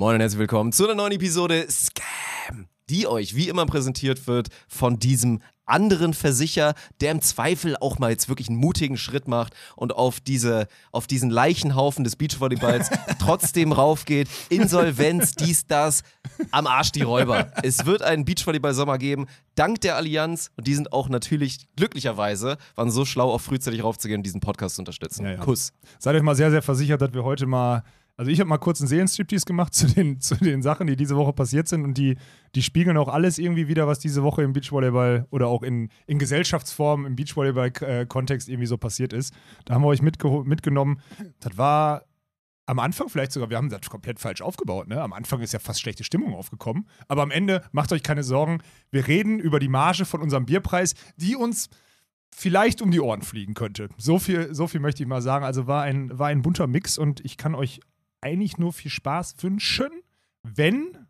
Moin 0.00 0.14
und 0.14 0.22
herzlich 0.22 0.38
willkommen 0.38 0.72
zu 0.72 0.84
einer 0.84 0.94
neuen 0.94 1.12
Episode 1.12 1.66
Scam, 1.68 2.68
die 2.88 3.06
euch 3.06 3.36
wie 3.36 3.50
immer 3.50 3.66
präsentiert 3.66 4.26
wird 4.26 4.48
von 4.66 4.98
diesem 4.98 5.40
anderen 5.66 6.14
Versicher, 6.14 6.72
der 7.02 7.12
im 7.12 7.20
Zweifel 7.20 7.76
auch 7.76 7.98
mal 7.98 8.10
jetzt 8.10 8.30
wirklich 8.30 8.48
einen 8.48 8.56
mutigen 8.56 8.96
Schritt 8.96 9.28
macht 9.28 9.52
und 9.76 9.94
auf, 9.94 10.18
diese, 10.18 10.68
auf 10.90 11.06
diesen 11.06 11.28
Leichenhaufen 11.28 12.02
des 12.02 12.16
Beachvolleyballs 12.16 12.88
trotzdem 13.18 13.72
raufgeht. 13.72 14.30
Insolvenz, 14.48 15.32
dies, 15.32 15.66
das, 15.66 16.02
am 16.50 16.66
Arsch 16.66 16.92
die 16.92 17.02
Räuber. 17.02 17.52
Es 17.62 17.84
wird 17.84 18.00
einen 18.00 18.24
Beachvolleyball-Sommer 18.24 18.96
geben, 18.96 19.26
dank 19.54 19.82
der 19.82 19.96
Allianz. 19.96 20.50
Und 20.56 20.66
die 20.66 20.74
sind 20.76 20.94
auch 20.94 21.10
natürlich 21.10 21.68
glücklicherweise, 21.76 22.56
waren 22.74 22.90
so 22.90 23.04
schlau, 23.04 23.30
auch 23.30 23.42
frühzeitig 23.42 23.84
raufzugehen 23.84 24.20
und 24.20 24.24
diesen 24.24 24.40
Podcast 24.40 24.76
zu 24.76 24.80
unterstützen. 24.80 25.26
Ja, 25.26 25.32
ja. 25.32 25.36
Kuss. 25.40 25.74
Seid 25.98 26.16
euch 26.16 26.22
mal 26.22 26.36
sehr, 26.36 26.50
sehr 26.50 26.62
versichert, 26.62 27.02
dass 27.02 27.12
wir 27.12 27.22
heute 27.22 27.44
mal. 27.44 27.84
Also 28.20 28.30
ich 28.30 28.38
habe 28.38 28.50
mal 28.50 28.58
kurz 28.58 28.82
einen 28.82 28.88
Seelenstriptease 28.88 29.46
gemacht 29.46 29.72
zu 29.74 29.86
den, 29.86 30.20
zu 30.20 30.34
den 30.34 30.60
Sachen, 30.60 30.86
die 30.86 30.94
diese 30.94 31.16
Woche 31.16 31.32
passiert 31.32 31.68
sind 31.68 31.84
und 31.84 31.96
die, 31.96 32.18
die 32.54 32.60
spiegeln 32.60 32.98
auch 32.98 33.08
alles 33.08 33.38
irgendwie 33.38 33.66
wieder, 33.66 33.86
was 33.86 33.98
diese 33.98 34.22
Woche 34.22 34.42
im 34.42 34.52
Beachvolleyball 34.52 35.26
oder 35.30 35.46
auch 35.46 35.62
in, 35.62 35.88
in 36.06 36.18
Gesellschaftsform 36.18 37.06
im 37.06 37.16
Beachvolleyball-Kontext 37.16 38.50
irgendwie 38.50 38.66
so 38.66 38.76
passiert 38.76 39.14
ist. 39.14 39.32
Da 39.64 39.72
haben 39.72 39.80
wir 39.80 39.86
euch 39.86 40.02
mitgenommen. 40.02 41.00
Das 41.40 41.56
war 41.56 42.04
am 42.66 42.78
Anfang 42.78 43.08
vielleicht 43.08 43.32
sogar, 43.32 43.48
wir 43.48 43.56
haben 43.56 43.70
das 43.70 43.88
komplett 43.88 44.20
falsch 44.20 44.42
aufgebaut. 44.42 44.88
Ne? 44.88 45.00
Am 45.00 45.14
Anfang 45.14 45.40
ist 45.40 45.54
ja 45.54 45.58
fast 45.58 45.80
schlechte 45.80 46.04
Stimmung 46.04 46.34
aufgekommen. 46.34 46.86
Aber 47.08 47.22
am 47.22 47.30
Ende, 47.30 47.62
macht 47.72 47.90
euch 47.90 48.02
keine 48.02 48.22
Sorgen, 48.22 48.58
wir 48.90 49.08
reden 49.08 49.38
über 49.38 49.58
die 49.58 49.68
Marge 49.68 50.04
von 50.04 50.20
unserem 50.20 50.44
Bierpreis, 50.44 50.94
die 51.16 51.36
uns 51.36 51.70
vielleicht 52.36 52.82
um 52.82 52.90
die 52.90 53.00
Ohren 53.00 53.22
fliegen 53.22 53.54
könnte. 53.54 53.88
So 53.96 54.18
viel, 54.18 54.54
so 54.54 54.66
viel 54.66 54.80
möchte 54.80 55.02
ich 55.02 55.08
mal 55.08 55.22
sagen. 55.22 55.42
Also 55.42 55.66
war 55.66 55.84
ein, 55.84 56.18
war 56.18 56.28
ein 56.28 56.42
bunter 56.42 56.66
Mix 56.66 56.98
und 56.98 57.24
ich 57.24 57.38
kann 57.38 57.54
euch 57.54 57.80
eigentlich 58.20 58.58
nur 58.58 58.72
viel 58.72 58.90
Spaß 58.90 59.36
wünschen, 59.42 59.90
wenn 60.42 61.06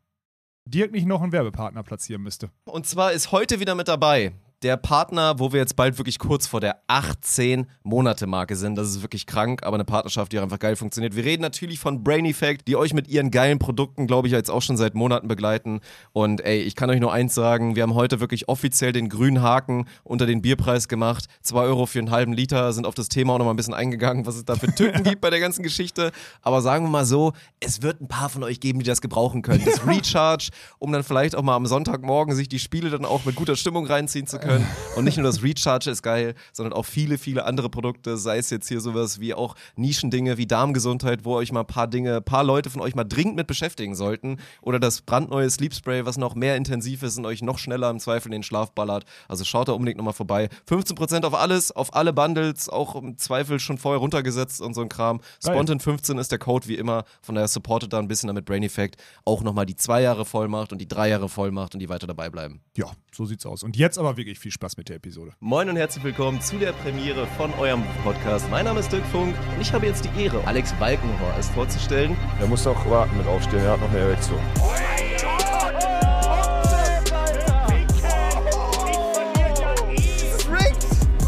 Dirk 0.64 0.92
nicht 0.92 1.06
noch 1.06 1.22
einen 1.22 1.32
Werbepartner 1.32 1.82
platzieren 1.82 2.22
müsste. 2.22 2.50
Und 2.64 2.86
zwar 2.86 3.12
ist 3.12 3.32
heute 3.32 3.60
wieder 3.60 3.74
mit 3.74 3.88
dabei 3.88 4.32
der 4.62 4.76
Partner, 4.76 5.38
wo 5.38 5.52
wir 5.52 5.60
jetzt 5.60 5.74
bald 5.74 5.96
wirklich 5.96 6.18
kurz 6.18 6.46
vor 6.46 6.60
der 6.60 6.82
18-Monate-Marke 6.88 8.56
sind. 8.56 8.76
Das 8.76 8.90
ist 8.90 9.00
wirklich 9.00 9.24
krank, 9.26 9.62
aber 9.62 9.76
eine 9.76 9.86
Partnerschaft, 9.86 10.32
die 10.32 10.38
einfach 10.38 10.58
geil 10.58 10.76
funktioniert. 10.76 11.16
Wir 11.16 11.24
reden 11.24 11.40
natürlich 11.40 11.78
von 11.78 12.04
Brain 12.04 12.26
Effect, 12.26 12.68
die 12.68 12.76
euch 12.76 12.92
mit 12.92 13.08
ihren 13.08 13.30
geilen 13.30 13.58
Produkten, 13.58 14.06
glaube 14.06 14.28
ich, 14.28 14.32
jetzt 14.32 14.50
auch 14.50 14.60
schon 14.60 14.76
seit 14.76 14.94
Monaten 14.94 15.28
begleiten. 15.28 15.80
Und 16.12 16.42
ey, 16.42 16.60
ich 16.60 16.76
kann 16.76 16.90
euch 16.90 17.00
nur 17.00 17.10
eins 17.10 17.34
sagen, 17.34 17.74
wir 17.74 17.82
haben 17.82 17.94
heute 17.94 18.20
wirklich 18.20 18.48
offiziell 18.48 18.92
den 18.92 19.08
grünen 19.08 19.40
Haken 19.40 19.86
unter 20.04 20.26
den 20.26 20.42
Bierpreis 20.42 20.88
gemacht. 20.88 21.24
2 21.42 21.60
Euro 21.62 21.86
für 21.86 21.98
einen 21.98 22.10
halben 22.10 22.34
Liter, 22.34 22.74
sind 22.74 22.86
auf 22.86 22.94
das 22.94 23.08
Thema 23.08 23.34
auch 23.34 23.38
nochmal 23.38 23.54
ein 23.54 23.56
bisschen 23.56 23.74
eingegangen, 23.74 24.26
was 24.26 24.36
es 24.36 24.44
da 24.44 24.56
für 24.56 24.66
Tücken 24.74 25.04
gibt 25.04 25.22
bei 25.22 25.30
der 25.30 25.40
ganzen 25.40 25.62
Geschichte. 25.62 26.12
Aber 26.42 26.60
sagen 26.60 26.84
wir 26.84 26.90
mal 26.90 27.06
so, 27.06 27.32
es 27.60 27.80
wird 27.80 28.02
ein 28.02 28.08
paar 28.08 28.28
von 28.28 28.42
euch 28.42 28.60
geben, 28.60 28.80
die 28.80 28.84
das 28.84 29.00
gebrauchen 29.00 29.40
können. 29.40 29.64
Das 29.64 29.86
Recharge, 29.86 30.50
um 30.78 30.92
dann 30.92 31.02
vielleicht 31.02 31.34
auch 31.34 31.42
mal 31.42 31.56
am 31.56 31.64
Sonntagmorgen 31.64 32.34
sich 32.34 32.48
die 32.50 32.58
Spiele 32.58 32.90
dann 32.90 33.06
auch 33.06 33.24
mit 33.24 33.36
guter 33.36 33.56
Stimmung 33.56 33.86
reinziehen 33.86 34.26
zu 34.26 34.38
können. 34.38 34.49
Und 34.96 35.04
nicht 35.04 35.16
nur 35.16 35.24
das 35.24 35.42
Recharge 35.42 35.90
ist 35.90 36.02
geil, 36.02 36.34
sondern 36.52 36.72
auch 36.72 36.84
viele, 36.84 37.18
viele 37.18 37.44
andere 37.44 37.70
Produkte, 37.70 38.16
sei 38.16 38.38
es 38.38 38.50
jetzt 38.50 38.68
hier 38.68 38.80
sowas 38.80 39.20
wie 39.20 39.34
auch 39.34 39.54
Nischendinge 39.76 40.36
wie 40.36 40.46
Darmgesundheit, 40.46 41.24
wo 41.24 41.34
euch 41.34 41.52
mal 41.52 41.60
ein 41.60 41.66
paar 41.66 41.86
Dinge, 41.86 42.16
ein 42.16 42.24
paar 42.24 42.44
Leute 42.44 42.70
von 42.70 42.80
euch 42.80 42.94
mal 42.94 43.04
dringend 43.04 43.36
mit 43.36 43.46
beschäftigen 43.46 43.94
sollten. 43.94 44.38
Oder 44.62 44.80
das 44.80 45.02
brandneue 45.02 45.48
Sleep 45.48 45.74
Spray, 45.74 46.04
was 46.04 46.16
noch 46.16 46.34
mehr 46.34 46.56
intensiv 46.56 47.02
ist 47.02 47.18
und 47.18 47.26
euch 47.26 47.42
noch 47.42 47.58
schneller 47.58 47.90
im 47.90 48.00
Zweifel 48.00 48.28
in 48.28 48.32
den 48.32 48.42
Schlaf 48.42 48.72
ballert. 48.72 49.04
Also 49.28 49.44
schaut 49.44 49.68
da 49.68 49.72
unbedingt 49.72 49.98
nochmal 49.98 50.14
vorbei. 50.14 50.48
15% 50.68 51.24
auf 51.24 51.34
alles, 51.34 51.70
auf 51.72 51.94
alle 51.94 52.12
Bundles, 52.12 52.68
auch 52.68 52.96
im 52.96 53.16
Zweifel 53.16 53.60
schon 53.60 53.78
vorher 53.78 54.00
runtergesetzt 54.00 54.60
und 54.60 54.74
so 54.74 54.80
ein 54.80 54.88
Kram. 54.88 55.18
Geil. 55.18 55.54
Spontan 55.54 55.80
15 55.80 56.18
ist 56.18 56.32
der 56.32 56.38
Code 56.38 56.66
wie 56.66 56.74
immer. 56.74 57.04
Von 57.22 57.36
daher 57.36 57.48
supportet 57.48 57.92
da 57.92 57.98
ein 57.98 58.08
bisschen 58.08 58.26
damit 58.26 58.44
Brain 58.44 58.62
Effect 58.62 58.96
auch 59.24 59.42
nochmal 59.42 59.66
die 59.66 59.76
zwei 59.76 60.02
Jahre 60.02 60.24
Vollmacht 60.24 60.72
und 60.72 60.78
die 60.78 60.88
drei 60.88 61.08
Jahre 61.08 61.28
Vollmacht 61.28 61.74
und 61.74 61.80
die 61.80 61.88
weiter 61.88 62.06
dabei 62.06 62.30
bleiben. 62.30 62.60
Ja, 62.76 62.90
so 63.12 63.24
sieht's 63.24 63.46
aus. 63.46 63.62
Und 63.62 63.76
jetzt 63.76 63.98
aber 63.98 64.16
wirklich 64.16 64.39
viel 64.40 64.50
Spaß 64.50 64.76
mit 64.76 64.88
der 64.88 64.96
Episode. 64.96 65.32
Moin 65.38 65.68
und 65.68 65.76
herzlich 65.76 66.02
willkommen 66.02 66.40
zu 66.40 66.56
der 66.56 66.72
Premiere 66.72 67.26
von 67.36 67.52
eurem 67.54 67.84
Podcast. 68.02 68.48
Mein 68.50 68.64
Name 68.64 68.80
ist 68.80 68.90
Dirk 68.90 69.04
Funk 69.06 69.36
und 69.54 69.60
ich 69.60 69.72
habe 69.72 69.86
jetzt 69.86 70.04
die 70.04 70.22
Ehre, 70.22 70.42
Alex 70.46 70.72
Balkenhorst 70.74 71.52
vorzustellen. 71.52 72.16
Er 72.40 72.46
muss 72.46 72.64
doch 72.64 72.90
warten 72.90 73.16
mit 73.18 73.26
aufstehen, 73.26 73.60
er 73.60 73.72
hat 73.72 73.80
noch 73.80 73.90
eine 73.90 73.98
Erektion. 73.98 74.40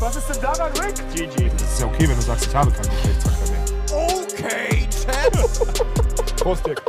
Was 0.00 0.16
ist 0.16 0.28
denn 0.28 0.42
daran, 0.42 0.72
Rick? 0.72 0.94
GG. 1.15 1.50
Das 1.50 1.62
ist 1.75 1.81
ja 1.81 1.86
okay, 1.86 2.09
wenn 2.09 2.16
du 2.16 2.22
sagst, 2.22 2.47
ich 2.47 2.54
habe 2.54 2.70
keinen 2.70 2.91
Geschlechtsverkehr 2.91 3.50
mehr. 3.50 3.65
Okay, 3.94 4.88
Chat. 4.91 6.36
Prost, 6.36 6.66
Dick. 6.66 6.82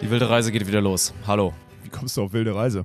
Die 0.00 0.10
wilde 0.10 0.30
Reise 0.30 0.52
geht 0.52 0.66
wieder 0.66 0.80
los. 0.80 1.12
Hallo. 1.26 1.52
Wie 1.90 1.96
kommst 1.98 2.16
du 2.18 2.22
auf 2.22 2.32
wilde 2.34 2.54
Reise? 2.54 2.84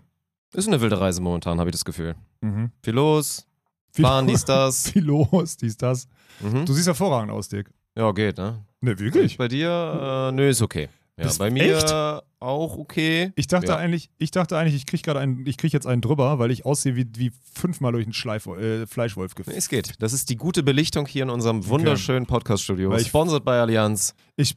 Ist 0.54 0.68
eine 0.68 0.80
wilde 0.80 0.98
Reise 1.00 1.20
momentan, 1.22 1.60
habe 1.60 1.70
ich 1.70 1.74
das 1.74 1.84
Gefühl. 1.84 2.16
Mhm. 2.42 2.72
Viel 2.82 2.94
los, 2.94 3.46
Viel- 3.92 4.06
fahren, 4.06 4.28
dies, 4.28 4.46
das. 4.46 4.88
Viel 4.92 5.04
los, 5.04 5.58
dies, 5.58 5.76
das. 5.78 6.08
Mhm. 6.40 6.66
Du 6.66 6.72
siehst 6.74 6.88
hervorragend 6.88 7.32
aus, 7.32 7.50
Dirk. 7.50 7.70
Ja, 7.98 8.12
geht, 8.14 8.38
ne? 8.38 8.64
Ne, 8.82 8.98
wirklich? 8.98 9.38
Bei 9.38 9.48
dir, 9.50 10.30
äh, 10.30 10.32
nö, 10.32 10.48
ist 10.50 10.62
okay. 10.62 10.88
Ja, 11.18 11.26
Bist 11.26 11.38
bei 11.40 11.52
mir 11.52 11.76
echt? 11.78 11.94
auch 12.40 12.78
okay. 12.78 13.32
Ich 13.36 13.46
dachte 13.48 13.68
Ja. 13.68 13.76
eigentlich, 13.78 14.10
ich 14.18 14.32
dachte 14.32 14.58
eigentlich, 14.58 14.76
ich 14.76 14.86
krieg 14.88 15.04
gerade 15.04 15.20
einen, 15.20 15.46
ich 15.46 15.58
krieg 15.58 15.72
jetzt 15.74 15.86
einen 15.86 16.02
drüber, 16.02 16.40
weil 16.40 16.50
ich 16.50 16.66
aussehe 16.66 16.96
wie, 16.96 17.06
wie 17.18 17.32
fünfmal 17.54 17.92
durch 17.92 18.06
einen 18.06 18.14
Schleif, 18.14 18.48
äh, 18.48 18.88
Fleischwolf 18.88 19.34
Nee, 19.34 19.36
geführt. 19.38 19.58
Es 19.58 19.70
geht. 19.70 19.94
Das 20.02 20.12
ist 20.14 20.30
die 20.30 20.38
gute 20.38 20.64
Belichtung 20.64 21.06
hier 21.06 21.24
in 21.24 21.30
unserem 21.30 21.68
wunderschönen 21.68 22.26
Podcast-Studio. 22.26 22.90
Weil 22.90 23.02
ich- 23.02 23.08
Sponsored 23.10 23.44
bei 23.46 23.60
Allianz. 23.60 24.16
Ich, 24.38 24.56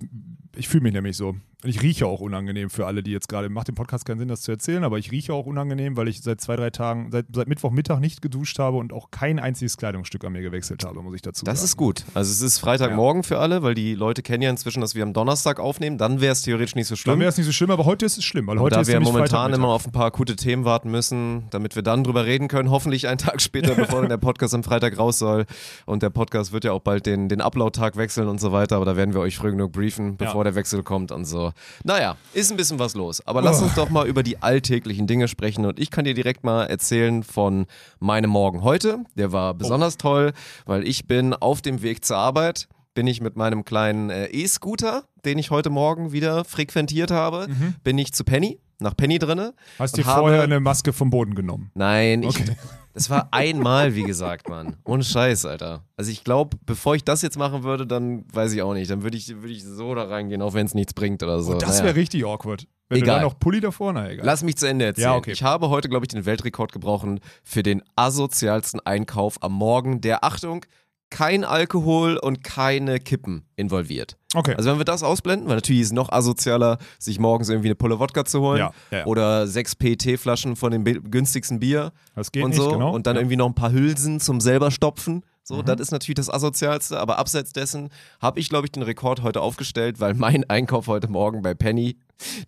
ich 0.57 0.69
fühle 0.69 0.83
mich 0.83 0.93
nämlich 0.93 1.17
so. 1.17 1.35
Und 1.65 1.71
ich 1.71 1.83
rieche 1.83 2.07
auch 2.07 2.21
unangenehm 2.21 2.69
für 2.69 2.87
alle, 2.87 3.03
die 3.03 3.11
jetzt 3.11 3.29
gerade, 3.31 3.49
macht 3.49 3.67
dem 3.67 3.75
Podcast 3.75 4.05
keinen 4.05 4.19
Sinn, 4.19 4.29
das 4.29 4.43
zu 4.43 4.53
erzählen, 4.53 4.85
aber 4.85 4.99
ich 4.99 5.11
rieche 5.11 5.33
auch 5.33 5.47
unangenehm, 5.47 5.97
weil 5.97 6.07
ich 6.07 6.21
seit 6.23 6.39
zwei, 6.41 6.55
drei 6.55 6.69
Tagen, 6.69 7.09
seit, 7.11 7.27
seit 7.35 7.49
Mittwochmittag 7.49 7.99
nicht 7.99 8.21
geduscht 8.21 8.59
habe 8.59 8.77
und 8.77 8.93
auch 8.93 9.11
kein 9.11 9.39
einziges 9.39 9.79
Kleidungsstück 9.79 10.23
an 10.25 10.35
mir 10.35 10.43
gewechselt 10.43 10.85
habe, 10.85 11.03
muss 11.03 11.15
ich 11.15 11.23
dazu 11.23 11.45
Das 11.47 11.59
sagen. 11.61 11.65
ist 11.65 11.77
gut. 11.79 12.05
Also 12.13 12.31
es 12.31 12.43
ist 12.43 12.59
Freitagmorgen 12.59 13.23
für 13.23 13.39
alle, 13.39 13.63
weil 13.63 13.75
die 13.75 13.95
Leute 13.95 14.23
kennen 14.23 14.43
ja 14.43 14.51
inzwischen, 14.51 14.83
dass 14.83 14.95
wir 14.95 15.03
am 15.03 15.15
Donnerstag 15.15 15.59
aufnehmen. 15.59 15.97
Dann 15.97 16.21
wäre 16.21 16.33
es 16.33 16.43
theoretisch 16.43 16.75
nicht 16.75 16.89
so 16.89 16.95
Dann 16.95 16.99
schlimm. 16.99 17.21
wäre 17.21 17.31
es 17.31 17.37
nicht 17.39 17.47
so 17.47 17.53
schlimm, 17.53 17.71
aber 17.71 17.87
heute 17.87 18.05
ist 18.05 18.19
es 18.19 18.25
schlimm, 18.25 18.47
weil 18.47 18.59
Aber 18.59 18.65
heute 18.67 18.75
da 18.75 18.81
ist 18.83 18.89
wir 18.89 19.01
momentan 19.01 19.53
immer 19.55 19.69
auf 19.69 19.87
ein 19.87 19.93
paar 19.93 20.11
gute 20.11 20.37
Themen 20.37 20.67
warten 20.67 20.91
müssen, 20.91 21.45
damit 21.51 21.75
wir 21.75 21.83
dann 21.83 22.05
drüber 22.05 22.27
reden 22.27 22.49
können, 22.49 22.71
hoffentlich 22.71 23.09
einen 23.09 23.19
Tag 23.19 23.41
später, 23.41 23.75
bevor 23.77 24.01
dann 24.03 24.11
der 24.11 24.19
Podcast 24.19 24.55
am 24.55 24.63
Freitag 24.63 24.99
raus 24.99 25.19
soll. 25.19 25.47
Und 25.87 26.03
der 26.03 26.11
Podcast 26.11 26.53
wird 26.53 26.65
ja 26.65 26.73
auch 26.73 26.83
bald 26.83 27.07
den, 27.07 27.29
den 27.31 27.41
Upload-Tag 27.41 27.97
wechseln 27.97 28.29
und 28.29 28.41
so 28.41 28.53
weiter, 28.53 28.77
aber 28.77 28.85
da 28.85 28.95
werden 28.97 29.15
wir 29.15 29.21
euch 29.23 29.37
früh 29.39 29.51
genug 29.53 29.73
briefen, 29.73 30.17
bevor 30.19 30.43
Ja. 30.45 30.46
Der 30.47 30.55
Wechsel 30.55 30.83
kommt 30.83 31.13
und 31.13 31.25
so. 31.27 31.53
Naja, 31.85 32.17
ist 32.33 32.51
ein 32.51 32.57
bisschen 32.57 32.79
was 32.79 32.95
los. 32.95 33.21
Aber 33.27 33.43
lass 33.43 33.61
uns 33.61 33.75
doch 33.75 33.91
mal 33.91 34.07
über 34.07 34.23
die 34.23 34.43
alltäglichen 34.43 35.07
Dinge 35.07 35.29
sprechen 35.29 35.67
und 35.67 35.79
ich 35.79 35.91
kann 35.91 36.05
dir 36.07 36.15
direkt 36.15 36.43
mal 36.45 36.65
erzählen 36.65 37.23
von 37.23 37.67
meinem 37.99 38.31
Morgen 38.31 38.63
heute. 38.63 39.01
Der 39.17 39.33
war 39.33 39.53
besonders 39.55 39.99
toll, 39.99 40.33
weil 40.65 40.87
ich 40.89 41.07
bin 41.07 41.35
auf 41.35 41.61
dem 41.63 41.83
Weg 41.83 42.05
zur 42.05 42.17
Arbeit 42.17 42.69
bin 42.95 43.07
ich 43.07 43.21
mit 43.21 43.37
meinem 43.37 43.67
kleinen 43.67 44.09
äh, 44.09 44.25
E-Scooter, 44.29 45.05
den 45.27 45.37
ich 45.39 45.51
heute 45.51 45.69
Morgen 45.69 46.13
wieder 46.13 46.47
frequentiert 46.47 47.11
habe, 47.11 47.47
bin 47.85 47.99
ich 47.99 48.15
zu 48.15 48.25
Penny, 48.25 48.59
nach 48.79 48.97
Penny 48.97 49.19
drinne. 49.19 49.53
Hast 49.79 49.99
habe- 50.07 50.21
vorher 50.21 50.43
eine 50.43 50.61
Maske 50.61 50.95
vom 50.95 51.11
Boden 51.11 51.35
genommen? 51.35 51.71
Nein, 51.75 52.23
ich, 52.23 52.29
Okay. 52.41 52.57
Das 52.97 53.11
war 53.11 53.29
einmal, 53.31 53.95
wie 53.95 54.05
gesagt, 54.05 54.49
Mann. 54.49 54.77
Ohne 54.85 55.05
Scheiß, 55.05 55.45
Alter. 55.45 55.85
Also 55.99 56.11
ich 56.11 56.25
glaube, 56.25 56.57
bevor 56.65 56.95
ich 56.95 57.05
das 57.05 57.21
jetzt 57.21 57.37
machen 57.37 57.63
würde, 57.63 57.87
dann 57.87 58.25
weiß 58.33 58.55
ich 58.55 58.63
auch 58.63 58.73
nicht. 58.73 58.91
Dann 58.91 59.03
würde 59.03 59.19
ich, 59.19 59.29
würde 59.29 59.53
ich 59.53 59.65
so 59.65 59.95
da 59.95 60.05
reingehen, 60.05 60.41
auch 60.41 60.55
wenn 60.55 60.65
es 60.65 60.73
nichts 60.73 60.95
bringt 60.95 61.23
oder 61.23 61.43
so. 61.43 61.53
Oh, 61.57 61.59
das 61.59 61.73
Naja. 61.73 61.85
wäre 61.85 61.97
richtig 61.97 62.25
awkward. 62.25 62.67
Wenn 62.89 63.03
Egal. 63.03 63.17
du 63.17 63.21
da 63.21 63.27
noch 63.27 63.39
Pulli 63.39 63.61
davor, 63.61 63.93
na 63.93 64.09
egal. 64.11 64.25
Lass 64.25 64.43
mich 64.43 64.57
zu 64.57 64.67
Ende 64.67 64.87
erzählen. 64.87 65.09
Ja, 65.09 65.15
okay. 65.15 65.33
Ich 65.33 65.43
habe 65.43 65.69
heute, 65.69 65.91
glaube 65.91 66.07
ich, 66.07 66.09
den 66.09 66.25
Weltrekord 66.25 66.73
gebrochen 66.73 67.21
für 67.45 67.63
den 67.63 67.83
asozialsten 67.97 68.81
Einkauf 68.81 69.43
am 69.43 69.53
Morgen, 69.53 70.01
der, 70.01 70.25
Achtung, 70.25 70.65
kein 71.11 71.45
Alkohol 71.45 72.17
und 72.17 72.43
keine 72.43 72.99
Kippen 72.99 73.45
involviert. 73.55 74.17
okay. 74.35 74.55
Also 74.57 74.71
wenn 74.71 74.79
wir 74.79 74.85
das 74.85 75.03
ausblenden, 75.03 75.49
weil 75.49 75.55
natürlich 75.57 75.83
ist 75.83 75.87
es 75.89 75.93
noch 75.93 76.11
asozialer, 76.11 76.79
sich 76.99 77.19
morgens 77.21 77.49
irgendwie 77.49 77.69
eine 77.69 77.75
Pulle 77.77 77.99
Wodka 78.01 78.25
zu 78.25 78.41
holen 78.41 78.59
Ja, 78.59 78.73
ja, 78.91 78.99
ja. 78.99 79.07
oder 79.07 79.47
sechs 79.47 79.77
PET-Flaschen 79.77 80.57
von 80.57 80.73
dem 80.73 80.85
günstigsten 80.85 81.61
Bier 81.61 81.93
das 82.15 82.33
geht 82.33 82.43
und 82.45 82.51
nicht, 82.51 82.61
so 82.61 82.71
genau. 82.71 82.93
und 82.93 83.07
dann 83.07 83.17
irgendwie 83.17 83.37
noch 83.37 83.47
ein 83.47 83.55
paar 83.55 83.73
Hülsen 83.73 84.19
zum 84.21 84.41
selber 84.41 84.71
stopfen. 84.71 85.23
So, 85.45 85.59
Mhm. 85.59 85.65
das 85.67 85.79
ist 85.81 85.93
natürlich 85.93 86.17
das 86.17 86.29
asozialste, 86.29 86.99
aber 86.99 87.19
abseits 87.21 87.53
dessen 87.53 87.91
habe 88.21 88.41
ich 88.41 88.49
glaube 88.49 88.67
ich 88.67 88.73
den 88.73 88.83
Rekord 88.83 89.23
heute 89.23 89.41
aufgestellt, 89.43 90.01
weil 90.01 90.15
mein 90.15 90.43
Einkauf 90.51 90.89
heute 90.89 91.07
Morgen 91.09 91.41
bei 91.43 91.55
Penny, 91.55 91.97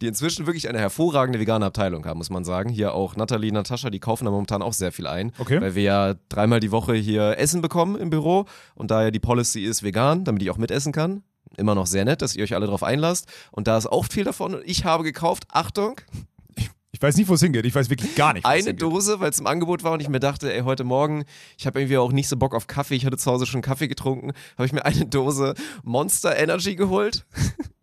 die 0.00 0.06
inzwischen 0.06 0.46
wirklich 0.46 0.68
eine 0.68 0.78
hervorragende 0.78 1.38
vegane 1.40 1.66
Abteilung 1.66 2.04
haben, 2.06 2.18
muss 2.18 2.30
man 2.30 2.44
sagen. 2.44 2.70
Hier 2.70 2.94
auch 2.94 3.16
Nathalie, 3.16 3.52
Natascha, 3.52 3.90
die 3.90 4.00
kaufen 4.00 4.24
da 4.24 4.30
momentan 4.30 4.62
auch 4.62 4.72
sehr 4.72 4.92
viel 4.92 5.06
ein, 5.06 5.32
Okay. 5.38 5.60
weil 5.60 5.74
wir 5.74 5.82
ja 5.82 6.14
dreimal 6.28 6.60
die 6.60 6.70
Woche 6.72 6.94
hier 6.94 7.38
Essen 7.38 7.60
bekommen 7.62 7.96
im 7.96 8.10
Büro 8.10 8.46
und 8.74 8.90
da 8.90 9.02
ja 9.04 9.10
die 9.10 9.20
Policy 9.20 9.62
ist 9.64 9.82
vegan, 9.82 10.24
damit 10.24 10.42
ich 10.42 10.50
auch 10.50 10.58
mitessen 10.58 10.92
kann. 10.92 11.22
Immer 11.56 11.74
noch 11.74 11.86
sehr 11.86 12.04
nett, 12.04 12.22
dass 12.22 12.36
ihr 12.36 12.44
euch 12.44 12.54
alle 12.54 12.66
drauf 12.66 12.82
einlasst 12.82 13.26
und 13.52 13.66
da 13.68 13.76
ist 13.78 13.86
auch 13.86 14.04
viel 14.06 14.24
davon 14.24 14.54
und 14.54 14.62
ich 14.64 14.84
habe 14.84 15.02
gekauft, 15.04 15.44
Achtung, 15.50 16.00
Ich 16.90 17.02
weiß 17.02 17.16
nicht, 17.16 17.28
wo 17.28 17.34
es 17.34 17.40
hingeht. 17.40 17.64
Ich 17.66 17.74
weiß 17.74 17.90
wirklich 17.90 18.14
gar 18.16 18.32
nicht, 18.32 18.44
Eine. 18.46 18.74
Dose, 18.74 19.20
weil 19.20 19.30
es 19.30 19.38
im 19.38 19.46
Angebot 19.46 19.84
war 19.84 19.92
und 19.92 20.00
ich 20.00 20.08
mir 20.08 20.18
dachte, 20.20 20.52
ey, 20.52 20.62
heute 20.62 20.84
Morgen, 20.84 21.24
ich 21.56 21.66
habe 21.66 21.78
irgendwie 21.80 21.96
auch 21.98 22.10
nicht 22.12 22.28
so 22.28 22.36
Bock 22.36 22.54
auf 22.54 22.66
Kaffee, 22.66 22.94
ich 22.96 23.06
hatte 23.06 23.16
zu 23.18 23.30
Hause 23.30 23.46
schon 23.46 23.60
Kaffee 23.62 23.86
getrunken, 23.88 24.32
habe 24.56 24.66
ich 24.66 24.72
mir 24.72 24.84
eine 24.84 25.06
Dose 25.06 25.54
Monster 25.84 26.36
Energy 26.36 26.74
geholt. 26.76 27.24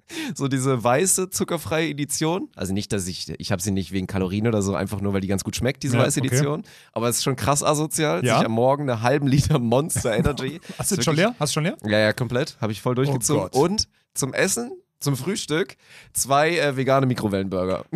so 0.36 0.48
diese 0.48 0.84
weiße, 0.84 1.30
zuckerfreie 1.30 1.90
Edition. 1.90 2.50
Also 2.56 2.74
nicht, 2.74 2.92
dass 2.94 3.08
ich, 3.08 3.30
ich 3.40 3.52
habe 3.52 3.62
sie 3.62 3.72
nicht 3.72 3.92
wegen 3.92 4.08
Kalorien 4.08 4.48
oder 4.48 4.62
so, 4.62 4.76
einfach 4.76 5.02
nur, 5.02 5.14
weil 5.14 5.22
die 5.22 5.28
ganz 5.28 5.44
gut 5.44 5.56
schmeckt, 5.56 5.84
diese 5.84 5.98
Ja, 5.98 6.04
weiße 6.04 6.20
okay. 6.20 6.28
Edition. 6.28 6.64
Aber 6.94 7.10
es 7.10 7.18
ist 7.18 7.24
schon 7.24 7.36
krass 7.36 7.64
asozial, 7.64 8.24
Ja? 8.26 8.38
sich 8.38 8.46
am 8.46 8.52
Morgen 8.54 8.84
eine 8.90 9.02
halben 9.02 9.28
Liter 9.28 9.60
Monster 9.60 10.16
Energy. 10.16 10.60
Hast 10.78 10.92
du 10.96 11.02
schon 11.02 11.16
leer? 11.16 11.36
Hast 11.40 11.52
du 11.52 11.54
schon 11.56 11.64
leer? 11.64 11.78
Ja, 11.86 12.00
ja, 12.00 12.14
komplett. 12.14 12.58
Habe 12.62 12.72
ich 12.72 12.82
voll 12.82 12.96
durchgezogen. 12.96 13.44
Gott. 13.52 13.56
und 13.56 13.88
zum 14.14 14.34
Essen, 14.34 14.72
zum 15.00 15.16
Frühstück, 15.18 15.76
zwei 16.14 16.58
äh, 16.58 16.78
vegane 16.78 17.06
Mikrowellenburger. 17.06 17.86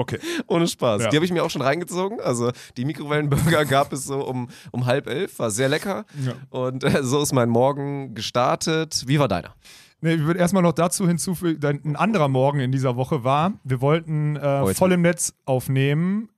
Okay. 0.00 0.18
Ohne 0.46 0.66
Spaß. 0.66 1.02
Ja. 1.02 1.08
Die 1.10 1.16
habe 1.16 1.26
ich 1.26 1.32
mir 1.32 1.44
auch 1.44 1.50
schon 1.50 1.60
reingezogen. 1.60 2.20
Also 2.20 2.52
die 2.78 2.86
Mikrowellenburger 2.86 3.64
gab 3.66 3.92
es 3.92 4.04
so 4.04 4.26
um, 4.26 4.48
um 4.70 4.86
halb 4.86 5.06
elf, 5.06 5.38
war 5.38 5.50
sehr 5.50 5.68
lecker. 5.68 6.06
Ja. 6.24 6.32
Und 6.48 6.84
äh, 6.84 7.02
so 7.04 7.20
ist 7.22 7.34
mein 7.34 7.50
Morgen 7.50 8.14
gestartet. 8.14 9.04
Wie 9.06 9.18
war 9.18 9.28
deiner? 9.28 9.54
Nee, 10.00 10.14
ich 10.14 10.22
würde 10.22 10.40
erstmal 10.40 10.62
noch 10.62 10.72
dazu 10.72 11.06
hinzufügen, 11.06 11.62
ein 11.84 11.96
anderer 11.96 12.28
Morgen 12.28 12.60
in 12.60 12.72
dieser 12.72 12.96
Woche 12.96 13.24
war, 13.24 13.52
wir 13.62 13.82
wollten 13.82 14.36
äh, 14.36 14.72
voll 14.72 14.92
im 14.92 15.02
Netz 15.02 15.34
aufnehmen. 15.44 16.30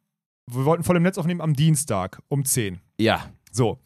Wir 0.49 0.65
wollten 0.65 0.83
voll 0.83 0.97
im 0.97 1.05
Netz 1.05 1.17
aufnehmen 1.17 1.41
am 1.41 1.55
Dienstag 1.55 2.21
um 2.27 2.45
10. 2.45 2.81
Ja. 2.99 3.31
So. 3.53 3.79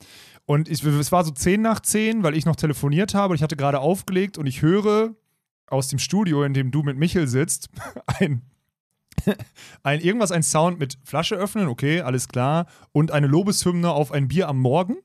Und 0.46 0.70
ich, 0.70 0.82
es 0.82 1.12
war 1.12 1.22
so 1.22 1.32
10 1.32 1.60
nach 1.60 1.80
10, 1.80 2.22
weil 2.22 2.34
ich 2.34 2.46
noch 2.46 2.56
telefoniert 2.56 3.12
habe. 3.12 3.34
Ich 3.34 3.42
hatte 3.42 3.56
gerade 3.56 3.80
aufgelegt 3.80 4.38
und 4.38 4.46
ich 4.46 4.62
höre 4.62 5.14
aus 5.66 5.88
dem 5.88 5.98
Studio, 5.98 6.44
in 6.44 6.54
dem 6.54 6.70
du 6.70 6.82
mit 6.82 6.96
Michel 6.96 7.28
sitzt, 7.28 7.68
ein, 8.06 8.40
ein 9.82 10.00
irgendwas, 10.00 10.32
ein 10.32 10.42
Sound 10.42 10.78
mit 10.78 10.98
Flasche 11.04 11.36
öffnen, 11.36 11.68
okay, 11.68 12.00
alles 12.00 12.28
klar, 12.28 12.66
und 12.92 13.10
eine 13.10 13.26
Lobeshymne 13.26 13.90
auf 13.90 14.12
ein 14.12 14.28
Bier 14.28 14.48
am 14.48 14.58
Morgen. 14.58 14.96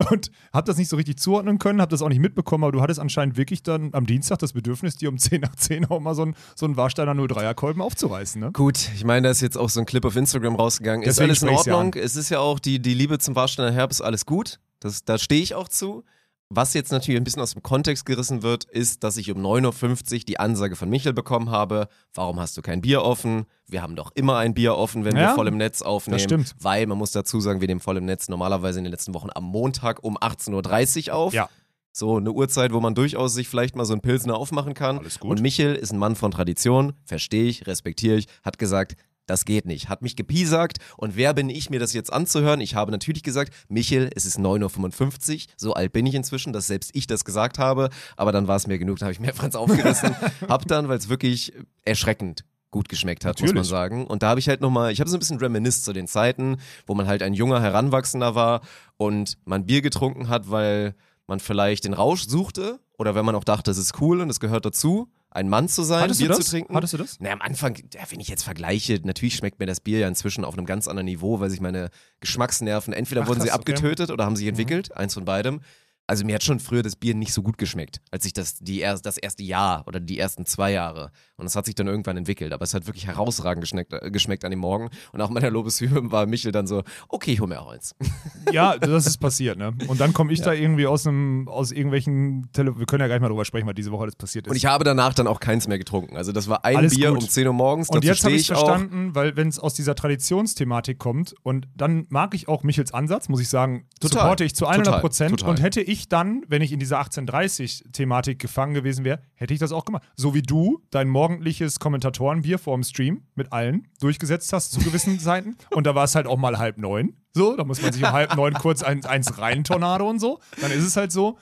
Und 0.10 0.30
hab 0.52 0.64
das 0.64 0.76
nicht 0.76 0.88
so 0.88 0.94
richtig 0.94 1.18
zuordnen 1.18 1.58
können, 1.58 1.80
hab 1.80 1.90
das 1.90 2.02
auch 2.02 2.08
nicht 2.08 2.20
mitbekommen, 2.20 2.62
aber 2.62 2.70
du 2.70 2.80
hattest 2.80 3.00
anscheinend 3.00 3.36
wirklich 3.36 3.64
dann 3.64 3.90
am 3.94 4.06
Dienstag 4.06 4.38
das 4.38 4.52
Bedürfnis, 4.52 4.94
dir 4.94 5.08
um 5.08 5.18
10 5.18 5.40
nach 5.40 5.56
10 5.56 5.86
auch 5.86 5.98
mal 5.98 6.14
so 6.14 6.22
einen 6.22 6.36
so 6.54 6.66
einen 6.66 6.76
Warsteiner 6.76 7.14
03er 7.14 7.54
Kolben 7.54 7.82
aufzureißen, 7.82 8.40
ne? 8.40 8.52
Gut, 8.52 8.78
ich 8.94 9.04
meine, 9.04 9.22
da 9.26 9.30
ist 9.32 9.40
jetzt 9.40 9.58
auch 9.58 9.68
so 9.68 9.80
ein 9.80 9.86
Clip 9.86 10.04
auf 10.04 10.14
Instagram 10.14 10.54
rausgegangen. 10.54 11.02
Ist 11.02 11.18
Deswegen 11.18 11.30
alles 11.30 11.42
in 11.42 11.48
ich's 11.48 11.66
ja 11.66 11.74
Ordnung. 11.74 11.94
Es 11.94 12.14
ist 12.14 12.28
ja 12.28 12.38
auch 12.38 12.60
die, 12.60 12.78
die 12.78 12.94
Liebe 12.94 13.18
zum 13.18 13.34
Warsteiner 13.34 13.72
Herbst, 13.72 14.00
alles 14.00 14.24
gut. 14.24 14.60
Das, 14.78 15.04
da 15.04 15.18
stehe 15.18 15.42
ich 15.42 15.56
auch 15.56 15.68
zu. 15.68 16.04
Was 16.50 16.72
jetzt 16.72 16.92
natürlich 16.92 17.20
ein 17.20 17.24
bisschen 17.24 17.42
aus 17.42 17.52
dem 17.52 17.62
Kontext 17.62 18.06
gerissen 18.06 18.42
wird, 18.42 18.64
ist, 18.64 19.04
dass 19.04 19.18
ich 19.18 19.30
um 19.30 19.38
9.50 19.44 20.12
Uhr 20.14 20.18
die 20.20 20.40
Ansage 20.40 20.76
von 20.76 20.88
Michel 20.88 21.12
bekommen 21.12 21.50
habe, 21.50 21.88
warum 22.14 22.40
hast 22.40 22.56
du 22.56 22.62
kein 22.62 22.80
Bier 22.80 23.02
offen? 23.02 23.44
Wir 23.66 23.82
haben 23.82 23.96
doch 23.96 24.12
immer 24.14 24.38
ein 24.38 24.54
Bier 24.54 24.74
offen, 24.74 25.04
wenn 25.04 25.14
wir 25.14 25.22
Ja, 25.22 25.34
voll 25.34 25.48
im 25.48 25.58
Netz 25.58 25.82
aufnehmen. 25.82 26.14
das 26.16 26.22
stimmt. 26.22 26.54
Weil, 26.58 26.86
man 26.86 26.96
muss 26.96 27.12
dazu 27.12 27.38
sagen, 27.40 27.60
wir 27.60 27.68
nehmen 27.68 27.80
voll 27.80 27.98
im 27.98 28.06
Netz 28.06 28.28
normalerweise 28.30 28.78
in 28.78 28.84
den 28.84 28.92
letzten 28.92 29.12
Wochen 29.12 29.28
am 29.34 29.44
Montag 29.44 30.02
um 30.02 30.16
18.30 30.16 31.08
Uhr 31.08 31.14
auf. 31.14 31.34
Ja. 31.34 31.50
So 31.92 32.16
eine 32.16 32.32
Uhrzeit, 32.32 32.72
wo 32.72 32.80
man 32.80 32.94
durchaus 32.94 33.34
sich 33.34 33.48
vielleicht 33.48 33.76
mal 33.76 33.84
so 33.84 33.92
ein 33.92 34.00
Pilsner 34.00 34.36
aufmachen 34.36 34.72
kann. 34.72 34.98
Alles 34.98 35.18
gut. 35.18 35.32
Und 35.32 35.42
Michel 35.42 35.74
ist 35.74 35.92
ein 35.92 35.98
Mann 35.98 36.16
von 36.16 36.30
Tradition, 36.30 36.94
verstehe 37.04 37.44
ich, 37.44 37.66
respektiere 37.66 38.16
ich, 38.16 38.26
hat 38.42 38.58
gesagt, 38.58 38.96
das 39.28 39.44
geht 39.44 39.66
nicht. 39.66 39.88
Hat 39.88 40.02
mich 40.02 40.16
gepiesackt 40.16 40.78
und 40.96 41.16
wer 41.16 41.34
bin 41.34 41.50
ich, 41.50 41.70
mir 41.70 41.78
das 41.78 41.92
jetzt 41.92 42.12
anzuhören? 42.12 42.60
Ich 42.60 42.74
habe 42.74 42.90
natürlich 42.90 43.22
gesagt, 43.22 43.54
Michel, 43.68 44.10
es 44.14 44.26
ist 44.26 44.38
9.55 44.38 45.34
Uhr, 45.34 45.40
so 45.56 45.74
alt 45.74 45.92
bin 45.92 46.06
ich 46.06 46.14
inzwischen, 46.14 46.52
dass 46.52 46.66
selbst 46.66 46.90
ich 46.94 47.06
das 47.06 47.24
gesagt 47.24 47.58
habe, 47.58 47.90
aber 48.16 48.32
dann 48.32 48.48
war 48.48 48.56
es 48.56 48.66
mir 48.66 48.78
genug, 48.78 48.98
da 48.98 49.06
habe 49.06 49.12
ich 49.12 49.20
mir 49.20 49.32
Franz 49.34 49.54
aufgerissen. 49.54 50.16
hab 50.48 50.66
dann, 50.66 50.88
weil 50.88 50.98
es 50.98 51.08
wirklich 51.08 51.52
erschreckend 51.84 52.44
gut 52.70 52.88
geschmeckt 52.88 53.24
hat, 53.24 53.40
muss 53.40 53.48
man 53.48 53.56
Natürlich. 53.56 53.68
sagen. 53.68 54.06
Und 54.06 54.22
da 54.22 54.28
habe 54.28 54.40
ich 54.40 54.48
halt 54.48 54.60
nochmal, 54.60 54.92
ich 54.92 55.00
habe 55.00 55.08
so 55.08 55.16
ein 55.16 55.20
bisschen 55.20 55.38
reminisced 55.38 55.84
zu 55.84 55.92
den 55.92 56.06
Zeiten, 56.06 56.58
wo 56.86 56.94
man 56.94 57.06
halt 57.06 57.22
ein 57.22 57.32
junger 57.32 57.62
Heranwachsender 57.62 58.34
war 58.34 58.60
und 58.96 59.38
man 59.44 59.64
Bier 59.64 59.80
getrunken 59.80 60.28
hat, 60.28 60.50
weil 60.50 60.94
man 61.26 61.40
vielleicht 61.40 61.84
den 61.84 61.94
Rausch 61.94 62.26
suchte 62.26 62.80
oder 62.98 63.14
wenn 63.14 63.24
man 63.24 63.34
auch 63.34 63.44
dachte, 63.44 63.70
es 63.70 63.78
ist 63.78 64.00
cool 64.00 64.20
und 64.20 64.28
es 64.28 64.40
gehört 64.40 64.64
dazu, 64.64 65.08
ein 65.30 65.48
Mann 65.48 65.68
zu 65.68 65.82
sein, 65.82 66.02
Hattest 66.02 66.20
Bier 66.20 66.28
du 66.28 66.34
das? 66.34 66.44
zu 66.46 66.50
trinken. 66.50 66.74
Hattest 66.74 66.94
du 66.94 66.98
das? 66.98 67.16
Na, 67.20 67.30
am 67.30 67.42
Anfang, 67.42 67.76
ja, 67.92 68.00
wenn 68.10 68.20
ich 68.20 68.28
jetzt 68.28 68.44
vergleiche, 68.44 69.00
natürlich 69.04 69.36
schmeckt 69.36 69.58
mir 69.60 69.66
das 69.66 69.80
Bier 69.80 69.98
ja 69.98 70.08
inzwischen 70.08 70.44
auf 70.44 70.56
einem 70.56 70.66
ganz 70.66 70.88
anderen 70.88 71.06
Niveau, 71.06 71.40
weil 71.40 71.50
sich 71.50 71.60
meine 71.60 71.90
Geschmacksnerven, 72.20 72.92
entweder 72.92 73.22
Ach, 73.22 73.28
wurden 73.28 73.40
sie 73.40 73.48
krass, 73.48 73.58
okay. 73.58 73.72
Mhm. 73.72 73.76
abgetötet 73.76 74.10
oder 74.10 74.24
haben 74.24 74.36
sich 74.36 74.46
entwickelt, 74.46 74.96
eins 74.96 75.14
von 75.14 75.24
beidem. 75.24 75.60
Also 76.08 76.24
mir 76.24 76.34
hat 76.34 76.42
schon 76.42 76.58
früher 76.58 76.82
das 76.82 76.96
Bier 76.96 77.14
nicht 77.14 77.32
so 77.34 77.42
gut 77.42 77.58
geschmeckt, 77.58 78.00
als 78.10 78.24
ich 78.24 78.32
das, 78.32 78.56
die 78.58 78.80
er, 78.80 78.98
das 78.98 79.18
erste 79.18 79.42
Jahr 79.42 79.84
oder 79.86 80.00
die 80.00 80.18
ersten 80.18 80.46
zwei 80.46 80.72
Jahre. 80.72 81.12
Und 81.36 81.44
das 81.44 81.54
hat 81.54 81.66
sich 81.66 81.74
dann 81.74 81.86
irgendwann 81.86 82.16
entwickelt. 82.16 82.52
Aber 82.52 82.64
es 82.64 82.72
hat 82.74 82.86
wirklich 82.86 83.06
herausragend 83.06 83.60
geschmeckt, 83.60 83.92
äh, 83.92 84.10
geschmeckt 84.10 84.44
an 84.44 84.50
dem 84.50 84.58
Morgen. 84.60 84.88
Und 85.12 85.20
auch 85.20 85.28
meiner 85.28 85.50
Lobeshymne 85.50 86.10
war 86.10 86.26
Michel 86.26 86.50
dann 86.50 86.66
so, 86.66 86.82
okay, 87.08 87.32
ich 87.32 87.40
hol 87.40 87.46
mir 87.46 87.60
auch 87.60 87.70
eins. 87.70 87.94
Ja, 88.50 88.78
das 88.78 89.06
ist 89.06 89.18
passiert, 89.18 89.58
ne? 89.58 89.74
Und 89.88 90.00
dann 90.00 90.14
komme 90.14 90.32
ich 90.32 90.40
da 90.40 90.54
irgendwie 90.54 90.86
aus 90.86 91.06
einem, 91.06 91.46
aus 91.48 91.70
irgendwelchen 91.70 92.48
Tele 92.54 92.78
Wir 92.78 92.86
können 92.86 93.02
ja 93.02 93.06
gleich 93.06 93.20
mal 93.20 93.28
drüber 93.28 93.44
sprechen, 93.44 93.66
was 93.66 93.74
diese 93.74 93.92
Woche 93.92 94.04
alles 94.04 94.16
passiert 94.16 94.46
ist. 94.46 94.50
Und 94.50 94.56
ich 94.56 94.64
habe 94.64 94.84
danach 94.84 95.12
dann 95.12 95.26
auch 95.26 95.38
keins 95.38 95.68
mehr 95.68 95.76
getrunken. 95.76 96.16
Also 96.16 96.32
das 96.32 96.48
war 96.48 96.64
ein 96.64 96.76
Alles 96.78 96.94
Bier 96.96 97.10
gut. 97.10 97.24
um 97.24 97.28
10 97.28 97.46
Uhr 97.46 97.52
morgens. 97.52 97.90
Und 97.90 98.02
jetzt 98.04 98.24
habe 98.24 98.34
ich 98.34 98.48
ich 98.48 98.52
auch. 98.56 98.66
verstanden, 98.66 99.14
weil 99.14 99.36
wenn 99.36 99.48
es 99.48 99.58
aus 99.58 99.74
dieser 99.74 99.94
Traditionsthematik 99.94 100.98
kommt 100.98 101.34
und 101.42 101.68
dann 101.76 102.06
mag 102.08 102.34
ich 102.34 102.48
auch 102.48 102.62
Michels 102.62 102.94
Ansatz, 102.94 103.28
muss 103.28 103.40
ich 103.40 103.50
sagen, 103.50 103.86
Total. 104.00 104.22
supporte 104.22 104.44
ich 104.44 104.54
zu 104.54 104.66
100 104.66 104.86
Total. 104.86 105.00
Prozent. 105.02 105.42
Und 105.42 105.60
hätte 105.60 105.82
ich 105.82 105.97
dann, 106.06 106.44
wenn 106.46 106.62
ich 106.62 106.70
in 106.70 106.78
dieser 106.78 107.00
1830-Thematik 107.00 108.38
gefangen 108.38 108.74
gewesen 108.74 109.04
wäre, 109.04 109.20
hätte 109.34 109.54
ich 109.54 109.60
das 109.60 109.72
auch 109.72 109.84
gemacht. 109.84 110.04
So 110.16 110.34
wie 110.34 110.42
du 110.42 110.82
dein 110.90 111.08
morgendliches 111.08 111.80
Kommentatorenbier 111.80 112.58
vor 112.58 112.76
dem 112.76 112.84
Stream 112.84 113.22
mit 113.34 113.52
allen 113.52 113.88
durchgesetzt 114.00 114.52
hast 114.52 114.72
zu 114.72 114.80
gewissen 114.80 115.18
Zeiten. 115.20 115.56
Und 115.70 115.86
da 115.86 115.94
war 115.94 116.04
es 116.04 116.14
halt 116.14 116.26
auch 116.26 116.36
mal 116.36 116.58
halb 116.58 116.78
neun. 116.78 117.14
So, 117.32 117.56
da 117.56 117.64
muss 117.64 117.82
man 117.82 117.92
sich 117.92 118.02
um 118.02 118.12
halb 118.12 118.36
neun 118.36 118.54
kurz 118.54 118.82
eins, 118.82 119.06
eins 119.06 119.38
rein, 119.38 119.64
Tornado 119.64 120.08
und 120.08 120.20
so. 120.20 120.40
Dann 120.60 120.70
ist 120.70 120.84
es 120.84 120.96
halt 120.96 121.10
so. 121.10 121.38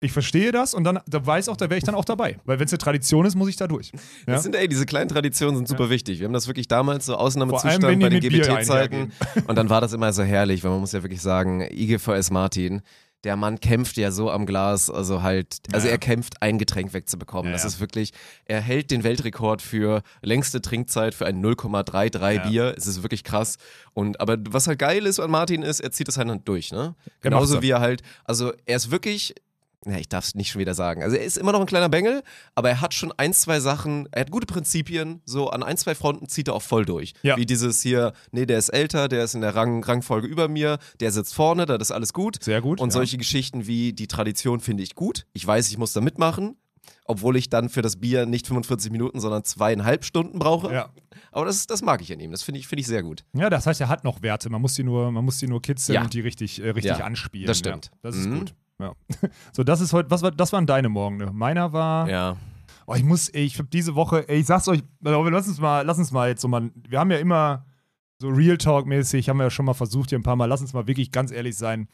Ich 0.00 0.12
verstehe 0.12 0.52
das 0.52 0.74
und 0.74 0.84
dann 0.84 1.00
da 1.08 1.26
weiß 1.26 1.48
auch, 1.48 1.56
da 1.56 1.70
wäre 1.70 1.78
ich 1.78 1.82
dann 1.82 1.96
auch 1.96 2.04
dabei. 2.04 2.38
Weil 2.44 2.60
wenn 2.60 2.66
es 2.66 2.72
eine 2.72 2.78
Tradition 2.78 3.26
ist, 3.26 3.34
muss 3.34 3.48
ich 3.48 3.56
da 3.56 3.66
durch. 3.66 3.90
Ja? 3.92 4.34
Das 4.34 4.44
sind, 4.44 4.54
ey, 4.54 4.68
diese 4.68 4.86
kleinen 4.86 5.08
Traditionen 5.08 5.56
sind 5.56 5.66
super 5.66 5.90
wichtig. 5.90 6.20
Wir 6.20 6.26
haben 6.26 6.32
das 6.32 6.46
wirklich 6.46 6.68
damals 6.68 7.06
so 7.06 7.16
Ausnahmezustand 7.16 7.84
allem, 7.84 7.98
bei 7.98 8.08
den 8.08 8.20
GBT-Zeiten. 8.20 9.10
Und 9.48 9.56
dann 9.56 9.68
war 9.70 9.80
das 9.80 9.92
immer 9.92 10.12
so 10.12 10.22
herrlich, 10.22 10.62
weil 10.62 10.70
man 10.70 10.78
muss 10.80 10.92
ja 10.92 11.02
wirklich 11.02 11.20
sagen, 11.20 11.62
IGVS 11.62 12.30
Martin, 12.30 12.82
der 13.24 13.36
Mann 13.36 13.58
kämpft 13.60 13.96
ja 13.96 14.10
so 14.12 14.30
am 14.30 14.46
Glas, 14.46 14.90
also 14.90 15.22
halt, 15.22 15.58
also 15.72 15.86
Ja. 15.86 15.92
er 15.92 15.98
kämpft, 15.98 16.40
ein 16.42 16.58
Getränk 16.58 16.92
wegzubekommen. 16.92 17.46
Ja, 17.46 17.52
das 17.52 17.62
ja. 17.62 17.68
ist 17.68 17.80
wirklich, 17.80 18.12
er 18.44 18.60
hält 18.60 18.90
den 18.90 19.02
Weltrekord 19.04 19.60
für 19.60 20.02
längste 20.22 20.62
Trinkzeit 20.62 21.14
für 21.14 21.26
ein 21.26 21.40
0,33 21.40 22.32
Ja. 22.32 22.48
Bier. 22.48 22.74
Es 22.76 22.86
ist 22.86 23.02
wirklich 23.02 23.24
krass. 23.24 23.56
Und 23.92 24.20
aber 24.20 24.36
was 24.50 24.66
halt 24.68 24.78
geil 24.78 25.04
ist 25.06 25.18
an 25.18 25.30
Martin 25.30 25.62
ist, 25.62 25.80
er 25.80 25.90
zieht 25.90 26.08
das 26.08 26.16
halt 26.16 26.28
durch, 26.46 26.70
ne? 26.72 26.94
Genauso 27.20 27.60
wie 27.62 27.70
er 27.70 27.80
halt, 27.80 28.02
also 28.24 28.52
er 28.66 28.76
ist 28.76 28.90
wirklich 28.90 29.34
ja, 29.86 29.96
ich 29.96 30.08
darf 30.08 30.24
es 30.26 30.34
nicht 30.34 30.50
schon 30.50 30.60
wieder 30.60 30.74
sagen. 30.74 31.02
Also 31.02 31.16
er 31.16 31.24
ist 31.24 31.38
immer 31.38 31.52
noch 31.52 31.60
ein 31.60 31.66
kleiner 31.66 31.88
Bengel, 31.88 32.22
aber 32.54 32.68
er 32.68 32.80
hat 32.80 32.94
schon 32.94 33.12
ein, 33.16 33.32
zwei 33.32 33.60
Sachen, 33.60 34.08
er 34.10 34.22
hat 34.22 34.30
gute 34.30 34.46
Prinzipien, 34.46 35.22
so 35.24 35.50
an 35.50 35.62
ein, 35.62 35.76
zwei 35.76 35.94
Fronten 35.94 36.28
zieht 36.28 36.48
er 36.48 36.54
auch 36.54 36.62
voll 36.62 36.84
durch. 36.84 37.14
Ja. 37.22 37.36
Wie 37.36 37.46
dieses 37.46 37.80
hier, 37.82 38.12
nee, 38.32 38.44
der 38.44 38.58
ist 38.58 38.70
älter, 38.70 39.08
der 39.08 39.24
ist 39.24 39.34
in 39.34 39.40
der 39.40 39.54
Rang, 39.54 39.82
Rangfolge 39.84 40.26
über 40.26 40.48
mir, 40.48 40.78
der 41.00 41.12
sitzt 41.12 41.34
vorne, 41.34 41.64
da 41.64 41.76
ist 41.76 41.92
alles 41.92 42.12
gut. 42.12 42.42
Sehr 42.42 42.60
gut. 42.60 42.80
Und 42.80 42.88
ja. 42.88 42.92
solche 42.94 43.18
Geschichten 43.18 43.66
wie 43.66 43.92
die 43.92 44.08
Tradition 44.08 44.60
finde 44.60 44.82
ich 44.82 44.94
gut. 44.96 45.26
Ich 45.32 45.46
weiß, 45.46 45.70
ich 45.70 45.78
muss 45.78 45.92
da 45.92 46.00
mitmachen, 46.00 46.56
obwohl 47.04 47.36
ich 47.36 47.48
dann 47.48 47.68
für 47.68 47.80
das 47.82 47.96
Bier 48.00 48.26
nicht 48.26 48.46
45 48.48 48.90
Minuten, 48.90 49.20
sondern 49.20 49.44
zweieinhalb 49.44 50.04
Stunden 50.04 50.38
brauche. 50.40 50.72
Ja. 50.72 50.88
Aber 51.30 51.44
das, 51.46 51.66
das 51.68 51.82
mag 51.82 52.00
ich 52.02 52.12
an 52.12 52.18
ihm, 52.20 52.32
das 52.32 52.42
finde 52.42 52.58
ich, 52.60 52.66
finde 52.66 52.80
ich 52.80 52.86
sehr 52.88 53.02
gut. 53.04 53.24
Ja, 53.32 53.48
das 53.48 53.66
heißt, 53.66 53.80
er 53.80 53.88
hat 53.88 54.02
noch 54.04 54.22
Werte. 54.22 54.50
Man 54.50 54.60
muss 54.60 54.74
die 54.74 54.82
nur, 54.82 55.12
man 55.12 55.24
muss 55.24 55.38
die 55.38 55.46
nur 55.46 55.62
kitzeln 55.62 55.94
Ja. 55.94 56.02
und 56.02 56.12
die 56.14 56.20
richtig, 56.20 56.60
äh, 56.60 56.70
richtig 56.70 56.98
Ja, 56.98 57.04
anspielen. 57.04 57.46
das 57.46 57.58
stimmt. 57.58 57.90
Das 58.02 58.16
ist 58.16 58.26
Mhm. 58.26 58.38
gut. 58.40 58.54
Ja. 58.80 58.92
So, 59.52 59.64
das 59.64 59.80
ist 59.80 59.92
heute, 59.92 60.10
was 60.10 60.22
war, 60.22 60.30
das 60.30 60.52
waren 60.52 60.66
deine 60.66 60.88
Morgen. 60.88 61.16
Ne? 61.16 61.30
Meiner 61.32 61.72
war, 61.72 62.08
Ja. 62.08 62.36
oh, 62.86 62.94
ich 62.94 63.02
muss, 63.04 63.28
ey, 63.28 63.44
ich 63.44 63.58
habe 63.58 63.68
diese 63.68 63.94
Woche, 63.94 64.28
ey, 64.28 64.38
ich 64.40 64.46
sag's 64.46 64.68
euch, 64.68 64.82
lass 65.00 65.48
uns 65.48 65.58
mal, 65.60 65.84
lass 65.84 65.98
uns 65.98 66.12
mal 66.12 66.28
jetzt 66.28 66.40
so 66.40 66.48
mal, 66.48 66.70
wir 66.88 66.98
haben 67.00 67.10
ja 67.10 67.18
immer 67.18 67.66
so 68.20 68.28
Real 68.28 68.56
Talk-mäßig, 68.58 69.28
haben 69.28 69.36
wir 69.38 69.44
ja 69.44 69.50
schon 69.50 69.64
mal 69.66 69.74
versucht 69.74 70.10
hier 70.10 70.18
ein 70.18 70.22
paar 70.24 70.36
Mal, 70.36 70.46
lass 70.46 70.60
uns 70.60 70.72
mal 70.72 70.86
wirklich 70.86 71.10
ganz 71.12 71.30
ehrlich 71.32 71.56
sein. 71.56 71.88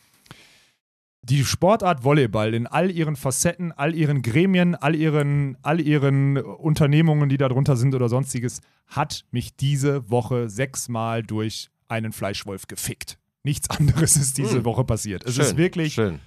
Die 1.23 1.43
Sportart 1.45 2.05
Volleyball 2.05 2.53
in 2.53 2.67
all 2.67 2.91
ihren 2.91 3.17
Facetten, 3.17 3.73
all 3.73 3.95
ihren 3.95 4.21
Gremien, 4.21 4.75
all 4.75 4.95
ihren, 4.95 5.57
all 5.63 5.81
ihren 5.81 6.37
Unternehmungen, 6.37 7.31
die 7.31 7.39
da 7.39 7.49
drunter 7.49 7.77
sind 7.77 7.95
oder 7.95 8.11
sonstiges, 8.11 8.61
hat 8.89 9.25
mich 9.31 9.57
diese 9.57 10.11
Woche 10.11 10.51
sechsmal 10.51 11.23
durch 11.23 11.71
einen 11.89 12.13
Fleischwolf 12.13 12.67
gefickt. 12.67 13.19
Nichts 13.43 13.71
anderes 13.79 14.17
ist 14.17 14.37
diese 14.37 14.57
Hm. 14.59 14.65
Woche 14.67 14.85
passiert. 14.85 15.25
Es 15.25 15.37
Schön, 15.37 15.45
ist 15.45 15.57
wirklich 15.57 15.95
Schön. 15.95 16.21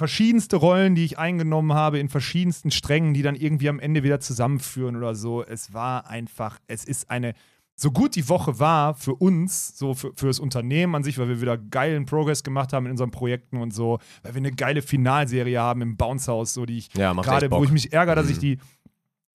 Verschiedenste 0.00 0.56
Rollen, 0.56 0.94
die 0.94 1.04
ich 1.04 1.18
eingenommen 1.18 1.74
habe, 1.74 1.98
in 1.98 2.08
verschiedensten 2.08 2.70
Strängen, 2.70 3.12
die 3.12 3.20
dann 3.20 3.34
irgendwie 3.34 3.68
am 3.68 3.78
Ende 3.78 4.02
wieder 4.02 4.18
zusammenführen 4.18 4.96
oder 4.96 5.14
so. 5.14 5.44
Es 5.44 5.74
war 5.74 6.08
einfach, 6.08 6.58
es 6.68 6.84
ist 6.86 7.10
eine, 7.10 7.34
so 7.76 7.90
gut 7.90 8.16
die 8.16 8.26
Woche 8.30 8.58
war 8.58 8.94
für 8.94 9.14
uns, 9.14 9.76
so 9.76 9.92
für, 9.92 10.12
für 10.16 10.26
das 10.28 10.40
Unternehmen 10.40 10.94
an 10.94 11.04
sich, 11.04 11.18
weil 11.18 11.28
wir 11.28 11.42
wieder 11.42 11.58
geilen 11.58 12.06
Progress 12.06 12.42
gemacht 12.42 12.72
haben 12.72 12.86
in 12.86 12.92
unseren 12.92 13.10
Projekten 13.10 13.58
und 13.58 13.74
so, 13.74 13.98
weil 14.22 14.32
wir 14.32 14.38
eine 14.38 14.52
geile 14.52 14.80
Finalserie 14.80 15.60
haben 15.60 15.82
im 15.82 15.98
Bounce 15.98 16.32
House, 16.32 16.54
so 16.54 16.64
die 16.64 16.78
ich 16.78 16.94
Ja, 16.94 17.12
gerade, 17.12 17.50
wo 17.50 17.62
ich 17.62 17.70
mich 17.70 17.92
ärgere, 17.92 18.14
dass 18.14 18.30
ich 18.30 18.38
Mhm. 18.38 18.40
die 18.40 18.58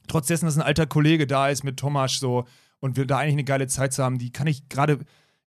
trotz 0.07 0.25
dessen, 0.25 0.45
dass 0.47 0.55
ein 0.57 0.63
alter 0.63 0.87
Kollege 0.87 1.27
da 1.27 1.47
ist 1.49 1.63
mit 1.63 1.77
Thomas 1.77 2.17
so 2.17 2.45
und 2.79 2.97
wir 2.97 3.05
da 3.05 3.19
eigentlich 3.19 3.33
eine 3.35 3.43
geile 3.43 3.67
Zeit 3.67 3.93
zu 3.93 4.03
haben, 4.03 4.17
die 4.17 4.31
kann 4.31 4.47
ich 4.47 4.67
gerade, 4.67 4.97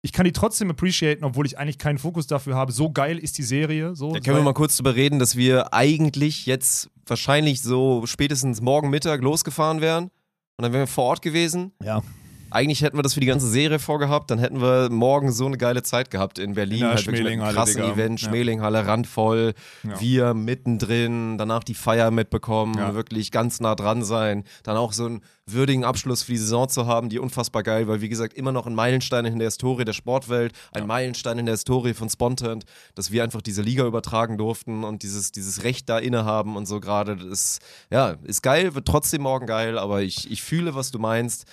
ich 0.06 0.12
kann 0.12 0.24
die 0.24 0.32
trotzdem 0.32 0.70
appreciaten, 0.70 1.24
obwohl 1.24 1.44
ich 1.46 1.58
eigentlich 1.58 1.78
keinen 1.78 1.98
Fokus 1.98 2.26
dafür 2.26 2.54
habe. 2.54 2.70
So 2.72 2.90
geil 2.90 3.18
ist 3.18 3.36
die 3.38 3.42
Serie. 3.42 3.94
So, 3.96 4.12
Da 4.12 4.20
können 4.20 4.36
wir 4.36 4.42
mal 4.44 4.54
kurz 4.54 4.76
drüber 4.76 4.94
reden, 4.94 5.18
dass 5.18 5.36
wir 5.36 5.74
eigentlich 5.74 6.46
jetzt 6.46 6.88
wahrscheinlich 7.06 7.60
so 7.60 8.04
spätestens 8.06 8.60
morgen 8.60 8.88
Mittag 8.90 9.20
losgefahren 9.22 9.80
wären. 9.80 10.04
Und 10.04 10.62
dann 10.62 10.72
wären 10.72 10.82
wir 10.82 10.86
vor 10.86 11.04
Ort 11.04 11.22
gewesen. 11.22 11.72
ja. 11.82 12.02
Eigentlich 12.48 12.80
hätten 12.82 12.96
wir 12.96 13.02
das 13.02 13.14
für 13.14 13.20
die 13.20 13.26
ganze 13.26 13.48
Serie 13.48 13.80
vorgehabt, 13.80 14.30
dann 14.30 14.38
hätten 14.38 14.60
wir 14.62 14.88
morgen 14.88 15.32
so 15.32 15.46
eine 15.46 15.58
geile 15.58 15.82
Zeit 15.82 16.12
gehabt 16.12 16.38
in 16.38 16.54
Berlin. 16.54 16.78
Ja, 16.78 16.88
halt 16.90 16.98
wirklich 17.00 17.06
mit 17.06 17.14
einem 17.16 17.24
Schmelinghalle, 17.26 17.54
krassen 17.56 17.82
Digga. 17.82 17.92
Event, 17.92 18.20
Ja. 18.22 18.28
Schmelinghalle, 18.28 18.86
randvoll, 18.86 19.54
Ja. 19.82 20.00
wir 20.00 20.32
mittendrin, 20.34 21.38
danach 21.38 21.64
die 21.64 21.74
Feier 21.74 22.12
mitbekommen, 22.12 22.74
Ja. 22.78 22.94
wirklich 22.94 23.32
ganz 23.32 23.58
nah 23.60 23.74
dran 23.74 24.04
sein, 24.04 24.44
dann 24.62 24.76
auch 24.76 24.92
so 24.92 25.06
einen 25.06 25.20
würdigen 25.48 25.84
Abschluss 25.84 26.24
für 26.24 26.32
die 26.32 26.38
Saison 26.38 26.68
zu 26.68 26.86
haben, 26.86 27.08
die 27.08 27.20
unfassbar 27.20 27.62
geil, 27.62 27.86
weil 27.86 28.00
wie 28.00 28.08
gesagt 28.08 28.34
immer 28.34 28.50
noch 28.50 28.66
ein 28.66 28.74
Meilenstein 28.74 29.24
in 29.26 29.38
der 29.38 29.46
Historie 29.46 29.84
der 29.84 29.92
Sportwelt, 29.92 30.52
ein 30.72 30.88
Meilenstein 30.88 31.38
in 31.38 31.46
der 31.46 31.54
Historie 31.54 31.94
von 31.94 32.10
Spontant, 32.10 32.64
dass 32.96 33.12
wir 33.12 33.22
einfach 33.22 33.42
diese 33.42 33.62
Liga 33.62 33.86
übertragen 33.86 34.38
durften 34.38 34.82
und 34.82 35.04
dieses, 35.04 35.30
dieses 35.30 35.62
Recht 35.62 35.88
da 35.88 35.98
innehaben 35.98 36.56
und 36.56 36.66
so 36.66 36.80
gerade, 36.80 37.14
das 37.14 37.26
ist, 37.26 37.60
ja, 37.92 38.16
ist 38.24 38.42
geil, 38.42 38.74
wird 38.74 38.88
trotzdem 38.88 39.22
morgen 39.22 39.46
geil, 39.46 39.78
aber 39.78 40.02
ich, 40.02 40.28
ich 40.30 40.42
fühle, 40.42 40.74
was 40.74 40.90
du 40.90 40.98
meinst. 40.98 41.44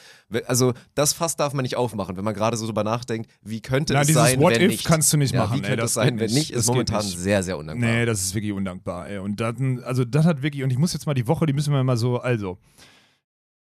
Also 0.47 0.73
das 0.95 1.13
Fass 1.13 1.35
darf 1.35 1.53
man 1.53 1.62
nicht 1.62 1.75
aufmachen, 1.77 2.17
wenn 2.17 2.25
man 2.25 2.33
gerade 2.33 2.57
so 2.57 2.65
drüber 2.65 2.83
nachdenkt, 2.83 3.29
wie 3.43 3.62
könnte 3.62 3.93
Na, 3.93 4.01
es 4.01 4.07
dieses 4.07 4.23
sein, 4.23 4.39
What 4.39 4.55
wenn 4.55 4.62
if 4.63 4.71
nicht. 4.71 4.85
kannst 4.85 5.13
du 5.13 5.17
nicht 5.17 5.35
ja, 5.35 5.41
machen, 5.41 5.57
Wie 5.57 5.62
ey, 5.62 5.67
könnte 5.67 5.81
das 5.81 5.91
es 5.91 5.93
sein, 5.93 6.19
wenn 6.19 6.31
nicht. 6.31 6.51
Das 6.51 6.62
ist 6.62 6.67
momentan 6.67 7.05
nicht. 7.05 7.19
sehr, 7.19 7.43
sehr 7.43 7.59
undankbar. 7.59 7.91
Nee, 7.91 8.05
das 8.07 8.21
ist 8.21 8.33
wirklich 8.33 8.53
undankbar, 8.53 9.07
ey. 9.07 9.19
Und 9.19 9.39
dann, 9.39 9.83
also 9.83 10.03
das 10.03 10.25
hat 10.25 10.41
wirklich, 10.41 10.63
und 10.63 10.71
ich 10.71 10.79
muss 10.79 10.93
jetzt 10.93 11.05
mal 11.05 11.13
die 11.13 11.27
Woche, 11.27 11.45
die 11.45 11.53
müssen 11.53 11.71
wir 11.71 11.83
mal 11.83 11.97
so, 11.97 12.17
also, 12.17 12.57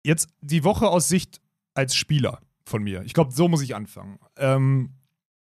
jetzt 0.05 0.29
die 0.41 0.65
Woche 0.65 0.89
aus 0.89 1.09
Sicht 1.09 1.41
als 1.75 1.95
Spieler 1.95 2.41
von 2.65 2.83
mir. 2.83 3.03
Ich 3.03 3.15
glaube, 3.15 3.33
so 3.33 3.49
muss 3.49 3.63
ich 3.63 3.75
anfangen. 3.75 4.19
Ähm, 4.37 4.95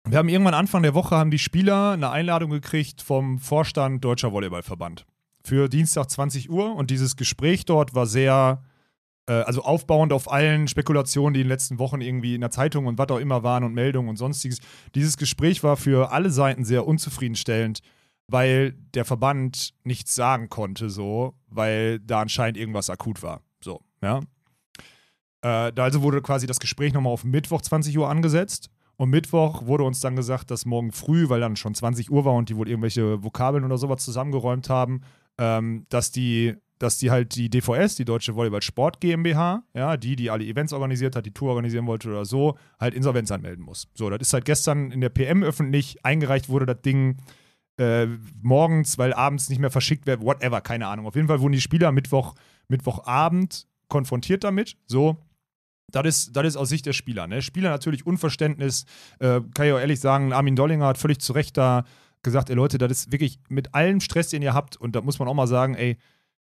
wir 0.07 0.17
haben 0.17 0.29
irgendwann 0.29 0.53
Anfang 0.53 0.83
der 0.83 0.93
Woche 0.93 1.15
haben 1.15 1.31
die 1.31 1.39
Spieler 1.39 1.91
eine 1.91 2.09
Einladung 2.09 2.49
gekriegt 2.49 3.01
vom 3.01 3.39
Vorstand 3.39 4.03
Deutscher 4.03 4.31
Volleyballverband 4.31 5.05
für 5.43 5.69
Dienstag 5.69 6.09
20 6.09 6.49
Uhr 6.49 6.75
und 6.75 6.89
dieses 6.89 7.15
Gespräch 7.15 7.65
dort 7.65 7.95
war 7.95 8.05
sehr, 8.05 8.63
äh, 9.27 9.33
also 9.33 9.63
aufbauend 9.63 10.13
auf 10.13 10.31
allen 10.31 10.67
Spekulationen, 10.67 11.33
die 11.33 11.41
in 11.41 11.45
den 11.45 11.49
letzten 11.49 11.79
Wochen 11.79 12.01
irgendwie 12.01 12.35
in 12.35 12.41
der 12.41 12.51
Zeitung 12.51 12.85
und 12.87 12.97
was 12.97 13.09
auch 13.09 13.19
immer 13.19 13.43
waren 13.43 13.63
und 13.63 13.73
Meldungen 13.73 14.09
und 14.09 14.17
sonstiges. 14.17 14.59
Dieses 14.95 15.17
Gespräch 15.17 15.63
war 15.63 15.77
für 15.77 16.11
alle 16.11 16.29
Seiten 16.29 16.65
sehr 16.65 16.87
unzufriedenstellend, 16.87 17.81
weil 18.27 18.73
der 18.93 19.05
Verband 19.05 19.73
nichts 19.83 20.15
sagen 20.15 20.49
konnte, 20.49 20.89
so, 20.89 21.35
weil 21.47 21.99
da 21.99 22.21
anscheinend 22.21 22.57
irgendwas 22.57 22.89
akut 22.89 23.23
war. 23.23 23.41
So, 23.63 23.81
ja. 24.01 24.21
Äh, 25.41 25.71
also 25.75 26.01
wurde 26.01 26.21
quasi 26.21 26.47
das 26.47 26.59
Gespräch 26.59 26.93
nochmal 26.93 27.13
auf 27.13 27.23
Mittwoch 27.23 27.61
20 27.61 27.97
Uhr 27.97 28.09
angesetzt. 28.09 28.69
Und 28.97 29.11
Mittwoch 29.11 29.65
wurde 29.65 29.85
uns 29.85 30.01
dann 30.01 30.15
gesagt, 30.15 30.51
dass 30.51 30.65
morgen 30.65 30.91
früh, 30.91 31.29
weil 31.29 31.39
dann 31.39 31.55
schon 31.55 31.73
20 31.73 32.11
Uhr 32.11 32.25
war 32.25 32.33
und 32.33 32.49
die 32.49 32.57
wohl 32.57 32.67
irgendwelche 32.67 33.23
Vokabeln 33.23 33.63
oder 33.63 33.77
sowas 33.77 34.03
zusammengeräumt 34.03 34.69
haben, 34.69 35.01
ähm, 35.37 35.85
dass 35.89 36.11
die 36.11 36.57
dass 36.79 36.97
die 36.97 37.11
halt 37.11 37.35
die 37.35 37.49
DVS, 37.49 37.95
die 37.95 38.05
Deutsche 38.05 38.35
Volleyball 38.35 38.61
Sport 38.61 39.01
GmbH, 39.01 39.63
ja, 39.73 39.97
die, 39.97 40.15
die 40.15 40.31
alle 40.31 40.45
Events 40.45 40.71
organisiert 40.71 41.15
hat, 41.15 41.25
die 41.25 41.33
Tour 41.33 41.49
organisieren 41.49 41.85
wollte 41.85 42.09
oder 42.09 42.23
so, 42.23 42.57
halt 42.79 42.93
Insolvenz 42.93 43.31
anmelden 43.31 43.63
muss. 43.63 43.89
So, 43.93 44.09
das 44.09 44.21
ist 44.21 44.33
halt 44.33 44.45
gestern 44.45 44.91
in 44.91 45.01
der 45.01 45.09
PM 45.09 45.43
öffentlich 45.43 46.03
eingereicht 46.05 46.47
wurde, 46.47 46.65
das 46.65 46.81
Ding 46.81 47.17
äh, 47.77 48.07
morgens, 48.41 48.97
weil 48.97 49.13
abends 49.13 49.49
nicht 49.49 49.59
mehr 49.59 49.71
verschickt 49.71 50.07
wird, 50.07 50.21
whatever, 50.21 50.61
keine 50.61 50.87
Ahnung. 50.87 51.05
Auf 51.05 51.15
jeden 51.15 51.27
Fall 51.27 51.41
wurden 51.41 51.51
die 51.51 51.61
Spieler 51.61 51.91
Mittwoch, 51.91 52.33
Mittwochabend 52.69 53.67
konfrontiert 53.89 54.45
damit. 54.45 54.77
So, 54.87 55.17
das 55.91 56.05
ist, 56.05 56.35
das 56.35 56.47
ist 56.47 56.57
aus 56.57 56.69
Sicht 56.69 56.85
der 56.85 56.93
Spieler. 56.93 57.27
Ne? 57.27 57.41
Spieler 57.41 57.69
natürlich 57.69 58.05
Unverständnis. 58.05 58.85
Äh, 59.19 59.41
kann 59.53 59.67
ich 59.67 59.73
auch 59.73 59.79
ehrlich 59.79 59.99
sagen, 59.99 60.33
Armin 60.33 60.55
Dollinger 60.55 60.87
hat 60.87 60.97
völlig 60.97 61.19
zu 61.19 61.33
Recht 61.33 61.57
da 61.57 61.83
gesagt, 62.23 62.49
ey 62.49 62.55
Leute, 62.55 62.77
das 62.77 62.91
ist 62.91 63.11
wirklich 63.11 63.39
mit 63.49 63.73
allem 63.73 64.01
Stress, 64.01 64.29
den 64.29 64.41
ihr 64.41 64.53
habt, 64.53 64.77
und 64.77 64.95
da 64.95 65.01
muss 65.01 65.19
man 65.19 65.27
auch 65.27 65.33
mal 65.33 65.47
sagen, 65.47 65.75
ey, 65.75 65.97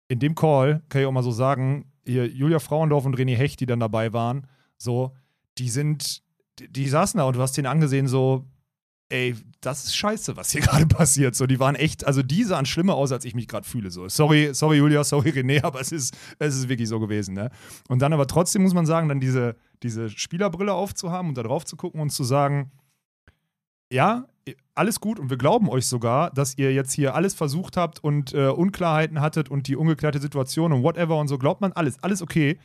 in 0.08 0.20
dem 0.20 0.36
Call 0.36 0.84
kann 0.90 1.02
ich 1.02 1.08
auch 1.08 1.12
mal 1.12 1.24
so 1.24 1.32
sagen, 1.32 1.92
hier 2.06 2.28
Julia 2.28 2.60
Frauendorf 2.60 3.06
und 3.06 3.18
René 3.18 3.36
Hecht, 3.36 3.60
die 3.60 3.66
dann 3.66 3.80
dabei 3.80 4.14
waren, 4.14 4.48
so, 4.78 5.16
die 5.58 5.70
sind, 5.70 6.22
die, 6.60 6.72
die 6.72 6.88
saßen 6.88 7.18
da 7.18 7.25
und 7.25 7.36
du 7.36 7.42
hast 7.42 7.58
denen 7.58 7.68
angesehen, 7.68 8.08
so, 8.08 8.46
ey, 9.10 9.36
das 9.62 9.86
ist 9.86 9.96
scheiße, 9.96 10.36
was 10.38 10.52
hier 10.52 10.62
gerade 10.62 10.86
passiert. 10.86 11.36
So, 11.36 11.46
die 11.48 11.60
waren 11.60 11.76
echt, 11.76 12.06
also 12.06 12.22
die 12.22 12.44
sahen 12.44 12.66
schlimmer 12.66 12.96
aus, 12.96 13.12
als 13.12 13.26
ich 13.26 13.36
mich 13.36 13.48
gerade 13.48 13.68
fühle. 13.68 13.92
So, 13.92 14.10
sorry, 14.10 14.50
sorry, 14.54 14.78
Julia, 14.78 15.04
sorry, 15.04 15.30
René, 15.30 15.64
aber 15.64 15.80
es 15.82 15.92
ist, 15.92 16.16
es 16.40 16.56
ist 16.56 16.70
wirklich 16.70 16.90
so 16.90 17.00
gewesen, 17.00 17.34
ne? 17.34 17.50
Und 17.88 18.02
dann 18.02 18.14
aber 18.14 18.28
trotzdem 18.28 18.64
muss 18.64 18.74
man 18.74 18.86
sagen, 18.86 19.10
dann 19.10 19.20
diese, 19.20 19.56
diese 19.84 20.10
Spielerbrille 20.10 20.74
aufzuhaben 20.74 21.30
und 21.30 21.38
da 21.38 21.44
drauf 21.44 21.66
zu 21.66 21.76
gucken 21.76 22.02
und 22.02 22.10
zu 22.10 22.24
sagen, 22.24 22.72
ja, 23.92 24.28
alles 24.76 25.00
gut 25.00 25.20
und 25.20 25.30
wir 25.30 25.38
glauben 25.38 25.70
euch 25.70 25.88
sogar, 25.88 26.32
dass 26.32 26.58
ihr 26.58 26.74
jetzt 26.74 26.92
hier 26.92 27.16
alles 27.16 27.34
versucht 27.34 27.78
habt 27.78 28.04
und 28.04 28.34
äh, 28.34 28.48
Unklarheiten 28.48 29.22
hattet 29.22 29.50
und 29.50 29.68
die 29.68 29.76
ungeklärte 29.76 30.20
Situation 30.20 30.72
und 30.72 30.84
whatever 30.84 31.18
und 31.18 31.28
so, 31.28 31.38
glaubt 31.38 31.62
man 31.62 31.72
alles, 31.72 32.02
alles 32.04 32.22
okay. 32.22 32.60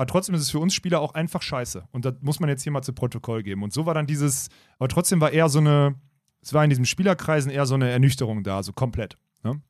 Aber 0.00 0.06
trotzdem 0.06 0.34
ist 0.34 0.40
es 0.40 0.50
für 0.50 0.60
uns 0.60 0.72
Spieler 0.72 0.98
auch 1.02 1.12
einfach 1.12 1.42
scheiße. 1.42 1.84
Und 1.92 2.06
das 2.06 2.14
muss 2.22 2.40
man 2.40 2.48
jetzt 2.48 2.62
hier 2.62 2.72
mal 2.72 2.80
zu 2.80 2.94
Protokoll 2.94 3.42
geben. 3.42 3.62
Und 3.62 3.74
so 3.74 3.84
war 3.84 3.92
dann 3.92 4.06
dieses, 4.06 4.48
aber 4.78 4.88
trotzdem 4.88 5.20
war 5.20 5.30
eher 5.30 5.50
so 5.50 5.58
eine, 5.58 5.94
es 6.40 6.54
war 6.54 6.64
in 6.64 6.70
diesen 6.70 6.86
Spielerkreisen 6.86 7.52
eher 7.52 7.66
so 7.66 7.74
eine 7.74 7.90
Ernüchterung 7.90 8.42
da, 8.42 8.62
so 8.62 8.72
komplett. 8.72 9.18
Ne? 9.42 9.60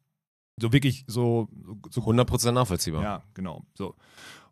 So 0.57 0.73
wirklich 0.73 1.03
so, 1.09 1.49
so 1.91 2.03
100% 2.03 2.53
nachvollziehbar. 2.53 3.03
ja, 3.03 3.25
genau. 3.35 3.65
So. 3.75 3.97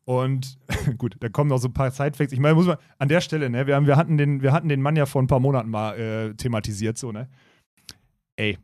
Und 0.03 0.59
gut, 0.99 1.17
da 1.21 1.29
kommen 1.29 1.49
noch 1.49 1.59
so 1.59 1.69
ein 1.69 1.75
paar 1.75 1.93
Sidefacts. 1.93 2.33
Ich 2.33 2.41
meine, 2.41 2.57
muss 2.57 2.67
man 2.67 2.79
an 2.99 3.07
der 3.07 3.21
Stelle, 3.21 3.49
ne, 3.49 3.69
wir, 3.69 3.77
haben, 3.77 3.87
wir, 3.87 3.95
hatten 3.95 4.19
den, 4.19 4.43
wir 4.43 4.51
hatten 4.51 4.69
den 4.69 4.83
Mann 4.83 4.97
ja 4.97 5.07
vor 5.07 5.23
ein 5.23 5.29
paar 5.29 5.39
Monaten 5.39 5.71
mal 5.71 5.97
äh, 5.97 6.35
thematisiert, 6.35 6.99
so, 6.99 7.13
ne? 7.13 7.29
Ey, 8.35 8.59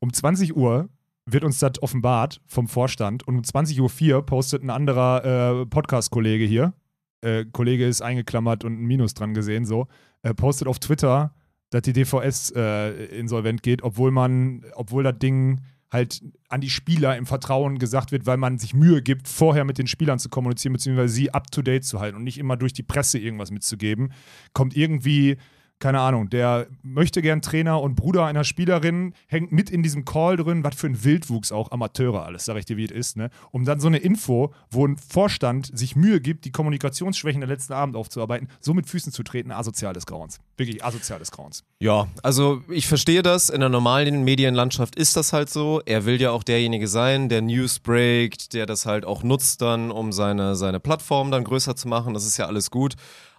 um 0.00 0.12
20 0.12 0.56
Uhr 0.56 0.88
wird 1.26 1.44
uns 1.44 1.58
das 1.58 1.82
offenbart 1.82 2.40
vom 2.46 2.68
Vorstand. 2.68 3.26
Und 3.26 3.36
um 3.36 3.42
20.04 3.42 4.14
Uhr 4.14 4.26
postet 4.26 4.62
ein 4.62 4.70
anderer 4.70 5.62
äh, 5.62 5.66
Podcast-Kollege 5.66 6.44
hier, 6.44 6.74
äh, 7.22 7.46
Kollege 7.46 7.86
ist 7.86 8.02
eingeklammert 8.02 8.64
und 8.64 8.74
ein 8.74 8.84
Minus 8.84 9.14
dran 9.14 9.34
gesehen, 9.34 9.64
so, 9.64 9.88
äh, 10.22 10.34
postet 10.34 10.68
auf 10.68 10.78
Twitter, 10.78 11.34
dass 11.70 11.82
die 11.82 11.92
DVS 11.92 12.52
äh, 12.54 13.06
insolvent 13.18 13.62
geht, 13.62 13.82
obwohl 13.82 14.10
man, 14.10 14.64
obwohl 14.74 15.02
das 15.02 15.18
Ding 15.18 15.60
halt 15.90 16.22
an 16.48 16.60
die 16.60 16.70
Spieler 16.70 17.16
im 17.16 17.24
Vertrauen 17.24 17.78
gesagt 17.78 18.12
wird, 18.12 18.26
weil 18.26 18.36
man 18.36 18.58
sich 18.58 18.74
Mühe 18.74 19.00
gibt, 19.00 19.28
vorher 19.28 19.64
mit 19.64 19.78
den 19.78 19.86
Spielern 19.86 20.18
zu 20.18 20.28
kommunizieren, 20.28 20.72
beziehungsweise 20.72 21.14
sie 21.14 21.32
up 21.32 21.50
to 21.50 21.62
date 21.62 21.84
zu 21.84 22.00
halten 22.00 22.16
und 22.16 22.24
nicht 22.24 22.38
immer 22.38 22.56
durch 22.56 22.72
die 22.72 22.82
Presse 22.82 23.18
irgendwas 23.18 23.50
mitzugeben, 23.50 24.12
kommt 24.52 24.76
irgendwie, 24.76 25.36
keine 25.84 26.00
Ahnung, 26.00 26.30
der 26.30 26.66
möchte 26.82 27.20
gern 27.20 27.42
Trainer 27.42 27.82
und 27.82 27.94
Bruder 27.94 28.24
einer 28.24 28.44
Spielerin, 28.44 29.12
hängt 29.26 29.52
mit 29.52 29.68
in 29.68 29.82
diesem 29.82 30.06
Call 30.06 30.38
drin, 30.38 30.64
was 30.64 30.76
für 30.76 30.86
ein 30.86 31.04
Wildwuchs 31.04 31.52
auch, 31.52 31.72
Amateure 31.72 32.24
alles, 32.24 32.46
sag 32.46 32.56
ich 32.56 32.64
dir, 32.64 32.78
wie 32.78 32.86
es 32.86 32.90
ist, 32.90 33.16
ne? 33.18 33.28
Um 33.50 33.66
dann 33.66 33.80
so 33.80 33.88
eine 33.88 33.98
Info, 33.98 34.54
wo 34.70 34.86
ein 34.86 34.96
Vorstand 34.96 35.70
sich 35.76 35.94
Mühe 35.94 36.22
gibt, 36.22 36.46
die 36.46 36.52
Kommunikationsschwächen 36.52 37.42
der 37.42 37.48
letzten 37.50 37.74
Abend 37.74 37.96
aufzuarbeiten, 37.96 38.48
so 38.60 38.72
mit 38.72 38.88
Füßen 38.88 39.12
zu 39.12 39.22
treten, 39.24 39.52
asozial 39.52 39.92
des 39.92 40.06
Grauens. 40.06 40.38
Wirklich 40.56 40.82
asozial 40.82 41.18
des 41.18 41.30
Grauens. 41.30 41.64
Ja, 41.80 42.06
also 42.22 42.62
ich 42.70 42.88
verstehe 42.88 43.22
das. 43.22 43.50
In 43.50 43.60
der 43.60 43.68
normalen 43.68 44.24
Medienlandschaft 44.24 44.96
ist 44.96 45.18
das 45.18 45.34
halt 45.34 45.50
so. 45.50 45.82
Er 45.84 46.06
will 46.06 46.18
ja 46.18 46.30
auch 46.30 46.44
derjenige 46.44 46.88
sein, 46.88 47.28
der 47.28 47.42
News 47.42 47.78
breakt, 47.78 48.54
der 48.54 48.64
das 48.64 48.86
halt 48.86 49.04
auch 49.04 49.22
nutzt 49.22 49.60
dann, 49.60 49.90
um 49.90 50.12
seine, 50.12 50.56
seine 50.56 50.80
Plattform 50.80 51.30
dann 51.30 51.44
größer 51.44 51.76
zu 51.76 51.88
machen. 51.88 52.14
Das 52.14 52.24
ist 52.24 52.38
ja 52.38 52.46
alles 52.46 52.70
gut. 52.70 52.94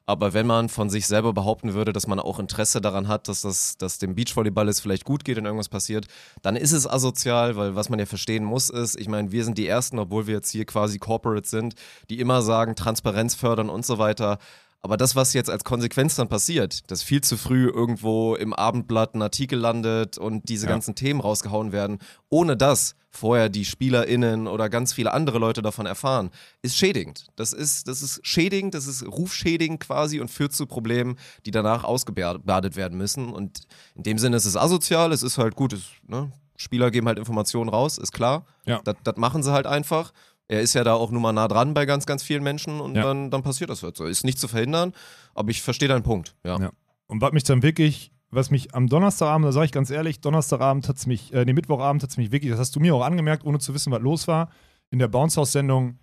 Aber 0.08 0.34
wenn 0.34 0.46
man 0.46 0.70
von 0.70 0.90
sich 0.90 1.08
selber 1.08 1.34
behaupten 1.34 1.74
würde, 1.74 1.92
dass 1.92 2.06
man 2.06 2.20
auch 2.20 2.38
Interesse 2.38 2.80
daran 2.80 3.08
hat, 3.08 3.28
dass 3.28 3.42
das, 3.42 3.78
dass 3.78 3.98
dem 3.98 4.14
Beachvolleyball 4.14 4.70
es 4.70 4.80
vielleicht 4.80 5.04
gut 5.04 5.26
geht 5.26 5.38
und 5.40 5.46
irgendwas 5.46 5.70
passiert, 5.70 6.06
dann 6.44 6.56
ist 6.56 6.74
es 6.74 6.88
asozial, 6.88 7.56
weil 7.56 7.76
was 7.76 7.90
man 7.90 7.98
ja 7.98 8.06
verstehen 8.06 8.44
muss 8.44 8.70
ist, 8.70 9.00
ich 9.00 9.08
meine, 9.08 9.32
wir 9.32 9.44
sind 9.44 9.58
die 9.58 9.68
Ersten, 9.68 9.98
obwohl 9.98 10.28
wir 10.28 10.36
jetzt 10.36 10.52
hier 10.52 10.66
quasi 10.66 11.00
Corporate 11.00 11.48
sind, 11.48 11.74
die 12.10 12.20
immer 12.20 12.44
sagen, 12.44 12.76
Transparenz 12.76 13.34
fördern 13.34 13.70
und 13.70 13.86
so 13.86 13.98
weiter. 13.98 14.38
Aber 14.86 14.98
das, 14.98 15.16
was 15.16 15.34
jetzt 15.34 15.50
als 15.50 15.64
Konsequenz 15.64 16.14
dann 16.14 16.28
passiert, 16.30 16.92
dass 16.92 17.02
viel 17.02 17.22
zu 17.22 17.38
früh 17.38 17.68
irgendwo 17.68 18.36
im 18.36 18.54
Abendblatt 18.54 19.16
ein 19.16 19.24
Artikel 19.24 19.58
landet 19.58 20.20
und 20.20 20.48
diese 20.48 20.68
Ja. 20.68 20.74
ganzen 20.74 20.94
Themen 20.94 21.22
rausgehauen 21.22 21.72
werden, 21.72 21.98
ohne 22.30 22.56
dass 22.56 22.94
vorher 23.10 23.50
die 23.50 23.66
SpielerInnen 23.66 24.46
oder 24.48 24.70
ganz 24.70 24.94
viele 24.94 25.12
andere 25.12 25.40
Leute 25.40 25.64
davon 25.64 25.88
erfahren, 25.88 26.30
ist 26.62 26.78
schädigend. 26.78 27.26
Das 27.36 27.52
ist, 27.52 27.88
das 27.88 28.04
ist 28.04 28.20
schädigend, 28.22 28.76
das 28.76 28.86
ist 28.86 29.02
rufschädigend 29.08 29.80
quasi 29.80 30.20
und 30.20 30.30
führt 30.30 30.54
zu 30.54 30.68
Problemen, 30.68 31.18
die 31.48 31.52
danach 31.52 31.84
ausgebadet 31.84 32.76
werden 32.76 33.00
müssen. 33.00 33.34
Und 33.34 33.62
in 33.96 34.04
dem 34.04 34.20
Sinne 34.20 34.38
ist 34.38 34.46
es 34.46 34.56
asozial, 34.56 35.12
es 35.14 35.24
ist 35.24 35.40
halt 35.40 35.56
gut, 35.56 35.74
es, 35.74 35.82
ne? 36.08 36.32
Spieler 36.58 36.92
geben 36.92 37.08
halt 37.08 37.18
Informationen 37.18 37.70
raus, 37.72 37.98
ist 37.98 38.12
klar. 38.12 38.46
Ja. 38.68 38.82
Das, 38.84 38.96
das 39.04 39.18
machen 39.18 39.42
sie 39.42 39.52
halt 39.52 39.66
einfach. 39.66 40.14
Er 40.48 40.62
ist 40.62 40.74
ja 40.76 40.84
da 40.84 40.94
auch 40.94 41.10
nun 41.12 41.22
mal 41.22 41.34
nah 41.34 41.48
dran 41.48 41.74
bei 41.74 41.86
ganz, 41.86 42.06
ganz 42.06 42.22
vielen 42.24 42.44
Menschen 42.44 42.80
und 42.80 42.96
Ja. 42.96 43.04
dann, 43.04 43.32
dann 43.32 43.42
passiert 43.42 43.70
das 43.70 43.82
halt 43.84 43.98
so. 43.98 44.06
Ist 44.06 44.24
nicht 44.24 44.40
zu 44.40 44.48
verhindern, 44.48 44.94
aber 45.34 45.50
ich 45.50 45.62
verstehe 45.62 45.88
deinen 45.88 46.04
Punkt. 46.04 46.36
Ja. 46.46 46.60
Ja. 46.60 46.72
Und 47.08 47.22
was 47.22 47.32
mich 47.34 47.44
dann 47.44 47.64
wirklich, 47.64 48.12
was 48.30 48.52
mich 48.52 48.74
am 48.76 48.88
Donnerstagabend, 48.88 49.48
da 49.48 49.52
sage 49.52 49.66
ich 49.66 49.72
ganz 49.72 49.90
ehrlich, 49.90 50.22
Donnerstagabend 50.22 50.88
hat 50.88 50.98
es 50.98 51.08
mich, 51.08 51.34
äh, 51.34 51.46
nee, 51.46 51.54
Mittwochabend 51.54 52.04
hat 52.04 52.10
es 52.12 52.18
mich 52.18 52.32
wirklich, 52.32 52.52
das 52.52 52.60
hast 52.60 52.76
du 52.76 52.80
mir 52.80 52.94
auch 52.96 53.04
angemerkt, 53.04 53.44
ohne 53.46 53.60
zu 53.60 53.74
wissen, 53.74 53.92
was 53.92 54.02
los 54.02 54.28
war, 54.28 54.50
in 54.92 55.00
der 55.00 55.08
Bounce 55.08 55.40
House-Sendung 55.40 55.98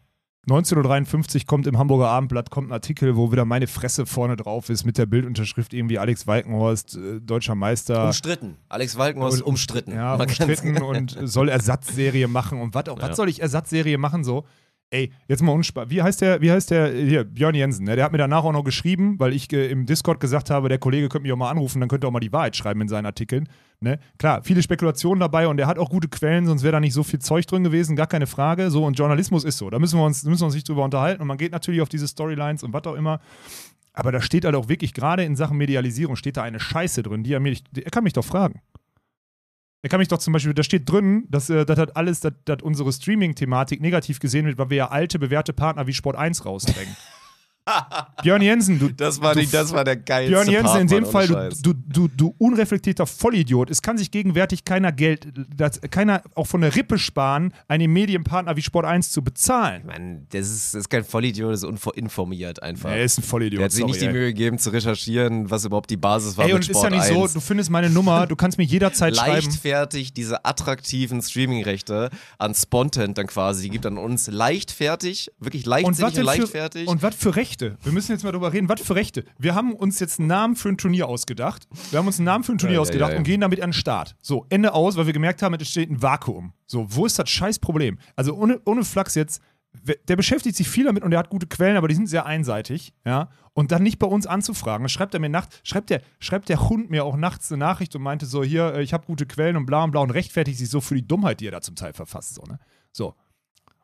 19.53 0.49 1.37
Uhr 1.37 1.46
kommt 1.46 1.68
im 1.68 1.78
Hamburger 1.78 2.08
Abendblatt 2.08 2.50
kommt 2.50 2.68
ein 2.68 2.72
Artikel, 2.72 3.16
wo 3.16 3.30
wieder 3.30 3.44
meine 3.44 3.68
Fresse 3.68 4.06
vorne 4.06 4.34
drauf 4.37 4.70
ist 4.70 4.84
mit 4.84 4.99
der 4.99 5.06
Bildunterschrift 5.06 5.72
irgendwie 5.72 5.99
Alex 6.00 6.26
Walkenhorst, 6.26 6.96
äh, 6.96 7.20
deutscher 7.20 7.54
Meister. 7.54 8.06
Umstritten. 8.06 8.56
Alex 8.68 8.99
Walkenhorst 8.99 9.42
Und- 9.42 9.46
umstritten. 9.46 9.92
Ja, 9.92 10.16
Man 10.16 10.26
umstritten 10.28 10.82
und 10.82 11.16
soll 11.25 11.49
Ersatzserie 11.49 12.26
machen 12.26 12.61
und 12.61 12.75
was 12.75 12.88
auch. 12.88 12.99
Ja. 12.99 13.08
Was 13.11 13.16
soll 13.16 13.28
ich 13.28 13.40
Ersatzserie 13.40 13.99
machen 13.99 14.25
so? 14.25 14.44
Ey, 14.92 15.11
jetzt 15.26 15.42
mal 15.42 15.52
unspaß. 15.52 15.88
Wie 15.88 16.02
heißt 16.02 16.20
der, 16.20 16.42
wie 16.42 16.52
heißt 16.52 16.70
der, 16.70 16.92
hier, 16.92 17.25
Björn 17.25 17.54
Jensen, 17.54 17.87
ne? 17.87 17.96
der 17.96 18.04
hat 18.04 18.12
mir 18.12 18.18
danach 18.18 18.44
auch 18.44 18.52
noch 18.52 18.62
geschrieben, 18.62 19.18
weil 19.18 19.32
ich 19.32 19.50
äh, 19.50 19.70
im 19.70 19.87
Discord 19.87 20.20
gesagt 20.20 20.50
habe, 20.50 20.68
der 20.68 20.76
Kollege 20.76 21.08
könnte 21.08 21.22
mich 21.22 21.32
auch 21.32 21.37
mal 21.38 21.50
anrufen, 21.50 21.80
dann 21.80 21.88
könnte 21.88 22.06
er 22.06 22.08
auch 22.08 22.12
mal 22.12 22.20
die 22.20 22.30
Wahrheit 22.30 22.56
schreiben 22.56 22.82
in 22.82 22.88
seinen 22.88 23.06
Artikeln. 23.06 23.49
Ne? 23.80 23.99
Klar, 24.18 24.42
viele 24.44 24.62
Spekulationen 24.62 25.18
dabei 25.18 25.49
und 25.49 25.56
der 25.56 25.66
hat 25.66 25.78
auch 25.78 25.88
gute 25.88 26.08
Quellen, 26.08 26.44
sonst 26.44 26.62
wäre 26.62 26.72
da 26.72 26.80
nicht 26.80 26.92
so 26.92 27.04
viel 27.04 27.20
Zeug 27.20 27.46
drin 27.46 27.64
gewesen, 27.64 27.96
gar 27.96 28.06
keine 28.06 28.26
Frage. 28.26 28.70
So, 28.70 28.84
und 28.84 28.99
Journalismus 28.99 29.44
ist 29.44 29.56
so. 29.56 29.70
Da 29.70 29.78
müssen 29.78 29.99
wir 29.99 30.04
uns, 30.04 30.25
müssen 30.25 30.42
wir 30.42 30.44
uns 30.44 30.54
nicht 30.54 30.68
drüber 30.68 30.84
unterhalten 30.84 31.22
und 31.22 31.28
man 31.28 31.38
geht 31.38 31.52
natürlich 31.52 31.80
auf 31.80 31.88
diese 31.88 32.06
Storylines 32.06 32.62
und 32.62 32.75
was 32.75 32.84
auch 32.84 32.94
immer. 32.94 33.20
Aber 33.94 34.12
da 34.12 34.20
steht 34.20 34.44
halt 34.44 34.54
auch 34.54 34.68
wirklich, 34.68 34.92
gerade 34.92 35.25
in 35.25 35.37
Sachen 35.37 35.56
Medialisierung, 35.56 36.16
steht 36.16 36.37
da 36.37 36.42
eine 36.42 36.61
Scheiße 36.61 37.02
drin, 37.02 37.22
die 37.22 37.32
er 37.32 37.40
mir 37.40 37.49
nicht, 37.49 37.66
er 37.78 37.90
kann 37.90 38.04
mich 38.04 38.12
doch 38.12 38.26
fragen. 38.26 38.61
Er 39.82 39.88
kann 39.88 39.98
mich 39.98 40.08
doch 40.08 40.18
zum 40.18 40.32
Beispiel, 40.32 40.54
da 40.54 40.62
steht 40.62 40.88
drin, 40.88 41.26
dass 41.28 41.50
äh, 41.50 41.66
das 41.66 41.76
hat 41.76 41.96
alles, 41.96 42.20
dass, 42.20 42.32
dass 42.44 42.62
unsere 42.62 42.92
Streaming-Thematik 42.92 43.80
negativ 43.80 44.20
gesehen 44.20 44.46
wird, 44.46 44.56
weil 44.56 44.70
wir 44.70 44.76
ja 44.76 44.88
alte, 44.88 45.18
bewährte 45.18 45.52
Partner 45.52 45.88
wie 45.88 45.92
Sport 45.92 46.16
1 46.16 46.44
rausdrängen. 46.44 46.96
Björn 48.23 48.42
Jensen, 48.42 48.78
du. 48.78 48.88
Das 48.88 49.21
war, 49.21 49.35
du, 49.35 49.40
die, 49.40 49.47
das 49.47 49.73
war 49.73 49.85
der 49.85 49.97
geilste 49.97 50.33
Björn 50.33 50.49
Jensen, 50.49 50.81
in 50.81 50.87
Part, 50.87 50.90
dem 50.90 51.02
Mann, 51.04 51.12
Fall, 51.12 51.50
du, 51.62 51.73
du, 51.73 52.09
du, 52.09 52.09
du 52.09 52.35
unreflektierter 52.38 53.07
Vollidiot. 53.07 53.71
Es 53.71 53.83
kann 53.83 53.97
sich 53.97 54.11
gegenwärtig 54.11 54.64
keiner 54.64 54.90
Geld, 54.90 55.28
das, 55.54 55.81
keiner 55.90 56.23
auch 56.35 56.49
von 56.49 56.61
der 56.61 56.75
Rippe 56.75 56.99
sparen, 56.99 57.54
einen 57.69 57.92
Medienpartner 57.92 58.57
wie 58.57 58.62
Sport 58.62 58.85
1 58.87 59.12
zu 59.12 59.23
bezahlen. 59.23 59.87
Mann, 59.87 60.26
das 60.31 60.49
ist, 60.49 60.75
das 60.75 60.81
ist 60.81 60.88
kein 60.88 61.04
Vollidiot, 61.04 61.52
das 61.52 61.62
ist 61.62 61.87
uninformiert 61.87 62.62
einfach. 62.62 62.90
Er 62.90 63.04
ist 63.04 63.19
ein 63.19 63.23
Vollidiot. 63.23 63.61
Der 63.61 63.64
hat 63.66 63.73
sich 63.73 63.85
nicht 63.85 64.00
die. 64.00 64.09
Mühe 64.09 64.26
gegeben 64.26 64.59
zu 64.59 64.71
recherchieren, 64.71 65.49
was 65.50 65.64
überhaupt 65.64 65.90
die 65.90 65.97
Basis 65.97 66.37
war 66.37 66.47
Ey, 66.47 66.54
und 66.54 66.61
es 66.61 66.69
ist 66.69 66.76
Sport 66.76 66.92
ja 66.92 66.99
nicht 66.99 67.11
1. 67.11 67.33
so, 67.33 67.38
du 67.38 67.40
findest 67.40 67.71
meine 67.71 67.90
Nummer, 67.90 68.26
du 68.26 68.35
kannst 68.35 68.59
mir 68.59 68.64
jederzeit 68.64 69.16
schreiben. 69.16 69.35
leichtfertig 69.35 70.12
diese 70.12 70.45
attraktiven 70.45 71.23
Streaming-Rechte 71.23 72.11
an 72.38 72.54
Spontent 72.54 73.19
dann 73.19 73.28
quasi, 73.28 73.62
die 73.62 73.71
gibt 73.71 73.87
an 73.87 73.99
uns 73.99 74.26
leichtfertig, 74.26 75.31
wirklich 75.38 75.64
Und 75.64 75.71
leichtsinnig 75.71 76.04
und, 76.09 76.16
denn 76.16 76.25
leichtfertig. 76.25 76.85
für, 76.85 76.90
und 76.90 77.02
was 77.02 77.14
für 77.14 77.37
Rechte? 77.37 77.51
Wir 77.61 77.92
müssen 77.92 78.12
jetzt 78.12 78.25
mal 78.25 78.32
drüber 78.32 78.52
reden. 78.52 78.68
Was 78.68 78.80
für 78.80 78.94
Rechte? 78.94 79.25
Wir 79.38 79.54
haben 79.54 79.75
uns 79.75 79.99
jetzt 80.00 80.18
einen 80.18 80.28
Namen 80.28 80.56
für 80.56 80.68
ein 80.68 80.78
Turnier 80.78 81.09
ausgedacht. 81.09 81.68
Wir 81.90 81.99
haben 81.99 82.06
uns 82.06 82.18
einen 82.18 82.26
Namen 82.26 82.44
für 82.44 82.52
ein 82.52 82.59
Turnier 82.59 82.76
Ja, 82.76 82.80
ausgedacht 82.80 83.11
ja, 83.11 83.14
ja. 83.14 83.18
und 83.18 83.25
gehen 83.25 83.40
damit 83.40 83.61
an 83.61 83.68
den 83.68 83.75
Start. 83.75 84.16
So, 84.23 84.47
Ende 84.49 84.73
aus, 84.75 84.97
weil 84.97 85.06
wir 85.06 85.12
gemerkt 85.12 85.42
haben, 85.42 85.54
es 85.54 85.68
steht 85.68 85.90
ein 85.90 86.00
Vakuum. 86.02 86.52
So, 86.66 86.87
wo 86.88 87.06
ist 87.06 87.18
das 87.18 87.28
scheiß 87.30 87.59
Problem? 87.59 87.99
Also 88.16 88.35
ohne, 88.35 88.61
ohne 88.64 88.85
Flachs 88.85 89.14
jetzt, 89.14 89.42
der 90.09 90.16
beschäftigt 90.16 90.56
sich 90.56 90.68
viel 90.68 90.85
damit 90.85 91.02
und 91.02 91.11
der 91.11 91.18
hat 91.18 91.30
gute 91.30 91.47
Quellen, 91.47 91.76
aber 91.76 91.88
die 91.88 91.94
sind 91.94 92.06
sehr 92.06 92.26
einseitig, 92.26 92.92
ja. 93.04 93.30
Und 93.54 93.73
dann 93.73 93.82
nicht 93.82 93.99
bei 93.99 94.06
uns 94.06 94.26
anzufragen. 94.26 94.88
Schreibt 94.88 95.12
er 95.14 95.21
mir 95.21 95.28
nachts, 95.28 95.61
schreibt 95.62 95.90
der, 95.90 96.02
schreibt 96.21 96.49
der 96.49 96.68
Hund 96.68 96.90
mir 96.90 97.04
auch 97.04 97.16
nachts 97.16 97.50
eine 97.50 97.59
Nachricht 97.59 97.94
und 97.94 98.02
meinte 98.02 98.26
so, 98.26 98.42
hier, 98.42 98.75
äh, 98.75 98.82
ich 98.82 98.92
habe 98.92 99.06
gute 99.06 99.26
Quellen 99.26 99.56
und 99.56 99.66
bla 99.66 99.85
und 99.85 99.90
bla 99.90 100.00
und 100.00 100.11
rechtfertigt 100.11 100.59
sich 100.59 100.71
so 100.71 100.80
für 100.80 100.94
die 100.94 101.06
Dummheit, 101.06 101.40
die 101.40 101.49
er 101.49 101.52
da 101.52 101.61
zum 101.61 101.75
Teil 101.75 101.92
verfasst. 101.92 102.35
So, 102.35 102.42
ne? 102.42 102.59
So. 102.92 103.14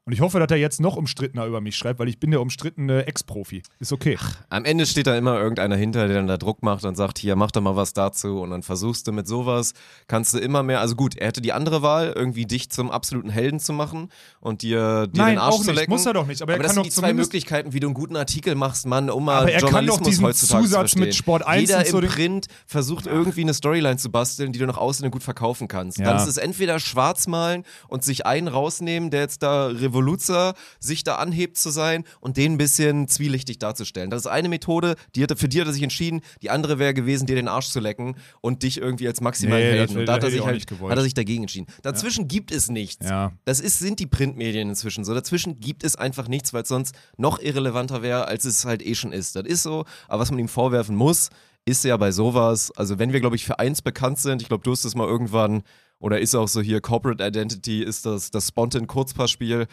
Und 0.09 0.15
ich 0.15 0.23
hoffe, 0.23 0.39
dass 0.41 0.51
er 0.51 0.57
jetzt 0.57 0.81
noch 0.81 0.97
umstrittener 0.97 1.45
über 1.45 1.61
mich 1.61 1.77
schreibt, 1.77 2.01
weil 2.01 2.09
ich 2.09 2.19
bin 2.19 2.31
der 2.31 2.41
umstrittene 2.41 3.07
Ex-Profi. 3.07 3.61
Ist 3.79 3.93
okay. 3.93 4.17
Am 4.49 4.65
Ende 4.65 4.87
steht 4.87 5.07
da 5.07 5.15
immer 5.15 5.39
irgendeiner 5.39 5.77
hinter, 5.77 6.07
der 6.09 6.17
dann 6.17 6.27
da 6.27 6.39
Druck 6.39 6.63
macht 6.63 6.87
und 6.87 6.95
sagt, 6.95 7.19
hier, 7.19 7.37
mach 7.37 7.51
doch 7.51 7.61
mal 7.61 7.77
was 7.77 7.93
dazu 7.93 8.41
und 8.41 8.49
dann 8.49 8.63
versuchst 8.63 9.07
du 9.07 9.13
mit 9.13 9.29
sowas, 9.29 9.75
kannst 10.07 10.33
du 10.33 10.39
immer 10.39 10.63
mehr, 10.63 10.81
also 10.81 10.97
gut, 10.97 11.15
er 11.19 11.27
hätte 11.27 11.43
die 11.43 11.53
andere 11.53 11.83
Wahl, 11.83 12.15
irgendwie 12.17 12.47
dich 12.47 12.71
zum 12.71 12.91
absoluten 12.91 13.29
Helden 13.29 13.61
zu 13.61 13.75
machen 13.75 14.09
und 14.41 14.63
dir, 14.63 15.09
dir 15.09 15.19
Nein, 15.21 15.35
den 15.35 15.39
Arsch 15.41 15.57
auch 15.57 15.61
zu 15.61 15.67
nicht, 15.67 15.75
lecken. 15.77 15.91
muss 15.93 16.07
er 16.07 16.15
doch 16.15 16.27
nicht, 16.27 16.41
aber 16.41 16.53
er 16.55 16.59
das 16.61 16.69
kann 16.69 16.75
sind 16.77 16.87
doch 16.87 16.89
die 16.89 17.01
zwei 17.01 17.13
Möglichkeiten, 17.13 17.75
wie 17.75 17.81
du 17.81 17.89
einen 17.89 17.95
guten 17.95 18.17
Artikel 18.17 18.55
machst, 18.55 18.87
Mann, 18.87 19.11
um 19.11 19.27
mal 19.27 19.43
Aber 19.43 19.53
er 19.53 19.61
kann 19.61 19.85
doch 19.85 19.99
Journalismus 20.01 20.09
diesen 20.09 20.25
heutzutage 20.25 20.63
zu 20.65 20.69
Zusatz 20.71 20.95
mit 20.95 21.05
verstehen. 21.05 21.19
Sport 21.23 21.47
1 21.47 21.61
Jeder 21.69 21.85
so 21.85 21.99
im 21.99 22.05
den- 22.05 22.11
Print 22.11 22.47
versucht 22.67 23.07
irgendwie 23.07 23.43
eine 23.43 23.53
Storyline 23.53 23.99
zu 23.99 24.11
basteln, 24.11 24.53
die 24.55 24.59
du 24.59 24.65
nach 24.65 24.79
außen 24.79 25.11
gut 25.11 25.23
verkaufen 25.23 25.69
kannst. 25.69 25.99
Ja. 25.99 26.07
Dann 26.07 26.17
ist 26.17 26.29
es 26.29 26.39
entweder 26.39 26.81
schwarz 26.81 27.27
malen 27.27 27.65
und 27.89 28.05
sich 28.05 28.25
einen 28.25 28.49
rausnehmen, 28.49 29.11
der 29.11 29.21
jetzt 29.21 29.43
da 29.43 29.69
Revoluzer 29.99 30.55
sich 30.81 31.05
da 31.05 31.17
anhebt 31.17 31.57
zu 31.57 31.71
sein 31.71 32.05
und 32.21 32.37
den 32.37 32.55
ein 32.55 32.59
bisschen 32.59 33.09
zwielichtig 33.09 33.59
darzustellen. 33.59 34.11
Das 34.11 34.23
ist 34.23 34.27
eine 34.27 34.49
Methode, 34.49 34.95
die 35.15 35.23
hat, 35.23 35.39
für 35.39 35.49
die 35.49 35.61
hat 35.61 35.67
er 35.67 35.73
sich 35.73 35.83
entschieden. 35.83 36.21
Die 36.43 36.51
andere 36.51 36.79
wäre 36.79 36.95
gewesen, 36.95 37.27
dir 37.27 37.37
den 37.37 37.49
Arsch 37.49 37.69
zu 37.69 37.81
lecken 37.81 38.17
und 38.41 38.63
dich 38.63 38.79
irgendwie 38.79 39.09
als 39.09 39.21
maximalen 39.21 39.65
Nee, 39.65 39.79
Helden. 39.79 39.99
Und 39.99 40.07
da 40.07 40.15
hat 40.15 40.25
er, 40.25 40.31
sich 40.31 40.45
halt, 40.45 40.71
hat 40.71 40.97
er 40.97 41.03
sich 41.03 41.15
dagegen 41.15 41.43
entschieden. 41.43 41.67
Dazwischen 41.83 42.29
gibt 42.29 42.53
es 42.53 42.69
nichts. 42.69 43.09
Ja. 43.09 43.33
Das 43.45 43.61
ist, 43.61 43.79
sind 43.79 43.99
die 43.99 44.07
Printmedien 44.07 44.69
inzwischen 44.69 45.05
so. 45.05 45.15
Dazwischen 45.15 45.61
gibt 45.61 45.85
es 45.85 45.97
einfach 45.97 46.29
nichts, 46.29 46.53
weil 46.53 46.63
es 46.63 46.69
sonst 46.69 46.95
noch 47.17 47.41
irrelevanter 47.41 48.03
wäre, 48.03 48.27
als 48.27 48.45
es 48.45 48.65
halt 48.65 48.85
eh 48.85 48.95
schon 48.95 49.13
ist. 49.13 49.37
Das 49.37 49.45
ist 49.45 49.63
so, 49.63 49.85
aber 50.07 50.21
was 50.21 50.31
man 50.31 50.39
ihm 50.39 50.49
vorwerfen 50.49 50.97
muss, 50.97 51.31
ist 51.65 51.85
ja 51.85 51.97
bei 51.97 52.13
sowas, 52.13 52.73
also 52.77 52.99
wenn 52.99 53.13
wir, 53.13 53.21
glaube 53.21 53.37
ich, 53.37 53.45
für 53.45 53.59
eins 53.59 53.83
bekannt 53.83 54.19
sind, 54.19 54.41
ich 54.41 54.49
glaube, 54.49 54.65
du 54.65 54.73
hast 54.73 54.85
es 54.85 54.95
mal 54.95 55.07
irgendwann, 55.07 55.63
oder 55.99 56.21
ist 56.21 56.35
auch 56.35 56.49
so 56.49 56.61
hier, 56.61 56.81
Corporate 56.81 57.25
Identity 57.25 57.83
ist 57.83 58.07
das, 58.07 58.31
das 58.31 58.49
Spontan-Kurzpassspiel. 58.49 59.67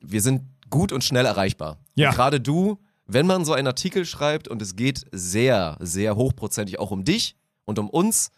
Wir 0.00 0.22
sind 0.22 0.42
gut 0.70 0.92
und 0.92 1.04
schnell 1.04 1.26
erreichbar. 1.26 1.78
Ja. 1.94 2.12
Gerade 2.12 2.40
du, 2.40 2.78
wenn 3.06 3.26
man 3.26 3.44
so 3.44 3.52
einen 3.52 3.66
Artikel 3.66 4.04
schreibt 4.04 4.48
und 4.48 4.62
es 4.62 4.76
geht 4.76 5.04
sehr, 5.12 5.76
sehr 5.80 6.16
hochprozentig 6.16 6.78
auch 6.78 6.90
um 6.90 7.04
dich 7.04 7.36
und 7.64 7.78
um 7.78 7.90
uns, 7.90 8.30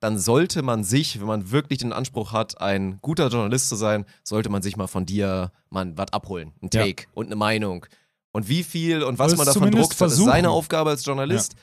dann 0.00 0.18
sollte 0.18 0.62
man 0.62 0.84
sich, 0.84 1.20
wenn 1.20 1.26
man 1.26 1.50
wirklich 1.50 1.78
den 1.78 1.92
Anspruch 1.92 2.32
hat, 2.32 2.60
ein 2.60 2.98
guter 3.00 3.28
Journalist 3.28 3.68
zu 3.68 3.76
sein, 3.76 4.04
sollte 4.22 4.50
man 4.50 4.60
sich 4.60 4.76
mal 4.76 4.86
von 4.86 5.06
dir 5.06 5.52
mal 5.70 5.96
was 5.96 6.12
abholen. 6.12 6.52
Ein 6.60 6.70
Ja. 6.72 6.84
Take 6.84 7.06
und 7.14 7.26
eine 7.26 7.36
Meinung. 7.36 7.86
Und 8.32 8.48
wie 8.48 8.64
viel 8.64 9.02
und 9.02 9.18
was 9.18 9.36
man 9.36 9.46
davon 9.46 9.70
druckt, 9.70 10.00
das 10.00 10.14
ist 10.14 10.24
seine 10.24 10.50
Aufgabe 10.50 10.90
als 10.90 11.04
Journalist. 11.06 11.54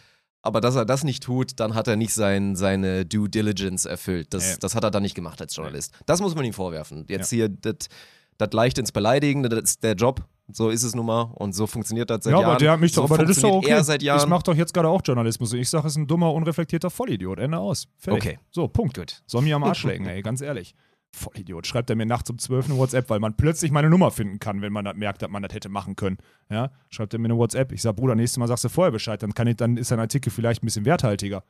Aber 0.44 0.60
dass 0.62 0.76
er 0.76 0.86
das 0.86 1.04
nicht 1.04 1.24
tut, 1.24 1.60
dann 1.60 1.76
hat 1.76 1.88
er 1.88 1.96
nicht 1.96 2.14
sein, 2.14 2.56
seine 2.56 3.06
Due 3.06 3.30
Diligence 3.30 3.86
erfüllt. 3.86 4.34
Das, 4.34 4.52
Ja. 4.52 4.58
das 4.60 4.76
hat 4.76 4.84
er 4.84 4.92
dann 4.92 5.04
nicht 5.04 5.16
gemacht 5.16 5.40
als 5.42 5.56
Journalist. 5.56 5.94
Das 6.06 6.20
muss 6.20 6.34
man 6.36 6.46
ihm 6.46 6.54
vorwerfen. 6.54 7.06
Jetzt 7.08 7.30
hier, 7.30 7.48
das 7.50 7.90
das 8.42 8.54
leicht 8.54 8.78
ins 8.78 8.92
Beleidigen, 8.92 9.44
das 9.44 9.62
ist 9.62 9.84
der 9.84 9.94
Job. 9.94 10.26
So 10.54 10.70
ist 10.70 10.84
es 10.84 10.96
nun 10.96 11.06
mal 11.06 11.32
und 11.36 11.54
so 11.54 11.66
funktioniert 11.66 12.10
das 12.10 12.26
seit 12.26 12.34
ja, 12.34 12.40
Jahren. 12.40 12.50
aber 12.52 12.58
der 12.60 12.72
hat 12.72 12.80
mich 12.82 12.92
so 12.92 13.04
doch, 13.04 13.12
aber 13.12 13.24
das 13.24 13.38
ist 13.38 13.44
doch 13.44 13.52
okay. 13.54 13.80
Ich 14.00 14.26
mache 14.26 14.44
doch 14.44 14.56
jetzt 14.56 14.74
gerade 14.74 14.90
auch 14.90 15.02
Journalismus. 15.06 15.54
Ich 15.54 15.70
sage, 15.70 15.88
es 15.88 15.94
ist 15.94 15.98
ein 15.98 16.08
dummer, 16.08 16.34
unreflektierter 16.34 16.90
Vollidiot. 16.90 17.40
Ende 17.40 17.58
aus. 17.58 17.88
Fertig. 17.98 18.24
Okay. 18.24 18.40
So, 18.50 18.68
Punkt. 18.68 18.98
Gut. 18.98 19.22
Soll 19.28 19.44
mir 19.44 19.56
am 19.56 19.64
Arsch 19.64 19.84
lecken, 19.86 20.08
ey, 20.08 20.22
ganz 20.22 20.42
ehrlich. 20.42 20.76
Vollidiot. 21.14 21.68
Schreibt 21.68 21.90
er 21.90 21.96
mir 21.96 22.06
nachts 22.06 22.30
um 22.30 22.38
12 22.38 22.70
eine 22.70 22.78
WhatsApp, 22.78 23.10
weil 23.10 23.20
man 23.20 23.36
plötzlich 23.36 23.72
meine 23.72 23.90
Nummer 23.90 24.12
finden 24.12 24.40
kann, 24.40 24.62
wenn 24.62 24.72
man 24.72 24.86
das 24.86 24.96
merkt, 24.96 25.22
dass 25.22 25.30
man 25.30 25.44
das 25.44 25.54
hätte 25.54 25.70
machen 25.70 25.96
können. 25.96 26.18
Ja, 26.50 26.72
schreibt 26.90 27.14
er 27.14 27.20
mir 27.20 27.26
eine 27.26 27.38
WhatsApp. 27.38 27.72
Ich 27.72 27.82
sage, 27.82 27.96
Bruder, 27.96 28.16
nächstes 28.16 28.38
Mal 28.38 28.48
sagst 28.48 28.64
du 28.64 28.70
vorher 28.70 28.92
Bescheid, 28.92 29.22
dann, 29.22 29.34
kann 29.34 29.48
ich, 29.48 29.58
dann 29.58 29.78
ist 29.78 29.92
dein 29.92 30.00
Artikel 30.00 30.32
vielleicht 30.32 30.64
ein 30.64 30.66
bisschen 30.66 30.86
werthaltiger. 30.86 31.44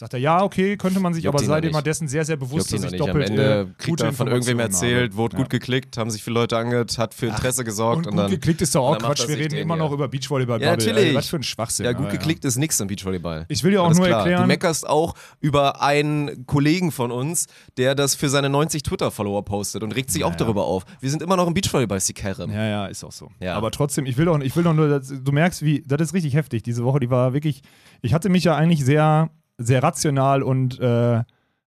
Sagt 0.00 0.12
er, 0.14 0.20
ja, 0.20 0.44
okay, 0.44 0.76
könnte 0.76 1.00
man 1.00 1.12
sich, 1.12 1.24
Juckt 1.24 1.34
aber 1.34 1.42
ihn 1.42 1.48
sei 1.48 1.54
doch 1.56 1.60
dir 1.62 1.66
nicht. 1.66 1.72
mal 1.74 1.82
dessen 1.82 2.06
sehr, 2.06 2.24
sehr 2.24 2.36
bewusst, 2.36 2.70
Juckt 2.70 2.84
dass 2.84 2.92
ich 2.92 2.92
nicht. 2.92 3.00
Am 3.02 3.08
doppelt 3.08 3.30
Ende 3.30 3.74
kriegt 3.78 4.00
er 4.00 4.12
von 4.12 4.28
irgendwem 4.28 4.60
erzählt, 4.60 5.10
habe. 5.10 5.16
wurde 5.16 5.36
Ja. 5.36 5.42
gut 5.42 5.50
geklickt, 5.50 5.96
haben 5.96 6.08
sich 6.12 6.22
viele 6.22 6.34
Leute 6.34 6.56
angehört, 6.56 6.96
hat 6.98 7.14
für 7.14 7.26
Interesse 7.26 7.64
gesorgt 7.64 8.06
Und 8.06 8.06
und, 8.06 8.10
gut 8.12 8.20
dann. 8.20 8.30
geklickt 8.30 8.62
ist 8.62 8.76
doch 8.76 8.86
auch 8.86 8.96
Quatsch. 8.98 9.26
Wir 9.26 9.36
reden 9.36 9.54
den 9.54 9.58
immer 9.62 9.74
hier. 9.74 9.82
noch 9.82 9.90
über 9.90 10.06
Beachvolleyball. 10.06 10.62
Ja, 10.62 10.70
natürlich. 10.70 11.16
Was 11.16 11.26
für 11.26 11.34
ein 11.34 11.42
Schwachsinn. 11.42 11.84
Ja, 11.84 11.90
gut 11.94 12.02
aber 12.06 12.12
geklickt 12.12 12.44
ist 12.44 12.58
nichts 12.58 12.78
im 12.78 12.86
Beachvolleyball. 12.86 13.46
Ich 13.48 13.64
will 13.64 13.72
dir 13.72 13.82
auch 13.82 13.92
nur 13.92 14.06
klar. 14.06 14.20
erklären. 14.20 14.42
Du 14.42 14.46
meckerst 14.46 14.88
auch 14.88 15.14
über 15.40 15.82
einen 15.82 16.46
Kollegen 16.46 16.92
von 16.92 17.10
uns, 17.10 17.46
der 17.76 17.96
das 17.96 18.14
für 18.14 18.28
seine 18.28 18.48
90 18.50 18.84
Twitter-Follower 18.84 19.44
postet 19.44 19.82
und 19.82 19.96
regt 19.96 20.12
sich 20.12 20.22
auch 20.22 20.30
Ja. 20.30 20.36
darüber 20.36 20.64
auf. 20.66 20.84
Wir 21.00 21.10
sind 21.10 21.22
immer 21.22 21.36
noch 21.36 21.48
im 21.48 21.54
Beachvolleyball, 21.54 21.98
Sikerem. 21.98 22.52
Ja, 22.52 22.64
ja, 22.64 22.86
ist 22.86 23.02
auch 23.02 23.10
so. 23.10 23.32
Ja. 23.40 23.56
Aber 23.56 23.72
trotzdem, 23.72 24.06
ich 24.06 24.16
will 24.16 24.26
doch, 24.26 24.38
ich 24.38 24.54
will 24.54 24.62
doch 24.62 24.74
nur, 24.74 25.00
du 25.00 25.32
merkst, 25.32 25.62
wie, 25.62 25.82
das 25.84 26.00
ist 26.02 26.14
richtig 26.14 26.34
heftig. 26.34 26.62
Diese 26.62 26.84
Woche, 26.84 27.00
die 27.00 27.10
war 27.10 27.32
wirklich, 27.32 27.62
ich 28.00 28.14
hatte 28.14 28.28
mich 28.28 28.44
ja 28.44 28.54
eigentlich 28.54 28.84
sehr, 28.84 29.30
sehr 29.58 29.82
rational 29.82 30.42
und, 30.42 30.78
äh, 30.80 31.22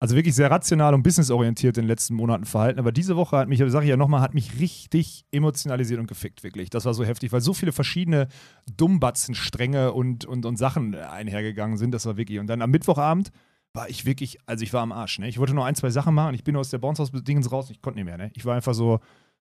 also 0.00 0.16
wirklich 0.16 0.34
sehr 0.34 0.50
rational 0.50 0.92
und 0.92 1.02
businessorientiert 1.02 1.78
in 1.78 1.84
den 1.84 1.88
letzten 1.88 2.14
Monaten 2.14 2.44
verhalten. 2.44 2.78
Aber 2.78 2.92
diese 2.92 3.16
Woche 3.16 3.38
hat 3.38 3.48
mich, 3.48 3.62
sage 3.66 3.84
ich 3.84 3.90
ja 3.90 3.96
nochmal, 3.96 4.20
hat 4.20 4.34
mich 4.34 4.58
richtig 4.58 5.24
emotionalisiert 5.30 6.00
und 6.00 6.06
gefickt, 6.06 6.42
wirklich. 6.42 6.68
Das 6.68 6.84
war 6.84 6.92
so 6.92 7.04
heftig, 7.04 7.32
weil 7.32 7.40
so 7.40 7.54
viele 7.54 7.72
verschiedene 7.72 8.28
Dummbatzenstränge 8.76 9.92
und, 9.92 10.24
und, 10.26 10.44
und 10.44 10.56
Sachen 10.56 10.94
einhergegangen 10.94 11.76
sind. 11.76 11.92
Das 11.92 12.04
war 12.06 12.16
wirklich. 12.16 12.38
Und 12.38 12.48
dann 12.48 12.60
am 12.60 12.70
Mittwochabend 12.70 13.30
war 13.72 13.88
ich 13.88 14.04
wirklich, 14.04 14.38
also 14.46 14.62
ich 14.62 14.72
war 14.72 14.82
am 14.82 14.92
Arsch, 14.92 15.18
ne? 15.18 15.28
Ich 15.28 15.38
wollte 15.38 15.54
nur 15.54 15.64
ein, 15.64 15.74
zwei 15.74 15.90
Sachen 15.90 16.14
machen. 16.14 16.34
Ich 16.34 16.44
bin 16.44 16.56
aus 16.56 16.70
der 16.70 16.78
Bounce 16.78 17.02
House-Dingens 17.02 17.50
raus 17.50 17.68
und 17.68 17.76
ich 17.76 17.82
konnte 17.82 17.98
nicht 17.98 18.06
mehr, 18.06 18.18
ne? 18.18 18.30
Ich 18.34 18.44
war 18.44 18.54
einfach 18.54 18.74
so, 18.74 19.00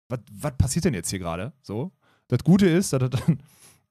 was, 0.10 0.20
was 0.32 0.58
passiert 0.58 0.86
denn 0.86 0.94
jetzt 0.94 1.10
hier 1.10 1.20
gerade? 1.20 1.54
So. 1.62 1.92
Das 2.28 2.44
Gute 2.44 2.68
ist, 2.68 2.94
dass 2.94 3.10
das 3.10 3.10
dann, 3.10 3.40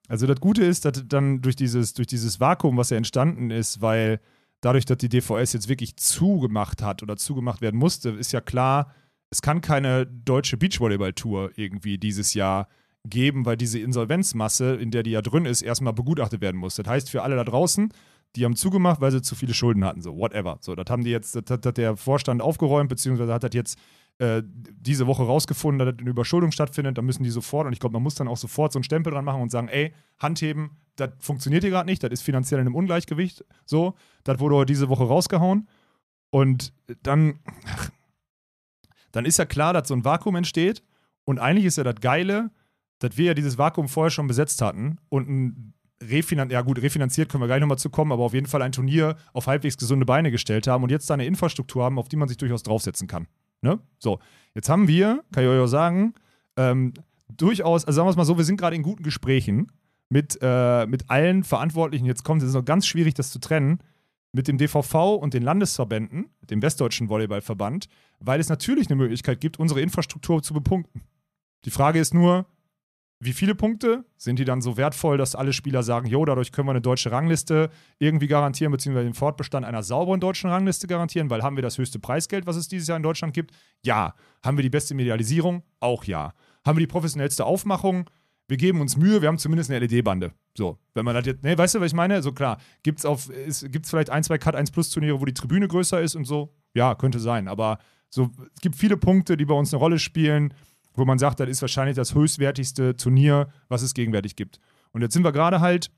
also 0.08 0.26
das 0.26 0.40
Gute 0.40 0.64
ist, 0.64 0.84
dass 0.84 0.92
das 0.92 1.04
dann 1.08 1.40
durch 1.42 1.56
dieses, 1.56 1.94
durch 1.94 2.06
dieses 2.06 2.40
Vakuum, 2.40 2.76
was 2.76 2.90
ja 2.90 2.96
entstanden 2.96 3.50
ist, 3.50 3.80
weil 3.80 4.20
dadurch, 4.60 4.84
dass 4.84 4.98
die 4.98 5.08
DVS 5.08 5.52
jetzt 5.52 5.68
wirklich 5.68 5.96
zugemacht 5.96 6.82
hat 6.82 7.02
oder 7.02 7.16
zugemacht 7.16 7.60
werden 7.60 7.78
musste, 7.78 8.10
ist 8.10 8.32
ja 8.32 8.40
klar, 8.40 8.94
es 9.30 9.42
kann 9.42 9.60
keine 9.60 10.06
deutsche 10.06 10.56
Beachvolleyball-Tour 10.56 11.52
irgendwie 11.56 11.98
dieses 11.98 12.34
Jahr 12.34 12.68
geben, 13.04 13.46
weil 13.46 13.56
diese 13.56 13.78
Insolvenzmasse, 13.78 14.74
in 14.74 14.90
der 14.90 15.02
die 15.02 15.10
ja 15.10 15.22
drin 15.22 15.46
ist, 15.46 15.62
erstmal 15.62 15.92
begutachtet 15.92 16.40
werden 16.40 16.58
muss. 16.58 16.76
Das 16.76 16.86
heißt, 16.86 17.10
für 17.10 17.22
alle 17.22 17.36
da 17.36 17.44
draußen, 17.44 17.92
die 18.36 18.44
haben 18.44 18.56
zugemacht, 18.56 19.00
weil 19.00 19.10
sie 19.10 19.22
zu 19.22 19.34
viele 19.34 19.54
Schulden 19.54 19.84
hatten, 19.84 20.02
so 20.02 20.16
whatever. 20.16 20.58
So, 20.60 20.74
das 20.74 20.86
haben 20.88 21.04
die 21.04 21.10
jetzt, 21.10 21.34
das 21.34 21.44
hat 21.50 21.76
der 21.76 21.96
Vorstand 21.96 22.40
aufgeräumt, 22.40 22.88
beziehungsweise 22.88 23.32
hat 23.32 23.42
das 23.42 23.54
jetzt 23.54 23.78
äh, 24.18 24.42
diese 24.44 25.06
Woche 25.06 25.24
rausgefunden, 25.24 25.86
dass 25.86 25.98
eine 25.98 26.10
Überschuldung 26.10 26.52
stattfindet, 26.52 26.98
dann 26.98 27.04
müssen 27.04 27.24
die 27.24 27.30
sofort, 27.30 27.66
und 27.66 27.72
ich 27.72 27.80
glaube, 27.80 27.94
man 27.94 28.02
muss 28.02 28.14
dann 28.14 28.28
auch 28.28 28.36
sofort 28.36 28.72
so 28.72 28.78
einen 28.78 28.84
Stempel 28.84 29.12
dran 29.12 29.24
machen 29.24 29.42
und 29.42 29.50
sagen, 29.50 29.68
ey, 29.68 29.92
Handheben, 30.18 30.78
das 30.96 31.10
funktioniert 31.18 31.62
hier 31.62 31.70
gerade 31.70 31.88
nicht, 31.88 32.02
das 32.02 32.10
ist 32.10 32.22
finanziell 32.22 32.60
in 32.60 32.66
einem 32.66 32.74
Ungleichgewicht, 32.74 33.44
so, 33.64 33.94
das 34.24 34.38
wurde 34.38 34.56
heute 34.56 34.72
diese 34.72 34.88
Woche 34.88 35.04
rausgehauen. 35.04 35.68
Und 36.30 36.72
dann, 37.02 37.40
dann 39.12 39.24
ist 39.24 39.38
ja 39.38 39.44
klar, 39.44 39.72
dass 39.72 39.88
so 39.88 39.94
ein 39.94 40.04
Vakuum 40.04 40.36
entsteht. 40.36 40.82
Und 41.24 41.38
eigentlich 41.38 41.66
ist 41.66 41.76
ja 41.76 41.84
das 41.84 41.96
Geile, 42.00 42.50
dass 42.98 43.16
wir 43.16 43.26
ja 43.26 43.34
dieses 43.34 43.58
Vakuum 43.58 43.88
vorher 43.88 44.10
schon 44.10 44.26
besetzt 44.26 44.62
hatten 44.62 44.98
und 45.08 45.28
ein 45.28 45.74
Refinan 46.02 46.50
ja 46.50 46.62
gut, 46.62 46.82
refinanziert 46.82 47.28
können 47.28 47.42
wir 47.42 47.46
gleich 47.46 47.60
nochmal 47.60 47.78
zu 47.78 47.90
kommen, 47.90 48.12
aber 48.12 48.24
auf 48.24 48.34
jeden 48.34 48.46
Fall 48.46 48.62
ein 48.62 48.72
Turnier 48.72 49.16
auf 49.32 49.46
halbwegs 49.46 49.76
gesunde 49.76 50.04
Beine 50.04 50.30
gestellt 50.30 50.66
haben 50.66 50.82
und 50.82 50.90
jetzt 50.90 51.08
da 51.08 51.14
eine 51.14 51.26
Infrastruktur 51.26 51.84
haben, 51.84 51.98
auf 51.98 52.08
die 52.08 52.16
man 52.16 52.28
sich 52.28 52.38
durchaus 52.38 52.62
draufsetzen 52.62 53.06
kann. 53.06 53.28
Ne? 53.62 53.78
So, 53.98 54.18
jetzt 54.54 54.68
haben 54.68 54.88
wir, 54.88 55.24
kann 55.32 55.44
ich 55.44 55.50
euch 55.50 55.60
auch 55.60 55.66
sagen, 55.66 56.14
ähm, 56.56 56.92
durchaus, 57.28 57.84
also 57.84 57.96
sagen 57.96 58.06
wir 58.06 58.10
es 58.10 58.16
mal 58.16 58.24
so, 58.24 58.36
wir 58.36 58.44
sind 58.44 58.58
gerade 58.58 58.76
in 58.76 58.82
guten 58.82 59.02
Gesprächen 59.02 59.72
mit, 60.08 60.38
äh, 60.42 60.86
mit 60.86 61.08
allen 61.08 61.44
Verantwortlichen. 61.44 62.04
Jetzt 62.04 62.24
kommt 62.24 62.42
es, 62.42 62.48
ist 62.48 62.54
noch 62.54 62.64
ganz 62.64 62.86
schwierig, 62.86 63.14
das 63.14 63.30
zu 63.30 63.38
trennen, 63.38 63.78
mit 64.32 64.48
dem 64.48 64.58
DVV 64.58 65.14
und 65.16 65.34
den 65.34 65.42
Landesverbänden, 65.42 66.30
dem 66.50 66.62
Westdeutschen 66.62 67.08
Volleyballverband, 67.08 67.88
weil 68.18 68.40
es 68.40 68.48
natürlich 68.48 68.88
eine 68.88 68.96
Möglichkeit 68.96 69.40
gibt, 69.40 69.58
unsere 69.58 69.80
Infrastruktur 69.80 70.42
zu 70.42 70.54
bepunkten. 70.54 71.02
Die 71.64 71.70
Frage 71.70 72.00
ist 72.00 72.14
nur, 72.14 72.46
wie 73.24 73.32
viele 73.32 73.54
Punkte 73.54 74.04
sind 74.16 74.40
die 74.40 74.44
dann 74.44 74.60
so 74.60 74.76
wertvoll, 74.76 75.16
dass 75.16 75.36
alle 75.36 75.52
Spieler 75.52 75.84
sagen, 75.84 76.08
jo, 76.08 76.24
dadurch 76.24 76.50
können 76.50 76.66
wir 76.66 76.72
eine 76.72 76.80
deutsche 76.80 77.12
Rangliste 77.12 77.70
irgendwie 78.00 78.26
garantieren, 78.26 78.72
beziehungsweise 78.72 79.04
den 79.04 79.14
Fortbestand 79.14 79.64
einer 79.64 79.84
sauberen 79.84 80.18
deutschen 80.18 80.50
Rangliste 80.50 80.88
garantieren, 80.88 81.30
weil 81.30 81.44
haben 81.44 81.54
wir 81.54 81.62
das 81.62 81.78
höchste 81.78 82.00
Preisgeld, 82.00 82.46
was 82.46 82.56
es 82.56 82.66
dieses 82.66 82.88
Jahr 82.88 82.96
in 82.96 83.04
Deutschland 83.04 83.32
gibt? 83.32 83.54
Ja. 83.84 84.14
Haben 84.44 84.58
wir 84.58 84.62
die 84.62 84.70
beste 84.70 84.96
Medialisierung? 84.96 85.62
Auch 85.78 86.02
ja. 86.02 86.34
Haben 86.66 86.78
wir 86.78 86.80
die 86.80 86.90
professionellste 86.90 87.44
Aufmachung? 87.44 88.10
Wir 88.48 88.56
geben 88.56 88.80
uns 88.80 88.96
Mühe, 88.96 89.22
wir 89.22 89.28
haben 89.28 89.38
zumindest 89.38 89.70
eine 89.70 89.86
LED-Bande. 89.86 90.32
So, 90.58 90.78
wenn 90.94 91.04
man 91.04 91.14
das 91.14 91.24
jetzt, 91.24 91.44
ne, 91.44 91.56
weißt 91.56 91.76
du, 91.76 91.80
was 91.80 91.92
ich 91.92 91.94
meine? 91.96 92.22
So 92.22 92.32
klar, 92.32 92.58
gibt 92.82 92.98
es 92.98 93.04
auf, 93.06 93.30
es 93.30 93.64
vielleicht 93.84 94.10
ein, 94.10 94.24
zwei 94.24 94.38
Cut 94.38 94.56
1 94.56 94.72
Plus 94.72 94.90
Turniere, 94.90 95.20
wo 95.20 95.24
die 95.24 95.32
Tribüne 95.32 95.68
größer 95.68 96.00
ist 96.00 96.16
und 96.16 96.24
so? 96.24 96.52
Ja, 96.74 96.96
könnte 96.96 97.20
sein, 97.20 97.46
aber 97.46 97.78
so, 98.10 98.30
es 98.54 98.60
gibt 98.60 98.74
viele 98.74 98.96
Punkte, 98.96 99.36
die 99.36 99.44
bei 99.44 99.54
uns 99.54 99.72
eine 99.72 99.78
Rolle 99.78 100.00
spielen 100.00 100.52
wo 100.94 101.04
man 101.04 101.18
sagt, 101.18 101.40
das 101.40 101.48
ist 101.48 101.62
wahrscheinlich 101.62 101.96
das 101.96 102.14
höchstwertigste 102.14 102.96
Turnier, 102.96 103.48
was 103.68 103.82
es 103.82 103.94
gegenwärtig 103.94 104.36
gibt. 104.36 104.60
Und 104.92 105.02
jetzt 105.02 105.14
sind 105.14 105.24
wir 105.24 105.32
gerade 105.32 105.60
halt 105.60 105.90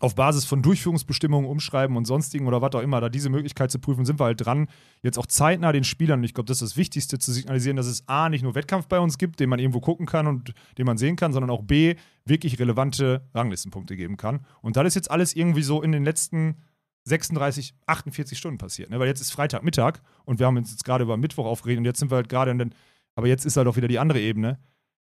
auf 0.00 0.14
Basis 0.14 0.44
von 0.44 0.62
Durchführungsbestimmungen, 0.62 1.48
Umschreiben 1.48 1.96
und 1.96 2.04
sonstigen 2.04 2.46
oder 2.46 2.60
was 2.60 2.74
auch 2.74 2.82
immer, 2.82 3.00
da 3.00 3.08
diese 3.08 3.30
Möglichkeit 3.30 3.70
zu 3.70 3.78
prüfen, 3.78 4.04
sind 4.04 4.20
wir 4.20 4.24
halt 4.24 4.44
dran, 4.44 4.68
jetzt 5.02 5.18
auch 5.18 5.26
zeitnah 5.26 5.72
den 5.72 5.84
Spielern, 5.84 6.20
und 6.20 6.24
ich 6.24 6.34
glaube, 6.34 6.48
das 6.48 6.60
ist 6.60 6.72
das 6.72 6.76
Wichtigste, 6.76 7.18
zu 7.18 7.32
signalisieren, 7.32 7.76
dass 7.76 7.86
es 7.86 8.06
A, 8.06 8.28
nicht 8.28 8.42
nur 8.42 8.54
Wettkampf 8.54 8.88
bei 8.88 9.00
uns 9.00 9.16
gibt, 9.16 9.40
den 9.40 9.48
man 9.48 9.58
irgendwo 9.58 9.80
gucken 9.80 10.06
kann 10.06 10.26
und 10.26 10.52
den 10.76 10.86
man 10.86 10.98
sehen 10.98 11.16
kann, 11.16 11.32
sondern 11.32 11.50
auch 11.50 11.62
B, 11.62 11.94
wirklich 12.24 12.58
relevante 12.58 13.26
Ranglistenpunkte 13.34 13.96
geben 13.96 14.16
kann. 14.16 14.40
Und 14.60 14.76
das 14.76 14.86
ist 14.88 14.94
jetzt 14.96 15.10
alles 15.10 15.34
irgendwie 15.34 15.62
so 15.62 15.82
in 15.82 15.92
den 15.92 16.04
letzten 16.04 16.56
36, 17.04 17.74
48 17.86 18.36
Stunden 18.36 18.58
passiert. 18.58 18.90
Ne? 18.90 18.98
Weil 18.98 19.06
jetzt 19.06 19.20
ist 19.20 19.30
Freitagmittag 19.30 20.00
und 20.24 20.40
wir 20.40 20.46
haben 20.46 20.56
uns 20.56 20.72
jetzt 20.72 20.84
gerade 20.84 21.04
über 21.04 21.16
Mittwoch 21.16 21.46
aufgeregt 21.46 21.78
und 21.78 21.84
jetzt 21.84 22.00
sind 22.00 22.10
wir 22.10 22.16
halt 22.16 22.28
gerade 22.28 22.50
in 22.50 22.58
den 22.58 22.74
aber 23.16 23.26
jetzt 23.26 23.44
ist 23.44 23.56
halt 23.56 23.66
auch 23.66 23.76
wieder 23.76 23.88
die 23.88 23.98
andere 23.98 24.20
Ebene. 24.20 24.60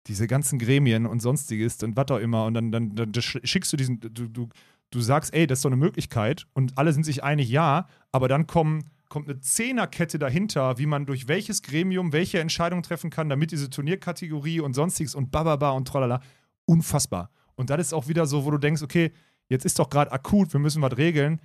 Diese 0.07 0.27
ganzen 0.27 0.57
Gremien 0.57 1.05
und 1.05 1.21
sonstiges 1.21 1.81
und 1.83 1.95
was 1.95 2.09
auch 2.09 2.17
immer. 2.17 2.45
Und 2.45 2.55
dann, 2.55 2.71
dann, 2.71 2.95
dann 2.95 3.13
schickst 3.13 3.71
du 3.71 3.77
diesen, 3.77 3.99
du, 3.99 4.27
du, 4.27 4.49
du 4.89 4.99
sagst, 4.99 5.33
ey, 5.33 5.45
das 5.45 5.59
ist 5.59 5.65
doch 5.65 5.69
eine 5.69 5.77
Möglichkeit. 5.77 6.47
Und 6.53 6.77
alle 6.79 6.91
sind 6.91 7.05
sich 7.05 7.23
einig, 7.23 7.47
ja. 7.49 7.87
Aber 8.11 8.27
dann 8.27 8.47
kommen, 8.47 8.89
kommt 9.07 9.29
eine 9.29 9.39
Zehnerkette 9.39 10.17
dahinter, 10.17 10.79
wie 10.79 10.87
man 10.87 11.05
durch 11.05 11.27
welches 11.27 11.61
Gremium 11.61 12.11
welche 12.11 12.39
Entscheidung 12.39 12.81
treffen 12.81 13.11
kann, 13.11 13.29
damit 13.29 13.51
diese 13.51 13.69
Turnierkategorie 13.69 14.61
und 14.61 14.73
sonstiges 14.73 15.13
und 15.13 15.29
bababa 15.31 15.69
und 15.69 15.87
tralala. 15.87 16.21
Unfassbar. 16.65 17.29
Und 17.53 17.69
das 17.69 17.79
ist 17.79 17.93
auch 17.93 18.07
wieder 18.07 18.25
so, 18.25 18.45
wo 18.45 18.49
du 18.49 18.57
denkst, 18.57 18.81
okay, 18.81 19.11
jetzt 19.47 19.65
ist 19.65 19.77
doch 19.77 19.91
gerade 19.91 20.11
akut, 20.11 20.53
wir 20.53 20.59
müssen 20.59 20.81
was 20.81 20.97
regeln. 20.97 21.39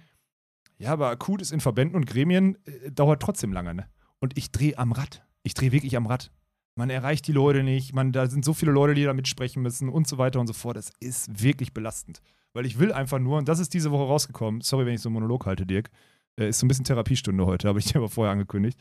Ja, 0.79 0.92
aber 0.92 1.11
akut 1.11 1.42
ist 1.42 1.53
in 1.53 1.61
Verbänden 1.61 1.97
und 1.97 2.07
Gremien, 2.07 2.57
äh, 2.64 2.90
dauert 2.90 3.21
trotzdem 3.21 3.53
lange, 3.53 3.75
ne? 3.75 3.88
Und 4.21 4.38
ich 4.38 4.51
drehe 4.51 4.79
am 4.79 4.92
Rad. 4.92 5.23
Ich 5.42 5.53
drehe 5.53 5.73
wirklich 5.73 5.97
am 5.97 6.07
Rad 6.07 6.31
man 6.77 6.91
erreicht 6.91 7.27
die 7.27 7.33
Leute 7.33 7.62
nicht, 7.62 7.95
man, 7.95 8.12
da 8.12 8.29
sind 8.29 8.45
so 8.45 8.55
viele 8.55 8.71
Leute, 8.71 8.95
die 8.95 9.05
da 9.05 9.15
mitsprechen 9.15 9.62
müssen 9.62 9.89
und 9.89 10.07
so 10.07 10.19
weiter 10.19 10.39
und 10.39 10.47
so 10.47 10.53
fort. 10.53 10.77
Das 10.77 10.93
ist 11.01 11.43
wirklich 11.43 11.73
belastend. 11.73 12.21
Weil 12.53 12.67
ich 12.67 12.79
will 12.79 12.93
einfach 12.93 13.19
nur, 13.19 13.39
und 13.39 13.49
das 13.49 13.59
ist 13.59 13.75
diese 13.75 13.91
Woche 13.91 14.05
rausgekommen, 14.05 14.61
sorry, 14.61 14.87
wenn 14.87 14.95
ich 14.95 15.01
so 15.01 15.09
einen 15.09 15.15
Monolog 15.15 15.47
halte, 15.47 15.67
Dirk, 15.67 15.91
äh, 16.39 16.49
ist 16.49 16.59
so 16.59 16.67
ein 16.67 16.69
bisschen 16.69 16.85
Therapiestunde 16.85 17.45
heute, 17.47 17.69
habe 17.69 17.79
ich 17.79 17.87
dir 17.87 17.97
aber 17.97 18.09
vorher 18.09 18.33
angekündigt, 18.33 18.79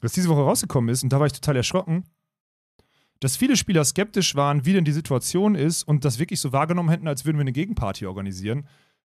dass 0.00 0.12
diese 0.12 0.28
Woche 0.28 0.40
rausgekommen 0.40 0.88
ist, 0.90 1.02
und 1.02 1.12
da 1.12 1.18
war 1.18 1.26
ich 1.26 1.32
total 1.32 1.56
erschrocken, 1.56 2.04
dass 3.20 3.36
viele 3.36 3.56
Spieler 3.56 3.84
skeptisch 3.84 4.34
waren, 4.34 4.64
wie 4.64 4.72
denn 4.72 4.84
die 4.84 4.92
Situation 4.92 5.54
ist 5.54 5.82
und 5.82 6.04
das 6.04 6.18
wirklich 6.18 6.40
so 6.40 6.52
wahrgenommen 6.52 6.88
hätten, 6.88 7.08
als 7.08 7.24
würden 7.24 7.36
wir 7.36 7.42
eine 7.42 7.52
Gegenparty 7.52 8.06
organisieren. 8.06 8.66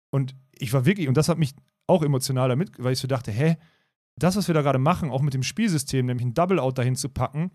Und 0.09 0.35
ich 0.57 0.73
war 0.73 0.85
wirklich, 0.85 1.07
und 1.07 1.15
das 1.15 1.29
hat 1.29 1.37
mich 1.37 1.53
auch 1.87 2.03
emotional 2.03 2.49
damit, 2.49 2.71
weil 2.77 2.93
ich 2.93 2.99
so 2.99 3.07
dachte, 3.07 3.31
hä, 3.31 3.57
das, 4.17 4.35
was 4.35 4.47
wir 4.47 4.55
da 4.55 4.61
gerade 4.61 4.79
machen, 4.79 5.09
auch 5.09 5.21
mit 5.21 5.33
dem 5.33 5.43
Spielsystem, 5.43 6.05
nämlich 6.05 6.25
ein 6.25 6.33
Double-Out 6.33 6.77
dahin 6.77 6.95
zu 6.95 7.09
packen, 7.09 7.51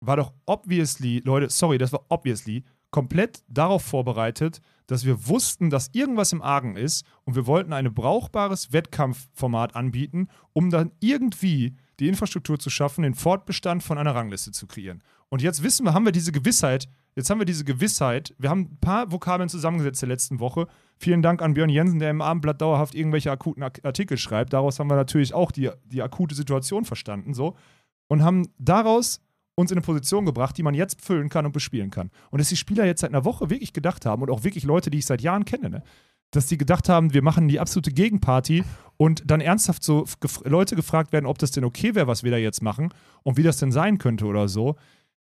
war 0.00 0.16
doch 0.16 0.32
obviously, 0.46 1.20
Leute, 1.24 1.50
sorry, 1.50 1.78
das 1.78 1.92
war 1.92 2.04
obviously 2.08 2.64
komplett 2.90 3.42
darauf 3.48 3.82
vorbereitet, 3.82 4.60
dass 4.86 5.04
wir 5.04 5.28
wussten, 5.28 5.70
dass 5.70 5.90
irgendwas 5.92 6.32
im 6.32 6.42
Argen 6.42 6.76
ist 6.76 7.06
und 7.24 7.36
wir 7.36 7.46
wollten 7.46 7.72
ein 7.72 7.94
brauchbares 7.94 8.72
Wettkampfformat 8.72 9.76
anbieten, 9.76 10.28
um 10.52 10.70
dann 10.70 10.90
irgendwie 10.98 11.76
die 12.00 12.08
Infrastruktur 12.08 12.58
zu 12.58 12.70
schaffen, 12.70 13.02
den 13.02 13.14
Fortbestand 13.14 13.82
von 13.82 13.98
einer 13.98 14.14
Rangliste 14.14 14.50
zu 14.50 14.66
kreieren. 14.66 15.02
Und 15.28 15.42
jetzt 15.42 15.62
wissen 15.62 15.84
wir, 15.84 15.94
haben 15.94 16.04
wir 16.04 16.12
diese 16.12 16.32
Gewissheit, 16.32 16.88
jetzt 17.14 17.30
haben 17.30 17.38
wir 17.38 17.44
diese 17.44 17.64
Gewissheit, 17.64 18.34
wir 18.38 18.50
haben 18.50 18.62
ein 18.62 18.78
paar 18.80 19.12
Vokabeln 19.12 19.48
zusammengesetzt 19.48 20.02
der 20.02 20.08
letzten 20.08 20.40
Woche. 20.40 20.66
Vielen 20.96 21.22
Dank 21.22 21.40
an 21.40 21.54
Björn 21.54 21.70
Jensen, 21.70 22.00
der 22.00 22.10
im 22.10 22.20
Abendblatt 22.20 22.60
dauerhaft 22.60 22.96
irgendwelche 22.96 23.30
akuten 23.30 23.62
Artikel 23.62 24.18
schreibt. 24.18 24.52
Daraus 24.52 24.80
haben 24.80 24.90
wir 24.90 24.96
natürlich 24.96 25.34
auch 25.34 25.52
die, 25.52 25.70
die 25.84 26.02
akute 26.02 26.34
Situation 26.34 26.84
verstanden, 26.84 27.32
so. 27.32 27.56
Und 28.08 28.24
haben 28.24 28.48
daraus 28.58 29.20
uns 29.60 29.70
in 29.70 29.78
eine 29.78 29.84
Position 29.84 30.24
gebracht, 30.24 30.56
die 30.56 30.62
man 30.62 30.74
jetzt 30.74 31.00
füllen 31.00 31.28
kann 31.28 31.46
und 31.46 31.52
bespielen 31.52 31.90
kann. 31.90 32.10
Und 32.30 32.40
dass 32.40 32.48
die 32.48 32.56
Spieler 32.56 32.84
jetzt 32.84 33.00
seit 33.00 33.10
einer 33.10 33.24
Woche 33.24 33.50
wirklich 33.50 33.72
gedacht 33.72 34.06
haben 34.06 34.22
und 34.22 34.30
auch 34.30 34.44
wirklich 34.44 34.64
Leute, 34.64 34.90
die 34.90 34.98
ich 34.98 35.06
seit 35.06 35.22
Jahren 35.22 35.44
kenne, 35.44 35.70
ne? 35.70 35.82
dass 36.30 36.46
die 36.46 36.58
gedacht 36.58 36.88
haben, 36.88 37.12
wir 37.12 37.22
machen 37.22 37.48
die 37.48 37.60
absolute 37.60 37.92
Gegenparty 37.92 38.64
und 38.96 39.22
dann 39.28 39.40
ernsthaft 39.40 39.82
so 39.82 40.06
gef 40.20 40.40
Leute 40.44 40.76
gefragt 40.76 41.12
werden, 41.12 41.26
ob 41.26 41.38
das 41.38 41.50
denn 41.50 41.64
okay 41.64 41.94
wäre, 41.94 42.06
was 42.06 42.22
wir 42.22 42.30
da 42.30 42.36
jetzt 42.36 42.62
machen 42.62 42.92
und 43.22 43.36
wie 43.36 43.42
das 43.42 43.56
denn 43.56 43.72
sein 43.72 43.98
könnte 43.98 44.26
oder 44.26 44.48
so. 44.48 44.76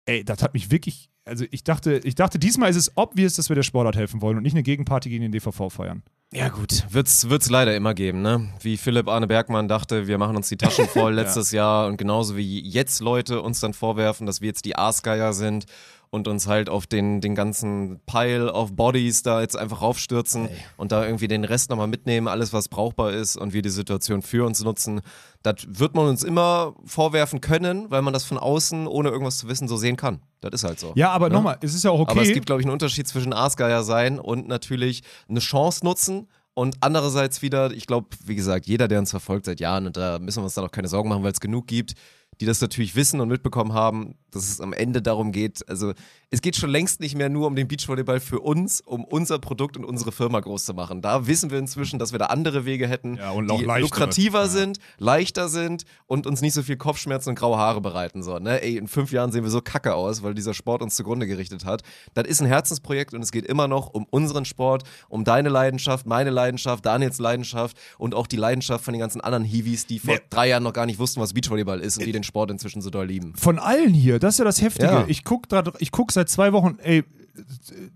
Ey, 0.07 0.25
das 0.25 0.43
hat 0.43 0.55
mich 0.55 0.71
wirklich, 0.71 1.11
also 1.31 1.45
ich 1.51 1.63
dachte, 1.63 2.01
ich 2.03 2.17
dachte, 2.17 2.39
diesmal 2.39 2.71
ist 2.71 2.77
es 2.77 2.97
obvious, 2.97 3.35
dass 3.35 3.49
wir 3.49 3.55
der 3.55 3.63
Sportart 3.63 3.97
helfen 3.97 4.21
wollen 4.21 4.37
und 4.37 4.43
nicht 4.43 4.55
eine 4.55 4.65
Gegenparty 4.65 5.09
gegen 5.09 5.23
den 5.23 5.33
DVV 5.33 5.71
feiern. 5.71 6.03
Ja 6.33 6.49
gut, 6.49 6.85
wird's, 6.91 7.29
wird's 7.31 7.51
leider 7.51 7.75
immer 7.75 7.95
geben, 7.95 8.23
ne? 8.23 8.49
Wie 8.61 8.77
Philipp 8.77 9.09
Arne 9.09 9.27
Bergmann 9.27 9.69
dachte, 9.69 10.07
wir 10.07 10.19
machen 10.19 10.37
uns 10.37 10.49
die 10.49 10.57
Taschen 10.57 10.87
voll 10.87 11.15
letztes 11.15 11.53
ja. 11.53 11.63
Jahr 11.63 11.87
und 11.87 11.97
genauso 11.97 12.37
wie 12.37 12.61
jetzt 12.61 13.01
Leute 13.01 13.43
uns 13.43 13.61
dann 13.61 13.75
vorwerfen, 13.75 14.27
dass 14.27 14.41
wir 14.41 14.49
jetzt 14.49 14.65
die 14.65 14.77
Aasgeier 14.77 15.33
sind 15.33 15.67
und 16.11 16.27
uns 16.27 16.49
halt 16.49 16.69
auf 16.69 16.87
den, 16.87 17.21
den 17.21 17.35
ganzen 17.35 18.01
Pile 18.05 18.53
of 18.53 18.75
Bodies 18.75 19.23
da 19.23 19.41
jetzt 19.41 19.57
einfach 19.57 19.81
raufstürzen 19.81 20.49
Ey. 20.49 20.57
und 20.77 20.91
da 20.91 21.05
irgendwie 21.05 21.29
den 21.29 21.45
Rest 21.45 21.71
nochmal 21.71 21.87
mitnehmen, 21.87 22.27
alles 22.27 22.53
was 22.53 22.69
brauchbar 22.69 23.13
ist 23.13 23.37
und 23.37 23.53
wir 23.53 23.63
die 23.63 23.71
Situation 23.71 24.23
für 24.23 24.45
uns 24.45 24.63
nutzen. 24.63 25.03
Das 25.43 25.55
wird 25.69 25.95
man 25.95 26.09
uns 26.09 26.25
immer 26.25 26.75
vorwerfen 26.85 27.41
können, 27.41 27.91
weil 27.91 28.03
man 28.03 28.13
das 28.13 28.25
von 28.25 28.39
außen, 28.39 28.89
ohne 28.89 29.11
irgendwas 29.11 29.39
zu 29.39 29.49
wissen, 29.49 29.69
so 29.69 29.77
sehen 29.77 29.97
kann. 29.97 30.21
Das 30.41 30.51
ist 30.53 30.65
halt 30.65 30.81
so. 30.81 30.93
Ja, 30.97 31.11
aber 31.11 31.29
ne? 31.29 31.37
nochmal, 31.37 31.59
es 31.63 31.75
ist 31.75 31.85
ja 31.85 31.93
auch 31.93 32.01
okay. 32.01 32.13
Aber 32.13 32.23
es 32.23 32.33
gibt, 32.33 32.47
glaube 32.47 32.61
ich, 32.61 32.67
einen 32.67 32.73
Unterschied 32.73 33.07
zwischen 33.07 33.33
Aasgeier 33.33 33.85
sein 33.85 34.19
und 34.19 34.49
natürlich 34.49 35.03
eine 35.29 35.41
Chance 35.41 35.85
nutzen. 35.85 36.29
Und 36.55 36.77
andererseits 36.81 37.43
wieder, 37.43 37.71
ich 37.71 37.87
glaube, 37.87 38.09
wie 38.25 38.35
gesagt, 38.35 38.67
jeder, 38.67 38.89
der 38.89 38.99
uns 38.99 39.11
verfolgt 39.11 39.47
seit 39.47 39.61
Jahren, 39.61 39.87
und 39.87 39.97
da 39.97 40.19
müssen 40.19 40.41
wir 40.41 40.45
uns 40.45 40.55
dann 40.55 40.65
auch 40.65 40.73
keine 40.73 40.89
Sorgen 40.89 41.09
machen, 41.09 41.23
weil 41.23 41.33
es 41.33 41.41
genug 41.41 41.69
gibt, 41.69 41.95
die 42.41 42.47
das 42.47 42.61
natürlich 42.61 42.97
wissen 42.97 43.21
und 43.21 43.29
mitbekommen 43.29 43.75
haben, 43.75 44.15
dass 44.31 44.49
es 44.49 44.61
am 44.61 44.73
Ende 44.73 45.03
darum 45.03 45.33
geht, 45.33 45.69
also 45.69 45.93
es 46.31 46.41
geht 46.43 46.57
schon 46.57 46.71
längst 46.71 47.01
nicht 47.01 47.17
mehr 47.17 47.29
nur 47.29 47.49
um 47.49 47.57
den 47.57 47.67
Beachvolleyball 47.67 48.21
für 48.21 48.41
uns, 48.41 48.81
um 48.81 49.05
unser 49.05 49.41
Produkt 49.41 49.77
und 49.77 49.85
unsere 49.85 50.13
Firma 50.13 50.39
groß 50.39 50.65
zu 50.65 50.75
machen. 50.75 51.03
Da 51.03 51.27
wissen 51.27 51.51
wir 51.51 51.59
inzwischen, 51.59 51.99
dass 51.99 52.13
wir 52.13 52.21
da 52.21 52.27
andere 52.27 52.65
Wege 52.65 52.87
hätten, 52.87 53.17
ja, 53.17 53.35
die 53.35 53.65
lukrativer 53.81 54.43
ja. 54.43 54.49
sind, 54.49 54.79
leichter 54.99 55.49
sind 55.49 55.85
und 56.07 56.29
uns 56.29 56.41
nicht 56.41 56.55
so 56.55 56.63
viel 56.63 56.77
Kopfschmerzen 56.77 57.31
und 57.31 57.35
graue 57.35 57.59
Haare 57.59 57.81
bereiten. 57.81 58.23
So, 58.23 58.39
ne? 58.39 58.63
Ey, 58.63 58.77
in 58.77 58.87
fünf 58.87 59.11
Jahren 59.11 59.33
sehen 59.33 59.43
wir 59.43 59.51
so 59.51 59.61
kacke 59.61 59.95
aus, 59.95 60.23
weil 60.23 60.35
dieser 60.35 60.55
Sport 60.55 60.83
uns 60.83 60.95
zugrunde 60.95 61.27
gerichtet 61.27 61.65
hat. 61.65 61.83
Das 62.15 62.29
ist 62.29 62.41
ein 62.41 62.47
Herzensprojekt 62.47 63.13
und 63.13 63.23
es 63.23 63.33
geht 63.33 63.45
immer 63.45 63.67
noch 63.67 63.89
um 63.89 64.07
unseren 64.11 64.45
Sport, 64.45 64.85
um 65.09 65.25
deine 65.25 65.49
Leidenschaft, 65.49 66.07
meine 66.07 66.31
Leidenschaft, 66.31 66.87
Daniels 66.87 67.19
Leidenschaft 67.19 67.77
und 67.99 68.15
auch 68.15 68.29
die 68.29 68.37
Leidenschaft 68.37 68.85
von 68.85 68.95
den 68.95 69.01
ganzen 69.01 69.21
anderen 69.21 69.45
Hiwis, 69.45 69.87
die 69.87 69.99
vor 69.99 70.15
nee. 70.15 70.21
drei 70.31 70.49
Jahren 70.49 70.63
noch 70.63 70.73
gar 70.73 70.87
nicht 70.87 71.01
wussten, 71.01 71.21
was 71.21 71.35
Beachvolleyball 71.35 71.81
ist 71.81 71.99
und 71.99 72.07
die 72.07 72.13
den 72.13 72.23
Sport 72.31 72.51
inzwischen 72.53 72.81
so 72.81 72.91
doll 72.91 73.07
lieben. 73.07 73.35
Von 73.37 73.59
allen 73.59 73.93
hier, 73.93 74.19
das 74.19 74.35
ist 74.35 74.39
ja 74.39 74.45
das 74.45 74.63
Heftige. 74.63 74.93
Ja. 74.93 75.05
Ich 75.09 75.25
gucke 75.25 75.49
guck 75.91 76.13
seit 76.13 76.29
zwei 76.29 76.53
Wochen, 76.53 76.79
ey, 76.79 77.05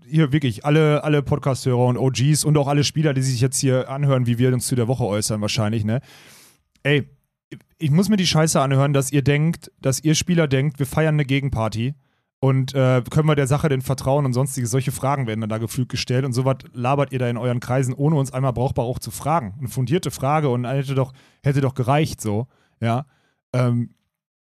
hier 0.05 0.31
wirklich 0.31 0.65
alle, 0.65 1.03
alle 1.03 1.21
Podcast-Hörer 1.21 1.85
und 1.85 1.97
OGs 1.97 2.43
und 2.43 2.57
auch 2.57 2.67
alle 2.67 2.83
Spieler, 2.83 3.13
die 3.13 3.21
sich 3.21 3.41
jetzt 3.41 3.59
hier 3.59 3.89
anhören, 3.89 4.27
wie 4.27 4.37
wir 4.37 4.53
uns 4.53 4.67
zu 4.67 4.75
der 4.75 4.87
Woche 4.87 5.05
äußern, 5.05 5.41
wahrscheinlich, 5.41 5.85
ne? 5.85 6.01
Ey, 6.83 7.07
ich 7.77 7.91
muss 7.91 8.09
mir 8.09 8.17
die 8.17 8.27
Scheiße 8.27 8.59
anhören, 8.59 8.93
dass 8.93 9.11
ihr 9.11 9.21
denkt, 9.21 9.71
dass 9.79 10.03
ihr 10.03 10.15
Spieler 10.15 10.47
denkt, 10.47 10.79
wir 10.79 10.85
feiern 10.85 11.15
eine 11.15 11.25
Gegenparty. 11.25 11.95
Und 12.39 12.75
äh, 12.75 13.01
können 13.09 13.27
wir 13.27 13.35
der 13.35 13.47
Sache 13.47 13.69
denn 13.69 13.81
vertrauen 13.81 14.25
und 14.25 14.33
sonstiges? 14.33 14.69
Solche 14.69 14.91
Fragen 14.91 15.25
werden 15.25 15.41
dann 15.41 15.49
da 15.49 15.57
gefühlt 15.57 15.89
gestellt 15.89 16.25
und 16.25 16.33
sowas 16.33 16.57
labert 16.73 17.11
ihr 17.11 17.19
da 17.19 17.27
in 17.27 17.37
euren 17.37 17.59
Kreisen, 17.59 17.93
ohne 17.93 18.17
uns 18.17 18.31
einmal 18.33 18.53
brauchbar 18.53 18.85
auch 18.85 18.99
zu 18.99 19.09
fragen. 19.09 19.55
Eine 19.57 19.69
fundierte 19.69 20.11
Frage 20.11 20.49
und 20.49 20.65
hätte 20.65 20.93
doch, 20.93 21.13
hätte 21.43 21.61
doch 21.61 21.73
gereicht 21.73 22.21
so, 22.21 22.47
ja. 22.79 23.05
Ähm, 23.53 23.95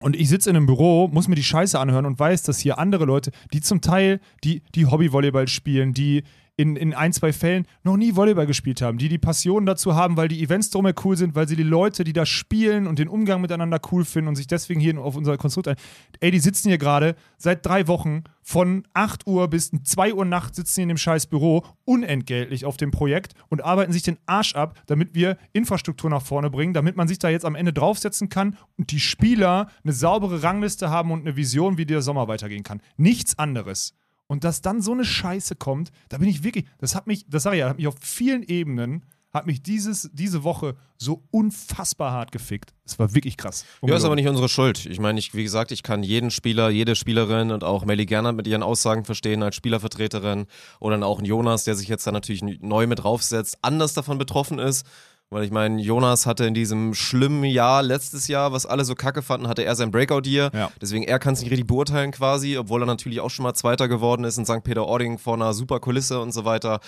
und 0.00 0.14
ich 0.14 0.28
sitze 0.28 0.50
in 0.50 0.56
einem 0.56 0.66
Büro, 0.66 1.08
muss 1.08 1.28
mir 1.28 1.34
die 1.36 1.42
Scheiße 1.42 1.78
anhören 1.78 2.06
und 2.06 2.18
weiß, 2.18 2.42
dass 2.42 2.58
hier 2.58 2.78
andere 2.78 3.04
Leute, 3.04 3.30
die 3.52 3.60
zum 3.60 3.80
Teil, 3.80 4.20
die, 4.44 4.62
die 4.74 4.86
Hobby-Volleyball 4.86 5.48
spielen, 5.48 5.94
die 5.94 6.22
in, 6.56 6.76
in 6.76 6.94
ein, 6.94 7.12
zwei 7.12 7.32
Fällen 7.32 7.66
noch 7.82 7.96
nie 7.96 8.16
Volleyball 8.16 8.46
gespielt 8.46 8.80
haben, 8.80 8.98
die 8.98 9.08
die 9.08 9.18
Passion 9.18 9.66
dazu 9.66 9.94
haben, 9.94 10.16
weil 10.16 10.28
die 10.28 10.42
Events 10.42 10.70
drumher 10.70 10.94
cool 11.04 11.16
sind, 11.16 11.34
weil 11.34 11.46
sie 11.46 11.56
die 11.56 11.62
Leute, 11.62 12.02
die 12.02 12.14
da 12.14 12.24
spielen 12.24 12.86
und 12.86 12.98
den 12.98 13.08
Umgang 13.08 13.40
miteinander 13.42 13.78
cool 13.92 14.04
finden 14.04 14.28
und 14.28 14.36
sich 14.36 14.46
deswegen 14.46 14.80
hier 14.80 14.98
auf 14.98 15.16
unser 15.16 15.36
Konstrukt 15.36 15.68
ein. 15.68 15.76
Ey, 16.20 16.30
die 16.30 16.38
sitzen 16.38 16.68
hier 16.68 16.78
gerade 16.78 17.14
seit 17.36 17.64
drei 17.66 17.86
Wochen 17.88 18.24
von 18.42 18.84
8 18.94 19.26
Uhr 19.26 19.48
bis 19.48 19.70
2 19.70 20.14
Uhr 20.14 20.24
nachts 20.24 20.56
sitzen 20.56 20.80
in 20.80 20.88
dem 20.88 20.96
scheiß 20.96 21.26
Büro 21.26 21.64
unentgeltlich 21.84 22.64
auf 22.64 22.76
dem 22.76 22.90
Projekt 22.90 23.34
und 23.48 23.62
arbeiten 23.62 23.92
sich 23.92 24.02
den 24.02 24.18
Arsch 24.24 24.54
ab, 24.54 24.80
damit 24.86 25.14
wir 25.14 25.36
Infrastruktur 25.52 26.08
nach 26.08 26.22
vorne 26.22 26.48
bringen, 26.48 26.72
damit 26.72 26.96
man 26.96 27.08
sich 27.08 27.18
da 27.18 27.28
jetzt 27.28 27.44
am 27.44 27.54
Ende 27.54 27.72
draufsetzen 27.72 28.28
kann 28.28 28.56
und 28.78 28.92
die 28.92 29.00
Spieler 29.00 29.68
eine 29.84 29.92
saubere 29.92 30.42
Rangliste 30.42 30.88
haben 30.88 31.10
und 31.10 31.20
eine 31.20 31.36
Vision, 31.36 31.76
wie 31.76 31.86
der 31.86 32.02
Sommer 32.02 32.28
weitergehen 32.28 32.62
kann. 32.62 32.80
Nichts 32.96 33.38
anderes. 33.38 33.94
Und 34.26 34.44
dass 34.44 34.60
dann 34.60 34.82
so 34.82 34.92
eine 34.92 35.04
Scheiße 35.04 35.56
kommt, 35.56 35.90
da 36.08 36.18
bin 36.18 36.28
ich 36.28 36.42
wirklich, 36.42 36.66
das 36.78 36.94
hat 36.94 37.06
mich, 37.06 37.26
das 37.28 37.44
sage 37.44 37.56
ich 37.56 37.60
ja, 37.60 37.68
hat 37.68 37.76
mich 37.76 37.86
auf 37.86 37.96
vielen 38.00 38.42
Ebenen, 38.42 39.04
hat 39.32 39.46
mich 39.46 39.62
dieses, 39.62 40.10
diese 40.12 40.42
Woche 40.44 40.74
so 40.96 41.22
unfassbar 41.30 42.10
hart 42.10 42.32
gefickt. 42.32 42.72
Es 42.84 42.98
war 42.98 43.14
wirklich 43.14 43.36
krass. 43.36 43.64
Ja, 43.82 43.94
ist 43.94 44.04
aber 44.04 44.14
nicht 44.14 44.28
unsere 44.28 44.48
Schuld. 44.48 44.86
Ich 44.86 44.98
meine, 44.98 45.18
ich, 45.18 45.34
wie 45.34 45.42
gesagt, 45.42 45.72
ich 45.72 45.82
kann 45.82 46.02
jeden 46.02 46.30
Spieler, 46.30 46.70
jede 46.70 46.96
Spielerin 46.96 47.50
und 47.50 47.62
auch 47.62 47.84
Melly 47.84 48.06
Gernert 48.06 48.34
mit 48.34 48.46
ihren 48.46 48.62
Aussagen 48.62 49.04
verstehen 49.04 49.42
als 49.42 49.54
Spielervertreterin 49.54 50.46
oder 50.80 50.94
dann 50.94 51.02
auch 51.02 51.18
ein 51.18 51.26
Jonas, 51.26 51.64
der 51.64 51.74
sich 51.74 51.88
jetzt 51.88 52.06
da 52.06 52.12
natürlich 52.12 52.42
neu 52.42 52.86
mit 52.86 53.00
draufsetzt, 53.00 53.58
anders 53.62 53.92
davon 53.92 54.16
betroffen 54.18 54.58
ist. 54.58 54.86
Weil 55.28 55.42
ich 55.42 55.50
meine, 55.50 55.82
Jonas 55.82 56.24
hatte 56.24 56.46
in 56.46 56.54
diesem 56.54 56.94
schlimmen 56.94 57.42
Jahr, 57.42 57.82
letztes 57.82 58.28
Jahr, 58.28 58.52
was 58.52 58.64
alle 58.64 58.84
so 58.84 58.94
kacke 58.94 59.22
fanden, 59.22 59.48
hatte 59.48 59.64
er 59.64 59.74
sein 59.74 59.90
Breakout-Year. 59.90 60.52
Ja. 60.54 60.70
Deswegen, 60.80 61.02
er 61.02 61.18
kann 61.18 61.34
es 61.34 61.40
nicht 61.40 61.50
richtig 61.50 61.66
beurteilen 61.66 62.12
quasi, 62.12 62.56
obwohl 62.56 62.84
er 62.84 62.86
natürlich 62.86 63.18
auch 63.18 63.30
schon 63.30 63.42
mal 63.42 63.54
Zweiter 63.54 63.88
geworden 63.88 64.22
ist 64.22 64.38
in 64.38 64.44
St. 64.44 64.62
Peter-Ording 64.62 65.18
vor 65.18 65.34
einer 65.34 65.52
super 65.52 65.80
Kulisse 65.80 66.20
und 66.20 66.30
so 66.30 66.44
weiter. 66.44 66.78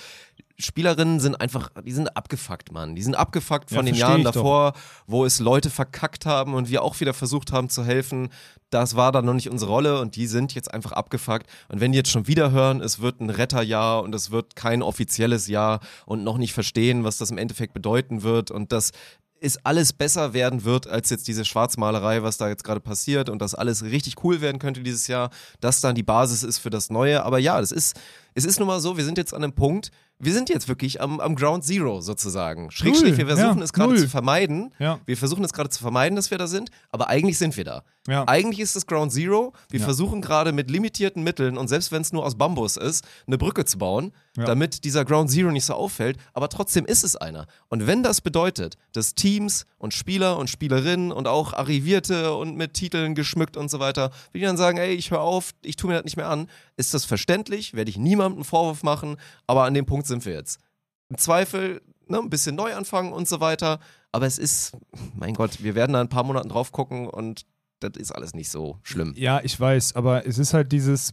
Spielerinnen 0.61 1.20
sind 1.20 1.40
einfach, 1.40 1.70
die 1.85 1.92
sind 1.92 2.16
abgefuckt, 2.16 2.72
Mann. 2.72 2.96
Die 2.96 3.03
sind 3.03 3.14
abgefuckt 3.14 3.70
von 3.70 3.79
Ja, 3.87 3.92
den 3.92 3.94
Jahren 3.94 4.18
ich 4.20 4.24
doch. 4.24 4.33
davor, 4.33 4.72
wo 5.07 5.24
es 5.24 5.38
Leute 5.38 5.70
verkackt 5.70 6.27
haben 6.27 6.55
und 6.55 6.68
wir 6.68 6.83
auch 6.83 6.98
wieder 6.98 7.14
versucht 7.14 7.53
haben 7.53 7.68
zu 7.68 7.85
helfen. 7.85 8.31
Das 8.70 8.96
war 8.96 9.12
dann 9.12 9.24
noch 9.24 9.35
nicht 9.35 9.51
unsere 9.51 9.70
Rolle 9.70 10.01
und 10.01 10.16
die 10.16 10.27
sind 10.27 10.55
jetzt 10.55 10.74
einfach 10.74 10.90
abgefuckt. 10.92 11.46
Und 11.68 11.81
wenn 11.81 11.92
die 11.92 11.98
jetzt 11.98 12.11
schon 12.11 12.27
wieder 12.27 12.51
hören, 12.51 12.81
es 12.81 12.98
wird 13.01 13.20
ein 13.20 13.31
Retterjahr 13.31 14.03
und 14.03 14.12
es 14.16 14.33
wird 14.33 14.57
kein 14.57 14.83
offizielles 14.83 15.46
Jahr 15.46 15.79
und 16.07 16.24
noch 16.24 16.38
nicht 16.38 16.53
verstehen, 16.55 17.05
was 17.05 17.18
das 17.18 17.31
im 17.31 17.38
Endeffekt 17.38 17.72
bedeuten 17.72 18.22
wird 18.24 18.51
und 18.51 18.72
das 18.72 18.90
ist 19.40 19.61
alles 19.64 19.92
besser 19.92 20.33
werden 20.33 20.64
wird 20.64 20.88
als 20.88 21.11
jetzt 21.11 21.29
diese 21.29 21.44
Schwarzmalerei, 21.44 22.24
was 22.24 22.38
da 22.38 22.48
jetzt 22.48 22.64
gerade 22.64 22.81
passiert 22.81 23.31
und 23.31 23.40
dass 23.40 23.55
alles 23.55 23.85
richtig 23.85 24.24
cool 24.24 24.40
werden 24.40 24.59
könnte 24.59 24.83
dieses 24.83 25.07
Jahr, 25.07 25.31
das 25.61 25.81
dann 25.81 25.94
die 25.94 26.03
Basis 26.03 26.42
ist 26.42 26.59
für 26.59 26.70
das 26.70 26.90
Neue. 26.90 27.24
Aber 27.24 27.38
ja, 27.38 27.61
das 27.61 27.70
ist, 27.70 27.96
es 28.35 28.44
ist 28.44 28.59
nun 28.59 28.66
mal 28.66 28.81
so, 28.81 28.96
wir 28.96 29.05
sind 29.05 29.16
jetzt 29.16 29.33
an 29.33 29.44
einem 29.44 29.53
Punkt, 29.53 29.92
wir 30.20 30.33
sind 30.33 30.48
jetzt 30.48 30.68
wirklich 30.68 31.00
am, 31.00 31.20
am 31.20 31.37
Ground 31.37 31.64
Zero 31.64 32.00
sozusagen. 32.00 32.70
Schrägstrich, 32.70 33.16
wir 33.16 33.26
versuchen 33.26 33.59
ja, 33.59 33.64
es 33.64 33.72
gerade 33.72 33.94
zu 33.94 34.09
vermeiden. 34.09 34.74
Ja. 34.78 34.98
Wir 35.07 35.16
versuchen 35.16 35.44
es 35.44 35.52
gerade 35.52 35.70
zu 35.70 35.81
vermeiden, 35.81 36.16
dass 36.16 36.31
wir 36.31 36.38
da 36.38 36.46
sind, 36.46 36.70
aber 36.90 37.09
eigentlich 37.09 37.38
sind 37.38 37.57
wir 37.57 37.64
da. 37.64 37.83
Ja. 38.08 38.24
Eigentlich 38.26 38.60
ist 38.60 38.74
es 38.74 38.86
Ground 38.86 39.12
Zero. 39.12 39.52
Wir 39.68 39.80
Ja. 39.80 39.84
versuchen 39.84 40.22
gerade 40.22 40.52
mit 40.52 40.70
limitierten 40.70 41.22
Mitteln 41.22 41.58
und 41.58 41.68
selbst 41.68 41.92
wenn 41.92 42.00
es 42.00 42.10
nur 42.12 42.24
aus 42.24 42.36
Bambus 42.38 42.78
ist, 42.78 43.04
eine 43.26 43.36
Brücke 43.36 43.66
zu 43.66 43.76
bauen, 43.76 44.12
Ja. 44.36 44.44
damit 44.44 44.84
dieser 44.84 45.04
Ground 45.04 45.30
Zero 45.30 45.50
nicht 45.50 45.66
so 45.66 45.74
auffällt. 45.74 46.16
Aber 46.32 46.48
trotzdem 46.48 46.86
ist 46.86 47.04
es 47.04 47.16
einer. 47.16 47.46
Und 47.68 47.86
wenn 47.86 48.02
das 48.02 48.22
bedeutet, 48.22 48.78
dass 48.92 49.14
Teams 49.14 49.66
und 49.76 49.92
Spieler 49.92 50.38
und 50.38 50.48
Spielerinnen 50.48 51.12
und 51.12 51.28
auch 51.28 51.52
Arrivierte 51.52 52.34
und 52.34 52.56
mit 52.56 52.72
Titeln 52.72 53.14
geschmückt 53.14 53.58
und 53.58 53.70
so 53.70 53.78
weiter, 53.78 54.10
wenn 54.32 54.40
die 54.40 54.46
dann 54.46 54.56
sagen, 54.56 54.78
ey, 54.78 54.94
ich 54.94 55.10
höre 55.10 55.20
auf, 55.20 55.50
ich 55.62 55.76
tue 55.76 55.88
mir 55.90 55.96
das 55.96 56.04
nicht 56.04 56.16
mehr 56.16 56.30
an, 56.30 56.48
ist 56.78 56.94
das 56.94 57.04
verständlich, 57.04 57.74
werde 57.74 57.90
ich 57.90 57.98
niemandem 57.98 58.38
einen 58.38 58.44
Vorwurf 58.44 58.82
machen, 58.82 59.18
aber 59.46 59.64
an 59.64 59.74
dem 59.74 59.84
Punkt 59.84 60.06
sind 60.06 60.24
wir 60.24 60.32
jetzt. 60.32 60.60
Im 61.10 61.18
Zweifel 61.18 61.82
ne, 62.06 62.18
ein 62.20 62.30
bisschen 62.30 62.56
neu 62.56 62.74
anfangen 62.74 63.12
und 63.12 63.28
so 63.28 63.40
weiter. 63.40 63.80
Aber 64.12 64.24
es 64.24 64.38
ist, 64.38 64.72
mein 65.14 65.34
Gott, 65.34 65.62
wir 65.62 65.74
werden 65.74 65.92
da 65.92 66.00
ein 66.00 66.08
paar 66.08 66.24
Monaten 66.24 66.48
drauf 66.48 66.72
gucken 66.72 67.06
und 67.06 67.42
das 67.80 67.92
ist 67.96 68.12
alles 68.12 68.34
nicht 68.34 68.50
so 68.50 68.78
schlimm. 68.82 69.14
Ja, 69.16 69.40
ich 69.42 69.58
weiß, 69.58 69.94
aber 69.94 70.26
es 70.26 70.38
ist 70.38 70.54
halt 70.54 70.72
dieses. 70.72 71.12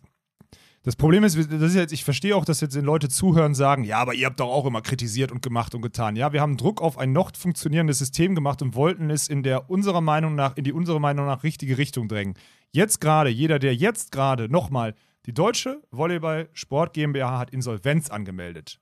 Das 0.83 0.95
Problem 0.95 1.23
ist, 1.23 1.35
das 1.35 1.61
ist 1.63 1.75
jetzt, 1.75 1.93
ich 1.93 2.03
verstehe 2.03 2.35
auch, 2.35 2.45
dass 2.45 2.61
jetzt 2.61 2.75
den 2.75 2.85
Leute 2.85 3.09
zuhören 3.09 3.55
sagen, 3.55 3.83
ja, 3.83 3.97
aber 3.97 4.13
ihr 4.13 4.27
habt 4.27 4.39
doch 4.39 4.49
auch 4.49 4.67
immer 4.67 4.83
kritisiert 4.83 5.31
und 5.31 5.41
gemacht 5.41 5.73
und 5.73 5.81
getan. 5.81 6.15
Ja, 6.15 6.31
wir 6.31 6.41
haben 6.41 6.57
Druck 6.57 6.79
auf 6.79 6.99
ein 6.99 7.11
noch 7.11 7.35
funktionierendes 7.35 7.97
System 7.97 8.35
gemacht 8.35 8.61
und 8.61 8.75
wollten 8.75 9.09
es 9.09 9.27
in 9.27 9.41
der 9.41 9.71
unserer 9.71 10.01
Meinung 10.01 10.35
nach, 10.35 10.55
in 10.57 10.63
die 10.63 10.73
unserer 10.73 10.99
Meinung 10.99 11.25
nach 11.25 11.41
richtige 11.41 11.79
Richtung 11.79 12.07
drängen. 12.07 12.35
Jetzt 12.71 13.01
gerade, 13.01 13.31
jeder, 13.31 13.57
der 13.57 13.73
jetzt 13.73 14.11
gerade 14.11 14.47
nochmal, 14.47 14.93
die 15.25 15.33
Deutsche 15.33 15.81
Volleyball 15.89 16.49
Sport 16.53 16.93
GmbH 16.93 17.39
hat 17.39 17.49
Insolvenz 17.49 18.11
angemeldet. 18.11 18.79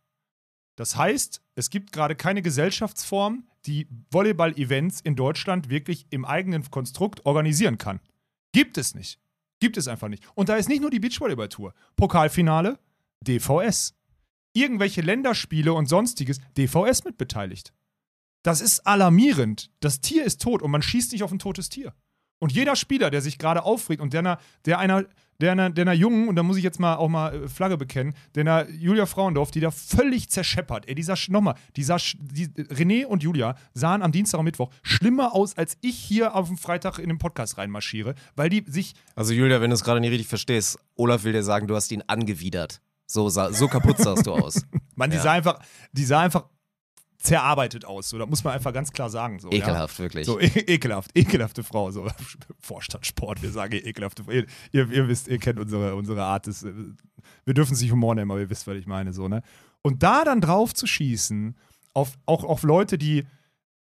Das 0.75 0.95
heißt, 0.95 1.41
es 1.55 1.69
gibt 1.69 1.91
gerade 1.91 2.15
keine 2.15 2.41
Gesellschaftsform, 2.41 3.47
die 3.65 3.87
Volleyball-Events 4.11 5.01
in 5.01 5.15
Deutschland 5.15 5.69
wirklich 5.69 6.05
im 6.09 6.25
eigenen 6.25 6.69
Konstrukt 6.69 7.25
organisieren 7.25 7.77
kann. 7.77 7.99
Gibt 8.51 8.77
es 8.77 8.95
nicht. 8.95 9.19
Gibt 9.59 9.77
es 9.77 9.87
einfach 9.87 10.09
nicht. 10.09 10.23
Und 10.35 10.49
da 10.49 10.55
ist 10.55 10.67
nicht 10.67 10.81
nur 10.81 10.89
die 10.89 10.99
Beachvolleyball-Tour. 10.99 11.73
Pokalfinale, 11.95 12.79
DVS. 13.21 13.95
Irgendwelche 14.53 15.01
Länderspiele 15.01 15.73
und 15.73 15.87
sonstiges, 15.87 16.39
DVS 16.57 17.03
mit 17.05 17.17
beteiligt. 17.17 17.73
Das 18.43 18.59
ist 18.59 18.85
alarmierend. 18.85 19.71
Das 19.79 20.01
Tier 20.01 20.25
ist 20.25 20.41
tot 20.41 20.61
und 20.61 20.69
man 20.69 20.81
schießt 20.81 21.13
nicht 21.13 21.23
auf 21.23 21.31
ein 21.31 21.39
totes 21.39 21.69
Tier. 21.69 21.93
Und 22.39 22.51
jeder 22.51 22.75
Spieler, 22.75 23.09
der 23.09 23.21
sich 23.21 23.37
gerade 23.37 23.63
aufregt 23.63 24.01
und 24.01 24.11
der 24.11 24.19
einer, 24.19 24.39
der 24.65 24.79
einer, 24.79 25.05
der 25.41 25.51
einer, 25.53 25.69
der 25.69 25.83
einer 25.83 25.93
Jungen, 25.93 26.27
und 26.27 26.35
da 26.35 26.43
muss 26.43 26.57
ich 26.57 26.63
jetzt 26.63 26.79
mal 26.79 26.95
auch 26.95 27.09
mal 27.09 27.43
äh, 27.43 27.47
Flagge 27.47 27.77
bekennen, 27.77 28.13
der 28.35 28.41
einer 28.41 28.69
Julia 28.69 29.05
Frauendorf, 29.05 29.51
die 29.51 29.59
da 29.59 29.71
völlig 29.71 30.29
zerscheppert. 30.29 30.87
Ey, 30.87 30.95
dieser, 30.95 31.15
nochmal, 31.29 31.55
dieser, 31.75 31.95
Sch- 31.95 32.15
die, 32.19 32.47
René 32.47 33.05
und 33.05 33.23
Julia 33.23 33.55
sahen 33.73 34.01
am 34.01 34.11
Dienstag 34.11 34.39
und 34.39 34.45
Mittwoch 34.45 34.69
schlimmer 34.81 35.33
aus, 35.33 35.57
als 35.57 35.77
ich 35.81 35.95
hier 35.97 36.35
auf 36.35 36.47
dem 36.47 36.57
Freitag 36.57 36.99
in 36.99 37.09
den 37.09 37.17
Podcast 37.17 37.57
reinmarschiere, 37.57 38.15
weil 38.35 38.49
die 38.49 38.63
sich 38.67 38.93
Also 39.15 39.33
Julia, 39.33 39.61
wenn 39.61 39.69
du 39.69 39.75
es 39.75 39.83
gerade 39.83 39.99
nicht 39.99 40.11
richtig 40.11 40.27
verstehst, 40.27 40.79
Olaf 40.95 41.23
will 41.23 41.33
dir 41.33 41.43
sagen, 41.43 41.67
du 41.67 41.75
hast 41.75 41.91
ihn 41.91 42.03
angewidert. 42.07 42.81
So, 43.05 43.29
sa- 43.29 43.51
so 43.51 43.67
kaputt 43.67 43.97
sahst 43.97 44.25
du 44.27 44.31
aus. 44.33 44.65
Man, 44.95 45.09
die 45.09 45.17
Ja. 45.17 45.23
sah 45.23 45.31
einfach, 45.33 45.59
die 45.91 46.05
sah 46.05 46.21
einfach 46.21 46.45
zerarbeitet 47.23 47.85
aus. 47.85 48.09
So, 48.09 48.17
das 48.17 48.29
muss 48.29 48.43
man 48.43 48.53
einfach 48.53 48.73
ganz 48.73 48.91
klar 48.91 49.09
sagen. 49.09 49.39
So, 49.39 49.49
Ekelhaft, 49.49 49.97
wirklich. 49.97 50.27
Ja? 50.27 50.33
So, 50.33 50.39
e 50.39 50.45
ekelhaft, 50.45 51.11
ekelhafte 51.15 51.63
Frau. 51.63 51.89
So, 51.89 52.07
Vorstadtsport, 52.59 53.41
wir 53.41 53.49
sagen 53.49 53.73
ekelhafte 53.73 54.25
Frau. 54.25 54.31
Ihr, 54.31 54.45
ihr, 54.71 54.91
ihr 54.91 55.07
wisst, 55.07 55.29
ihr 55.29 55.39
kennt 55.39 55.57
unsere, 55.57 55.95
unsere 55.95 56.21
Art 56.23 56.47
des. 56.47 56.65
Wir 57.45 57.53
dürfen 57.53 57.73
es 57.73 57.81
nicht 57.81 57.91
Humor 57.91 58.13
nennen, 58.13 58.29
aber 58.29 58.41
ihr 58.41 58.49
wisst, 58.49 58.67
was 58.67 58.75
ich 58.75 58.87
meine. 58.87 59.13
So, 59.13 59.29
ne? 59.29 59.41
Und 59.81 60.03
da 60.03 60.25
dann 60.25 60.41
drauf 60.41 60.73
zu 60.73 60.85
schießen, 60.85 61.55
auf, 61.93 62.17
auch 62.25 62.43
auf 62.43 62.63
Leute, 62.63 62.97
die. 62.97 63.25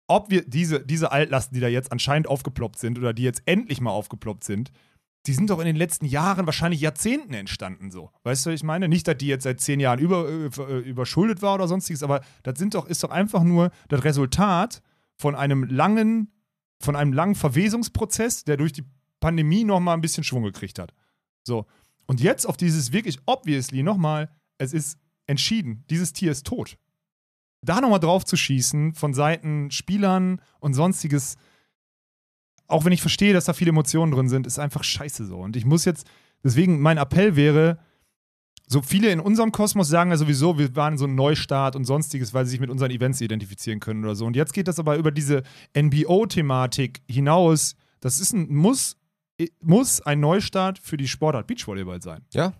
Ob 0.08 0.30
wir 0.30 0.44
diese, 0.46 0.86
diese 0.86 1.14
Altlasten, 1.14 1.56
die 1.56 1.62
da 1.62 1.70
jetzt 1.70 1.90
anscheinend 1.90 2.28
aufgeploppt 2.28 2.78
sind 2.78 2.98
oder 2.98 3.14
die 3.14 3.24
jetzt 3.24 3.44
endlich 3.46 3.80
mal 3.80 3.92
aufgeploppt 3.92 4.44
sind, 4.44 4.70
die 5.28 5.34
sind 5.34 5.50
doch 5.50 5.60
in 5.60 5.66
den 5.66 5.76
letzten 5.76 6.06
Jahren, 6.06 6.46
wahrscheinlich 6.48 6.82
Jahrzehnten 6.82 7.34
entstanden 7.34 7.92
so. 7.92 8.12
Weißt 8.24 8.46
du, 8.46 8.50
was 8.50 8.56
ich 8.56 8.64
meine? 8.64 8.88
Nicht, 8.88 9.08
dass 9.08 9.18
die 9.18 9.28
jetzt 9.28 9.44
seit 9.44 9.60
zehn 9.60 9.80
Jahren 9.80 10.00
über, 10.00 10.28
äh, 10.28 10.80
überschuldet 10.80 11.42
war 11.42 11.56
oder 11.56 11.68
sonstiges, 11.68 12.02
aber 12.02 12.22
das 12.44 12.58
sind 12.58 12.74
doch, 12.74 12.88
ist 12.88 13.04
doch 13.04 13.12
einfach 13.12 13.44
nur 13.44 13.72
das 13.88 14.04
Resultat 14.04 14.82
von 15.18 15.36
einem 15.36 15.64
langen, 15.64 16.32
von 16.80 16.96
einem 16.96 17.14
langen 17.14 17.36
Verwesungsprozess, 17.36 18.46
der 18.46 18.58
durch 18.58 18.74
die 18.74 18.86
Pandemie 19.20 19.64
nochmal 19.64 19.96
ein 19.96 20.02
bisschen 20.02 20.24
Schwung 20.24 20.44
gekriegt 20.44 20.80
hat. 20.80 20.94
So. 21.44 21.68
Und 22.08 22.20
jetzt 22.20 22.46
auf 22.46 22.58
dieses 22.58 22.92
wirklich 22.92 23.20
obviously 23.28 23.84
nochmal, 23.84 24.32
es 24.58 24.74
ist 24.74 24.98
entschieden, 25.28 25.86
dieses 25.90 26.14
Tier 26.14 26.32
ist 26.32 26.48
tot. 26.48 26.78
Da 27.62 27.80
nochmal 27.80 28.00
drauf 28.00 28.26
zu 28.26 28.36
schießen 28.36 28.96
von 28.96 29.14
Seiten 29.14 29.70
Spielern 29.70 30.42
und 30.60 30.74
sonstiges, 30.74 31.38
auch 32.72 32.86
wenn 32.86 32.94
ich 32.94 33.02
verstehe, 33.02 33.34
dass 33.34 33.46
da 33.46 33.54
viele 33.54 33.70
Emotionen 33.70 34.12
drin 34.12 34.30
sind, 34.30 34.48
ist 34.48 34.60
einfach 34.60 34.84
scheiße 34.84 35.26
so. 35.26 35.38
Und 35.38 35.56
ich 35.56 35.66
muss 35.66 35.86
jetzt, 35.86 36.08
deswegen 36.44 36.80
mein 36.80 36.98
Appell 36.98 37.36
wäre, 37.36 37.80
so 38.68 38.82
viele 38.82 39.12
in 39.12 39.20
unserem 39.20 39.52
Kosmos 39.52 39.90
sagen 39.90 40.12
ja 40.12 40.18
sowieso, 40.18 40.58
wir 40.58 40.74
waren 40.78 40.98
so 40.98 41.06
ein 41.06 41.14
Neustart 41.14 41.76
und 41.76 41.84
sonstiges, 41.84 42.34
weil 42.34 42.46
sie 42.46 42.52
sich 42.52 42.60
mit 42.62 42.70
unseren 42.70 42.90
Events 42.92 43.20
identifizieren 43.20 43.82
können 43.82 44.04
oder 44.04 44.16
so. 44.16 44.26
Und 44.26 44.36
jetzt 44.36 44.54
geht 44.54 44.70
das 44.70 44.80
aber 44.80 44.96
über 44.96 45.12
diese 45.12 45.44
NBO-Thematik 45.78 47.02
hinaus. 47.10 47.76
Das 48.00 48.20
ist 48.22 48.32
ein, 48.34 48.48
muss, 48.54 48.96
muss 49.60 50.00
ein 50.02 50.22
Neustart 50.22 50.80
für 50.80 50.96
die 50.96 51.10
Sportart 51.10 51.48
Beachvolleyball 51.48 52.02
sein. 52.02 52.22
Ja. 52.34 52.54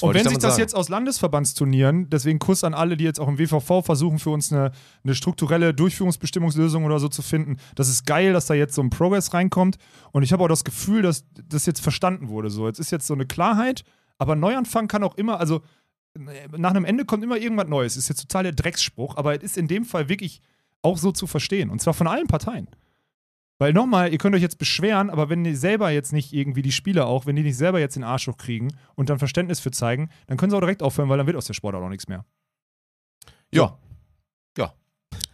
Und 0.00 0.14
wenn 0.14 0.28
sich 0.28 0.38
das 0.38 0.52
sagen. 0.52 0.60
jetzt 0.60 0.74
aus 0.74 0.88
Landesverbandsturnieren, 0.88 2.08
deswegen 2.10 2.38
Kuss 2.38 2.64
an 2.64 2.74
alle, 2.74 2.96
die 2.96 3.04
jetzt 3.04 3.20
auch 3.20 3.28
im 3.28 3.38
WVV 3.38 3.84
versuchen, 3.84 4.18
für 4.18 4.30
uns 4.30 4.52
eine, 4.52 4.72
eine 5.04 5.14
strukturelle 5.14 5.74
Durchführungsbestimmungslösung 5.74 6.84
oder 6.84 6.98
so 6.98 7.08
zu 7.08 7.22
finden, 7.22 7.56
das 7.74 7.88
ist 7.88 8.06
geil, 8.06 8.32
dass 8.32 8.46
da 8.46 8.54
jetzt 8.54 8.74
so 8.74 8.82
ein 8.82 8.90
Progress 8.90 9.34
reinkommt. 9.34 9.76
Und 10.12 10.22
ich 10.22 10.32
habe 10.32 10.44
auch 10.44 10.48
das 10.48 10.64
Gefühl, 10.64 11.02
dass 11.02 11.24
das 11.48 11.66
jetzt 11.66 11.80
verstanden 11.80 12.28
wurde. 12.28 12.50
So, 12.50 12.66
jetzt 12.66 12.78
ist 12.78 12.90
jetzt 12.90 13.06
so 13.06 13.14
eine 13.14 13.26
Klarheit, 13.26 13.84
aber 14.18 14.36
Neuanfang 14.36 14.88
kann 14.88 15.02
auch 15.02 15.16
immer, 15.16 15.40
also 15.40 15.62
nach 16.56 16.70
einem 16.70 16.84
Ende 16.84 17.04
kommt 17.04 17.22
immer 17.22 17.36
irgendwas 17.36 17.68
Neues. 17.68 17.96
Ist 17.96 18.08
jetzt 18.08 18.22
total 18.22 18.44
der 18.44 18.52
Drecksspruch, 18.52 19.16
aber 19.16 19.36
es 19.36 19.42
ist 19.42 19.58
in 19.58 19.68
dem 19.68 19.84
Fall 19.84 20.08
wirklich 20.08 20.40
auch 20.82 20.98
so 20.98 21.12
zu 21.12 21.26
verstehen. 21.26 21.70
Und 21.70 21.80
zwar 21.80 21.94
von 21.94 22.06
allen 22.06 22.26
Parteien. 22.26 22.68
Weil 23.60 23.74
nochmal, 23.74 24.10
ihr 24.10 24.16
könnt 24.16 24.34
euch 24.34 24.40
jetzt 24.40 24.56
beschweren, 24.56 25.10
aber 25.10 25.28
wenn 25.28 25.44
die 25.44 25.54
selber 25.54 25.90
jetzt 25.90 26.14
nicht 26.14 26.32
irgendwie, 26.32 26.62
die 26.62 26.72
Spieler 26.72 27.06
auch, 27.06 27.26
wenn 27.26 27.36
die 27.36 27.42
nicht 27.42 27.58
selber 27.58 27.78
jetzt 27.78 27.94
den 27.94 28.04
Arsch 28.04 28.26
hochkriegen 28.26 28.74
und 28.94 29.10
dann 29.10 29.18
Verständnis 29.18 29.60
für 29.60 29.70
zeigen, 29.70 30.08
dann 30.26 30.38
können 30.38 30.50
sie 30.50 30.56
auch 30.56 30.60
direkt 30.60 30.82
aufhören, 30.82 31.10
weil 31.10 31.18
dann 31.18 31.26
wird 31.26 31.36
aus 31.36 31.44
der 31.46 31.52
Sportart 31.54 31.82
auch 31.82 31.90
nichts 31.90 32.08
mehr. 32.08 32.24
Ja. 33.52 33.76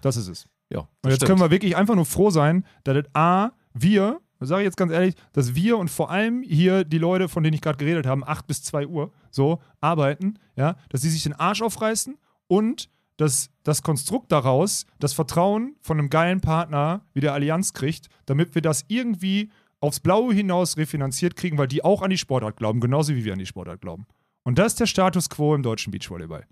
Das 0.00 0.16
ist 0.16 0.28
es. 0.28 0.46
Ja, 0.70 0.80
Und 0.80 0.88
jetzt 1.04 1.16
stimmt. 1.16 1.28
können 1.28 1.40
wir 1.40 1.50
wirklich 1.50 1.76
einfach 1.76 1.94
nur 1.94 2.04
froh 2.04 2.30
sein, 2.30 2.64
dass 2.84 2.94
das 2.96 3.14
A, 3.14 3.50
wir, 3.72 4.20
das 4.38 4.48
sage 4.48 4.62
ich 4.62 4.66
jetzt 4.66 4.76
ganz 4.76 4.92
ehrlich, 4.92 5.14
dass 5.32 5.54
wir 5.54 5.78
und 5.78 5.88
vor 5.90 6.10
allem 6.10 6.42
hier 6.42 6.84
die 6.84 6.98
Leute, 6.98 7.28
von 7.28 7.42
denen 7.42 7.54
ich 7.54 7.60
gerade 7.60 7.78
geredet 7.78 8.06
habe, 8.06 8.26
8 8.26 8.46
bis 8.46 8.62
2 8.62 8.86
Uhr 8.86 9.12
so 9.30 9.60
arbeiten, 9.80 10.38
ja, 10.56 10.76
dass 10.88 11.02
sie 11.02 11.10
sich 11.10 11.22
den 11.22 11.32
Arsch 11.32 11.62
aufreißen 11.62 12.16
und 12.48 12.88
dass 13.16 13.50
das 13.62 13.82
Konstrukt 13.82 14.30
daraus 14.32 14.86
das 14.98 15.12
Vertrauen 15.12 15.76
von 15.80 15.98
einem 15.98 16.10
geilen 16.10 16.40
Partner 16.40 17.04
wie 17.14 17.20
der 17.20 17.34
Allianz 17.34 17.72
kriegt, 17.72 18.08
damit 18.26 18.54
wir 18.54 18.62
das 18.62 18.84
irgendwie 18.88 19.50
aufs 19.80 20.00
Blaue 20.00 20.34
hinaus 20.34 20.76
refinanziert 20.76 21.36
kriegen, 21.36 21.58
weil 21.58 21.68
die 21.68 21.84
auch 21.84 22.02
an 22.02 22.10
die 22.10 22.18
Sportart 22.18 22.56
glauben, 22.56 22.80
genauso 22.80 23.14
wie 23.14 23.24
wir 23.24 23.32
an 23.32 23.38
die 23.38 23.46
Sportart 23.46 23.80
glauben. 23.80 24.06
Und 24.44 24.58
das 24.58 24.72
ist 24.72 24.80
der 24.80 24.86
Status 24.86 25.28
quo 25.28 25.54
im 25.54 25.62
deutschen 25.62 25.90
Beachvolleyball. 25.90 26.46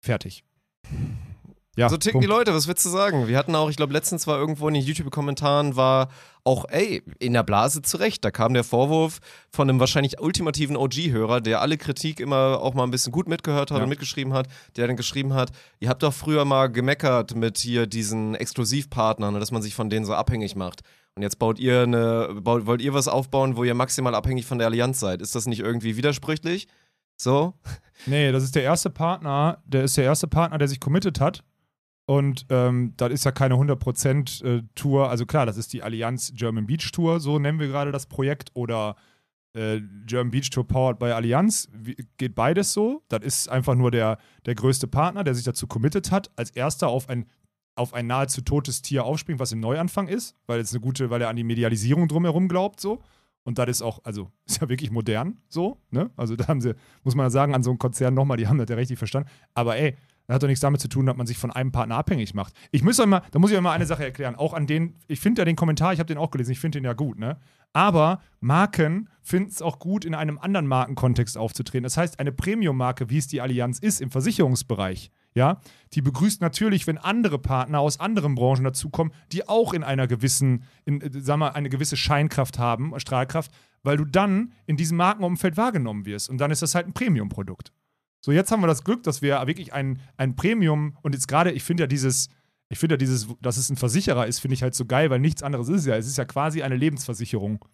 Fertig. 0.00 0.44
Ja, 1.74 1.88
So 1.88 1.96
ticken 1.96 2.20
Punkt. 2.20 2.24
die 2.24 2.28
Leute, 2.28 2.52
was 2.54 2.68
willst 2.68 2.84
du 2.84 2.90
sagen? 2.90 3.28
Wir 3.28 3.38
hatten 3.38 3.54
auch, 3.54 3.70
ich 3.70 3.76
glaube, 3.76 3.94
letztens 3.94 4.26
war 4.26 4.36
irgendwo 4.38 4.68
in 4.68 4.74
den 4.74 4.82
YouTube-Kommentaren 4.82 5.74
war 5.74 6.08
auch, 6.44 6.66
ey, 6.68 7.02
in 7.18 7.32
der 7.32 7.42
Blase 7.44 7.80
zurecht. 7.80 8.22
Da 8.24 8.30
kam 8.30 8.52
der 8.52 8.62
Vorwurf 8.64 9.20
von 9.50 9.70
einem 9.70 9.80
wahrscheinlich 9.80 10.20
ultimativen 10.20 10.76
OG-Hörer, 10.76 11.40
der 11.40 11.62
alle 11.62 11.78
Kritik 11.78 12.20
immer 12.20 12.58
auch 12.60 12.74
mal 12.74 12.82
ein 12.84 12.90
bisschen 12.90 13.10
gut 13.12 13.26
mitgehört 13.26 13.70
hat 13.70 13.78
Ja. 13.78 13.84
und 13.84 13.88
mitgeschrieben 13.88 14.34
hat, 14.34 14.48
der 14.76 14.86
dann 14.86 14.96
geschrieben 14.96 15.32
hat, 15.32 15.50
ihr 15.80 15.88
habt 15.88 16.02
doch 16.02 16.12
früher 16.12 16.44
mal 16.44 16.66
gemeckert 16.70 17.34
mit 17.36 17.56
hier 17.56 17.86
diesen 17.86 18.34
Exklusivpartnern, 18.34 19.40
dass 19.40 19.50
man 19.50 19.62
sich 19.62 19.74
von 19.74 19.88
denen 19.88 20.04
so 20.04 20.12
abhängig 20.14 20.56
macht. 20.56 20.80
Und 21.14 21.22
jetzt 21.22 21.38
baut 21.38 21.58
ihr 21.58 21.82
eine, 21.82 22.34
baut, 22.42 22.66
wollt 22.66 22.82
ihr 22.82 22.92
was 22.92 23.08
aufbauen, 23.08 23.56
wo 23.56 23.64
ihr 23.64 23.74
maximal 23.74 24.14
abhängig 24.14 24.44
von 24.44 24.58
der 24.58 24.66
Allianz 24.66 25.00
seid. 25.00 25.22
Ist 25.22 25.34
das 25.34 25.46
nicht 25.46 25.60
irgendwie 25.60 25.96
widersprüchlich? 25.96 26.68
So? 27.16 27.54
Nee, 28.06 28.30
das 28.32 28.42
ist 28.42 28.54
der 28.56 28.62
erste 28.64 28.90
Partner, 28.90 29.62
der 29.64 29.84
ist 29.84 29.96
der 29.96 30.04
erste 30.04 30.26
Partner, 30.26 30.58
der 30.58 30.68
sich 30.68 30.80
committed 30.80 31.20
hat. 31.20 31.44
Und 32.04 32.46
ähm, 32.50 32.94
das 32.96 33.12
ist 33.12 33.24
ja 33.24 33.30
keine 33.30 33.54
100% 33.54 34.44
äh, 34.44 34.62
Tour. 34.74 35.08
Also 35.08 35.24
klar, 35.24 35.46
das 35.46 35.56
ist 35.56 35.72
die 35.72 35.82
Allianz 35.82 36.32
German 36.34 36.66
Beach 36.66 36.90
Tour, 36.92 37.20
so 37.20 37.38
nennen 37.38 37.60
wir 37.60 37.68
gerade 37.68 37.92
das 37.92 38.06
Projekt. 38.06 38.50
Oder 38.54 38.96
äh, 39.54 39.80
German 40.06 40.30
Beach 40.30 40.50
Tour 40.50 40.66
powered 40.66 40.98
by 40.98 41.06
Allianz. 41.06 41.68
Wie, 41.72 41.96
geht 42.16 42.34
beides 42.34 42.72
so. 42.72 43.02
Das 43.08 43.22
ist 43.22 43.48
einfach 43.48 43.74
nur 43.74 43.90
der, 43.90 44.18
der 44.46 44.54
größte 44.54 44.88
Partner, 44.88 45.24
der 45.24 45.34
sich 45.34 45.44
dazu 45.44 45.66
committed 45.66 46.10
hat, 46.10 46.30
als 46.36 46.50
erster 46.50 46.88
auf 46.88 47.08
ein, 47.08 47.26
auf 47.76 47.94
ein 47.94 48.06
nahezu 48.06 48.40
totes 48.40 48.82
Tier 48.82 49.04
aufspringt, 49.04 49.40
was 49.40 49.52
im 49.52 49.60
Neuanfang 49.60 50.08
ist, 50.08 50.36
weil 50.46 50.60
es 50.60 50.72
eine 50.72 50.80
gute, 50.80 51.10
weil 51.10 51.22
er 51.22 51.28
an 51.28 51.36
die 51.36 51.44
Medialisierung 51.44 52.08
drumherum 52.08 52.48
glaubt, 52.48 52.80
so. 52.80 53.00
Und 53.44 53.58
das 53.58 53.68
ist 53.68 53.82
auch, 53.82 54.00
also 54.04 54.30
ist 54.46 54.60
ja 54.60 54.68
wirklich 54.68 54.90
modern, 54.90 55.38
so, 55.48 55.78
ne? 55.90 56.10
Also 56.16 56.36
da 56.36 56.48
haben 56.48 56.60
sie, 56.60 56.74
muss 57.04 57.14
man 57.14 57.30
sagen, 57.30 57.54
an 57.54 57.62
so 57.62 57.70
einem 57.70 57.78
Konzern 57.78 58.14
nochmal, 58.14 58.36
die 58.36 58.48
haben 58.48 58.58
das 58.58 58.68
ja 58.68 58.76
richtig 58.76 58.98
verstanden. 58.98 59.28
Aber 59.54 59.76
ey, 59.76 59.96
das 60.26 60.34
hat 60.34 60.42
doch 60.42 60.48
nichts 60.48 60.60
damit 60.60 60.80
zu 60.80 60.88
tun, 60.88 61.06
dass 61.06 61.16
man 61.16 61.26
sich 61.26 61.38
von 61.38 61.50
einem 61.50 61.72
Partner 61.72 61.96
abhängig 61.96 62.34
macht. 62.34 62.54
Ich 62.70 62.82
muss 62.82 62.98
euch 63.00 63.06
mal, 63.06 63.22
da 63.30 63.38
muss 63.38 63.50
ich 63.50 63.56
euch 63.56 63.62
mal 63.62 63.72
eine 63.72 63.86
Sache 63.86 64.04
erklären. 64.04 64.36
Auch 64.36 64.54
an 64.54 64.66
den, 64.66 64.94
ich 65.08 65.20
finde 65.20 65.40
ja 65.40 65.44
den 65.44 65.56
Kommentar, 65.56 65.92
ich 65.92 65.98
habe 65.98 66.06
den 66.06 66.18
auch 66.18 66.30
gelesen, 66.30 66.52
ich 66.52 66.60
finde 66.60 66.78
den 66.78 66.84
ja 66.84 66.92
gut, 66.92 67.18
ne? 67.18 67.38
Aber 67.72 68.20
Marken 68.40 69.08
finden 69.22 69.48
es 69.48 69.62
auch 69.62 69.78
gut, 69.78 70.04
in 70.04 70.14
einem 70.14 70.38
anderen 70.38 70.66
Markenkontext 70.66 71.38
aufzutreten. 71.38 71.84
Das 71.84 71.96
heißt, 71.96 72.20
eine 72.20 72.32
Premium-Marke, 72.32 73.08
wie 73.08 73.18
es 73.18 73.28
die 73.28 73.40
Allianz 73.40 73.78
ist, 73.78 74.00
im 74.00 74.10
Versicherungsbereich, 74.10 75.10
ja, 75.34 75.60
die 75.94 76.02
begrüßt 76.02 76.42
natürlich, 76.42 76.86
wenn 76.86 76.98
andere 76.98 77.38
Partner 77.38 77.80
aus 77.80 77.98
anderen 77.98 78.34
Branchen 78.34 78.64
dazukommen, 78.64 79.14
die 79.32 79.48
auch 79.48 79.72
in 79.72 79.82
einer 79.82 80.06
gewissen, 80.06 80.64
in, 80.84 81.00
äh, 81.00 81.10
sag 81.20 81.38
mal, 81.38 81.48
eine 81.48 81.70
gewisse 81.70 81.96
Scheinkraft 81.96 82.58
haben, 82.58 82.92
Strahlkraft, 83.00 83.50
weil 83.82 83.96
du 83.96 84.04
dann 84.04 84.52
in 84.66 84.76
diesem 84.76 84.98
Markenumfeld 84.98 85.56
wahrgenommen 85.56 86.04
wirst. 86.04 86.28
Und 86.28 86.38
dann 86.38 86.50
ist 86.50 86.60
das 86.62 86.74
halt 86.74 86.86
ein 86.86 86.92
Premium-Produkt. 86.92 87.72
So, 88.24 88.30
jetzt 88.32 88.50
haben 88.52 88.62
wir 88.62 88.68
das 88.68 88.84
Glück, 88.84 89.02
dass 89.02 89.20
wir 89.20 89.44
wirklich 89.46 89.72
ein, 89.72 90.00
ein 90.16 90.36
Premium 90.36 90.96
und 91.02 91.14
jetzt 91.14 91.26
gerade, 91.26 91.50
ich 91.50 91.64
finde 91.64 91.82
ja 91.82 91.86
dieses, 91.88 92.28
ich 92.68 92.78
finde 92.78 92.94
ja 92.94 92.96
dieses, 92.96 93.26
dass 93.42 93.56
es 93.56 93.68
ein 93.68 93.76
Versicherer 93.76 94.26
ist, 94.26 94.38
finde 94.38 94.54
ich 94.54 94.62
halt 94.62 94.74
so 94.74 94.86
geil, 94.86 95.10
weil 95.10 95.18
nichts 95.18 95.42
anderes 95.42 95.68
ist 95.68 95.86
ja. 95.86 95.96
Es 95.96 96.06
ist 96.06 96.16
ja 96.16 96.24
quasi 96.24 96.62
eine 96.62 96.76
Lebensversicherung. 96.76 97.64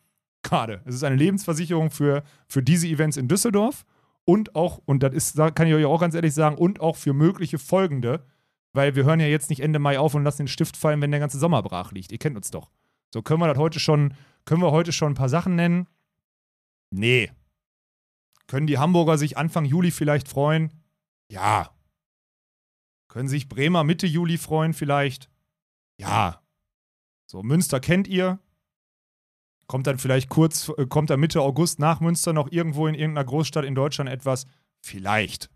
Gerade. 0.43 0.83
Es 0.87 0.95
ist 0.95 1.05
eine 1.05 1.17
Lebensversicherung 1.17 1.91
für, 1.91 2.23
für 2.49 2.63
diese 2.63 2.87
Events 2.87 3.17
in 3.17 3.29
Düsseldorf 3.29 3.85
und 4.25 4.55
auch, 4.55 4.81
und 4.87 5.03
das 5.03 5.15
ist, 5.15 5.37
kann 5.37 5.67
ich 5.67 5.75
euch 5.75 5.85
auch 5.85 6.01
ganz 6.01 6.15
ehrlich 6.15 6.33
sagen, 6.33 6.57
und 6.57 6.81
auch 6.81 6.97
für 6.97 7.13
mögliche 7.13 7.59
folgende, 7.59 8.25
weil 8.73 8.97
wir 8.97 9.05
hören 9.05 9.21
ja 9.21 9.27
jetzt 9.27 9.51
nicht 9.51 9.61
Ende 9.61 9.79
Mai 9.79 9.99
auf 9.99 10.15
und 10.15 10.25
lassen 10.25 10.43
den 10.43 10.49
Stift 10.49 10.77
fallen, 10.77 11.03
wenn 11.03 11.11
der 11.11 11.21
ganze 11.21 11.39
Sommer 11.39 11.63
brach 11.63 11.93
liegt. 11.93 12.11
Ihr 12.11 12.19
kennt 12.19 12.37
uns 12.37 12.51
doch. 12.51 12.71
So 13.13 13.23
können 13.23 13.41
wir 13.41 13.49
das 13.49 13.59
heute 13.59 13.81
schon, 13.81 14.15
können 14.45 14.63
wir 14.63 14.71
heute 14.71 14.93
schon 14.93 15.13
ein 15.13 15.17
paar 15.17 15.29
Sachen 15.29 15.57
nennen? 15.57 15.89
Nee. 16.91 17.31
Können 18.49 18.67
die 18.67 18.79
Hamburger 18.79 19.17
sich 19.17 19.37
Anfang 19.39 19.65
Juli 19.65 19.93
vielleicht 19.93 20.27
freuen? 20.27 20.73
Ja. 21.31 21.71
Können 23.07 23.29
sich 23.29 23.49
Bremer 23.49 23.85
Mitte 23.85 24.07
Juli 24.07 24.39
freuen 24.39 24.75
vielleicht? 24.75 25.31
Ja. 25.99 26.43
So, 27.27 27.43
Münster 27.43 27.79
kennt 27.79 28.09
ihr. 28.09 28.41
Kommt 29.67 29.87
dann 29.87 29.99
vielleicht 29.99 30.31
kurz, 30.31 30.71
äh, 30.79 30.87
kommt 30.87 31.11
dann 31.11 31.21
Mitte 31.21 31.43
August 31.43 31.79
nach 31.79 32.01
Münster 32.01 32.33
noch 32.33 32.51
irgendwo 32.51 32.87
in 32.87 32.95
irgendeiner 32.95 33.27
Großstadt 33.27 33.67
in 33.67 33.75
Deutschland 33.75 34.09
etwas? 34.09 34.47
Vielleicht. 34.81 35.51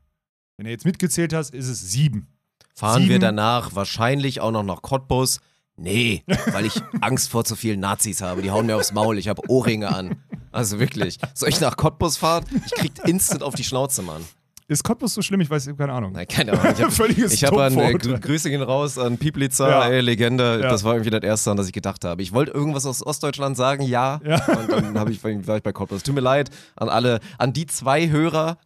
Wenn 0.56 0.66
du 0.66 0.70
jetzt 0.70 0.84
mitgezählt 0.84 1.32
hast, 1.32 1.54
ist 1.54 1.68
es 1.68 1.80
sieben. 1.80 2.28
Fahren 2.74 3.02
wir 3.02 3.08
Sieben. 3.08 3.20
danach 3.20 3.74
wahrscheinlich 3.74 4.40
auch 4.40 4.50
noch 4.50 4.62
nach 4.62 4.82
Cottbus? 4.82 5.40
Nee, 5.76 6.22
weil 6.52 6.66
ich 6.66 6.80
Angst 7.00 7.30
vor 7.30 7.44
zu 7.44 7.56
vielen 7.56 7.80
Nazis 7.80 8.20
habe. 8.20 8.42
Die 8.42 8.50
hauen 8.50 8.66
mir 8.66 8.76
aufs 8.76 8.92
Maul. 8.92 9.18
Ich 9.18 9.28
habe 9.28 9.42
Ohrringe 9.48 9.88
an. 9.88 10.16
Also 10.52 10.78
wirklich. 10.78 11.18
Soll 11.34 11.48
ich 11.48 11.60
nach 11.60 11.76
Cottbus 11.76 12.18
fahren? 12.18 12.44
Ich 12.66 12.72
krieg 12.72 12.92
instant 13.06 13.42
auf 13.42 13.54
die 13.54 13.64
Schnauze, 13.64 14.02
Mann. 14.02 14.22
Ist 14.68 14.84
Cottbus 14.84 15.14
so 15.14 15.22
schlimm? 15.22 15.40
Ich 15.40 15.50
weiß, 15.50 15.68
keine 15.76 15.92
Ahnung. 15.92 16.12
Nein, 16.12 16.26
keine 16.28 16.52
Ahnung. 16.52 16.72
Ich 16.76 16.82
habe 16.82 16.90
Völliges 16.92 17.32
ich 17.32 17.44
hab 17.44 17.52
an, 17.56 17.76
äh, 17.78 17.92
Grüße 17.94 18.48
gehen 18.48 18.62
raus 18.62 18.96
an 18.96 19.18
Pieplitzer, 19.18 19.68
Ja. 19.68 19.88
ey, 19.88 20.00
Legende. 20.00 20.60
Ja. 20.62 20.70
Das 20.70 20.84
war 20.84 20.94
irgendwie 20.94 21.10
das 21.10 21.22
Erste, 21.22 21.50
an 21.50 21.56
das 21.56 21.66
ich 21.66 21.72
gedacht 21.72 22.04
habe. 22.04 22.22
Ich 22.22 22.32
wollte 22.32 22.52
irgendwas 22.52 22.86
aus 22.86 23.04
Ostdeutschland 23.04 23.56
sagen, 23.56 23.82
ja. 23.82 24.20
Ja. 24.24 24.44
Und 24.46 24.70
dann 24.70 24.98
hab 24.98 25.08
ich, 25.10 25.22
war 25.22 25.56
ich 25.56 25.62
bei 25.62 25.72
Cottbus. 25.72 26.02
Tut 26.02 26.14
mir 26.14 26.20
leid 26.20 26.50
an 26.76 26.88
alle, 26.88 27.20
an 27.38 27.52
die 27.52 27.66
zwei 27.66 28.08
Hörer, 28.08 28.58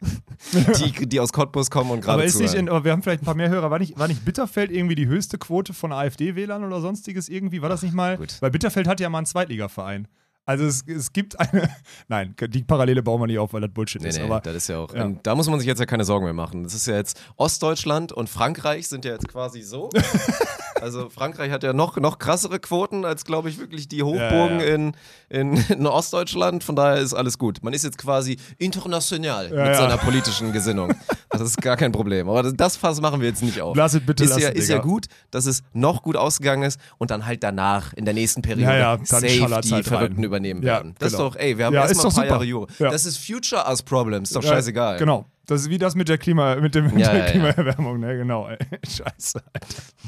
die, 0.52 1.06
die 1.08 1.20
aus 1.20 1.32
Cottbus 1.32 1.70
kommen 1.70 1.90
und 1.90 1.98
Aber 2.06 2.18
gerade 2.18 2.24
nicht, 2.24 2.32
zuhören. 2.36 2.56
in, 2.56 2.68
aber 2.68 2.84
wir 2.84 2.92
haben 2.92 3.02
vielleicht 3.02 3.22
ein 3.22 3.26
paar 3.26 3.34
mehr 3.34 3.48
Hörer. 3.48 3.70
War 3.70 3.78
nicht, 3.78 3.98
war 3.98 4.08
nicht 4.08 4.24
Bitterfeld 4.24 4.70
irgendwie 4.70 4.94
die 4.94 5.06
höchste 5.06 5.38
Quote 5.38 5.72
von 5.72 5.92
AfD-Wählern 5.92 6.62
oder 6.64 6.80
sonstiges 6.80 7.28
irgendwie? 7.28 7.62
War 7.62 7.68
das 7.68 7.82
nicht 7.82 7.94
mal? 7.94 8.16
gut. 8.16 8.36
Weil 8.40 8.50
Bitterfeld 8.50 8.86
hat 8.86 9.00
ja 9.00 9.08
mal 9.08 9.18
einen 9.18 9.26
Zweitligaverein. 9.26 10.08
Also 10.48 10.64
es, 10.64 10.82
es 10.86 11.12
gibt 11.12 11.38
eine. 11.40 11.68
Nein, 12.08 12.34
die 12.40 12.62
Parallele 12.62 13.02
bauen 13.02 13.20
wir 13.20 13.26
nicht 13.26 13.38
auf, 13.38 13.52
weil 13.52 13.60
das 13.62 13.70
Bullshit 13.72 14.00
Nee, 14.00 14.08
ist. 14.08 14.18
nee, 14.18 14.24
aber 14.24 14.40
das 14.40 14.54
ist 14.54 14.68
ja 14.68 14.78
auch. 14.78 14.94
ja. 14.94 15.10
Da 15.24 15.34
muss 15.34 15.48
man 15.50 15.58
sich 15.58 15.66
jetzt 15.66 15.80
ja 15.80 15.86
keine 15.86 16.04
Sorgen 16.04 16.24
mehr 16.24 16.34
machen. 16.34 16.62
Das 16.62 16.72
ist 16.72 16.86
ja 16.86 16.94
jetzt 16.94 17.20
Ostdeutschland 17.36 18.12
und 18.12 18.28
Frankreich 18.28 18.86
sind 18.88 19.04
ja 19.04 19.12
jetzt 19.12 19.26
quasi 19.28 19.62
so. 19.62 19.90
also 20.80 21.08
Frankreich 21.08 21.50
hat 21.50 21.62
ja 21.62 21.72
noch, 21.72 21.96
noch 21.96 22.18
krassere 22.18 22.58
Quoten 22.58 23.04
als, 23.04 23.24
glaube 23.24 23.48
ich, 23.48 23.58
wirklich 23.58 23.88
die 23.88 24.02
Hochburgen 24.02 24.60
Ja, 24.60 24.66
ja. 24.66 24.74
In, 24.74 24.92
in, 25.28 25.56
in 25.68 25.86
Ostdeutschland. 25.86 26.64
Von 26.64 26.76
daher 26.76 26.98
ist 26.98 27.14
alles 27.14 27.38
gut. 27.38 27.62
Man 27.62 27.72
ist 27.72 27.84
jetzt 27.84 27.98
quasi 27.98 28.38
international 28.58 29.52
Ja, 29.52 29.64
mit 29.66 29.76
seiner 29.76 29.96
politischen 29.96 30.52
Gesinnung. 30.52 30.94
Das 31.30 31.40
ist 31.40 31.60
gar 31.60 31.76
kein 31.76 31.92
Problem. 31.92 32.28
Aber 32.28 32.42
das, 32.42 32.54
das 32.56 32.76
Fass 32.76 33.00
machen 33.00 33.20
wir 33.20 33.28
jetzt 33.28 33.42
nicht 33.42 33.60
auf. 33.60 33.76
Lass 33.76 33.94
es 33.94 34.04
bitte, 34.04 34.24
ist 34.24 34.30
lass 34.30 34.42
ja, 34.42 34.48
ist 34.50 34.68
ja 34.68 34.78
gut, 34.78 35.06
dass 35.30 35.46
es 35.46 35.62
noch 35.72 36.02
gut 36.02 36.16
ausgegangen 36.16 36.62
ist 36.62 36.80
und 36.98 37.10
dann 37.10 37.26
halt 37.26 37.42
danach 37.42 37.92
in 37.94 38.04
der 38.04 38.14
nächsten 38.14 38.42
Periode 38.42 38.78
Ja, 38.78 38.98
safe 39.02 39.26
die 39.26 39.42
halt 39.42 39.72
rein. 39.72 39.84
Verrückten 39.84 40.22
übernehmen 40.24 40.62
Ja, 40.62 40.74
werden. 40.76 40.94
Das 40.98 41.12
genau. 41.12 41.28
ist 41.28 41.34
doch, 41.34 41.40
ey, 41.40 41.58
wir 41.58 41.66
haben 41.66 41.74
Ja, 41.74 41.80
erst 41.82 41.92
ist 41.92 41.98
mal 41.98 42.04
ein 42.04 42.04
paar 42.04 42.12
super. 42.14 42.26
Jahre 42.26 42.44
Jure. 42.44 42.66
Das 42.78 43.04
ist 43.06 43.18
Future 43.18 43.64
Us 43.68 43.82
Problems, 43.82 44.30
ist 44.30 44.36
doch 44.36 44.42
scheißegal. 44.42 44.98
Genau. 44.98 45.26
Das 45.46 45.60
ist 45.60 45.70
wie 45.70 45.78
das 45.78 45.94
mit 45.94 46.08
der 46.08 46.18
Klima, 46.18 46.56
mit, 46.56 46.74
dem, 46.74 46.86
mit 46.86 46.98
Ja, 46.98 47.12
der 47.12 47.26
ja. 47.26 47.30
Klimaerwärmung, 47.30 48.00
ne? 48.00 48.16
Genau. 48.16 48.48
ey. 48.48 48.58
Scheiße. 48.84 49.40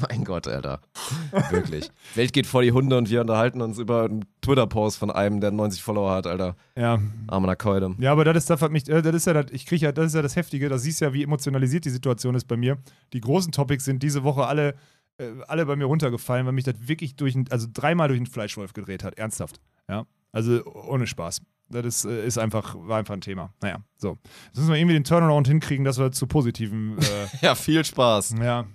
Mein 0.09 0.25
Gott, 0.25 0.47
Alter. 0.47 0.81
Wirklich. 1.49 1.89
Welt 2.15 2.33
geht 2.33 2.45
vor 2.45 2.61
die 2.61 2.73
Hunde 2.73 2.97
und 2.97 3.09
wir 3.09 3.21
unterhalten 3.21 3.61
uns 3.61 3.79
über 3.79 4.03
einen 4.03 4.25
Twitter-Post 4.41 4.97
von 4.97 5.11
einem, 5.11 5.39
der 5.39 5.51
90 5.51 5.81
Follower 5.81 6.11
hat, 6.11 6.27
Alter. 6.27 6.57
Ja. 6.75 6.99
Armer 7.27 7.55
Keule. 7.55 7.95
Ja, 7.99 8.11
aber 8.11 8.25
das 8.25 8.35
ist 8.37 8.49
das, 8.49 8.69
mich, 8.69 8.89
äh, 8.89 9.01
das 9.01 9.15
ist 9.15 9.27
ja 9.27 9.33
das, 9.33 9.45
ich 9.51 9.65
kriege 9.65 9.85
ja, 9.85 9.91
das 9.93 10.07
ist 10.07 10.15
ja 10.15 10.21
das 10.21 10.35
Heftige, 10.35 10.67
da 10.67 10.77
siehst 10.77 10.99
du 10.99 11.05
ja, 11.05 11.13
wie 11.13 11.23
emotionalisiert 11.23 11.85
die 11.85 11.89
Situation 11.89 12.35
ist 12.35 12.45
bei 12.45 12.57
mir. 12.57 12.77
Die 13.13 13.21
großen 13.21 13.53
Topics 13.53 13.85
sind 13.85 14.03
diese 14.03 14.23
Woche 14.23 14.45
alle, 14.45 14.75
äh, 15.19 15.29
alle 15.47 15.65
bei 15.65 15.77
mir 15.77 15.85
runtergefallen, 15.85 16.45
weil 16.45 16.53
mich 16.53 16.65
das 16.65 16.75
wirklich 16.79 17.15
durch, 17.15 17.37
also 17.49 17.67
dreimal 17.71 18.09
durch 18.09 18.19
den 18.19 18.27
Fleischwolf 18.27 18.73
gedreht 18.73 19.05
hat, 19.05 19.17
ernsthaft. 19.17 19.61
Ja, 19.87 20.05
also 20.33 20.65
ohne 20.65 21.07
Spaß. 21.07 21.41
Das 21.69 21.85
ist, 21.85 22.05
äh, 22.05 22.25
ist 22.25 22.37
einfach, 22.37 22.75
war 22.79 22.97
einfach 22.97 23.13
ein 23.13 23.21
Thema. 23.21 23.53
Naja, 23.61 23.77
so. 23.97 24.17
Jetzt 24.47 24.57
müssen 24.57 24.69
wir 24.69 24.77
irgendwie 24.77 24.95
den 24.95 25.03
Turnaround 25.03 25.47
hinkriegen, 25.47 25.85
dass 25.85 25.97
wir 25.99 26.11
zu 26.11 26.27
positiven. 26.27 26.97
Äh, 26.97 27.03
Ja, 27.41 27.55
viel 27.55 27.83
Spaß. 27.85 28.35
ja. 28.41 28.65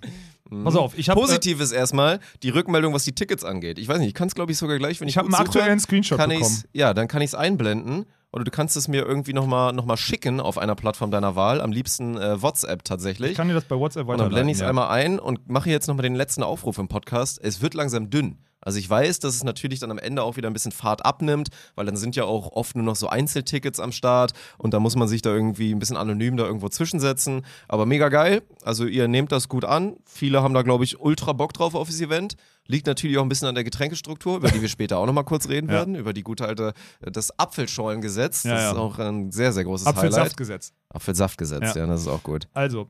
Pass 0.63 0.75
auf, 0.75 0.95
ich 0.95 1.09
habe 1.09 1.19
Positiv 1.19 1.59
ist 1.59 1.71
erstmal 1.71 2.19
die 2.43 2.49
Rückmeldung, 2.49 2.93
was 2.93 3.03
die 3.03 3.13
Tickets 3.13 3.43
angeht. 3.43 3.79
Ich 3.79 3.87
weiß 3.87 3.97
nicht, 3.97 4.09
ich 4.09 4.13
kann 4.13 4.27
es 4.27 4.35
glaube 4.35 4.51
ich 4.51 4.59
sogar 4.59 4.77
gleich, 4.77 5.01
wenn 5.01 5.07
ich 5.07 5.15
Ich 5.15 5.17
habe 5.17 5.25
einen 5.25 5.33
aktuellen 5.35 5.79
Screenshot 5.79 6.19
kann 6.19 6.29
bekommen. 6.29 6.63
Ja, 6.71 6.93
dann 6.93 7.07
kann 7.07 7.23
ich 7.23 7.31
es 7.31 7.35
einblenden. 7.35 8.05
Oder 8.31 8.43
du 8.43 8.51
kannst 8.51 8.75
es 8.77 8.87
mir 8.87 9.03
irgendwie 9.05 9.33
nochmal 9.33 9.73
noch 9.73 9.85
mal 9.85 9.97
schicken 9.97 10.39
auf 10.39 10.57
einer 10.57 10.75
Plattform 10.75 11.09
deiner 11.09 11.35
Wahl. 11.35 11.61
Am 11.61 11.71
liebsten 11.71 12.17
äh, 12.17 12.41
WhatsApp 12.41 12.83
tatsächlich. 12.83 13.31
Ich 13.31 13.37
kann 13.37 13.47
dir 13.47 13.53
das 13.53 13.63
bei 13.63 13.75
WhatsApp 13.77 14.03
und 14.03 14.09
dann 14.09 14.25
weiterleiten. 14.25 14.33
blende 14.35 14.51
ich 14.51 14.57
es 14.57 14.61
ja. 14.61 14.67
einmal 14.69 14.89
ein 14.89 15.19
und 15.19 15.49
mache 15.49 15.69
jetzt 15.69 15.87
nochmal 15.87 16.03
den 16.03 16.15
letzten 16.15 16.43
Aufruf 16.43 16.77
im 16.77 16.89
Podcast. 16.89 17.39
Es 17.41 17.61
wird 17.61 17.73
langsam 17.73 18.09
dünn. 18.09 18.37
Also 18.65 18.79
ich 18.79 18.89
weiß, 18.89 19.19
dass 19.19 19.35
es 19.35 19.43
natürlich 19.45 19.79
dann 19.79 19.91
am 19.91 19.97
Ende 19.99 20.23
auch 20.23 20.35
wieder 20.35 20.49
ein 20.49 20.53
bisschen 20.53 20.73
Fahrt 20.73 21.05
abnimmt, 21.05 21.47
weil 21.75 21.85
dann 21.85 21.95
sind 21.95 22.15
ja 22.17 22.25
auch 22.25 22.51
oft 22.51 22.75
nur 22.75 22.83
noch 22.83 22.95
so 22.97 23.07
Einzeltickets 23.07 23.79
am 23.79 23.91
Start 23.93 24.33
und 24.57 24.73
da 24.73 24.79
muss 24.81 24.95
man 24.97 25.07
sich 25.07 25.21
da 25.21 25.29
irgendwie 25.33 25.71
ein 25.73 25.79
bisschen 25.79 25.95
anonym 25.97 26.35
da 26.35 26.43
irgendwo 26.45 26.67
zwischensetzen. 26.67 27.45
Aber 27.69 27.85
mega 27.85 28.09
geil. 28.09 28.41
Also 28.63 28.85
ihr 28.85 29.07
nehmt 29.07 29.31
das 29.31 29.47
gut 29.47 29.63
an. 29.63 29.95
Viele 30.05 30.41
haben 30.43 30.53
da, 30.53 30.63
glaube 30.63 30.83
ich, 30.83 30.99
ultra 30.99 31.31
Bock 31.33 31.53
drauf 31.53 31.75
auf 31.75 31.87
das 31.87 32.01
Event. 32.01 32.35
Liegt 32.67 32.87
natürlich 32.87 33.19
auch 33.19 33.21
ein 33.21 33.29
bisschen 33.29 33.47
an 33.47 33.53
der 33.53 33.63
Getränkestruktur, 33.63 34.37
über 34.37 34.49
die 34.49 34.59
wir 34.59 34.69
später 34.69 34.97
auch 34.97 35.05
nochmal 35.05 35.23
kurz 35.23 35.47
reden 35.47 35.67
Ja. 35.67 35.73
werden, 35.75 35.93
über 35.93 36.13
die 36.13 36.23
gute 36.23 36.45
alte, 36.47 36.73
das 37.01 37.37
Apfelschollengesetz. 37.37 38.41
Das 38.41 38.51
Ja, 38.51 38.71
ist 38.71 38.77
auch 38.77 38.97
ein 38.97 39.31
sehr, 39.31 39.53
sehr 39.53 39.63
großes 39.63 39.85
Highlight. 39.85 39.97
Apfelsaftgesetz. 40.05 40.73
Apfelsaftgesetz, 40.89 41.75
Ja. 41.75 41.81
ja. 41.81 41.85
das 41.85 42.01
ist 42.01 42.07
auch 42.07 42.23
gut. 42.23 42.47
Also, 42.53 42.87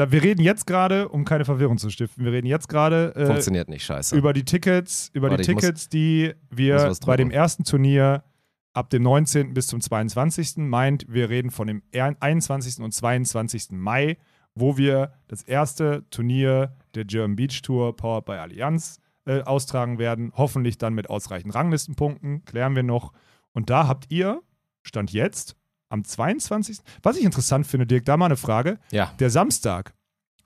da, 0.00 0.10
wir 0.12 0.22
reden 0.22 0.42
jetzt 0.42 0.66
gerade, 0.66 1.08
um 1.08 1.24
keine 1.24 1.44
Verwirrung 1.44 1.78
zu 1.78 1.90
stiften, 1.90 2.24
wir 2.24 2.32
reden 2.32 2.46
jetzt 2.46 2.68
gerade 2.68 3.14
äh, 3.14 3.26
Funktioniert 3.26 3.68
nicht, 3.68 3.84
scheiße. 3.84 4.16
über 4.16 4.32
die 4.32 4.44
Tickets, 4.44 5.10
über 5.12 5.30
Warte, 5.30 5.42
die 5.42 5.50
ich 5.50 5.54
muss- 5.54 5.62
Tickets, 5.62 5.88
die 5.88 6.32
wir 6.50 6.92
bei 7.06 7.16
dem 7.16 7.30
ersten 7.30 7.64
Turnier 7.64 8.24
ab 8.72 8.90
dem 8.90 9.02
19. 9.02 9.52
bis 9.54 9.66
zum 9.68 9.80
22. 9.80 10.56
meint, 10.68 11.04
wir 11.08 11.28
reden 11.28 11.50
von 11.50 11.66
dem 11.66 11.82
er- 11.92 12.16
21. 12.20 12.82
und 12.82 12.92
22. 12.92 13.68
Mai, 13.72 14.16
wo 14.54 14.76
wir 14.76 15.12
das 15.28 15.42
erste 15.42 16.04
Turnier 16.10 16.76
der 16.94 17.04
German 17.04 17.36
Beach 17.36 17.62
Tour 17.62 17.96
Powered 17.96 18.24
by 18.24 18.32
Allianz 18.32 18.98
äh, 19.26 19.42
austragen 19.42 19.98
werden. 19.98 20.32
Hoffentlich 20.36 20.78
dann 20.78 20.94
mit 20.94 21.10
ausreichend 21.10 21.54
Ranglistenpunkten, 21.54 22.44
klären 22.44 22.74
wir 22.74 22.82
noch. 22.82 23.12
Und 23.52 23.70
da 23.70 23.86
habt 23.86 24.10
ihr, 24.10 24.40
Stand 24.82 25.12
jetzt, 25.12 25.56
am 25.90 26.04
22. 26.04 26.78
Was 27.02 27.16
ich 27.16 27.24
interessant 27.24 27.66
finde, 27.66 27.86
Dirk, 27.86 28.06
da 28.06 28.16
mal 28.16 28.26
eine 28.26 28.36
Frage. 28.36 28.78
ja. 28.90 29.12
Der 29.18 29.28
Samstag 29.28 29.92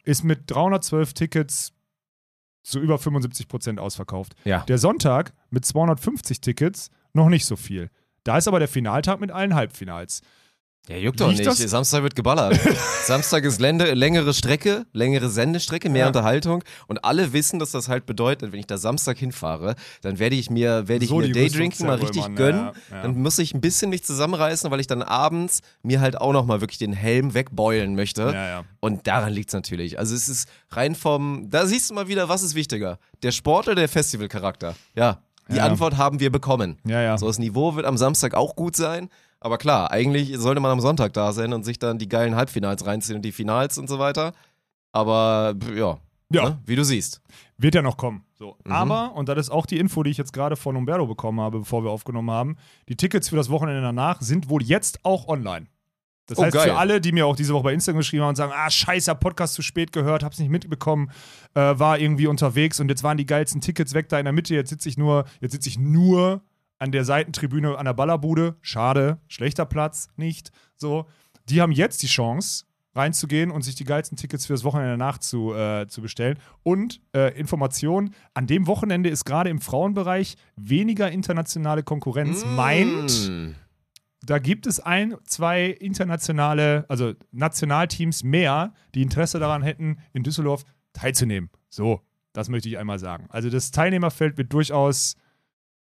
ist 0.03 0.25
mit 0.25 0.51
312 0.51 1.13
Tickets 1.15 1.73
zu 2.63 2.81
über 2.81 2.99
75 2.99 3.47
Prozent 3.47 3.79
ausverkauft. 3.79 4.35
Ja. 4.45 4.65
Der 4.65 4.79
Sonntag 4.79 5.33
mit 5.51 5.65
250 5.65 6.41
Tickets 6.41 6.91
noch 7.13 7.29
nicht 7.29 7.45
so 7.47 7.57
viel. 7.57 7.91
Da 8.25 8.39
ist 8.39 8.49
aber 8.49 8.59
der 8.59 8.69
Finaltag 8.69 9.21
mit 9.21 9.31
allen 9.31 9.55
Halbfinals. 9.55 10.23
Ja, 10.89 10.97
juckt 10.99 11.19
doch 11.19 11.29
nicht. 11.29 11.47
das- 11.47 11.57
Samstag 11.59 12.03
wird 12.03 12.15
geballert. 12.15 12.61
Samstag 13.07 13.45
ist 13.45 13.59
Lände, 13.59 13.95
längere 13.95 14.35
Strecke, 14.35 14.85
längere 14.93 15.31
Sendestrecke, 15.31 15.89
mehr 15.89 16.03
Ja. 16.03 16.07
Unterhaltung. 16.09 16.63
Und 16.89 17.05
alle 17.07 17.33
wissen, 17.33 17.59
dass 17.59 17.71
das 17.71 17.89
halt 17.89 18.05
bedeutet, 18.05 18.53
wenn 18.53 18.61
ich 18.61 18.67
da 18.67 18.77
Samstag 18.77 19.17
hinfahre, 19.17 19.77
dann 20.03 20.19
werde 20.19 20.37
ich 20.37 20.51
mir, 20.51 20.87
werde 20.87 21.05
ich 21.05 21.11
So 21.11 21.17
mir 21.21 21.33
Daydrinking 21.33 21.87
mal 21.87 21.97
richtig 21.97 22.23
zerrümmern, 22.23 22.37
gönnen. 22.37 22.61
ja, 22.91 22.97
ja. 22.97 23.03
Dann 23.03 23.23
muss 23.23 23.39
ich 23.39 23.55
ein 23.55 23.63
bisschen 23.63 23.89
mich 23.89 24.05
zusammenreißen, 24.05 24.71
weil 24.71 24.81
ich 24.81 24.87
dann 24.87 25.03
abends 25.03 25.63
mir 25.83 26.01
halt 26.03 26.21
auch 26.21 26.35
nochmal 26.35 26.61
wirklich 26.61 26.79
den 26.79 26.93
Helm 26.93 27.33
wegbeulen 27.33 27.95
möchte. 27.95 28.65
Und 28.81 29.07
daran 29.07 29.33
liegt 29.33 29.49
es 29.49 29.55
natürlich. 29.55 29.99
Also 29.99 30.15
es 30.15 30.29
ist 30.29 30.49
rein 30.71 30.95
vom, 30.95 31.49
da 31.49 31.67
siehst 31.67 31.89
du 31.91 31.95
mal 31.95 32.09
wieder, 32.09 32.29
was 32.29 32.43
ist 32.43 32.55
wichtiger? 32.55 32.99
Der 33.23 33.31
Sport 33.33 33.69
oder 33.69 33.77
der 33.77 33.89
Festivalcharakter? 33.89 34.75
Ja, 34.95 35.21
die. 35.49 35.61
Antwort 35.61 35.97
haben 35.99 36.21
wir 36.21 36.31
bekommen. 36.33 36.79
Ja, 36.87 37.03
ja. 37.03 37.19
So, 37.19 37.27
das 37.27 37.39
Niveau 37.39 37.75
wird 37.75 37.85
am 37.87 37.97
Samstag 37.99 38.35
auch 38.35 38.57
gut 38.57 38.77
sein. 38.77 39.09
Aber 39.45 39.59
klar, 39.59 39.91
eigentlich 39.91 40.35
sollte 40.39 40.61
man 40.63 40.71
am 40.71 40.81
Sonntag 40.81 41.13
da 41.13 41.33
sein 41.33 41.53
und 41.53 41.65
sich 41.65 41.79
dann 41.79 41.99
die 41.99 42.09
geilen 42.09 42.35
Halbfinals 42.35 42.87
reinziehen 42.87 43.17
und 43.17 43.23
die 43.23 43.33
Finals 43.33 43.77
und 43.77 43.89
so 43.91 43.99
weiter. 43.99 44.33
Aber 44.93 45.55
ja, 45.75 45.99
Ja. 46.31 46.49
Ne? 46.51 46.59
wie 46.65 46.77
du 46.77 46.83
siehst. 46.85 47.21
Wird 47.59 47.75
ja 47.75 47.83
noch 47.83 47.99
kommen. 47.99 48.25
So. 48.39 48.57
Mhm. 48.65 48.73
Aber, 48.73 49.13
und 49.15 49.29
das 49.29 49.39
ist 49.39 49.51
auch 49.51 49.67
die 49.67 49.79
Info, 49.79 50.03
die 50.03 50.11
ich 50.11 50.17
jetzt 50.17 50.33
gerade 50.33 50.57
von 50.57 50.77
Umberto 50.77 51.07
bekommen 51.07 51.41
habe, 51.41 51.59
bevor 51.59 51.85
wir 51.85 51.91
aufgenommen 51.91 52.31
haben, 52.31 52.57
die 52.89 52.97
Tickets 52.97 53.29
für 53.29 53.37
das 53.37 53.51
Wochenende 53.51 53.83
danach 53.83 54.23
sind 54.23 54.49
wohl 54.49 54.63
jetzt 54.63 55.05
auch 55.05 55.29
online. 55.29 55.67
Das 56.27 56.39
Oh, 56.39 56.45
heißt, 56.45 56.55
geil. 56.55 56.71
für 56.71 56.77
alle, 56.79 57.03
die 57.03 57.13
mir 57.13 57.27
auch 57.27 57.37
diese 57.37 57.53
Woche 57.53 57.65
bei 57.65 57.75
Instagram 57.75 57.99
geschrieben 57.99 58.23
haben 58.23 58.31
und 58.31 58.37
sagen, 58.37 58.53
ah, 58.57 58.71
scheiße, 58.71 59.15
Podcast 59.17 59.53
zu 59.53 59.61
spät 59.61 59.93
gehört, 59.93 60.25
hab's 60.25 60.39
nicht 60.39 60.49
mitbekommen, 60.49 61.11
äh, 61.53 61.61
war 61.79 61.99
irgendwie 61.99 62.29
unterwegs 62.29 62.81
und 62.81 62.89
jetzt 62.89 63.03
waren 63.03 63.19
die 63.19 63.27
geilsten 63.27 63.61
Tickets 63.61 63.93
weg 63.93 64.09
da 64.09 64.19
in 64.19 64.25
der 64.25 64.33
Mitte, 64.33 64.55
jetzt 64.55 64.71
sitze 64.71 64.89
ich 64.89 64.97
nur, 64.97 65.27
jetzt 65.43 65.53
sitze 65.53 65.69
ich 65.69 65.79
nur 65.79 66.41
an 66.79 66.93
der 66.93 67.05
Seitentribüne 67.05 67.77
an 67.79 67.85
der 67.85 67.95
Ballerbude. 67.95 68.57
Schade, 68.61 69.19
schlechter 69.29 69.65
Platz, 69.67 70.09
nicht. 70.17 70.51
So. 70.77 71.07
Die 71.49 71.61
haben 71.61 71.73
jetzt 71.73 72.03
die 72.03 72.07
Chance, 72.07 72.65
reinzugehen 72.95 73.51
und 73.51 73.63
sich 73.63 73.75
die 73.75 73.85
geilsten 73.85 74.17
Tickets 74.17 74.47
für 74.47 74.53
das 74.53 74.65
Wochenende 74.65 74.93
danach 74.93 75.19
zu, 75.19 75.53
äh, 75.53 75.87
zu 75.89 76.01
bestellen. 76.01 76.39
Und 76.63 77.01
äh, 77.15 77.37
Information: 77.39 78.15
An 78.35 78.47
dem 78.47 78.67
Wochenende 78.67 79.09
ist 79.11 79.25
gerade 79.25 79.51
im 79.51 79.61
Frauenbereich 79.61 80.37
weniger 80.57 81.11
internationale 81.11 81.83
Konkurrenz. 81.83 82.45
Meint, 82.45 83.29
Mm. 83.29 83.55
da 84.23 84.39
gibt 84.39 84.67
es 84.67 84.81
ein, 84.81 85.17
zwei 85.25 85.67
internationale, 85.67 86.85
also 86.89 87.15
Nationalteams 87.33 88.23
mehr, 88.25 88.73
die 88.95 89.03
Interesse 89.03 89.39
daran 89.39 89.63
hätten, 89.63 89.99
in 90.13 90.23
Düsseldorf 90.23 90.65
teilzunehmen. 90.93 91.51
So, 91.69 92.01
das 92.33 92.49
möchte 92.49 92.69
ich 92.69 92.79
einmal 92.79 92.99
sagen. 92.99 93.27
Also 93.31 93.51
das 93.51 93.71
Teilnehmerfeld 93.71 94.39
wird 94.39 94.53
durchaus, 94.53 95.17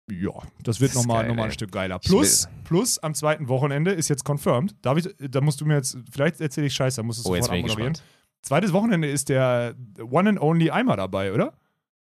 ja, 0.10 0.32
das 0.64 0.80
wird 0.80 0.96
nochmal 0.96 1.28
noch 1.28 1.36
mal 1.36 1.44
ein 1.46 1.52
Stück 1.52 1.72
geiler. 1.72 2.00
Plus, 2.00 2.48
plus 2.64 2.98
am 3.00 3.14
zweiten 3.14 3.48
Wochenende 3.50 3.92
ist 3.92 4.08
jetzt 4.08 4.24
confirmed. 4.24 4.76
Darf 4.82 4.98
ich, 4.98 5.10
da 5.20 5.42
musst 5.42 5.60
du 5.62 5.66
mir 5.66 5.76
jetzt, 5.76 5.98
vielleicht 6.12 6.40
erzähle 6.42 6.68
ich 6.68 6.74
Scheiße, 6.74 6.98
da 6.98 7.04
musst 7.04 7.26
du 7.26 7.30
Oh, 7.30 7.34
es 7.34 7.40
jetzt 7.40 7.46
sofort 7.48 7.64
gespannt. 7.66 8.04
Zweites 8.42 8.72
Wochenende 8.72 9.10
ist 9.10 9.30
der 9.30 9.76
One 10.00 10.30
and 10.30 10.42
Only 10.42 10.72
Eimer 10.72 10.96
dabei, 10.96 11.34
oder? 11.34 11.54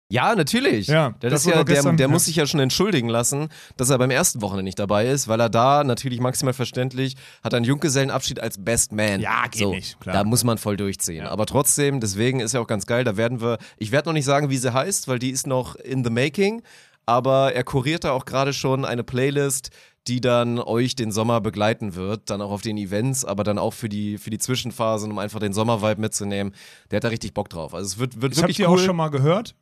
Ja, 0.09 0.34
natürlich. 0.34 0.88
Ja, 0.88 1.14
das 1.20 1.30
das 1.30 1.40
ist 1.40 1.47
ja, 1.47 1.53
doch 1.59 1.64
der, 1.64 1.74
gestern- 1.74 1.97
der 1.97 2.07
ja. 2.07 2.12
muss 2.12 2.26
sich 2.26 2.36
ja 2.36 2.45
schon 2.47 2.61
entschuldigen 2.61 3.09
lassen, 3.09 3.49
dass 3.78 3.88
er 3.88 3.97
beim 3.97 4.11
ersten 4.11 4.43
Wochenende 4.43 4.64
nicht 4.64 4.78
dabei 4.78 5.07
ist, 5.07 5.26
weil 5.26 5.40
er 5.40 5.49
da 5.49 5.84
natürlich 5.84 6.20
maximal 6.20 6.53
verständlich 6.53 7.16
hat 7.43 7.55
einen 7.55 7.64
Junggesellenabschied 7.64 8.38
als 8.38 8.62
Best 8.62 8.93
Man. 8.93 9.20
Ja, 9.20 9.45
geht 9.45 9.62
so, 9.62 9.70
nicht, 9.74 9.99
klar. 10.01 10.14
Da 10.14 10.24
muss 10.24 10.45
man 10.45 10.59
voll 10.59 10.76
durchziehen. 10.76 11.24
Ja. 11.24 11.30
Aber 11.30 11.47
trotzdem, 11.47 11.99
deswegen 12.01 12.40
ist 12.40 12.53
ja 12.53 12.61
auch 12.61 12.66
ganz 12.66 12.84
geil, 12.84 13.05
da 13.05 13.16
werden 13.16 13.40
wir, 13.40 13.57
ich 13.78 13.90
werde 13.90 14.11
noch 14.11 14.12
nicht 14.12 14.26
sagen, 14.26 14.51
wie 14.51 14.59
sie 14.59 14.72
heißt, 14.74 15.09
weil 15.09 15.18
die 15.18 15.30
ist 15.30 15.47
noch 15.47 15.76
in 15.76 16.05
the 16.05 16.11
making, 16.11 16.62
aber 17.07 17.55
er 17.55 17.64
kuriert 17.64 18.05
da 18.05 18.12
auch 18.12 18.24
gerade 18.24 18.53
schon 18.53 18.84
eine 18.84 19.05
Playlist, 19.05 19.70
die 20.09 20.20
dann 20.20 20.59
euch 20.59 20.96
den 20.96 21.12
Sommer 21.12 21.40
begleiten 21.40 21.94
wird, 21.94 22.28
dann 22.30 22.40
auch 22.42 22.50
auf 22.50 22.62
den 22.62 22.76
Events, 22.76 23.24
aber 23.24 23.44
dann 23.44 23.59
auch 23.59 23.72
für 23.72 23.88
die, 23.88 24.18
für 24.18 24.30
die 24.30 24.38
Zwischenphasen, 24.38 25.11
um 25.12 25.18
einfach 25.18 25.38
den 25.38 25.53
Sommervibe 25.53 26.00
mitzunehmen. 26.00 26.55
Der 26.90 26.96
hat 26.96 27.05
da 27.05 27.09
richtig 27.09 27.34
Bock 27.34 27.48
drauf. 27.48 27.72
Also 27.74 27.86
es 27.86 27.98
wird, 27.98 28.20
wird 28.20 28.32
Ich 28.32 28.38
habe 28.38 28.48
wirklich 28.48 28.57
die 28.57 28.64
cool. 28.64 28.78
auch 28.78 28.82
schon 28.84 28.96
mal 28.96 29.09
gehört. 29.11 29.55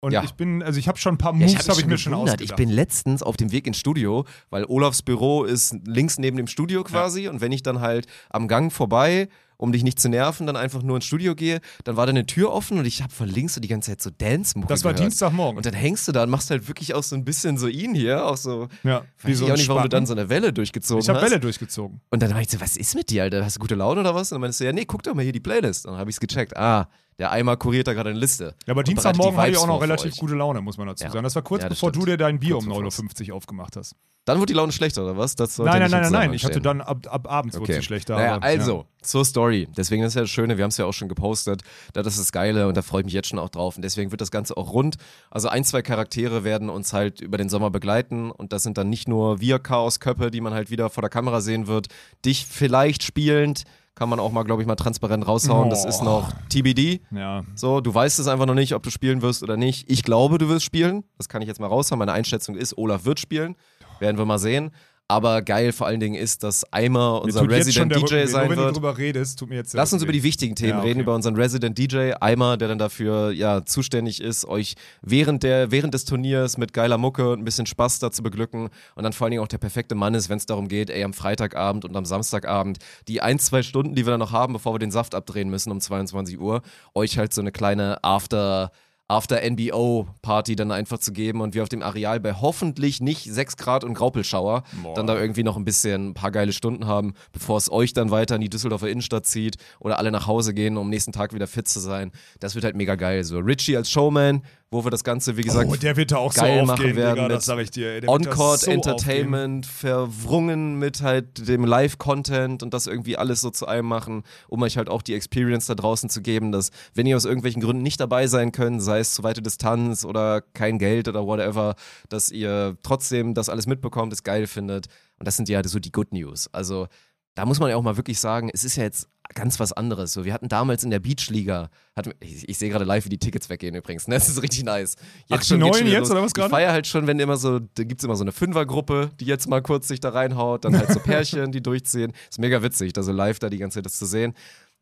Und 0.00 0.12
Ja. 0.12 0.24
ich 0.24 0.32
bin, 0.32 0.62
also 0.64 0.78
ich 0.80 0.88
habe 0.88 0.98
schon 0.98 1.14
ein 1.14 1.18
paar 1.18 1.32
Ja, 1.32 1.38
Moves, 1.38 1.52
ich 1.52 1.58
habe 1.60 1.68
habe 1.70 1.80
ich 1.80 1.86
mir 1.86 1.98
schon 1.98 2.14
ausgedacht. 2.14 2.40
Ich 2.42 2.54
bin 2.56 2.68
letztens 2.68 3.22
auf 3.22 3.36
dem 3.36 3.52
Weg 3.52 3.66
ins 3.68 3.78
Studio, 3.78 4.24
weil 4.50 4.64
Olafs 4.66 5.02
Büro 5.02 5.44
ist 5.44 5.76
links 5.84 6.18
neben 6.18 6.36
dem 6.36 6.48
Studio 6.48 6.82
quasi. 6.84 7.28
Und 7.28 7.40
wenn 7.40 7.52
ich 7.52 7.62
dann 7.62 7.80
halt 7.80 8.06
am 8.30 8.48
Gang 8.48 8.72
vorbei, 8.72 9.28
um 9.62 9.70
dich 9.70 9.84
nicht 9.84 10.00
zu 10.00 10.08
nerven, 10.08 10.46
dann 10.46 10.56
einfach 10.56 10.82
nur 10.82 10.96
ins 10.96 11.04
Studio 11.04 11.36
gehe, 11.36 11.60
dann 11.84 11.96
war 11.96 12.04
da 12.06 12.10
eine 12.10 12.26
Tür 12.26 12.52
offen 12.52 12.78
und 12.78 12.84
ich 12.84 13.00
habe 13.00 13.12
von 13.14 13.28
links 13.28 13.54
so 13.54 13.60
die 13.60 13.68
ganze 13.68 13.92
Zeit 13.92 14.02
so 14.02 14.10
Dance-Mucke 14.10 14.68
das 14.68 14.82
war 14.82 14.92
gehört. 14.92 15.06
Dienstagmorgen. 15.06 15.56
Und 15.56 15.64
dann 15.64 15.74
hängst 15.74 16.08
du 16.08 16.12
da 16.12 16.24
und 16.24 16.30
machst 16.30 16.50
halt 16.50 16.66
wirklich 16.66 16.94
auch 16.94 17.02
so 17.04 17.14
ein 17.14 17.24
bisschen 17.24 17.56
so 17.58 17.68
ihn 17.68 17.94
hier, 17.94 18.26
auch 18.26 18.36
so. 18.36 18.68
ja, 18.82 19.02
Weiß 19.22 19.40
ich 19.40 19.50
auch 19.50 19.56
nicht, 19.56 19.68
warum 19.68 19.84
du 19.84 19.88
dann 19.88 20.04
so 20.04 20.14
eine 20.14 20.28
Welle 20.28 20.52
durchgezogen 20.52 21.00
Ich 21.02 21.08
habe 21.08 21.20
hast. 21.20 21.30
Welle 21.30 21.38
durchgezogen. 21.40 22.00
Und 22.10 22.22
dann 22.22 22.34
war 22.34 22.40
ich 22.40 22.50
so, 22.50 22.60
was 22.60 22.76
ist 22.76 22.96
mit 22.96 23.08
dir, 23.10 23.22
Alter? 23.22 23.44
Hast 23.44 23.56
du 23.56 23.60
gute 23.60 23.76
Laune 23.76 24.00
oder 24.00 24.14
was? 24.16 24.32
Und 24.32 24.36
dann 24.36 24.40
meinst 24.42 24.58
du, 24.60 24.64
ja, 24.64 24.72
nee, 24.72 24.84
guck 24.84 25.04
doch 25.04 25.14
mal 25.14 25.22
hier 25.22 25.32
die 25.32 25.40
Playlist. 25.40 25.86
Und 25.86 25.92
dann 25.92 26.00
habe 26.00 26.10
ich 26.10 26.16
es 26.16 26.20
gecheckt. 26.20 26.56
Ah, 26.56 26.88
der 27.18 27.30
Eimer 27.30 27.56
kuriert 27.56 27.86
da 27.86 27.92
gerade 27.94 28.10
eine 28.10 28.18
Liste. 28.18 28.54
Ja, 28.66 28.72
aber 28.72 28.82
Dienstagmorgen 28.82 29.34
die 29.36 29.40
hatte 29.40 29.50
ich 29.52 29.58
auch 29.58 29.66
noch 29.66 29.80
relativ 29.80 30.16
gute 30.16 30.34
Laune, 30.34 30.60
muss 30.60 30.78
man 30.78 30.86
dazu 30.88 31.04
Ja. 31.04 31.10
sagen. 31.10 31.24
Das 31.24 31.34
war 31.34 31.42
kurz 31.42 31.62
Ja, 31.62 31.68
das 31.68 31.78
bevor 31.78 31.90
stimmt. 31.90 32.06
du 32.06 32.10
dir 32.10 32.16
dein 32.16 32.38
Bier 32.38 32.54
Kurz 32.54 32.64
um 32.66 32.72
vor 32.72 32.82
9.50 32.82 33.30
Uhr 33.30 33.36
aufgemacht 33.36 33.76
hast. 33.76 33.94
Dann 34.24 34.38
wurde 34.38 34.52
die 34.52 34.56
Laune 34.56 34.70
schlechter, 34.70 35.02
oder 35.02 35.16
was? 35.16 35.34
Das 35.34 35.58
Nein, 35.58 35.80
nein, 35.80 35.90
nein, 35.90 36.02
nein, 36.02 36.12
nein. 36.12 36.32
Ich 36.34 36.44
hatte 36.44 36.60
dann 36.60 36.80
ab, 36.80 37.08
ab 37.10 37.28
abends 37.28 37.58
wurde 37.58 37.74
sie 37.74 37.82
schlechter. 37.82 38.14
Naja, 38.14 38.36
aber, 38.36 38.44
also, 38.46 38.86
zur 39.02 39.24
Story. 39.24 39.66
Deswegen 39.76 40.04
ist 40.04 40.14
ja 40.14 40.20
das 40.20 40.30
Schöne, 40.30 40.56
wir 40.58 40.62
haben 40.62 40.68
es 40.68 40.76
ja 40.76 40.84
auch 40.84 40.92
schon 40.92 41.08
gepostet. 41.08 41.62
Das 41.92 42.06
ist 42.06 42.20
das 42.20 42.30
Geile 42.30 42.68
und 42.68 42.76
da 42.76 42.82
freue 42.82 43.00
ich 43.00 43.06
mich 43.06 43.14
jetzt 43.14 43.28
schon 43.28 43.40
auch 43.40 43.48
drauf. 43.48 43.74
Und 43.74 43.82
deswegen 43.82 44.12
wird 44.12 44.20
das 44.20 44.30
Ganze 44.30 44.56
auch 44.56 44.72
rund. 44.72 44.94
Also 45.28 45.48
ein, 45.48 45.64
zwei 45.64 45.82
Charaktere 45.82 46.44
werden 46.44 46.70
uns 46.70 46.92
halt 46.92 47.20
über 47.20 47.36
den 47.36 47.48
Sommer 47.48 47.70
begleiten. 47.70 48.30
Und 48.30 48.52
das 48.52 48.62
sind 48.62 48.78
dann 48.78 48.88
nicht 48.88 49.08
nur 49.08 49.40
wir 49.40 49.58
Chaosköppe, 49.58 50.30
die 50.30 50.40
man 50.40 50.54
halt 50.54 50.70
wieder 50.70 50.88
vor 50.88 51.00
der 51.02 51.10
Kamera 51.10 51.40
sehen 51.40 51.66
wird. 51.66 51.88
Dich 52.24 52.46
vielleicht 52.46 53.02
spielend, 53.02 53.64
kann 53.94 54.08
man 54.08 54.18
auch 54.20 54.32
mal, 54.32 54.42
glaube 54.42 54.62
ich, 54.62 54.68
mal 54.68 54.74
transparent 54.76 55.26
raushauen. 55.26 55.68
Das 55.70 55.84
Oh. 55.84 55.88
ist 55.88 56.02
noch 56.02 56.32
TBD. 56.48 57.00
Ja. 57.10 57.42
So, 57.54 57.80
du 57.80 57.94
weißt 57.94 58.18
es 58.18 58.26
einfach 58.26 58.46
noch 58.46 58.54
nicht, 58.54 58.74
ob 58.74 58.82
du 58.82 58.90
spielen 58.90 59.20
wirst 59.22 59.42
oder 59.42 59.56
nicht. 59.56 59.90
Ich 59.90 60.02
glaube, 60.02 60.38
du 60.38 60.48
wirst 60.48 60.64
spielen. 60.64 61.04
Das 61.18 61.28
kann 61.28 61.42
ich 61.42 61.48
jetzt 61.48 61.60
mal 61.60 61.66
raushauen. 61.66 61.98
Meine 61.98 62.12
Einschätzung 62.12 62.56
ist, 62.56 62.76
Olaf 62.78 63.04
wird 63.04 63.20
spielen. 63.20 63.54
Werden 64.00 64.16
wir 64.18 64.24
mal 64.24 64.38
sehen. 64.38 64.72
Aber 65.08 65.42
geil 65.42 65.72
vor 65.72 65.86
allen 65.86 66.00
Dingen 66.00 66.14
ist, 66.14 66.42
dass 66.42 66.64
Eimer 66.72 67.20
unser 67.22 67.46
Resident 67.48 67.94
DJ 67.94 68.14
Rücken 68.14 68.28
sein 68.28 68.46
Nur 68.46 68.50
wenn 68.56 68.58
wird. 68.64 68.70
du 68.70 68.80
drüber 68.80 68.96
redest, 68.96 69.38
tut 69.38 69.50
mir 69.50 69.56
jetzt 69.56 69.74
Lass 69.74 69.92
uns 69.92 70.02
über 70.02 70.12
die 70.12 70.22
wichtigen 70.22 70.54
Themen 70.54 70.70
Ja, 70.70 70.78
okay. 70.78 70.88
reden, 70.88 71.00
über 71.00 71.14
unseren 71.14 71.36
Resident 71.36 71.76
DJ 71.76 72.12
Eimer, 72.20 72.56
der 72.56 72.68
dann 72.68 72.78
dafür 72.78 73.30
ja 73.30 73.64
zuständig 73.66 74.22
ist, 74.22 74.46
euch 74.46 74.74
während 75.02 75.42
der 75.42 75.70
während 75.70 75.92
des 75.92 76.06
Turniers 76.06 76.56
mit 76.56 76.72
geiler 76.72 76.96
Mucke 76.96 77.30
und 77.32 77.40
ein 77.40 77.44
bisschen 77.44 77.66
Spaß 77.66 77.98
da 77.98 78.10
zu 78.10 78.22
beglücken 78.22 78.70
und 78.94 79.02
dann 79.02 79.12
vor 79.12 79.26
allen 79.26 79.32
Dingen 79.32 79.42
auch 79.42 79.48
der 79.48 79.58
perfekte 79.58 79.94
Mann 79.94 80.14
ist, 80.14 80.30
wenn 80.30 80.38
es 80.38 80.46
darum 80.46 80.68
geht, 80.68 80.88
ey 80.88 81.04
am 81.04 81.12
Freitagabend 81.12 81.84
und 81.84 81.94
am 81.94 82.06
Samstagabend 82.06 82.78
die 83.08 83.20
ein 83.20 83.38
zwei 83.38 83.62
Stunden, 83.62 83.94
die 83.94 84.06
wir 84.06 84.12
dann 84.12 84.20
noch 84.20 84.32
haben, 84.32 84.54
bevor 84.54 84.72
wir 84.74 84.78
den 84.78 84.90
Saft 84.92 85.14
abdrehen 85.14 85.50
müssen 85.50 85.70
um 85.72 85.80
22 85.80 86.40
Uhr, 86.40 86.62
euch 86.94 87.18
halt 87.18 87.34
so 87.34 87.42
eine 87.42 87.52
kleine 87.52 88.02
After 88.02 88.70
After 89.08 89.40
NBO 89.50 90.06
Party 90.22 90.56
dann 90.56 90.70
einfach 90.70 90.98
zu 90.98 91.12
geben 91.12 91.42
und 91.42 91.54
wir 91.54 91.62
auf 91.62 91.68
dem 91.68 91.82
Areal 91.82 92.18
bei 92.18 92.32
hoffentlich 92.32 93.00
nicht 93.00 93.24
6 93.30 93.58
Grad 93.58 93.84
und 93.84 93.94
Graupelschauer 93.94 94.62
Boah. 94.82 94.94
dann 94.94 95.06
da 95.06 95.18
irgendwie 95.18 95.42
noch 95.42 95.56
ein 95.56 95.64
bisschen 95.64 96.08
ein 96.10 96.14
paar 96.14 96.30
geile 96.30 96.52
Stunden 96.52 96.86
haben, 96.86 97.12
bevor 97.32 97.58
es 97.58 97.70
euch 97.70 97.92
dann 97.92 98.10
weiter 98.10 98.36
in 98.36 98.40
die 98.40 98.48
Düsseldorfer 98.48 98.88
Innenstadt 98.88 99.26
zieht 99.26 99.56
oder 99.80 99.98
alle 99.98 100.10
nach 100.10 100.26
Hause 100.26 100.54
gehen, 100.54 100.76
um 100.78 100.88
nächsten 100.88 101.12
Tag 101.12 101.34
wieder 101.34 101.46
fit 101.46 101.68
zu 101.68 101.80
sein. 101.80 102.10
Das 102.40 102.54
wird 102.54 102.64
halt 102.64 102.76
mega 102.76 102.94
geil. 102.94 103.22
So 103.24 103.38
Richie 103.38 103.76
als 103.76 103.90
Showman, 103.90 104.42
wo 104.72 104.84
wir 104.84 104.90
das 104.90 105.04
Ganze, 105.04 105.36
wie 105.36 105.42
gesagt, 105.42 105.70
Oh, 105.70 105.76
der 105.76 105.96
wird 105.96 106.12
da 106.12 106.16
auch 106.16 106.32
so 106.32 106.40
geil 106.40 106.64
machen 106.64 106.80
aufgehen, 106.80 106.96
werden 106.96 107.14
Digga, 107.16 107.28
das 107.28 107.44
sag 107.44 107.58
ich 107.58 107.70
dir. 107.70 108.00
On-Court 108.06 108.60
so 108.60 108.70
Entertainment, 108.70 109.66
verwrungen 109.66 110.78
mit 110.78 111.02
halt 111.02 111.46
dem 111.46 111.64
Live-Content 111.64 112.62
und 112.62 112.72
das 112.72 112.86
irgendwie 112.86 113.18
alles 113.18 113.42
so 113.42 113.50
zu 113.50 113.66
einem 113.66 113.86
machen, 113.86 114.22
um 114.48 114.62
euch 114.62 114.78
halt 114.78 114.88
auch 114.88 115.02
die 115.02 115.14
Experience 115.14 115.66
da 115.66 115.74
draußen 115.74 116.08
zu 116.08 116.22
geben, 116.22 116.52
dass 116.52 116.70
wenn 116.94 117.06
ihr 117.06 117.16
aus 117.16 117.26
irgendwelchen 117.26 117.60
Gründen 117.60 117.82
nicht 117.82 118.00
dabei 118.00 118.26
sein 118.26 118.50
könnt, 118.50 118.82
sei 118.82 119.00
es 119.00 119.14
zu 119.14 119.22
weite 119.22 119.42
Distanz 119.42 120.04
oder 120.06 120.40
kein 120.40 120.78
Geld 120.78 121.06
oder 121.06 121.26
whatever, 121.26 121.74
dass 122.08 122.30
ihr 122.30 122.78
trotzdem 122.82 123.34
das 123.34 123.50
alles 123.50 123.66
mitbekommt, 123.66 124.12
es 124.12 124.22
geil 124.22 124.46
findet. 124.46 124.86
Und 125.18 125.28
das 125.28 125.36
sind 125.36 125.50
ja 125.50 125.62
so 125.62 125.78
die 125.78 125.92
Good 125.92 126.12
News. 126.12 126.48
Also 126.52 126.88
da 127.34 127.46
muss 127.46 127.60
man 127.60 127.70
ja 127.70 127.76
auch 127.76 127.82
mal 127.82 127.96
wirklich 127.96 128.18
sagen, 128.18 128.50
es 128.52 128.64
ist 128.64 128.76
ja 128.76 128.84
jetzt 128.84 129.08
ganz 129.34 129.60
was 129.60 129.72
anderes. 129.72 130.12
So, 130.12 130.24
wir 130.24 130.32
hatten 130.32 130.48
damals 130.48 130.84
in 130.84 130.90
der 130.90 131.00
Beachliga, 131.00 131.70
hatten, 131.96 132.12
ich, 132.20 132.48
ich 132.48 132.58
sehe 132.58 132.70
gerade 132.70 132.84
live, 132.84 133.04
wie 133.04 133.08
die 133.10 133.18
Tickets 133.18 133.48
weggehen 133.48 133.74
übrigens. 133.74 134.08
Ne? 134.08 134.14
Das 134.14 134.28
ist 134.28 134.42
richtig 134.42 134.64
nice. 134.64 134.96
Ach, 135.30 135.40
die 135.40 135.46
schon- 135.46 135.58
neuen 135.60 135.86
jetzt, 135.86 136.00
los. 136.00 136.10
oder 136.10 136.22
was 136.22 136.28
Ich 136.28 136.34
gerade? 136.34 136.50
feiere 136.50 136.72
halt 136.72 136.86
schon, 136.86 137.06
wenn 137.06 137.18
immer 137.18 137.36
so, 137.36 137.58
da 137.58 137.84
gibt 137.84 138.00
es 138.00 138.04
immer 138.04 138.16
so 138.16 138.24
eine 138.24 138.32
Fünfergruppe, 138.32 139.10
die 139.20 139.24
jetzt 139.26 139.48
mal 139.48 139.62
kurz 139.62 139.88
sich 139.88 140.00
da 140.00 140.10
reinhaut, 140.10 140.64
dann 140.64 140.76
halt 140.76 140.90
so 140.92 141.00
Pärchen, 141.04 141.52
die 141.52 141.62
durchziehen. 141.62 142.12
Ist 142.30 142.38
mega 142.38 142.62
witzig, 142.62 142.92
da 142.92 143.02
so 143.02 143.12
live 143.12 143.38
da 143.38 143.48
die 143.50 143.58
ganze 143.58 143.78
Zeit 143.78 143.86
das 143.86 143.96
zu 143.98 144.06
sehen. 144.06 144.34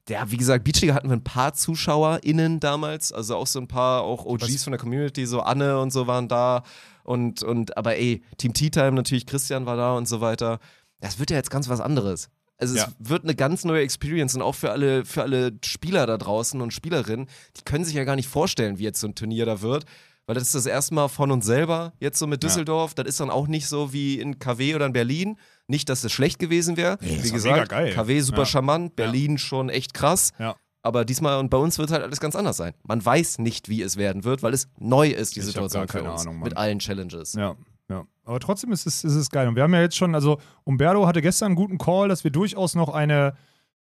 Ja, 0.09 0.29
wie 0.31 0.37
gesagt, 0.39 0.65
Beachliga 0.65 0.95
hatten 0.95 1.09
wir 1.09 1.17
ein 1.17 1.23
paar 1.25 1.53
ZuschauerInnen 1.55 2.59
damals, 2.61 3.13
also 3.13 3.37
auch 3.37 3.47
so 3.47 3.61
ein 3.61 3.69
paar 3.69 4.03
auch 4.03 4.25
OGs 4.25 4.65
von 4.65 4.73
der 4.73 4.81
Community, 4.81 5.27
so 5.27 5.41
Anne 5.41 5.79
und 5.79 5.93
so 5.93 6.07
waren 6.07 6.27
da 6.29 6.63
und, 7.05 7.43
und 7.43 7.77
aber 7.77 7.97
ey, 7.97 8.23
Team 8.39 8.53
Tea 8.53 8.71
Time 8.71 8.93
natürlich, 8.93 9.27
Christian 9.27 9.67
war 9.67 9.77
da 9.77 9.97
und 9.97 10.09
so 10.09 10.21
weiter. 10.21 10.59
Das 11.01 11.19
wird 11.19 11.31
ja 11.31 11.37
jetzt 11.37 11.51
ganz 11.51 11.69
was 11.69 11.81
anderes. 11.81 12.29
Also 12.61 12.77
Ja. 12.77 12.85
es 13.03 13.09
wird 13.11 13.25
eine 13.25 13.35
ganz 13.35 13.65
neue 13.65 13.83
Experience 13.83 14.35
und 14.35 14.43
auch 14.43 14.55
für 14.55 14.71
alle, 14.71 15.05
für 15.05 15.23
alle 15.23 15.53
Spieler 15.65 16.07
da 16.07 16.19
draußen 16.19 16.61
und 16.61 16.73
Spielerinnen, 16.73 17.27
die 17.57 17.63
können 17.65 17.85
sich 17.85 17.95
ja 17.95 18.05
gar 18.05 18.17
nicht 18.17 18.29
vorstellen, 18.29 18.79
wie 18.79 18.85
jetzt 18.85 19.01
so 19.01 19.07
ein 19.09 19.15
Turnier 19.15 19.47
da 19.47 19.63
wird. 19.63 19.85
Weil 20.27 20.35
das 20.35 20.45
ist 20.45 20.55
das 20.55 20.67
erste 20.67 20.95
Mal 20.95 21.09
von 21.09 21.33
uns 21.33 21.45
selber, 21.45 21.93
jetzt 21.99 22.19
so 22.19 22.27
mit 22.29 22.43
Ja. 22.45 22.49
Düsseldorf. 22.49 22.95
Das 22.95 23.07
ist 23.07 23.19
dann 23.19 23.31
auch 23.31 23.49
nicht 23.49 23.67
so 23.67 23.93
wie 23.93 24.21
in 24.21 24.39
KW 24.39 24.77
oder 24.77 24.87
in 24.87 24.93
Berlin. 24.93 25.37
Nicht, 25.67 25.89
dass 25.89 26.05
es 26.05 26.13
schlecht 26.13 26.39
gewesen 26.39 26.77
wäre. 26.77 26.99
Nee, 27.01 27.17
das 27.17 27.25
wie 27.25 27.31
gesagt. 27.33 27.71
KW 27.73 28.21
super 28.21 28.41
Ja. 28.41 28.47
charmant, 28.47 28.95
Berlin 28.95 29.39
schon 29.39 29.71
echt 29.71 29.93
krass. 29.95 30.33
Ja. 30.39 30.55
Aber 30.83 31.05
diesmal 31.05 31.39
und 31.41 31.51
bei 31.51 31.57
uns 31.59 31.79
wird 31.79 31.91
halt 31.91 32.03
alles 32.03 32.21
ganz 32.21 32.37
anders 32.37 32.57
sein. 32.59 32.75
Man 32.85 33.05
weiß 33.05 33.39
nicht, 33.39 33.69
wie 33.69 33.83
es 33.83 33.97
werden 33.97 34.23
wird, 34.25 34.43
weil 34.43 34.55
es 34.55 34.69
neu 34.79 35.09
ist, 35.09 35.35
die 35.37 35.41
Ich 35.41 35.47
Situation 35.47 35.87
keine 35.87 36.05
für 36.05 36.11
uns. 36.13 36.21
Ahnung, 36.23 36.37
Mann. 36.37 36.45
mit 36.49 36.57
allen 36.57 36.79
Challenges. 36.79 37.33
Ja, 37.35 37.41
ja. 37.41 37.57
Aber 38.31 38.39
trotzdem 38.39 38.71
ist 38.71 38.87
es, 38.87 39.03
ist 39.03 39.17
es 39.17 39.29
geil. 39.29 39.49
Und 39.49 39.57
wir 39.57 39.65
haben 39.65 39.75
ja 39.75 39.81
jetzt 39.81 39.97
schon, 39.97 40.15
also 40.15 40.39
Umberto 40.63 41.05
hatte 41.05 41.21
gestern 41.21 41.47
einen 41.47 41.57
guten 41.57 41.79
Call, 41.79 42.09
dass 42.09 42.23
wir 42.23 42.31
durchaus 42.31 42.77
noch 42.77 42.89
eine, 42.89 43.35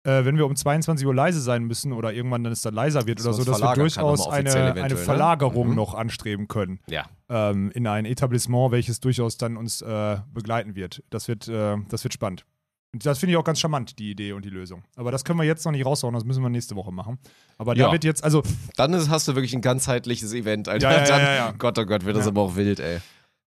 äh, 0.03 0.23
wenn 0.27 0.37
wir 0.37 0.45
um 0.45 0.55
22 0.55 1.07
Uhr 1.07 1.15
leise 1.15 1.41
sein 1.41 1.65
müssen 1.65 1.95
oder 1.95 2.13
irgendwann 2.13 2.45
dann 2.45 2.53
es 2.53 2.61
dann 2.61 2.75
leiser 2.75 3.07
wird 3.07 3.21
Dass 3.21 3.25
oder 3.27 3.33
so, 3.37 3.45
dass 3.45 3.63
wir 3.63 3.73
durchaus 3.75 4.29
eine, 4.29 4.75
eine 4.75 4.89
ne? 4.89 4.97
Verlagerung 4.99 5.71
Mhm. 5.71 5.75
noch 5.77 5.95
anstreben 5.95 6.47
können. 6.47 6.79
Ja. 6.89 7.07
Ähm, 7.31 7.71
in 7.75 7.87
ein 7.87 8.05
Etablissement, 8.05 8.71
welches 8.71 9.01
durchaus 9.01 9.39
dann 9.39 9.57
uns 9.57 9.81
äh, 9.81 10.19
begleiten 10.31 10.77
wird. 10.77 11.03
Das 11.09 11.27
wird, 11.27 11.49
äh, 11.49 11.77
das 11.89 12.05
wird 12.05 12.13
spannend. 12.13 12.45
Und 12.93 13.07
das 13.07 13.19
finde 13.19 13.33
ich 13.33 13.39
auch 13.39 13.45
ganz 13.45 13.59
charmant, 13.61 13.99
die 13.99 14.11
Idee 14.11 14.33
und 14.35 14.45
die 14.45 14.51
Lösung. 14.51 14.85
Aber 14.95 15.11
das 15.11 15.25
können 15.25 15.39
wir 15.39 15.45
jetzt 15.47 15.65
noch 15.65 15.73
nicht 15.73 15.87
raushauen, 15.87 16.13
das 16.13 16.25
müssen 16.25 16.43
wir 16.43 16.51
nächste 16.51 16.77
Woche 16.77 16.93
machen. 16.93 17.19
Aber 17.57 17.75
da 17.75 17.85
Ja. 17.87 17.93
wird 17.93 18.05
jetzt, 18.05 18.23
also 18.23 18.43
Dann 18.77 18.93
ist, 18.93 19.09
hast 19.09 19.27
du 19.27 19.35
wirklich 19.35 19.55
ein 19.55 19.63
ganzheitliches 19.63 20.35
Event, 20.35 20.69
Alter. 20.69 20.91
Ja, 20.91 20.99
ja, 20.99 21.07
Dann, 21.07 21.21
ja, 21.23 21.35
ja. 21.35 21.55
Gott, 21.59 21.79
oh 21.79 21.87
Gott, 21.87 22.05
wird 22.05 22.15
das 22.19 22.27
Ja. 22.27 22.31
aber 22.31 22.43
auch 22.43 22.57
wild, 22.57 22.79
ey. 22.79 22.99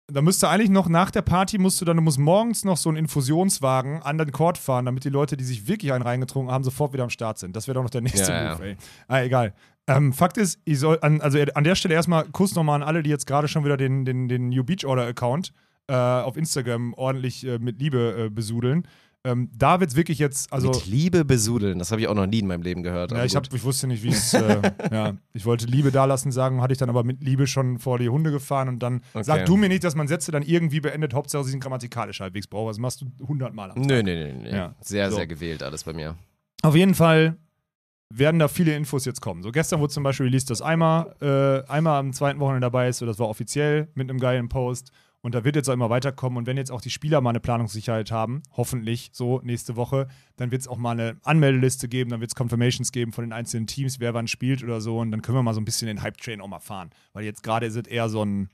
Da 0.10 0.22
müsste 0.22 0.48
eigentlich 0.48 0.70
noch 0.70 0.88
nach 0.88 1.12
der 1.12 1.22
Party 1.22 1.58
musst 1.58 1.82
du 1.82 1.86
dann, 1.86 1.98
du 1.98 2.02
musst 2.02 2.18
morgens 2.18 2.64
noch 2.64 2.78
so 2.78 2.88
einen 2.88 2.98
Infusionswagen 2.98 4.02
an 4.02 4.18
den 4.18 4.32
Court 4.32 4.58
fahren, 4.58 4.86
damit 4.86 5.04
die 5.04 5.10
Leute, 5.10 5.36
die 5.36 5.44
sich 5.44 5.68
wirklich 5.68 5.92
einen 5.92 6.02
reingetrunken 6.02 6.54
haben, 6.54 6.64
sofort 6.64 6.94
wieder 6.94 7.04
am 7.04 7.10
Start 7.10 7.40
sind. 7.40 7.56
Das 7.58 7.68
wäre 7.68 7.76
doch 7.76 7.84
noch 7.84 7.90
der 7.90 8.02
nächste 8.02 8.32
Ja, 8.32 8.54
Move, 8.54 8.66
ey. 8.66 8.78
Ah, 9.10 9.22
egal. 9.22 9.54
Ähm, 9.86 10.14
Fakt 10.14 10.38
ist, 10.38 10.60
ich 10.64 10.80
soll 10.80 10.98
an, 11.02 11.20
also 11.20 11.40
an 11.54 11.64
der 11.64 11.76
Stelle 11.76 11.94
erstmal 11.94 12.26
Kuss 12.26 12.56
nochmal 12.56 12.82
an 12.82 12.88
alle, 12.88 13.04
die 13.04 13.10
jetzt 13.10 13.28
gerade 13.28 13.50
schon 13.50 13.66
wieder 13.66 13.76
den, 13.76 14.06
den, 14.06 14.30
den 14.30 14.48
New 14.50 14.64
Beach 14.64 14.86
Order 14.86 15.08
Account 15.08 15.52
äh, 15.88 15.94
auf 15.94 16.38
Instagram 16.38 16.94
ordentlich 16.94 17.46
äh, 17.46 17.60
mit 17.60 17.80
Liebe 17.80 18.26
äh, 18.26 18.30
besudeln. 18.30 18.88
Ähm, 19.28 19.50
da 19.54 19.80
wird's 19.82 19.96
wirklich 19.96 20.20
jetzt, 20.20 20.54
also. 20.54 20.70
Mit 20.70 20.86
Liebe 20.86 21.26
besudeln, 21.26 21.80
das 21.80 21.92
habe 21.92 22.00
ich 22.00 22.08
auch 22.08 22.14
noch 22.16 22.28
nie 22.28 22.40
in 22.40 22.48
meinem 22.48 22.62
Leben 22.62 22.82
gehört. 22.82 23.12
Ja, 23.12 23.26
ich, 23.26 23.36
hab, 23.36 23.54
ich 23.54 23.64
wusste 23.64 23.88
nicht, 23.88 24.02
wie 24.04 24.10
es. 24.10 24.34
Äh, 24.34 24.72
ja, 24.92 25.18
ich 25.34 25.46
wollte 25.46 25.66
Liebe 25.66 25.92
dalassen 25.92 26.32
sagen, 26.32 26.62
hatte 26.62 26.72
ich 26.72 26.78
dann 26.78 26.90
aber 26.90 27.04
mit 27.04 27.22
Liebe 27.22 27.46
schon 27.46 27.78
vor 27.78 28.00
die 28.00 28.08
Hunde 28.10 28.32
gefahren 28.32 28.70
und 28.70 28.80
dann 28.80 29.02
Okay. 29.14 29.24
sag 29.24 29.46
du 29.46 29.58
mir 29.58 29.68
nicht, 29.68 29.84
dass 29.84 29.96
man 29.96 30.08
Sätze 30.08 30.32
dann 30.32 30.44
irgendwie 30.44 30.80
beendet, 30.80 31.14
Hauptsache 31.14 31.44
sie 31.44 31.52
sind 31.52 31.60
grammatikalisch 31.60 32.20
halbwegs 32.22 32.48
braucht. 32.48 32.70
Das 32.70 32.80
machst 32.80 33.02
du 33.02 33.28
hundertmal. 33.28 33.72
am 33.72 33.76
Tag. 33.78 33.86
Nö, 33.86 34.02
nö, 34.02 34.32
nö, 34.32 34.34
nö. 34.44 34.50
Ja. 34.50 34.76
Sehr, 34.80 35.10
So. 35.12 35.18
sehr 35.18 35.28
gewählt 35.28 35.62
alles 35.62 35.84
bei 35.84 35.94
mir. 35.94 36.16
Auf 36.62 36.76
jeden 36.76 36.96
Fall 36.96 37.38
werden 38.10 38.40
da 38.40 38.48
viele 38.48 38.76
Infos 38.76 39.06
jetzt 39.06 39.22
kommen. 39.22 39.44
So 39.44 39.52
gestern 39.52 39.80
wurde 39.82 39.92
zum 39.94 40.04
Beispiel 40.04 40.28
released, 40.28 40.50
dass 40.50 40.62
Eimer, 40.62 41.14
äh, 41.22 41.70
Eimer 41.70 41.92
am 41.96 42.14
zweiten 42.14 42.40
Wochenende 42.40 42.62
dabei 42.66 42.88
ist. 42.88 43.00
So, 43.00 43.06
das 43.06 43.20
war 43.20 43.28
offiziell 43.28 43.90
mit 43.96 44.10
einem 44.10 44.20
geilen 44.20 44.48
Post. 44.48 44.92
Und 45.22 45.36
da 45.36 45.44
wird 45.44 45.56
jetzt 45.56 45.68
auch 45.68 45.74
immer 45.74 45.90
weiterkommen. 45.90 46.38
Und 46.38 46.46
wenn 46.46 46.58
jetzt 46.58 46.72
auch 46.72 46.82
die 46.82 46.90
Spieler 46.90 47.22
mal 47.22 47.32
eine 47.32 47.40
Planungssicherheit 47.40 48.12
haben, 48.12 48.44
hoffentlich 48.56 49.10
so 49.14 49.42
nächste 49.44 49.76
Woche, 49.76 50.08
dann 50.36 50.52
wird 50.52 50.62
es 50.62 50.68
auch 50.68 50.78
mal 50.78 50.92
eine 50.92 51.18
Anmeldeliste 51.24 51.88
geben, 51.88 52.12
dann 52.12 52.22
wird 52.22 52.32
es 52.32 52.36
Confirmations 52.36 52.92
geben 52.92 53.12
von 53.12 53.24
den 53.24 53.34
einzelnen 53.34 53.68
Teams, 53.68 54.00
wer 54.00 54.14
wann 54.14 54.28
spielt 54.28 54.64
oder 54.64 54.80
so. 54.80 55.00
Und 55.00 55.12
dann 55.12 55.22
können 55.22 55.38
wir 55.38 55.44
mal 55.44 55.54
so 55.54 55.62
ein 55.62 55.66
bisschen 55.66 55.88
den 55.88 56.02
Hype-Train 56.02 56.40
auch 56.40 56.48
mal 56.48 56.60
fahren. 56.60 56.92
Weil 57.14 57.26
jetzt 57.26 57.44
gerade 57.44 57.66
ist 57.66 57.76
es 57.76 57.88
eher 57.88 58.10
so 58.10 58.24
ein. 58.24 58.50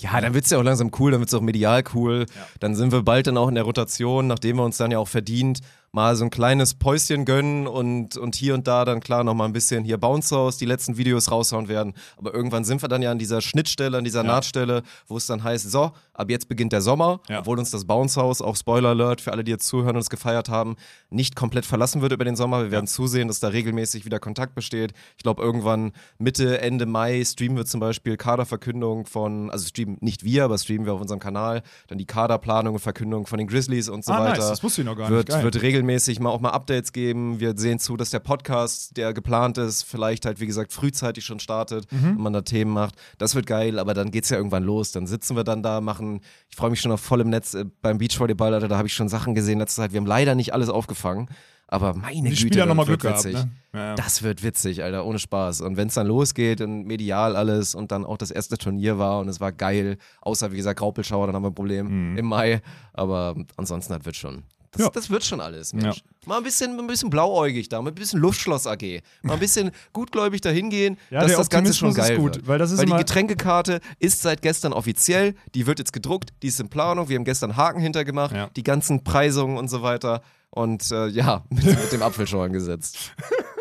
Ja, 0.00 0.18
dann 0.18 0.32
wird's 0.32 0.48
ja 0.48 0.58
auch 0.58 0.62
langsam 0.62 0.90
cool, 0.98 1.10
dann 1.10 1.20
wird's 1.20 1.34
auch 1.34 1.42
medial 1.42 1.84
cool. 1.94 2.24
Ja. 2.34 2.46
Dann 2.58 2.74
sind 2.74 2.90
wir 2.90 3.02
bald 3.02 3.26
dann 3.26 3.36
auch 3.36 3.48
in 3.48 3.54
der 3.54 3.64
Rotation, 3.64 4.26
nachdem 4.26 4.56
wir 4.56 4.64
uns 4.64 4.78
dann 4.78 4.90
ja 4.90 4.98
auch 4.98 5.08
verdient 5.08 5.60
mal 5.92 6.14
so 6.14 6.24
ein 6.24 6.30
kleines 6.30 6.74
Päuschen 6.74 7.24
gönnen 7.24 7.66
und, 7.66 8.16
und 8.16 8.36
hier 8.36 8.54
und 8.54 8.66
da 8.68 8.84
dann 8.84 9.00
klar 9.00 9.24
nochmal 9.24 9.48
ein 9.48 9.52
bisschen 9.52 9.84
hier 9.84 9.98
Bounce 9.98 10.34
House, 10.34 10.56
die 10.56 10.64
letzten 10.66 10.96
Videos 10.96 11.30
raushauen 11.30 11.68
werden. 11.68 11.94
Aber 12.16 12.32
irgendwann 12.32 12.64
sind 12.64 12.80
wir 12.82 12.88
dann 12.88 13.02
ja 13.02 13.10
an 13.10 13.18
dieser 13.18 13.40
Schnittstelle, 13.40 13.98
an 13.98 14.04
dieser 14.04 14.20
Ja. 14.22 14.26
Nahtstelle, 14.28 14.82
wo 15.08 15.16
es 15.16 15.26
dann 15.26 15.42
heißt, 15.42 15.68
so, 15.70 15.90
ab 16.14 16.30
jetzt 16.30 16.48
beginnt 16.48 16.72
der 16.72 16.80
Sommer, 16.80 17.20
Ja. 17.28 17.40
obwohl 17.40 17.58
uns 17.58 17.70
das 17.72 17.84
Bounce 17.86 18.20
House, 18.20 18.40
auch 18.40 18.56
Spoiler 18.56 18.90
Alert 18.90 19.20
für 19.20 19.32
alle, 19.32 19.42
die 19.42 19.50
jetzt 19.50 19.66
zuhören 19.66 19.96
und 19.96 20.02
es 20.02 20.10
gefeiert 20.10 20.48
haben, 20.48 20.76
nicht 21.10 21.34
komplett 21.34 21.66
verlassen 21.66 22.02
wird 22.02 22.12
über 22.12 22.24
den 22.24 22.36
Sommer. 22.36 22.62
Wir 22.62 22.70
werden 22.70 22.86
zusehen, 22.86 23.26
dass 23.26 23.40
da 23.40 23.48
regelmäßig 23.48 24.04
wieder 24.04 24.20
Kontakt 24.20 24.54
besteht. 24.54 24.92
Ich 25.16 25.24
glaube, 25.24 25.42
irgendwann 25.42 25.92
Mitte, 26.18 26.60
Ende 26.60 26.86
Mai 26.86 27.24
streamen 27.24 27.56
wir 27.56 27.64
zum 27.66 27.80
Beispiel 27.80 28.16
Kaderverkündung 28.16 29.06
von, 29.06 29.50
also 29.50 29.66
streamen 29.66 29.96
nicht 30.00 30.22
wir, 30.24 30.44
aber 30.44 30.56
streamen 30.56 30.86
wir 30.86 30.92
auf 30.92 31.00
unserem 31.00 31.20
Kanal, 31.20 31.62
dann 31.88 31.98
die 31.98 32.06
Kaderplanung 32.06 32.74
und 32.74 32.80
Verkündung 32.80 33.26
von 33.26 33.38
den 33.38 33.48
Grizzlies 33.48 33.88
und 33.88 34.04
so 34.04 34.12
ah, 34.12 34.20
weiter 34.20 34.38
nice, 34.38 34.48
das 34.50 34.62
wusste 34.62 34.82
ich 34.82 34.86
noch 34.86 34.96
gar 34.96 35.08
wird, 35.10 35.28
nicht. 35.28 35.34
Geil. 35.34 35.44
wird 35.44 35.56
regelmäßig 35.62 35.79
mal 35.84 36.30
auch 36.30 36.40
mal 36.40 36.50
Updates 36.50 36.92
geben. 36.92 37.40
Wir 37.40 37.56
sehen 37.56 37.78
zu, 37.78 37.96
dass 37.96 38.10
der 38.10 38.18
Podcast, 38.20 38.96
der 38.96 39.12
geplant 39.12 39.58
ist, 39.58 39.82
vielleicht 39.84 40.26
halt, 40.26 40.40
wie 40.40 40.46
gesagt, 40.46 40.72
frühzeitig 40.72 41.24
schon 41.24 41.40
startet 41.40 41.90
Mhm. 41.92 42.16
und 42.16 42.20
man 42.22 42.32
da 42.32 42.42
Themen 42.42 42.72
macht. 42.72 42.94
Das 43.18 43.34
wird 43.34 43.46
geil, 43.46 43.78
aber 43.78 43.94
dann 43.94 44.10
geht's 44.10 44.30
ja 44.30 44.36
irgendwann 44.36 44.64
los. 44.64 44.92
Dann 44.92 45.06
sitzen 45.06 45.36
wir 45.36 45.44
dann 45.44 45.62
da, 45.62 45.80
machen, 45.80 46.20
ich 46.48 46.56
freue 46.56 46.70
mich 46.70 46.80
schon 46.80 46.92
auf 46.92 47.00
voll 47.00 47.20
im 47.20 47.30
Netz 47.30 47.54
äh, 47.54 47.64
beim 47.82 47.98
Beachvolleyball, 47.98 48.54
Alter, 48.54 48.68
da 48.68 48.76
habe 48.76 48.88
ich 48.88 48.94
schon 48.94 49.08
Sachen 49.08 49.34
gesehen 49.34 49.58
letzte 49.58 49.82
Zeit. 49.82 49.92
Wir 49.92 49.98
haben 50.00 50.06
leider 50.06 50.34
nicht 50.34 50.52
alles 50.54 50.68
aufgefangen, 50.68 51.28
aber 51.68 51.94
meine 51.94 52.14
die 52.14 52.20
Güte, 52.30 52.36
Spieler 52.36 52.56
das 52.66 52.68
nochmal 52.68 52.86
wird 52.88 53.00
Glück 53.00 53.12
gehabt. 53.12 53.24
witzig. 53.26 53.44
Ne? 53.44 53.50
Ja, 53.72 53.86
ja. 53.90 53.94
Das 53.94 54.22
wird 54.24 54.42
witzig, 54.42 54.82
Alter, 54.82 55.06
ohne 55.06 55.20
Spaß. 55.20 55.60
Und 55.60 55.76
wenn 55.76 55.86
es 55.86 55.94
dann 55.94 56.08
losgeht 56.08 56.60
und 56.60 56.84
medial 56.86 57.36
alles 57.36 57.76
und 57.76 57.92
dann 57.92 58.04
auch 58.04 58.18
das 58.18 58.32
erste 58.32 58.58
Turnier 58.58 58.98
war 58.98 59.20
und 59.20 59.28
es 59.28 59.40
war 59.40 59.52
geil, 59.52 59.96
außer 60.22 60.50
wie 60.50 60.56
gesagt 60.56 60.80
Graupelschauer, 60.80 61.26
dann 61.28 61.36
haben 61.36 61.44
wir 61.44 61.50
ein 61.50 61.54
Problem 61.54 62.10
Mhm. 62.12 62.18
im 62.18 62.26
Mai. 62.26 62.60
Aber 62.92 63.36
ansonsten, 63.56 63.92
das 63.92 64.04
wird 64.04 64.16
schon. 64.16 64.42
Das, 64.72 64.82
Ja. 64.82 64.90
das 64.90 65.10
wird 65.10 65.24
schon 65.24 65.40
alles, 65.40 65.72
Mensch. 65.72 66.02
Mal 66.26 66.36
ein 66.38 66.44
bisschen, 66.44 66.78
ein 66.78 66.86
bisschen 66.86 67.10
blauäugig 67.10 67.68
da, 67.68 67.82
mit 67.82 67.92
ein 67.92 67.94
bisschen 68.00 68.20
Luftschloss 68.20 68.66
AG. 68.66 69.02
Mal 69.22 69.34
ein 69.34 69.40
bisschen 69.40 69.72
gutgläubig 69.92 70.40
da 70.42 70.50
hingehen, 70.50 70.96
Ja, 71.10 71.22
dass 71.22 71.34
das 71.36 71.50
Ganze 71.50 71.74
schon 71.74 71.88
Optimismus 71.88 71.96
ist 72.04 72.08
geil 72.08 72.16
gut, 72.18 72.34
wird. 72.36 72.46
weil 72.46 72.58
das 72.58 72.70
ist 72.70 72.78
weil 72.78 72.86
die 72.86 72.92
Getränkekarte 72.92 73.80
ist 73.98 74.22
seit 74.22 74.42
gestern 74.42 74.72
offiziell, 74.72 75.34
die 75.54 75.66
wird 75.66 75.78
jetzt 75.80 75.92
gedruckt, 75.92 76.30
die 76.42 76.48
ist 76.48 76.60
in 76.60 76.68
Planung, 76.68 77.08
wir 77.08 77.16
haben 77.16 77.24
gestern 77.24 77.56
Haken 77.56 77.80
hintergemacht, 77.80 78.34
Ja. 78.34 78.48
die 78.54 78.62
ganzen 78.62 79.02
Preisungen 79.02 79.56
und 79.58 79.68
so 79.68 79.82
weiter. 79.82 80.22
Und 80.50 80.90
äh, 80.92 81.06
ja, 81.08 81.44
mit, 81.50 81.64
mit 81.64 81.92
dem 81.92 82.02
Apfelschorn 82.02 82.52
gesetzt. 82.52 82.96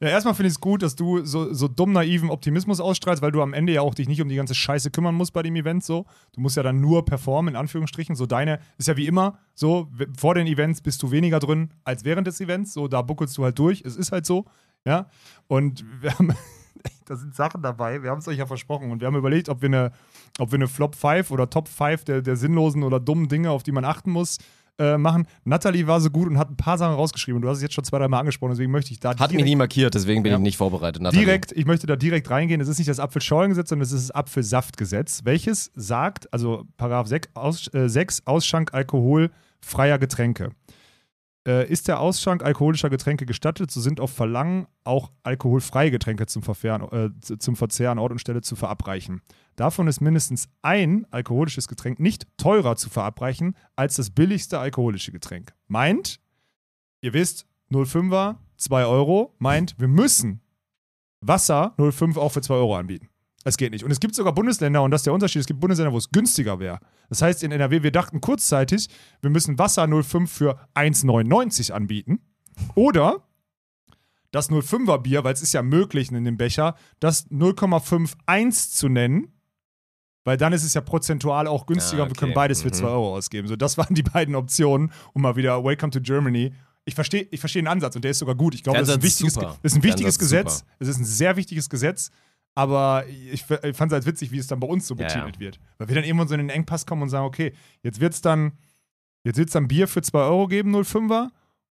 Ja, 0.00 0.08
erstmal 0.08 0.34
finde 0.34 0.48
ich 0.48 0.54
es 0.54 0.60
gut, 0.60 0.82
dass 0.82 0.96
du 0.96 1.24
so, 1.24 1.52
so 1.52 1.68
dumm 1.68 1.92
naiven 1.92 2.30
Optimismus 2.30 2.80
ausstrahlst, 2.80 3.22
weil 3.22 3.32
du 3.32 3.42
am 3.42 3.52
Ende 3.52 3.72
ja 3.72 3.80
auch 3.80 3.94
dich 3.94 4.08
nicht 4.08 4.20
um 4.22 4.28
die 4.28 4.36
ganze 4.36 4.54
Scheiße 4.54 4.90
kümmern 4.90 5.14
musst 5.14 5.32
bei 5.32 5.42
dem 5.42 5.56
Event 5.56 5.84
so. 5.84 6.06
Du 6.32 6.40
musst 6.40 6.56
ja 6.56 6.62
dann 6.62 6.80
nur 6.80 7.04
performen, 7.04 7.54
in 7.54 7.56
Anführungsstrichen. 7.56 8.16
So 8.16 8.26
deine, 8.26 8.60
ist 8.78 8.88
ja 8.88 8.96
wie 8.96 9.06
immer 9.06 9.38
so, 9.54 9.88
vor 10.16 10.34
den 10.34 10.46
Events 10.46 10.80
bist 10.80 11.02
du 11.02 11.10
weniger 11.10 11.38
drin 11.38 11.70
als 11.84 12.04
während 12.04 12.26
des 12.26 12.40
Events. 12.40 12.72
So, 12.72 12.88
da 12.88 13.02
buckelst 13.02 13.36
du 13.38 13.44
halt 13.44 13.58
durch. 13.58 13.82
Es 13.82 13.96
ist 13.96 14.12
halt 14.12 14.26
so, 14.26 14.46
ja. 14.84 15.06
Und 15.46 15.84
wir 16.00 16.18
haben, 16.18 16.34
da 17.06 17.16
sind 17.16 17.34
Sachen 17.34 17.62
dabei, 17.62 18.02
wir 18.02 18.10
haben 18.10 18.18
es 18.18 18.28
euch 18.28 18.38
ja 18.38 18.46
versprochen 18.46 18.90
und 18.90 19.00
wir 19.00 19.06
haben 19.06 19.16
überlegt, 19.16 19.48
ob 19.48 19.62
wir 19.62 19.68
eine, 19.68 19.92
ob 20.38 20.52
wir 20.52 20.56
eine 20.56 20.68
Flop 20.68 20.94
5 20.94 21.30
oder 21.30 21.50
Top 21.50 21.68
5 21.68 22.04
der, 22.04 22.22
der 22.22 22.36
sinnlosen 22.36 22.82
oder 22.82 23.00
dummen 23.00 23.28
Dinge, 23.28 23.50
auf 23.50 23.62
die 23.62 23.72
man 23.72 23.84
achten 23.84 24.10
muss, 24.10 24.38
äh, 24.78 24.98
machen. 24.98 25.26
Natalie 25.44 25.86
war 25.86 26.00
so 26.00 26.10
gut 26.10 26.28
und 26.28 26.38
hat 26.38 26.50
ein 26.50 26.56
paar 26.56 26.76
Sachen 26.78 26.94
rausgeschrieben. 26.94 27.40
Du 27.40 27.48
hast 27.48 27.56
es 27.58 27.62
jetzt 27.62 27.74
schon 27.74 27.84
zwei, 27.84 27.98
drei 27.98 28.08
Mal 28.08 28.20
angesprochen, 28.20 28.50
deswegen 28.52 28.70
möchte 28.72 28.92
ich 28.92 29.00
da 29.00 29.16
Hat 29.18 29.32
mich 29.32 29.44
nie 29.44 29.56
markiert, 29.56 29.94
deswegen 29.94 30.22
bin 30.22 30.32
Ja. 30.32 30.38
ich 30.38 30.42
nicht 30.42 30.56
vorbereitet. 30.56 31.00
Nathalie. 31.02 31.24
Direkt, 31.24 31.52
ich 31.52 31.64
möchte 31.66 31.86
da 31.86 31.96
direkt 31.96 32.28
reingehen. 32.30 32.60
Es 32.60 32.68
ist 32.68 32.78
nicht 32.78 32.88
das 32.90 33.00
Apfelschorlengesetz, 33.00 33.68
sondern 33.70 33.84
es 33.84 33.92
ist 33.92 34.10
das 34.10 34.14
Apfelsaftgesetz, 34.14 35.22
welches 35.24 35.70
sagt, 35.74 36.32
also 36.32 36.64
Paragraph 36.76 37.06
6, 37.08 37.28
Aus, 37.34 37.72
äh, 37.74 37.88
6 37.88 38.26
Ausschank 38.26 38.74
alkoholfreier 38.74 39.98
Getränke. 39.98 40.50
Äh, 41.46 41.70
ist 41.70 41.86
der 41.86 42.00
Ausschank 42.00 42.42
alkoholischer 42.42 42.90
Getränke 42.90 43.24
gestattet, 43.24 43.70
so 43.70 43.80
sind 43.80 44.00
auf 44.00 44.10
Verlangen 44.10 44.66
auch 44.82 45.12
alkoholfreie 45.22 45.92
Getränke 45.92 46.26
zum, 46.26 46.42
Verfahren, 46.42 46.82
äh, 46.90 47.38
zum 47.38 47.54
Verzehr 47.54 47.92
an 47.92 48.00
Ort 48.00 48.10
und 48.10 48.18
Stelle 48.18 48.40
zu 48.40 48.56
verabreichen. 48.56 49.22
Davon 49.54 49.86
ist 49.86 50.00
mindestens 50.00 50.48
ein 50.62 51.06
alkoholisches 51.12 51.68
Getränk 51.68 52.00
nicht 52.00 52.26
teurer 52.36 52.74
zu 52.74 52.90
verabreichen 52.90 53.56
als 53.76 53.94
das 53.94 54.10
billigste 54.10 54.58
alkoholische 54.58 55.12
Getränk. 55.12 55.54
Meint, 55.68 56.18
ihr 57.00 57.12
wisst, 57.12 57.46
05er, 57.70 58.36
2 58.56 58.86
Euro, 58.86 59.34
meint, 59.38 59.78
wir 59.78 59.88
müssen 59.88 60.40
Wasser 61.20 61.74
05 61.78 62.16
auch 62.16 62.32
für 62.32 62.42
2 62.42 62.54
Euro 62.54 62.76
anbieten. 62.76 63.08
Es 63.48 63.56
geht 63.56 63.70
nicht. 63.70 63.84
Und 63.84 63.92
es 63.92 64.00
gibt 64.00 64.14
sogar 64.16 64.34
Bundesländer, 64.34 64.82
und 64.82 64.90
das 64.90 65.02
ist 65.02 65.06
der 65.06 65.12
Unterschied, 65.12 65.38
es 65.40 65.46
gibt 65.46 65.60
Bundesländer, 65.60 65.92
wo 65.92 65.98
es 65.98 66.10
günstiger 66.10 66.58
wäre. 66.58 66.80
Das 67.08 67.22
heißt, 67.22 67.44
in 67.44 67.52
NRW, 67.52 67.84
wir 67.84 67.92
dachten 67.92 68.20
kurzzeitig, 68.20 68.88
wir 69.20 69.30
müssen 69.30 69.56
Wasser 69.56 69.86
05 69.86 70.30
für 70.30 70.58
1,99 70.74 71.70
anbieten. 71.70 72.18
Oder 72.74 73.22
das 74.32 74.50
05er 74.50 74.98
Bier, 74.98 75.22
weil 75.22 75.32
es 75.32 75.42
ist 75.42 75.52
ja 75.52 75.62
möglich 75.62 76.10
in 76.10 76.24
dem 76.24 76.36
Becher, 76.36 76.74
das 76.98 77.30
0,51 77.30 78.72
zu 78.74 78.88
nennen, 78.88 79.32
weil 80.24 80.36
dann 80.36 80.52
ist 80.52 80.64
es 80.64 80.74
ja 80.74 80.80
prozentual 80.80 81.46
auch 81.46 81.66
günstiger 81.66 82.02
Ah, 82.02 82.06
und 82.06 82.10
wir 82.10 82.16
können 82.16 82.32
okay. 82.32 82.40
beides 82.40 82.62
für 82.62 82.68
Mhm. 82.68 82.72
2 82.74 82.86
Euro 82.88 83.14
ausgeben. 83.16 83.46
So, 83.46 83.54
das 83.54 83.78
waren 83.78 83.94
die 83.94 84.02
beiden 84.02 84.34
Optionen, 84.34 84.90
um 85.12 85.22
mal 85.22 85.36
wieder 85.36 85.62
Welcome 85.62 85.92
to 85.92 86.00
Germany. 86.00 86.52
Ich 86.84 86.96
verstehe 86.96 87.28
ich 87.30 87.38
versteh 87.38 87.60
den 87.60 87.68
Ansatz 87.68 87.94
und 87.94 88.02
der 88.02 88.10
ist 88.10 88.18
sogar 88.18 88.34
gut. 88.34 88.54
Ich 88.56 88.64
glaube, 88.64 88.80
das 88.80 88.88
ist 88.88 88.94
ein 88.96 89.02
wichtiges, 89.02 89.36
ist 89.62 89.76
ein 89.76 89.82
wichtiges 89.84 90.18
Gesetz. 90.18 90.64
Es 90.80 90.88
ist 90.88 90.98
ein 90.98 91.04
sehr 91.04 91.36
wichtiges 91.36 91.70
Gesetz. 91.70 92.10
Aber 92.56 93.04
ich, 93.06 93.44
ich 93.48 93.76
fand 93.76 93.92
es 93.92 93.94
halt 93.94 94.06
witzig, 94.06 94.32
wie 94.32 94.38
es 94.38 94.46
dann 94.46 94.58
bei 94.58 94.66
uns 94.66 94.86
so 94.86 94.94
Ja, 94.94 95.02
ja. 95.02 95.06
betitelt 95.08 95.38
wird. 95.38 95.60
Weil 95.76 95.88
wir 95.88 95.94
dann 95.94 96.04
irgendwann 96.04 96.26
so 96.26 96.34
in 96.34 96.40
den 96.40 96.48
Engpass 96.50 96.86
kommen 96.86 97.02
und 97.02 97.10
sagen, 97.10 97.26
okay, 97.26 97.52
jetzt 97.82 98.00
wird 98.00 98.14
es 98.14 98.22
dann, 98.22 98.52
jetzt 99.24 99.36
wird's 99.36 99.52
dann 99.52 99.68
Bier 99.68 99.86
für 99.86 100.00
2 100.00 100.18
Euro 100.18 100.48
geben, 100.48 100.74
0,5er 100.74 101.28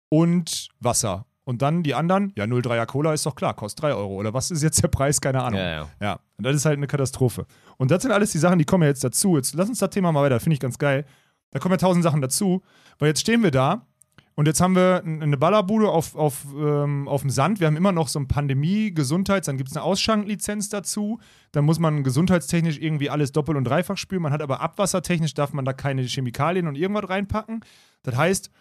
und 0.09 0.69
Wasser. 0.79 1.25
Und 1.43 1.61
dann 1.63 1.81
die 1.81 1.95
anderen, 1.95 2.33
ja, 2.35 2.45
0,3er 2.45 2.85
Cola 2.85 3.13
ist 3.13 3.25
doch 3.25 3.35
klar, 3.35 3.55
kostet 3.55 3.83
3 3.83 3.93
Euro. 3.95 4.15
Oder 4.15 4.33
was 4.35 4.51
ist 4.51 4.61
jetzt 4.61 4.81
der 4.81 4.87
Preis? 4.87 5.19
Keine 5.19 5.43
Ahnung. 5.43 5.59
Ja, 5.59 5.69
ja. 5.71 5.89
Ja, 5.99 6.19
und 6.37 6.45
das 6.45 6.55
ist 6.55 6.65
halt 6.65 6.77
eine 6.77 6.87
Katastrophe. 6.87 7.47
Und 7.77 7.89
das 7.89 8.03
sind 8.03 8.11
alles 8.11 8.31
die 8.31 8.37
Sachen, 8.37 8.59
die 8.59 8.65
kommen 8.65 8.83
ja 8.83 8.89
jetzt 8.89 9.03
dazu. 9.03 9.37
Jetzt 9.37 9.55
lass 9.55 9.67
uns 9.67 9.79
das 9.79 9.89
Thema 9.89 10.11
mal 10.11 10.21
weiter, 10.23 10.39
finde 10.39 10.53
ich 10.53 10.59
ganz 10.59 10.77
geil. 10.77 11.05
Da 11.49 11.59
kommen 11.59 11.73
ja 11.73 11.77
tausend 11.77 12.03
Sachen 12.03 12.21
dazu, 12.21 12.61
weil 12.99 13.07
jetzt 13.07 13.21
stehen 13.21 13.41
wir 13.41 13.51
da 13.51 13.87
und 14.35 14.47
jetzt 14.47 14.59
haben 14.59 14.75
wir 14.75 15.01
eine 15.05 15.37
Ballerbude 15.37 15.89
auf, 15.89 16.13
auf, 16.15 16.45
ähm, 16.53 17.07
auf 17.07 17.21
dem 17.21 17.29
Sand. 17.29 17.61
Wir 17.61 17.67
haben 17.67 17.77
immer 17.77 17.93
noch 17.93 18.09
so 18.09 18.19
ein 18.19 18.27
Pandemie-Gesundheits-, 18.27 19.45
dann 19.45 19.55
gibt 19.55 19.69
es 19.69 19.77
eine 19.77 19.83
Ausschanklizenz 19.83 20.67
dazu. 20.67 21.19
Dann 21.53 21.63
muss 21.63 21.79
man 21.79 22.03
gesundheitstechnisch 22.03 22.77
irgendwie 22.79 23.09
alles 23.09 23.31
doppelt 23.31 23.57
und 23.57 23.63
dreifach 23.63 23.97
spülen. 23.97 24.21
Man 24.21 24.33
hat 24.33 24.41
aber 24.41 24.59
abwassertechnisch, 24.59 25.33
darf 25.35 25.53
man 25.53 25.63
da 25.63 25.71
keine 25.71 26.01
Chemikalien 26.03 26.67
und 26.67 26.75
irgendwas 26.75 27.09
reinpacken. 27.09 27.61
Das 28.03 28.17
heißt, 28.17 28.51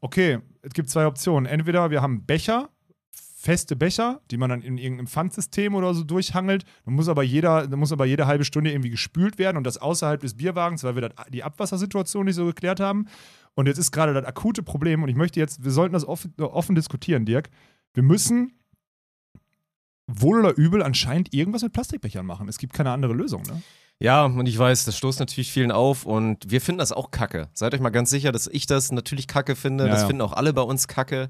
okay, 0.00 0.40
es 0.62 0.72
gibt 0.72 0.90
zwei 0.90 1.06
Optionen. 1.06 1.46
Entweder 1.46 1.92
wir 1.92 2.02
haben 2.02 2.26
Becher, 2.26 2.68
feste 3.40 3.76
Becher, 3.76 4.20
die 4.32 4.36
man 4.36 4.50
dann 4.50 4.62
in 4.62 4.78
irgendeinem 4.78 5.06
Pfandsystem 5.06 5.76
oder 5.76 5.94
so 5.94 6.02
durchhangelt. 6.02 6.64
Dann 6.84 6.94
muss 6.94 7.08
aber 7.08 7.22
jeder, 7.22 7.68
dann 7.68 7.78
muss 7.78 7.92
aber 7.92 8.04
jede 8.04 8.26
halbe 8.26 8.44
Stunde 8.44 8.70
irgendwie 8.70 8.90
gespült 8.90 9.38
werden 9.38 9.56
und 9.56 9.64
das 9.64 9.78
außerhalb 9.78 10.20
des 10.20 10.36
Bierwagens, 10.36 10.82
weil 10.82 10.96
wir 10.96 11.10
die 11.30 11.44
Abwassersituation 11.44 12.26
nicht 12.26 12.34
so 12.34 12.44
geklärt 12.44 12.80
haben. 12.80 13.06
Und 13.54 13.66
jetzt 13.66 13.78
ist 13.78 13.90
gerade 13.92 14.14
das 14.14 14.24
akute 14.24 14.62
Problem 14.62 15.02
und 15.02 15.08
ich 15.08 15.16
möchte 15.16 15.40
jetzt, 15.40 15.64
wir 15.64 15.70
sollten 15.70 15.92
das 15.92 16.06
offen, 16.06 16.34
offen 16.38 16.74
diskutieren, 16.74 17.26
Dirk. 17.26 17.50
Wir 17.94 18.02
müssen 18.02 18.52
wohl 20.06 20.40
oder 20.40 20.56
übel 20.56 20.82
anscheinend 20.82 21.34
irgendwas 21.34 21.62
mit 21.62 21.72
Plastikbechern 21.72 22.24
machen. 22.24 22.48
Es 22.48 22.58
gibt 22.58 22.72
keine 22.72 22.90
andere 22.90 23.12
Lösung, 23.12 23.42
ne? 23.42 23.62
Ja, 24.02 24.24
und 24.24 24.46
ich 24.46 24.58
weiß, 24.58 24.86
das 24.86 24.96
stoßt 24.96 25.20
natürlich 25.20 25.52
vielen 25.52 25.70
auf 25.70 26.06
und 26.06 26.50
wir 26.50 26.62
finden 26.62 26.78
das 26.78 26.90
auch 26.90 27.10
kacke. 27.10 27.50
Seid 27.52 27.74
euch 27.74 27.80
mal 27.80 27.90
ganz 27.90 28.08
sicher, 28.08 28.32
dass 28.32 28.46
ich 28.46 28.66
das 28.66 28.92
natürlich 28.92 29.26
kacke 29.26 29.54
finde. 29.54 29.84
Ja, 29.84 29.90
das 29.90 30.02
ja. 30.02 30.06
finden 30.06 30.22
auch 30.22 30.32
alle 30.32 30.54
bei 30.54 30.62
uns 30.62 30.88
kacke. 30.88 31.28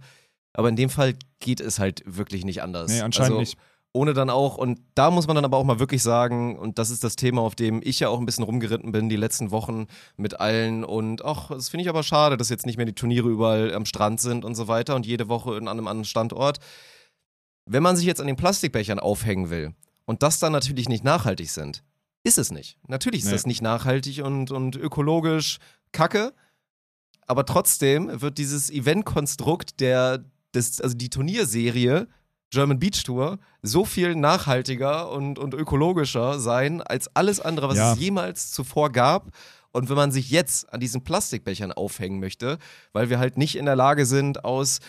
Aber 0.53 0.69
in 0.69 0.77
dem 0.77 0.89
Fall 0.89 1.15
geht 1.41 1.61
es 1.61 1.81
halt 1.81 2.03
wirklich 2.07 2.45
nicht 2.45 2.63
anders. 2.63 2.93
Nee, 2.93 3.01
anscheinend 3.01 3.33
also, 3.33 3.41
nicht. 3.41 3.59
Ohne 3.93 4.15
dann 4.15 4.31
auch, 4.31 4.57
und 4.57 4.81
da 4.95 5.11
muss 5.11 5.27
man 5.27 5.35
dann 5.35 5.45
aber 5.45 5.57
auch 5.57 5.65
mal 5.65 5.81
wirklich 5.81 6.03
sagen, 6.03 6.57
und 6.57 6.79
das 6.79 6.91
ist 6.91 7.03
das 7.03 7.17
Thema, 7.17 7.41
auf 7.43 7.57
dem 7.57 7.81
ich 7.83 7.99
ja 7.99 8.09
auch 8.09 8.21
ein 8.21 8.27
bisschen 8.27 8.45
rumgeritten 8.45 8.93
bin 8.93 9.09
die 9.09 9.17
letzten 9.17 9.51
Wochen 9.51 9.87
mit 10.17 10.39
allen. 10.39 10.85
Und 10.85 11.25
ach, 11.25 11.49
das 11.49 11.71
finde 11.71 11.83
ich 11.83 11.89
aber 11.89 12.05
schade, 12.05 12.37
dass 12.37 12.51
jetzt 12.51 12.67
nicht 12.67 12.77
mehr 12.77 12.87
die 12.87 12.95
Turniere 12.95 13.29
überall 13.29 13.75
am 13.75 13.85
Strand 13.87 14.21
sind 14.21 14.45
und 14.45 14.55
so 14.55 14.69
weiter 14.69 14.95
und 14.95 15.07
jede 15.07 15.29
Woche 15.29 15.57
in 15.57 15.67
einem 15.67 15.89
anderen 15.89 16.05
Standort. 16.05 16.59
Wenn 17.67 17.83
man 17.83 17.97
sich 17.97 18.07
jetzt 18.07 18.21
an 18.21 18.29
den 18.29 18.37
Plastikbechern 18.37 19.01
aufhängen 19.01 19.51
will 19.51 19.75
und 20.05 20.23
das 20.23 20.39
dann 20.39 20.53
natürlich 20.53 20.89
nicht 20.89 21.03
nachhaltig 21.03 21.51
sind, 21.51 21.83
ist 22.23 22.39
es 22.39 22.53
nicht. 22.53 22.79
Natürlich 22.87 23.21
ist 23.21 23.27
Nee. 23.27 23.33
das 23.33 23.47
nicht 23.47 23.63
nachhaltig 23.63 24.23
und, 24.23 24.53
und 24.53 24.77
ökologisch 24.77 25.59
kacke, 25.91 26.33
aber 27.27 27.45
trotzdem 27.45 28.21
wird 28.21 28.39
dieses 28.39 28.71
Eventkonstrukt 28.71 29.81
der, 29.81 30.25
des, 30.55 30.81
also 30.81 30.97
die 30.97 31.11
Turnierserie 31.11 32.07
German 32.51 32.79
Beach 32.79 33.03
Tour 33.05 33.39
so 33.63 33.85
viel 33.85 34.15
nachhaltiger 34.17 35.11
und, 35.11 35.39
und 35.39 35.55
ökologischer 35.55 36.39
sein 36.41 36.83
als 36.83 37.15
alles 37.15 37.41
andere, 37.41 37.69
was 37.69 37.79
Ja. 37.79 37.93
es 37.93 37.99
jemals 38.01 38.51
zuvor 38.53 38.91
gab. 38.91 39.29
Und 39.73 39.89
wenn 39.89 39.97
man 39.97 40.11
sich 40.11 40.31
jetzt 40.31 40.73
an 40.73 40.81
diesen 40.81 41.05
Plastikbechern 41.05 41.71
aufhängen 41.71 42.19
möchte, 42.19 42.59
weil 42.93 43.09
wir 43.09 43.21
halt 43.21 43.39
nicht 43.39 43.57
in 43.57 43.67
der 43.67 43.77
Lage 43.77 44.05
sind, 44.05 44.45
aus 44.45 44.81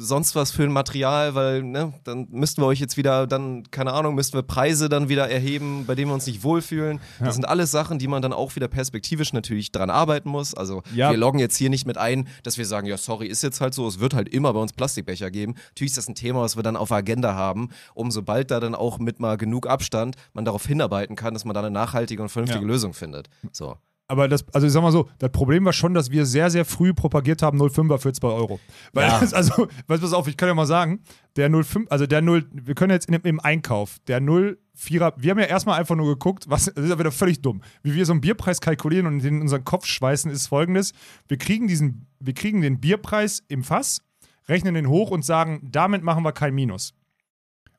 sonst 0.00 0.36
was 0.36 0.52
für 0.52 0.62
ein 0.62 0.70
Material, 0.70 1.34
weil, 1.34 1.64
ne, 1.64 1.92
dann 2.04 2.28
müssten 2.30 2.62
wir 2.62 2.66
euch 2.66 2.78
jetzt 2.78 2.96
wieder, 2.96 3.26
dann, 3.26 3.64
keine 3.72 3.92
Ahnung, 3.92 4.14
müssten 4.14 4.38
wir 4.38 4.42
Preise 4.42 4.88
dann 4.88 5.08
wieder 5.08 5.28
erheben, 5.28 5.86
bei 5.86 5.96
denen 5.96 6.08
wir 6.10 6.14
uns 6.14 6.26
nicht 6.26 6.44
wohlfühlen. 6.44 7.00
Ja. 7.18 7.26
Das 7.26 7.34
sind 7.34 7.44
alles 7.48 7.72
Sachen, 7.72 7.98
die 7.98 8.06
man 8.06 8.22
dann 8.22 8.32
auch 8.32 8.54
wieder 8.54 8.68
perspektivisch 8.68 9.32
natürlich 9.32 9.72
dran 9.72 9.90
arbeiten 9.90 10.28
muss. 10.28 10.54
Also 10.54 10.82
Ja. 10.94 11.10
wir 11.10 11.16
loggen 11.18 11.40
jetzt 11.40 11.56
hier 11.56 11.68
nicht 11.68 11.84
mit 11.86 11.98
ein, 11.98 12.28
dass 12.44 12.58
wir 12.58 12.64
sagen, 12.64 12.86
ja, 12.86 12.96
sorry, 12.96 13.26
ist 13.26 13.42
jetzt 13.42 13.60
halt 13.60 13.74
so, 13.74 13.88
es 13.88 13.98
wird 13.98 14.14
halt 14.14 14.28
immer 14.28 14.52
bei 14.52 14.60
uns 14.60 14.72
Plastikbecher 14.72 15.30
geben. 15.32 15.54
Natürlich 15.70 15.90
ist 15.90 15.98
das 15.98 16.08
ein 16.08 16.14
Thema, 16.14 16.42
was 16.42 16.54
wir 16.56 16.62
dann 16.62 16.76
auf 16.76 16.88
der 16.88 16.98
Agenda 16.98 17.34
haben, 17.34 17.70
um 17.94 18.12
sobald 18.12 18.50
da 18.52 18.60
dann 18.60 18.76
auch 18.76 18.98
mit 19.00 19.18
mal 19.18 19.36
genug 19.36 19.66
Abstand 19.66 20.14
man 20.32 20.44
darauf 20.44 20.64
hinarbeiten 20.64 21.16
kann, 21.16 21.34
dass 21.34 21.44
man 21.44 21.54
da 21.54 21.60
eine 21.60 21.70
nachhaltige 21.72 22.22
und 22.22 22.28
vernünftige 22.28 22.64
Ja. 22.64 22.68
Lösung 22.70 22.94
findet. 22.94 23.28
So. 23.50 23.76
Aber 24.10 24.26
das, 24.26 24.46
also 24.54 24.66
ich 24.66 24.72
sag 24.72 24.80
mal 24.80 24.90
so, 24.90 25.08
das 25.18 25.30
Problem 25.30 25.66
war 25.66 25.74
schon, 25.74 25.92
dass 25.92 26.10
wir 26.10 26.24
sehr, 26.24 26.48
sehr 26.48 26.64
früh 26.64 26.94
propagiert 26.94 27.42
haben, 27.42 27.60
05er 27.60 27.98
für 27.98 28.10
2 28.12 28.26
Euro. 28.28 28.58
Weil, 28.94 29.06
Ja. 29.06 29.20
das, 29.20 29.34
also, 29.34 29.68
weißt 29.86 30.02
du, 30.02 30.06
pass 30.06 30.12
auf, 30.14 30.26
ich 30.28 30.36
kann 30.38 30.48
ja 30.48 30.54
mal 30.54 30.66
sagen, 30.66 31.00
der 31.36 31.50
05, 31.50 31.86
also 31.90 32.06
der 32.06 32.22
0, 32.22 32.46
wir 32.50 32.74
können 32.74 32.90
jetzt 32.92 33.06
in, 33.08 33.14
im 33.14 33.38
Einkauf, 33.38 33.98
der 34.06 34.22
04er, 34.22 35.12
wir 35.18 35.30
haben 35.30 35.38
ja 35.38 35.44
erstmal 35.44 35.78
einfach 35.78 35.94
nur 35.94 36.06
geguckt, 36.06 36.46
was, 36.48 36.64
das 36.74 36.84
ist 36.84 36.90
ja 36.90 36.98
wieder 36.98 37.12
völlig 37.12 37.42
dumm. 37.42 37.60
Wie 37.82 37.94
wir 37.94 38.06
so 38.06 38.12
einen 38.12 38.22
Bierpreis 38.22 38.62
kalkulieren 38.62 39.06
und 39.06 39.22
in 39.22 39.42
unseren 39.42 39.64
Kopf 39.64 39.84
schweißen, 39.86 40.30
ist 40.30 40.46
folgendes: 40.46 40.94
Wir 41.28 41.36
kriegen 41.36 41.68
diesen, 41.68 42.06
wir 42.18 42.32
kriegen 42.32 42.62
den 42.62 42.80
Bierpreis 42.80 43.42
im 43.48 43.62
Fass, 43.62 44.00
rechnen 44.48 44.72
den 44.74 44.88
hoch 44.88 45.10
und 45.10 45.22
sagen, 45.22 45.68
damit 45.70 46.02
machen 46.02 46.24
wir 46.24 46.32
kein 46.32 46.54
Minus. 46.54 46.94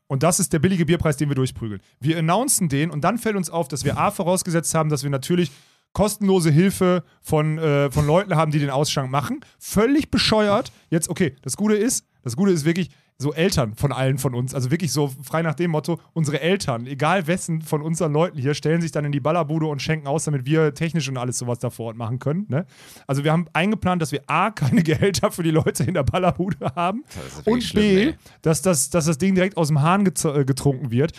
Und 0.06 0.24
das 0.24 0.40
ist 0.40 0.54
der 0.54 0.60
billige 0.60 0.86
Bierpreis, 0.86 1.18
den 1.18 1.30
wir 1.30 1.36
durchprügeln. 1.36 1.82
Wir 2.00 2.18
announcen 2.20 2.68
den 2.70 2.90
und 2.92 3.04
dann 3.04 3.18
fällt 3.18 3.36
uns 3.36 3.50
auf, 3.50 3.68
dass 3.68 3.84
wir 3.84 3.98
A 3.98 4.10
vorausgesetzt 4.12 4.74
haben, 4.76 4.90
dass 4.90 5.04
wir 5.04 5.10
natürlich 5.12 5.52
kostenlose 5.94 6.52
Hilfe 6.52 7.04
von, 7.22 7.58
äh, 7.58 7.92
von 7.92 8.06
Leuten 8.06 8.36
haben, 8.36 8.52
die 8.52 8.60
den 8.60 8.70
Ausschank 8.70 9.12
machen. 9.12 9.42
Völlig 9.58 10.12
bescheuert. 10.12 10.72
Jetzt, 10.90 11.10
okay, 11.10 11.36
das 11.42 11.58
Gute 11.58 11.76
ist, 11.76 12.06
das 12.24 12.36
Gute 12.36 12.52
ist 12.52 12.66
wirklich 12.66 12.90
so 13.22 13.34
Eltern 13.34 13.76
von 13.76 13.92
allen 13.92 14.18
von 14.18 14.34
uns, 14.34 14.56
also 14.56 14.72
wirklich 14.72 14.94
so 14.94 15.10
frei 15.22 15.42
nach 15.42 15.54
dem 15.54 15.72
Motto, 15.72 16.00
unsere 16.14 16.40
Eltern, 16.40 16.88
egal 16.88 17.28
wessen 17.28 17.62
von 17.62 17.82
unseren 17.82 18.14
Leuten 18.14 18.38
hier, 18.38 18.54
stellen 18.54 18.80
sich 18.80 18.94
dann 18.94 19.04
in 19.04 19.12
die 19.12 19.20
Ballerbude 19.20 19.66
und 19.66 19.82
schenken 19.82 20.08
aus, 20.08 20.24
damit 20.24 20.46
wir 20.46 20.74
technisch 20.74 21.10
und 21.10 21.18
alles 21.18 21.38
sowas 21.38 21.60
da 21.60 21.70
vor 21.70 21.88
Ort 21.88 21.98
machen 21.98 22.20
können. 22.20 22.46
Ne? 22.48 22.66
Also 23.08 23.26
wir 23.26 23.34
haben 23.34 23.48
eingeplant, 23.52 24.02
dass 24.02 24.14
wir 24.14 24.22
A, 24.28 24.52
keine 24.52 24.84
Gehälter 24.84 25.32
für 25.32 25.44
die 25.44 25.52
Leute 25.52 25.84
in 25.84 25.96
der 25.96 26.04
Ballerbude 26.04 26.72
haben 26.76 27.04
und 27.44 27.62
schlimm, 27.62 27.84
B, 27.84 28.04
ey. 28.04 28.16
dass 28.42 28.62
das, 28.62 28.90
dass 28.90 29.06
das 29.06 29.18
Ding 29.18 29.36
direkt 29.36 29.58
aus 29.58 29.68
dem 29.68 29.82
Hahn 29.82 30.06
äh, 30.06 30.46
getrunken 30.46 30.90
wird, 30.90 31.12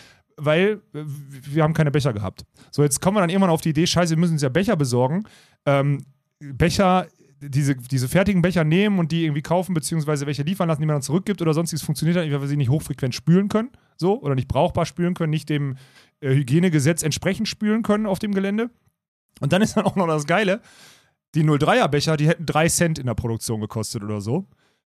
weil 0.45 0.80
äh, 0.95 1.03
wir 1.05 1.62
haben 1.62 1.74
keine 1.74 1.91
Becher 1.91 2.12
gehabt. 2.12 2.45
So, 2.70 2.82
jetzt 2.82 3.01
kommen 3.01 3.16
wir 3.16 3.20
dann 3.20 3.30
irgendwann 3.30 3.51
auf 3.51 3.61
die 3.61 3.70
Idee, 3.70 3.86
scheiße, 3.86 4.11
wir 4.11 4.18
müssen 4.18 4.34
uns 4.34 4.43
ja 4.43 4.49
Becher 4.49 4.76
besorgen. 4.76 5.24
Ähm, 5.66 6.05
Becher, 6.38 7.07
diese, 7.41 7.76
diese 7.76 8.09
fertigen 8.09 8.43
Becher 8.43 8.64
nehmen 8.64 8.99
und 8.99 9.12
die 9.12 9.24
irgendwie 9.24 9.43
kaufen, 9.43 9.74
beziehungsweise 9.74 10.26
welche 10.26 10.43
liefern 10.43 10.68
lassen, 10.68 10.80
die 10.80 10.86
man 10.86 10.97
dann 10.97 11.03
zurückgibt 11.03 11.41
oder 11.41 11.55
sonstiges 11.55 11.82
funktioniert 11.82 12.16
nicht, 12.16 12.32
weil 12.32 12.41
wir 12.41 12.49
sie 12.49 12.57
nicht 12.57 12.70
hochfrequent 12.70 13.14
spülen 13.14 13.49
können, 13.49 13.70
so, 13.97 14.20
oder 14.20 14.34
nicht 14.34 14.49
brauchbar 14.49 14.86
spülen 14.86 15.14
können, 15.14 15.30
nicht 15.30 15.49
dem 15.49 15.76
äh, 16.20 16.34
Hygienegesetz 16.34 17.03
entsprechend 17.03 17.49
spülen 17.49 17.82
können 17.82 18.07
auf 18.07 18.18
dem 18.18 18.34
Gelände. 18.34 18.70
Und 19.41 19.53
dann 19.53 19.62
ist 19.62 19.76
dann 19.76 19.84
auch 19.84 19.97
noch 19.97 20.07
das 20.07 20.26
Geile, 20.26 20.61
die 21.34 21.45
03er 21.45 21.88
Becher, 21.88 22.16
die 22.16 22.28
hätten 22.28 22.47
3 22.47 22.68
Cent 22.68 22.99
in 22.99 23.07
der 23.07 23.14
Produktion 23.14 23.61
gekostet 23.61 24.03
oder 24.03 24.20
so. 24.20 24.47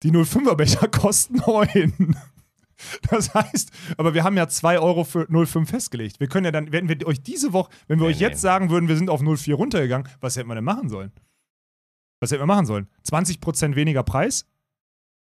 Die 0.03 0.11
05er 0.11 0.55
Becher 0.55 0.89
kosten 0.91 1.43
9. 1.47 2.17
Das 3.11 3.35
heißt, 3.35 3.71
aber 3.97 4.15
wir 4.15 4.25
haben 4.25 4.37
ja 4.37 4.49
2 4.49 4.79
Euro 4.79 5.05
für 5.05 5.27
05 5.29 5.69
festgelegt. 5.69 6.21
Wir 6.21 6.29
können 6.29 6.45
ja 6.45 6.53
dann, 6.53 6.73
wenn 6.73 6.89
wir 6.89 7.07
euch 7.07 7.23
diese 7.23 7.53
Woche, 7.53 7.71
wenn 7.87 7.99
wir 7.99 8.07
Nee, 8.07 8.15
euch 8.15 8.21
jetzt 8.21 8.41
sagen 8.41 8.71
würden, 8.71 8.89
wir 8.89 8.97
sind 8.97 9.11
auf 9.11 9.21
04 9.21 9.55
runtergegangen, 9.55 10.09
was 10.21 10.37
hätten 10.37 10.49
wir 10.49 10.55
denn 10.55 10.65
machen 10.65 10.89
sollen? 10.89 11.13
Was 12.21 12.31
hätten 12.31 12.43
wir 12.43 12.47
machen 12.47 12.67
sollen? 12.67 12.89
20% 13.09 13.75
weniger 13.77 14.03
Preis? 14.03 14.47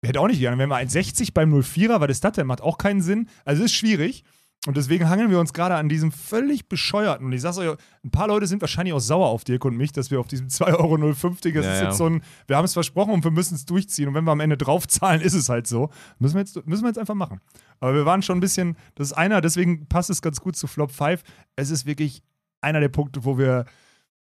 Hätte 0.06 0.20
auch 0.20 0.28
nicht 0.28 0.40
gegangen. 0.40 0.60
Wenn 0.60 0.70
wir 0.70 0.78
1,60 0.78 1.34
beim 1.34 1.54
04er, 1.54 2.02
was 2.02 2.10
ist 2.10 2.24
das 2.24 2.34
denn? 2.34 2.46
Macht 2.48 2.62
auch 2.62 2.78
keinen 2.78 3.02
Sinn. 3.02 3.30
Also 3.46 3.64
ist 3.64 3.74
schwierig. 3.74 4.24
Und 4.66 4.78
deswegen 4.78 5.10
hangeln 5.10 5.30
wir 5.30 5.40
uns 5.42 5.52
gerade 5.52 5.76
an 5.76 5.90
diesem 5.90 6.14
völlig 6.14 6.70
bescheuerten. 6.70 7.26
Und 7.26 7.34
ich 7.34 7.42
sag's 7.42 7.58
euch, 7.58 7.76
ein 8.04 8.12
paar 8.12 8.30
Leute 8.30 8.48
sind 8.48 8.62
wahrscheinlich 8.62 8.94
auch 8.94 9.00
sauer 9.00 9.28
auf 9.28 9.44
Dirk 9.44 9.66
und 9.66 9.76
mich, 9.76 9.92
dass 9.92 10.10
wir 10.10 10.22
auf 10.22 10.28
diesem 10.28 10.48
2,05 10.50 10.80
Euro, 10.80 10.98
das 10.98 11.22
Ja, 11.44 11.60
ist 11.60 11.66
ja. 11.66 11.84
jetzt 11.84 11.98
so 11.98 12.06
ein, 12.06 12.22
wir 12.48 12.56
haben 12.56 12.64
es 12.64 12.74
versprochen 12.74 13.12
und 13.14 13.24
wir 13.26 13.32
müssen 13.32 13.56
es 13.56 13.66
durchziehen. 13.66 14.08
Und 14.08 14.14
wenn 14.14 14.24
wir 14.24 14.32
am 14.32 14.40
Ende 14.40 14.58
draufzahlen, 14.58 15.22
ist 15.22 15.34
es 15.34 15.50
halt 15.50 15.68
so. 15.68 15.90
Müssen 16.20 16.36
wir, 16.36 16.42
jetzt, 16.42 16.66
müssen 16.66 16.84
wir 16.84 16.88
jetzt 16.90 16.98
einfach 17.00 17.16
machen. 17.16 17.42
Aber 17.82 17.94
wir 17.94 18.06
waren 18.06 18.22
schon 18.22 18.38
ein 18.38 18.42
bisschen, 18.42 18.78
das 18.96 19.08
ist 19.08 19.14
einer, 19.14 19.42
deswegen 19.42 19.88
passt 19.88 20.10
es 20.10 20.22
ganz 20.22 20.40
gut 20.40 20.56
zu 20.56 20.68
Flop 20.68 20.92
5. 20.92 21.22
Es 21.58 21.70
ist 21.70 21.86
wirklich 21.86 22.24
einer 22.62 22.80
der 22.80 22.90
Punkte, 22.90 23.26
wo 23.26 23.38
wir, 23.38 23.66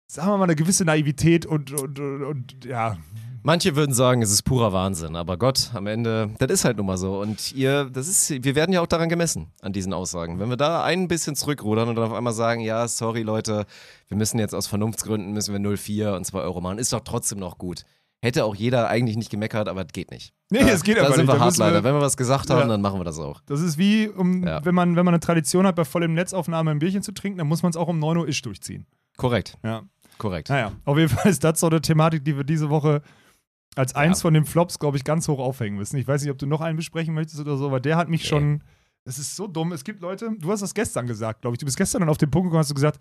sagen 0.07 0.27
wir 0.27 0.37
mal, 0.37 0.43
eine 0.43 0.55
gewisse 0.55 0.83
Naivität 0.83 1.45
und, 1.45 1.71
und, 1.71 1.97
und, 1.97 2.23
und 2.23 2.65
ja, 2.65 2.97
Manche 3.45 3.75
würden 3.75 3.93
sagen, 3.93 4.23
es 4.23 4.31
ist 4.31 4.41
purer 4.41 4.73
Wahnsinn, 4.73 5.15
aber 5.15 5.37
Gott, 5.37 5.69
am 5.75 5.85
Ende, 5.85 6.31
das 6.39 6.49
ist 6.49 6.65
halt 6.65 6.77
nun 6.77 6.87
mal 6.87 6.97
so. 6.97 7.19
Und 7.19 7.51
ihr, 7.53 7.85
das 7.85 8.07
ist, 8.07 8.43
wir 8.43 8.55
werden 8.55 8.73
ja 8.73 8.81
auch 8.81 8.87
daran 8.87 9.07
gemessen, 9.07 9.51
an 9.61 9.71
diesen 9.71 9.93
Aussagen. 9.93 10.39
Wenn 10.39 10.49
wir 10.49 10.57
da 10.57 10.83
ein 10.83 11.07
bisschen 11.07 11.35
zurückrudern 11.35 11.87
und 11.87 11.95
dann 11.95 12.05
auf 12.05 12.13
einmal 12.13 12.33
sagen, 12.33 12.61
ja, 12.61 12.87
sorry 12.87 13.21
Leute, 13.21 13.67
wir 14.07 14.17
müssen 14.17 14.39
jetzt 14.39 14.55
aus 14.55 14.65
Vernunftsgründen, 14.65 15.31
müssen 15.31 15.53
wir 15.53 15.59
0,4 15.59 16.15
und 16.15 16.25
2 16.25 16.39
Euro 16.39 16.59
machen, 16.59 16.79
ist 16.79 16.91
doch 16.91 17.01
trotzdem 17.01 17.37
noch 17.37 17.59
gut. 17.59 17.83
Hätte 18.23 18.45
auch 18.45 18.55
jeder 18.55 18.87
eigentlich 18.89 19.15
nicht 19.15 19.29
gemeckert, 19.29 19.69
aber 19.69 19.81
es 19.81 19.93
geht 19.93 20.09
nicht. 20.09 20.33
Nee, 20.49 20.61
es 20.61 20.81
geht 20.81 20.97
da 20.97 21.01
einfach 21.01 21.15
sind 21.15 21.25
nicht. 21.27 21.35
Da 21.35 21.39
hart 21.39 21.49
müssen 21.51 21.59
wir- 21.59 21.65
leider. 21.67 21.83
Wenn 21.83 21.93
wir 21.93 22.01
was 22.01 22.17
gesagt 22.17 22.49
haben, 22.49 22.61
Ja. 22.61 22.67
dann 22.67 22.81
machen 22.81 22.99
wir 22.99 23.03
das 23.03 23.19
auch. 23.19 23.41
Das 23.45 23.61
ist 23.61 23.77
wie, 23.77 24.07
um, 24.07 24.43
Ja. 24.47 24.65
wenn, 24.65 24.73
man, 24.73 24.95
wenn 24.95 25.05
man 25.05 25.13
eine 25.13 25.19
Tradition 25.19 25.67
hat, 25.67 25.75
bei 25.75 25.85
vollem 25.85 26.15
Netzaufnahme 26.15 26.71
ein 26.71 26.79
Bierchen 26.79 27.03
zu 27.03 27.11
trinken, 27.11 27.37
dann 27.37 27.47
muss 27.47 27.61
man 27.61 27.69
es 27.69 27.75
auch 27.77 27.89
um 27.89 27.99
9 27.99 28.17
Uhr 28.17 28.27
isch 28.27 28.41
durchziehen. 28.41 28.87
Korrekt, 29.17 29.55
Ja. 29.63 29.83
korrekt. 30.17 30.49
Naja, 30.49 30.71
auf 30.85 30.97
jeden 30.97 31.09
Fall 31.15 31.29
ist 31.29 31.43
das 31.43 31.59
so 31.59 31.67
eine 31.67 31.79
Thematik, 31.81 32.25
die 32.25 32.35
wir 32.35 32.43
diese 32.43 32.71
Woche 32.71 33.03
als 33.75 33.93
eins 33.95 34.21
von 34.21 34.33
den 34.33 34.45
Flops, 34.45 34.79
glaube 34.79 34.97
ich, 34.97 35.03
ganz 35.03 35.27
hoch 35.27 35.39
aufhängen 35.39 35.77
müssen. 35.77 35.97
Ich 35.97 36.07
weiß 36.07 36.21
nicht, 36.21 36.31
ob 36.31 36.37
du 36.37 36.45
noch 36.47 36.61
einen 36.61 36.77
besprechen 36.77 37.13
möchtest 37.13 37.39
oder 37.39 37.57
so, 37.57 37.67
aber 37.67 37.79
der 37.79 37.97
hat 37.97 38.09
mich 38.09 38.23
Nee. 38.23 38.27
schon. 38.29 38.63
Es 39.03 39.19
ist 39.19 39.35
so 39.35 39.45
dumm. 39.47 39.71
Es 39.71 39.83
gibt 39.83 40.01
Leute, 40.01 40.31
du 40.39 40.51
hast 40.51 40.61
das 40.61 40.73
gestern 40.73 41.05
gesagt, 41.05 41.41
glaube 41.41 41.55
ich. 41.55 41.59
Du 41.59 41.65
bist 41.65 41.77
gestern 41.77 41.99
dann 42.01 42.09
auf 42.09 42.17
den 42.17 42.31
Punkt 42.31 42.45
gekommen 42.47 42.57
und 42.57 42.61
hast 42.61 42.71
du 42.71 42.75
gesagt, 42.75 42.99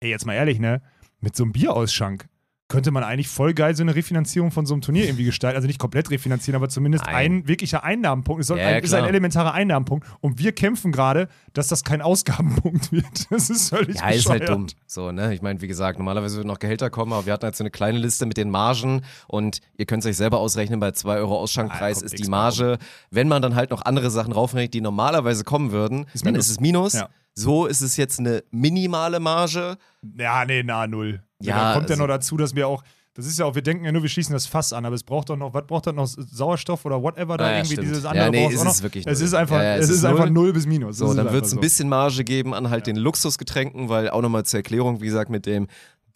ey, 0.00 0.10
jetzt 0.10 0.26
mal 0.26 0.34
ehrlich, 0.34 0.58
ne? 0.58 0.82
Mit 1.20 1.34
so 1.34 1.44
einem 1.44 1.52
Bierausschank 1.52 2.28
könnte 2.68 2.90
man 2.90 3.04
eigentlich 3.04 3.28
voll 3.28 3.54
geil 3.54 3.76
so 3.76 3.82
eine 3.84 3.94
Refinanzierung 3.94 4.50
von 4.50 4.66
so 4.66 4.74
einem 4.74 4.80
Turnier 4.80 5.04
irgendwie 5.04 5.24
gestalten. 5.24 5.54
Also 5.56 5.68
nicht 5.68 5.78
komplett 5.78 6.10
refinanzieren, 6.10 6.56
aber 6.56 6.68
zumindest 6.68 7.04
Nein. 7.06 7.14
ein 7.14 7.48
wirklicher 7.48 7.84
Einnahmenpunkt. 7.84 8.42
Es 8.42 8.48
Ja, 8.48 8.56
ein, 8.56 8.82
ist 8.82 8.92
ein 8.92 9.04
elementarer 9.04 9.54
Einnahmenpunkt. 9.54 10.06
Und 10.20 10.38
wir 10.40 10.50
kämpfen 10.52 10.90
gerade, 10.90 11.28
dass 11.52 11.68
das 11.68 11.84
kein 11.84 12.02
Ausgabenpunkt 12.02 12.90
wird. 12.92 13.30
Das 13.30 13.50
ist 13.50 13.68
völlig 13.68 13.96
Ja, 14.00 14.08
ist 14.08 14.28
halt 14.28 14.40
bescheuert. 14.40 14.48
dumm. 14.48 14.66
So, 14.86 15.12
ne? 15.12 15.32
Ich 15.32 15.42
meine, 15.42 15.60
wie 15.60 15.68
gesagt, 15.68 15.98
normalerweise 15.98 16.36
würden 16.36 16.48
noch 16.48 16.58
Gehälter 16.58 16.90
kommen, 16.90 17.12
aber 17.12 17.24
wir 17.26 17.32
hatten 17.32 17.44
halt 17.44 17.54
so 17.56 17.62
eine 17.62 17.70
kleine 17.70 17.98
Liste 17.98 18.26
mit 18.26 18.36
den 18.36 18.50
Margen 18.50 19.02
und 19.28 19.60
ihr 19.76 19.86
könnt 19.86 20.04
es 20.04 20.10
euch 20.10 20.16
selber 20.16 20.38
ausrechnen, 20.40 20.80
bei 20.80 20.90
2 20.90 21.16
Euro 21.18 21.36
Ah, 21.36 21.42
Ausschankpreis 21.42 21.98
kommt 21.98 22.06
ist 22.06 22.12
nix 22.12 22.22
die 22.22 22.30
Marge. 22.30 22.78
Wenn 23.10 23.28
man 23.28 23.42
dann 23.42 23.54
halt 23.54 23.70
noch 23.70 23.82
andere 23.84 24.10
Sachen 24.10 24.32
raufrechnet, 24.32 24.74
die 24.74 24.80
normalerweise 24.80 25.44
kommen 25.44 25.70
würden, 25.70 26.06
Ist 26.14 26.24
dann 26.26 26.32
Minus. 26.32 26.46
ist 26.46 26.50
es 26.52 26.60
Minus. 26.60 26.92
Ja. 26.94 27.08
So 27.38 27.66
ist 27.66 27.82
es 27.82 27.96
jetzt 27.96 28.18
eine 28.18 28.42
minimale 28.50 29.20
Marge. 29.20 29.76
Ja, 30.18 30.44
nee, 30.44 30.62
na, 30.62 30.86
null. 30.86 31.22
Ja, 31.42 31.48
Ja, 31.56 31.64
da 31.68 31.74
kommt 31.74 31.90
ja 31.90 31.94
also- 31.94 32.02
noch 32.06 32.08
dazu, 32.08 32.36
dass 32.38 32.54
wir 32.54 32.66
auch, 32.66 32.82
das 33.12 33.26
ist 33.26 33.38
ja 33.38 33.44
auch, 33.44 33.54
wir 33.54 33.62
denken 33.62 33.84
ja 33.84 33.92
nur, 33.92 34.00
wir 34.02 34.08
schließen 34.08 34.32
das 34.32 34.46
Fass 34.46 34.72
an, 34.72 34.84
aber 34.86 34.94
es 34.94 35.02
braucht 35.02 35.28
doch 35.28 35.36
noch, 35.36 35.52
was 35.52 35.66
braucht 35.66 35.86
das 35.86 35.94
noch, 35.94 36.06
Sauerstoff 36.06 36.84
oder 36.86 37.02
whatever 37.02 37.36
da 37.36 37.50
ja, 37.50 37.56
irgendwie, 37.58 37.72
stimmt. 37.74 37.88
dieses 37.88 38.04
Ja, 38.04 38.10
andere 38.10 38.30
nee, 38.30 38.42
braucht 38.44 38.54
ist 38.54 38.64
es 38.64 38.82
wirklich 38.82 39.06
Es 39.06 39.18
null. 39.18 39.26
ist 39.26 39.34
einfach, 39.34 39.56
Ja, 39.58 39.62
ja, 39.64 39.74
es 39.76 39.84
es 39.84 39.90
ist 39.90 39.96
ist 39.98 40.04
einfach 40.06 40.24
null. 40.24 40.32
null 40.44 40.52
bis 40.54 40.66
minus. 40.66 40.96
So, 40.96 41.12
dann 41.12 41.30
wird 41.32 41.44
es 41.44 41.52
ein 41.52 41.56
so. 41.56 41.60
bisschen 41.60 41.88
Marge 41.90 42.24
geben 42.24 42.54
an 42.54 42.70
halt 42.70 42.86
den 42.86 42.96
Luxusgetränken, 42.96 43.88
weil 43.90 44.08
auch 44.10 44.22
nochmal 44.22 44.44
zur 44.46 44.58
Erklärung, 44.60 45.00
wie 45.02 45.06
gesagt, 45.06 45.30
mit 45.30 45.44
dem, 45.46 45.66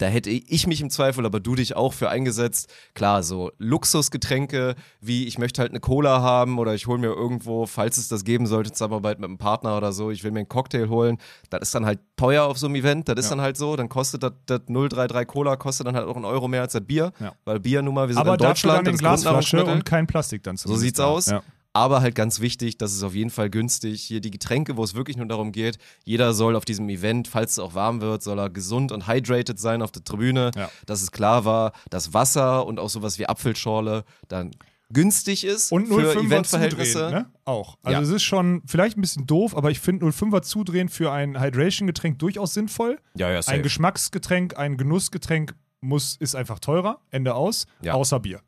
da 0.01 0.07
hätte 0.07 0.29
ich 0.31 0.65
mich 0.67 0.81
im 0.81 0.89
Zweifel, 0.89 1.25
aber 1.25 1.39
du 1.39 1.53
dich 1.55 1.75
auch 1.75 1.93
für 1.93 2.09
eingesetzt. 2.09 2.71
Klar, 2.95 3.21
so 3.23 3.51
Luxusgetränke, 3.59 4.75
wie 4.99 5.27
ich 5.27 5.37
möchte 5.37 5.61
halt 5.61 5.71
eine 5.71 5.79
Cola 5.79 6.21
haben 6.21 6.57
oder 6.59 6.73
ich 6.73 6.87
hole 6.87 6.97
mir 6.99 7.07
irgendwo, 7.13 7.65
falls 7.65 7.97
es 7.97 8.07
das 8.07 8.23
geben 8.23 8.47
sollte, 8.47 8.71
Zusammenarbeit 8.71 9.19
mit 9.19 9.27
einem 9.29 9.37
Partner 9.37 9.77
oder 9.77 9.91
so, 9.93 10.09
ich 10.11 10.23
will 10.23 10.31
mir 10.31 10.39
einen 10.39 10.49
Cocktail 10.49 10.87
holen. 10.89 11.17
Das 11.49 11.61
ist 11.61 11.75
dann 11.75 11.85
halt 11.85 11.99
teuer 12.15 12.45
auf 12.45 12.57
so 12.57 12.65
einem 12.67 12.75
Event, 12.75 13.07
das 13.09 13.17
ist 13.19 13.25
Ja. 13.25 13.31
dann 13.35 13.41
halt 13.41 13.57
so, 13.57 13.75
dann 13.75 13.89
kostet 13.89 14.23
das, 14.23 14.31
das 14.45 14.61
033 14.67 15.27
Cola, 15.27 15.55
kostet 15.55 15.87
dann 15.87 15.95
halt 15.95 16.07
auch 16.07 16.15
einen 16.15 16.25
Euro 16.25 16.47
mehr 16.47 16.61
als 16.61 16.73
das 16.73 16.85
Bier, 16.85 17.11
Ja. 17.19 17.33
weil 17.45 17.59
Bier 17.59 17.81
nun 17.81 17.93
mal, 17.93 18.07
wir 18.07 18.15
sind 18.15 18.21
aber 18.21 18.33
in 18.33 18.37
dafür 18.39 18.49
Deutschland, 18.49 18.87
dann 18.87 18.95
in 18.95 18.99
das 19.03 19.19
ist 19.19 19.23
Glasflasche 19.23 19.65
und 19.65 19.85
kein 19.85 20.07
Plastik 20.07 20.43
dann 20.43 20.57
So 20.57 20.63
zumindest 20.63 20.83
sieht's 20.85 20.99
aus. 20.99 21.25
Ja. 21.27 21.43
Aber 21.73 22.01
halt 22.01 22.15
ganz 22.15 22.41
wichtig, 22.41 22.77
das 22.77 22.91
ist 22.93 23.01
auf 23.03 23.15
jeden 23.15 23.29
Fall 23.29 23.49
günstig. 23.49 24.01
Hier 24.01 24.19
die 24.19 24.31
Getränke, 24.31 24.75
wo 24.75 24.83
es 24.83 24.93
wirklich 24.93 25.15
nur 25.15 25.25
darum 25.27 25.51
geht, 25.53 25.77
jeder 26.03 26.33
soll 26.33 26.55
auf 26.57 26.65
diesem 26.65 26.89
Event, 26.89 27.27
falls 27.29 27.53
es 27.53 27.59
auch 27.59 27.75
warm 27.75 28.01
wird, 28.01 28.23
soll 28.23 28.39
er 28.39 28.49
gesund 28.49 28.91
und 28.91 29.07
hydrated 29.07 29.57
sein 29.57 29.81
auf 29.81 29.91
der 29.91 30.03
Tribüne. 30.03 30.51
Ja. 30.55 30.69
Dass 30.85 31.01
es 31.01 31.11
klar 31.11 31.45
war, 31.45 31.71
dass 31.89 32.13
Wasser 32.13 32.65
und 32.65 32.77
auch 32.79 32.89
sowas 32.89 33.19
wie 33.19 33.25
Apfelschorle 33.27 34.03
dann 34.27 34.51
günstig 34.93 35.45
ist 35.45 35.71
Und 35.71 35.87
für 35.87 35.93
0,5er 36.01 36.25
Eventverhältnisse. 36.25 36.91
zudrehen, 36.93 37.11
ne? 37.11 37.31
Auch. 37.45 37.77
Also 37.83 37.97
Ja. 37.97 38.01
es 38.03 38.09
ist 38.09 38.23
schon 38.23 38.61
vielleicht 38.65 38.97
ein 38.97 39.01
bisschen 39.01 39.25
doof, 39.25 39.55
aber 39.55 39.71
ich 39.71 39.79
finde 39.79 40.05
0,5er 40.05 40.41
zudrehen 40.41 40.89
für 40.89 41.13
ein 41.13 41.39
Hydration-Getränk 41.39 42.19
durchaus 42.19 42.53
sinnvoll. 42.53 42.99
Ja, 43.15 43.31
ja, 43.31 43.39
Ein 43.47 43.63
Geschmacksgetränk, 43.63 44.57
ein 44.57 44.75
Genussgetränk 44.75 45.55
muss, 45.79 46.17
ist 46.17 46.35
einfach 46.35 46.59
teurer, 46.59 46.99
Ende 47.09 47.33
aus, 47.35 47.65
Ja. 47.81 47.93
außer 47.93 48.19
Bier. 48.19 48.41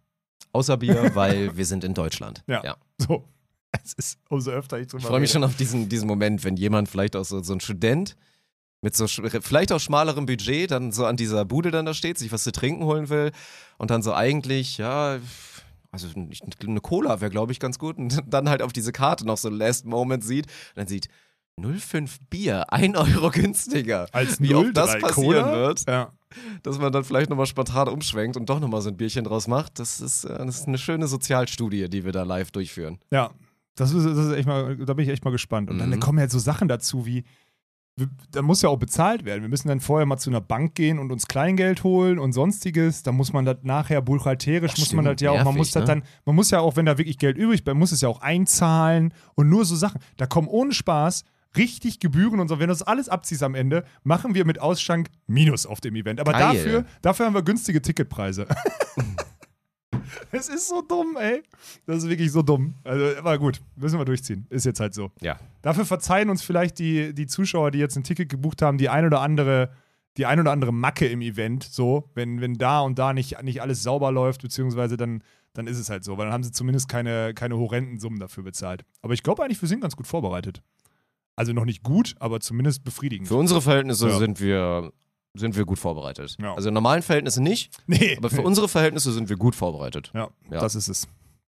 Außer 0.54 0.78
Bier, 0.78 1.12
weil 1.16 1.56
wir 1.58 1.66
sind 1.66 1.84
in 1.84 1.94
Deutschland. 1.94 2.44
Ja. 2.48 2.64
ja. 2.64 2.78
So. 2.98 3.26
Es 3.84 3.94
ist 3.94 4.20
umso 4.30 4.52
öfter 4.52 4.80
ich 4.80 4.88
drüber 4.88 5.02
Ich 5.02 5.08
freue 5.08 5.20
mich 5.20 5.32
rede. 5.32 5.34
schon 5.34 5.44
auf 5.44 5.56
diesen, 5.56 5.90
diesen 5.90 6.08
Moment, 6.08 6.44
wenn 6.44 6.56
jemand 6.56 6.90
vielleicht 6.90 7.16
auch 7.16 7.26
so, 7.26 7.42
so 7.42 7.54
ein 7.54 7.60
Student 7.60 8.16
mit 8.82 8.96
so 8.96 9.08
vielleicht 9.08 9.72
auch 9.72 9.80
schmalerem 9.80 10.26
Budget 10.26 10.70
dann 10.70 10.92
so 10.92 11.06
an 11.06 11.18
dieser 11.18 11.46
Bude 11.46 11.72
dann 11.72 11.86
da 11.86 11.94
steht, 11.94 12.20
sich 12.20 12.32
was 12.32 12.44
zu 12.44 12.52
trinken 12.52 12.84
holen 12.84 13.10
will 13.10 13.32
und 13.78 13.90
dann 13.92 14.04
so 14.04 14.14
eigentlich, 14.14 14.78
ja, 14.78 15.20
also 15.92 16.08
eine 16.16 16.82
Cola 16.82 17.22
wäre, 17.22 17.32
glaube 17.32 17.52
ich, 17.52 17.60
ganz 17.60 17.80
gut 17.80 17.98
und 17.98 18.22
dann 18.28 18.50
halt 18.50 18.62
auf 18.62 18.74
diese 18.74 18.92
Karte 18.92 19.26
noch 19.26 19.38
so 19.38 19.50
Last 19.50 19.86
Moment 19.86 20.24
sieht 20.24 20.48
und 20.48 20.78
dann 20.78 20.88
sieht 20.88 21.08
0,5 21.60 22.18
Bier, 22.30 22.72
1 22.74 22.98
Euro 22.98 23.30
günstiger. 23.30 24.08
Als 24.12 24.42
Wie 24.42 24.56
oft 24.56 24.76
das 24.76 24.92
0,3 24.96 25.00
passieren 25.02 25.44
Cola? 25.46 25.54
wird, 25.54 25.88
Ja. 25.88 26.12
dass 26.64 26.80
man 26.80 26.92
dann 26.92 27.04
vielleicht 27.04 27.30
nochmal 27.30 27.46
spontan 27.46 27.88
umschwenkt 27.90 28.38
und 28.38 28.50
doch 28.50 28.60
nochmal 28.60 28.82
so 28.82 28.90
ein 28.90 28.98
Bierchen 28.98 29.24
draus 29.24 29.48
macht, 29.48 29.80
das 29.80 30.02
ist, 30.02 30.24
äh, 30.26 30.46
das 30.46 30.60
ist 30.62 30.68
eine 30.68 30.78
schöne 30.80 31.08
Sozialstudie, 31.08 31.90
die 31.90 32.04
wir 32.06 32.12
da 32.12 32.24
live 32.24 32.52
durchführen. 32.52 32.98
Ja, 33.12 33.30
das 33.76 33.92
ist, 33.94 34.06
das 34.06 34.18
ist 34.18 34.34
echt 34.34 34.48
mal, 34.48 34.76
da 34.78 34.94
bin 34.94 35.04
ich 35.06 35.12
echt 35.12 35.24
mal 35.26 35.32
gespannt. 35.32 35.70
Und 35.70 35.78
dann 35.78 35.90
Mhm. 35.90 36.00
kommen 36.00 36.20
ja 36.20 36.28
so 36.28 36.40
Sachen 36.40 36.68
dazu 36.68 37.06
wie, 37.06 37.24
da 38.32 38.42
muss 38.42 38.64
ja 38.64 38.70
auch 38.70 38.78
bezahlt 38.80 39.24
werden. 39.24 39.44
Wir 39.44 39.50
müssen 39.50 39.68
dann 39.68 39.80
vorher 39.80 40.08
mal 40.08 40.18
zu 40.18 40.32
einer 40.32 40.42
Bank 40.42 40.74
gehen 40.74 40.98
und 40.98 41.12
uns 41.12 41.28
Kleingeld 41.28 41.84
holen 41.84 42.18
und 42.18 42.34
sonstiges. 42.34 43.04
Da 43.04 43.12
muss 43.12 43.32
man 43.34 43.46
das 43.46 43.58
nachher 43.62 44.02
buchhalterisch, 44.02 44.72
Das 44.72 44.80
muss 44.80 44.94
man 44.94 45.06
das 45.06 45.22
ja 45.22 45.30
auch, 45.30 45.44
man 45.44 45.56
muss 45.56 45.70
das 45.70 45.82
ne? 45.82 45.86
dann, 45.88 46.04
man 46.26 46.36
muss 46.36 46.50
ja 46.50 46.60
auch, 46.60 46.76
wenn 46.76 46.88
da 46.88 46.98
wirklich 46.98 47.20
Geld 47.20 47.38
übrig 47.38 47.64
bleibt, 47.64 47.78
muss 47.78 47.92
es 47.92 48.02
ja 48.02 48.10
auch 48.10 48.22
einzahlen 48.22 49.14
und 49.36 49.48
nur 49.50 49.64
so 49.66 49.76
Sachen. 49.76 50.02
Da 50.18 50.26
kommen 50.26 50.48
ohne 50.48 50.74
Spaß 50.74 51.24
richtig 51.58 52.00
Gebühren 52.00 52.40
und 52.40 52.48
so. 52.48 52.60
Wenn 52.60 52.68
du 52.68 52.74
das 52.74 52.84
alles 52.84 53.10
abziehst 53.10 53.44
am 53.44 53.56
Ende, 53.56 53.86
machen 54.04 54.36
wir 54.36 54.46
mit 54.46 54.60
Ausschank 54.60 55.10
Minus 55.28 55.66
auf 55.66 55.82
dem 55.82 55.96
Event. 55.96 56.20
Aber 56.20 56.32
Geil. 56.32 56.42
dafür, 56.42 56.86
dafür 57.02 57.26
haben 57.26 57.36
wir 57.36 57.44
günstige 57.44 57.82
Ticketpreise. 57.82 58.48
Es 60.32 60.50
ist 60.50 60.68
so 60.68 60.82
dumm, 60.82 61.16
ey. 61.20 61.44
Das 61.86 61.98
ist 61.98 62.10
wirklich 62.10 62.32
so 62.32 62.42
dumm. 62.42 62.74
Also, 62.84 63.18
aber 63.20 63.38
gut, 63.38 63.62
müssen 63.76 64.00
wir 64.00 64.06
durchziehen. 64.06 64.48
Ist 64.50 64.66
jetzt 64.66 64.80
halt 64.80 64.94
so. 64.94 65.12
Ja. 65.22 65.40
Dafür 65.62 65.86
verzeihen 65.86 66.30
uns 66.30 66.42
vielleicht 66.42 66.80
die, 66.80 67.14
die 67.14 67.28
Zuschauer, 67.28 67.70
die 67.70 67.78
jetzt 67.78 67.96
ein 67.96 68.04
Ticket 68.04 68.30
gebucht 68.30 68.62
haben, 68.64 68.80
die 68.80 68.90
ein 68.90 69.06
oder 69.06 69.22
andere, 69.22 69.70
die 70.18 70.26
ein 70.26 70.40
oder 70.40 70.52
andere 70.52 70.74
Macke 70.74 71.08
im 71.08 71.22
Event. 71.22 71.64
So, 71.64 72.10
wenn, 72.16 72.42
wenn 72.42 72.56
da 72.56 72.82
und 72.82 72.98
da 72.98 73.14
nicht, 73.14 73.42
nicht 73.44 73.62
alles 73.62 73.84
sauber 73.84 74.12
läuft, 74.12 74.42
beziehungsweise 74.42 74.98
dann, 74.98 75.24
dann 75.54 75.68
ist 75.68 75.78
es 75.78 75.90
halt 75.90 76.04
so, 76.04 76.18
weil 76.18 76.26
dann 76.26 76.34
haben 76.34 76.44
sie 76.44 76.52
zumindest 76.52 76.90
keine, 76.90 77.36
keine 77.36 77.58
horrenden 77.58 78.00
Summen 78.00 78.20
dafür 78.20 78.44
bezahlt. 78.44 78.84
Aber 79.04 79.14
ich 79.14 79.22
glaube 79.22 79.44
eigentlich, 79.44 79.62
wir 79.62 79.70
sind 79.70 79.82
ganz 79.82 79.96
gut 79.96 80.08
vorbereitet. 80.08 80.64
Also 81.36 81.52
noch 81.54 81.66
nicht 81.66 81.84
gut, 81.84 82.16
aber 82.20 82.40
zumindest 82.40 82.84
befriedigend. 82.84 83.28
Für 83.28 83.36
unsere 83.36 83.62
Verhältnisse 83.62 84.08
Ja. 84.10 84.18
sind 84.20 84.40
wir 84.40 84.92
sind 85.36 85.56
wir 85.56 85.66
gut 85.66 85.80
vorbereitet. 85.80 86.38
Ja. 86.40 86.54
Also 86.54 86.68
in 86.68 86.76
normalen 86.76 87.02
Verhältnissen 87.02 87.44
nicht, 87.44 87.76
nee, 87.88 88.16
aber 88.18 88.30
für 88.30 88.44
unsere 88.44 88.68
Verhältnisse 88.70 89.12
sind 89.12 89.30
wir 89.30 89.36
gut 89.36 89.56
vorbereitet. 89.56 90.12
Ja, 90.14 90.30
Ja. 90.52 90.60
das 90.60 90.76
ist 90.76 90.88
es. 90.90 91.08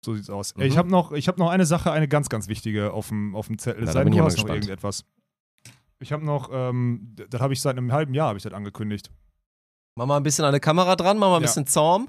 So 0.04 0.14
sieht's 0.14 0.28
aus. 0.28 0.54
Mhm. 0.54 0.62
Ich 0.64 0.76
habe 0.76 0.90
noch, 0.90 1.12
ich 1.12 1.28
hab 1.28 1.38
noch 1.38 1.48
eine 1.50 1.64
Sache, 1.64 1.90
eine 1.92 2.06
ganz, 2.08 2.28
ganz 2.28 2.46
wichtige 2.48 2.92
auf 2.92 3.08
dem, 3.08 3.34
auf 3.34 3.46
dem 3.46 3.58
Zettel. 3.58 3.86
Da 3.86 3.92
sei 3.92 4.04
bin 4.04 4.12
denn, 4.12 4.14
ich 4.14 4.18
du 4.20 4.24
hast 4.26 4.36
noch 4.46 4.54
irgendetwas. 4.54 5.04
Ich 5.98 6.12
habe 6.12 6.24
noch, 6.24 6.50
ähm, 6.52 7.14
das 7.30 7.40
habe 7.40 7.52
ich 7.54 7.60
seit 7.62 7.76
einem 7.78 7.92
halben 7.92 8.12
Jahr 8.14 8.28
habe 8.28 8.36
ich 8.38 8.42
das 8.42 8.52
angekündigt. 8.52 9.10
Mach 9.96 10.06
mal 10.06 10.16
ein 10.18 10.22
bisschen 10.22 10.44
an 10.44 10.52
der 10.52 10.60
Kamera 10.60 10.94
dran, 10.96 11.18
mach 11.18 11.28
mal 11.28 11.36
ein 11.36 11.42
Ja. 11.42 11.46
bisschen 11.48 11.66
Zaum. 11.66 12.08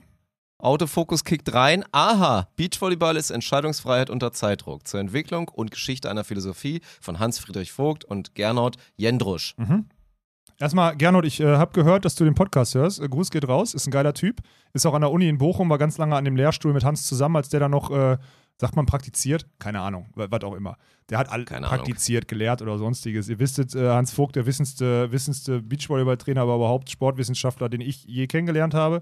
Autofokus 0.62 1.24
kickt 1.24 1.54
rein. 1.54 1.84
Aha, 1.92 2.48
Beachvolleyball 2.56 3.18
ist 3.18 3.30
Entscheidungsfreiheit 3.32 4.10
unter 4.10 4.32
Zeitdruck 4.32 4.88
zur 4.88 5.00
Entwicklung 5.00 5.48
und 5.50 5.72
Geschichte 5.72 6.10
einer 6.10 6.24
Philosophie 6.24 6.82
von 7.00 7.20
Hans-Friedrich 7.20 7.72
Vogt 7.72 8.06
und 8.06 8.36
Gernot 8.36 8.78
Jendrusch. 8.96 9.56
Erstmal, 10.60 10.96
Gernot, 10.96 11.26
ich 11.26 11.40
äh, 11.40 11.58
habe 11.58 11.72
gehört, 11.74 12.06
dass 12.06 12.14
du 12.16 12.24
den 12.24 12.36
Podcast 12.36 12.76
hörst. 12.76 13.00
Äh, 13.00 13.08
Gruß 13.10 13.32
geht 13.32 13.48
raus, 13.48 13.74
ist 13.74 13.88
ein 13.88 13.92
geiler 13.92 14.14
Typ. 14.14 14.42
Ist 14.74 14.86
auch 14.86 14.94
an 14.94 15.02
der 15.02 15.12
Uni 15.12 15.28
in 15.28 15.40
Bochum, 15.40 15.70
war 15.72 15.80
ganz 15.80 15.98
lange 15.98 16.16
an 16.16 16.24
dem 16.24 16.36
Lehrstuhl 16.36 16.72
mit 16.74 16.84
Hans 16.84 17.08
zusammen, 17.08 17.36
als 17.36 17.50
der 17.50 17.62
da 17.62 17.68
noch, 17.68 17.90
äh, 17.90 18.18
sagt 18.60 18.76
man, 18.76 18.86
praktiziert? 18.86 19.48
Keine 19.58 19.80
Ahnung, 19.82 20.10
wa- 20.14 20.28
was 20.30 20.44
auch 20.44 20.54
immer. 20.54 20.78
Der 21.10 21.18
hat 21.18 21.30
all 21.32 21.46
Keine 21.46 21.66
Ahnung. 21.68 21.78
praktiziert, 21.80 22.28
gelehrt 22.28 22.62
oder 22.62 22.78
sonstiges. 22.78 23.28
Ihr 23.28 23.40
wisstet, 23.40 23.74
äh, 23.74 23.90
Hans 23.90 24.14
Vogt, 24.14 24.36
der 24.36 24.46
wissendste, 24.46 25.12
wissendste 25.12 25.64
Beachvolleyball-Trainer, 25.64 26.42
aber 26.42 26.58
überhaupt 26.58 26.92
Sportwissenschaftler, 26.92 27.68
den 27.68 27.82
ich 27.82 28.04
je 28.04 28.28
kennengelernt 28.28 28.76
habe. 28.76 29.02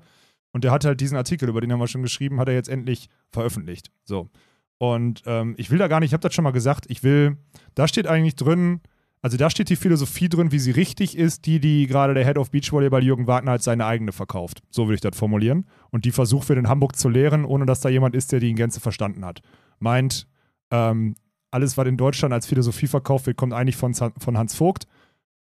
Und 0.52 0.64
der 0.64 0.72
hat 0.72 0.86
halt 0.86 1.00
diesen 1.00 1.18
Artikel, 1.18 1.50
über 1.50 1.62
den 1.62 1.72
haben 1.72 1.80
wir 1.80 1.88
schon 1.88 2.02
geschrieben, 2.02 2.40
hat 2.40 2.48
er 2.48 2.56
jetzt 2.56 2.70
endlich 2.70 3.10
veröffentlicht. 3.32 3.92
So. 4.04 4.30
Und 4.78 5.24
ähm, 5.26 5.56
ich 5.58 5.70
will 5.70 5.78
da 5.78 5.88
gar 5.88 6.00
nicht, 6.00 6.10
ich 6.10 6.14
habe 6.14 6.22
das 6.22 6.34
schon 6.34 6.44
mal 6.44 6.52
gesagt, 6.52 6.86
ich 6.90 7.04
will, 7.04 7.38
da 7.76 7.88
steht 7.88 8.08
eigentlich 8.08 8.36
drin, 8.36 8.82
also 9.22 9.36
da 9.36 9.50
steht 9.50 9.70
die 9.70 9.76
Philosophie 9.76 10.30
drin, 10.30 10.52
wie 10.54 10.60
sie 10.60 10.72
richtig 10.72 11.18
ist, 11.18 11.46
die, 11.46 11.60
die 11.60 11.88
gerade 11.88 12.14
der 12.14 12.26
Head 12.26 12.38
of 12.38 12.52
Beachvolleyball 12.52 13.04
Jürgen 13.04 13.28
Wagner 13.28 13.52
als 13.52 13.66
seine 13.66 13.86
eigene 13.86 14.14
verkauft. 14.14 14.62
So 14.70 14.86
würde 14.86 14.96
ich 14.96 15.02
das 15.02 15.18
formulieren. 15.18 15.66
Und 15.92 16.06
die 16.06 16.12
versucht 16.12 16.48
wird 16.48 16.58
in 16.58 16.70
Hamburg 16.70 16.96
zu 16.96 17.10
lehren, 17.10 17.44
ohne 17.44 17.66
dass 17.66 17.82
da 17.82 17.90
jemand 17.90 18.16
ist, 18.16 18.32
der 18.32 18.40
die 18.40 18.50
in 18.50 18.56
Gänze 18.56 18.80
verstanden 18.80 19.26
hat. 19.26 19.42
Meint, 19.80 20.28
ähm, 20.72 21.16
alles, 21.52 21.78
was 21.78 21.88
in 21.88 21.98
Deutschland 21.98 22.34
als 22.34 22.48
Philosophie 22.48 22.88
verkauft 22.88 23.26
wird, 23.26 23.36
kommt 23.36 23.54
eigentlich 23.54 23.76
von, 23.76 23.94
von 23.94 24.38
Hans 24.38 24.56
Vogt. 24.56 24.88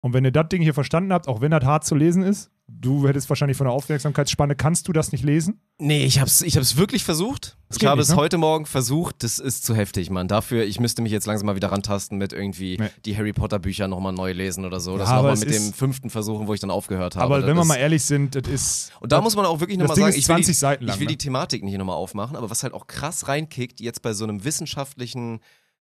Und 0.01 0.15
wenn 0.15 0.25
ihr 0.25 0.33
das 0.33 0.49
Ding 0.49 0.63
hier 0.63 0.75
verstanden 0.75 1.13
habt, 1.13 1.29
auch 1.29 1.43
wenn 1.43 1.51
das 1.51 1.65
hart 1.65 1.85
zu 1.85 1.95
lesen 1.95 2.23
ist, 2.23 2.51
du 2.71 3.09
hättest 3.09 3.29
wahrscheinlich 3.29 3.57
von 3.57 3.65
der 3.65 3.73
Aufmerksamkeitsspanne, 3.73 4.55
kannst 4.55 4.87
du 4.89 4.93
das 4.93 5.11
nicht 5.11 5.25
lesen? 5.25 5.61
Nee, 5.79 6.05
ich 6.05 6.21
hab's, 6.21 6.43
ich 6.43 6.57
hab's 6.57 6.77
wirklich 6.77 7.03
versucht. 7.03 7.57
Das 7.69 7.79
Ich 7.79 7.87
habe 7.87 7.97
nicht, 7.99 8.05
es 8.09 8.11
ne? 8.11 8.17
heute 8.17 8.37
Morgen 8.39 8.67
versucht. 8.67 9.23
Das 9.23 9.39
ist 9.39 9.65
zu 9.65 9.75
heftig, 9.75 10.11
Mann. 10.11 10.29
Dafür, 10.29 10.65
ich 10.65 10.79
müsste 10.79 11.03
mich 11.03 11.11
jetzt 11.11 11.27
langsam 11.27 11.47
mal 11.47 11.57
wieder 11.57 11.73
rantasten 11.73 12.19
mit 12.19 12.33
irgendwie 12.33 12.77
Nee. 12.79 12.89
die 13.05 13.17
Harry 13.17 13.33
Potter 13.33 13.59
Bücher 13.59 13.89
nochmal 13.89 14.13
neu 14.13 14.33
lesen 14.33 14.65
oder 14.65 14.81
so. 14.81 14.97
Das 14.99 15.09
Ja, 15.09 15.17
nochmal 15.17 15.37
mit 15.37 15.51
dem 15.53 15.73
fünften 15.73 16.11
versuchen, 16.11 16.47
wo 16.47 16.55
ich 16.55 16.61
dann 16.61 16.71
aufgehört 16.71 17.17
habe. 17.17 17.25
Aber 17.25 17.39
Das 17.41 17.49
wenn 17.49 17.57
wir 17.57 17.65
mal 17.65 17.77
ehrlich 17.77 18.05
sind, 18.05 18.35
das 18.35 18.47
ist. 18.47 18.93
Und 19.01 19.13
da 19.13 19.21
muss 19.21 19.35
man 19.35 19.47
auch 19.47 19.61
wirklich 19.61 19.79
Das 19.79 19.89
nochmal 19.89 20.11
sagen, 20.11 20.19
ich 20.19 20.29
will, 20.29 20.35
20 20.37 20.47
die, 20.47 20.53
Seiten 20.53 20.85
lang, 20.85 20.95
ich 20.95 21.01
will 21.01 21.07
ne? 21.07 21.13
die 21.13 21.19
Thematik 21.19 21.65
nicht 21.65 21.79
nochmal 21.79 21.97
aufmachen, 21.97 22.37
aber 22.37 22.51
was 22.51 22.63
halt 22.63 22.75
auch 22.75 22.87
krass 22.87 23.29
reinkickt, 23.29 23.81
jetzt 23.81 24.03
bei 24.03 24.13
so 24.13 24.25
einem 24.25 24.45
wissenschaftlichen, 24.45 25.41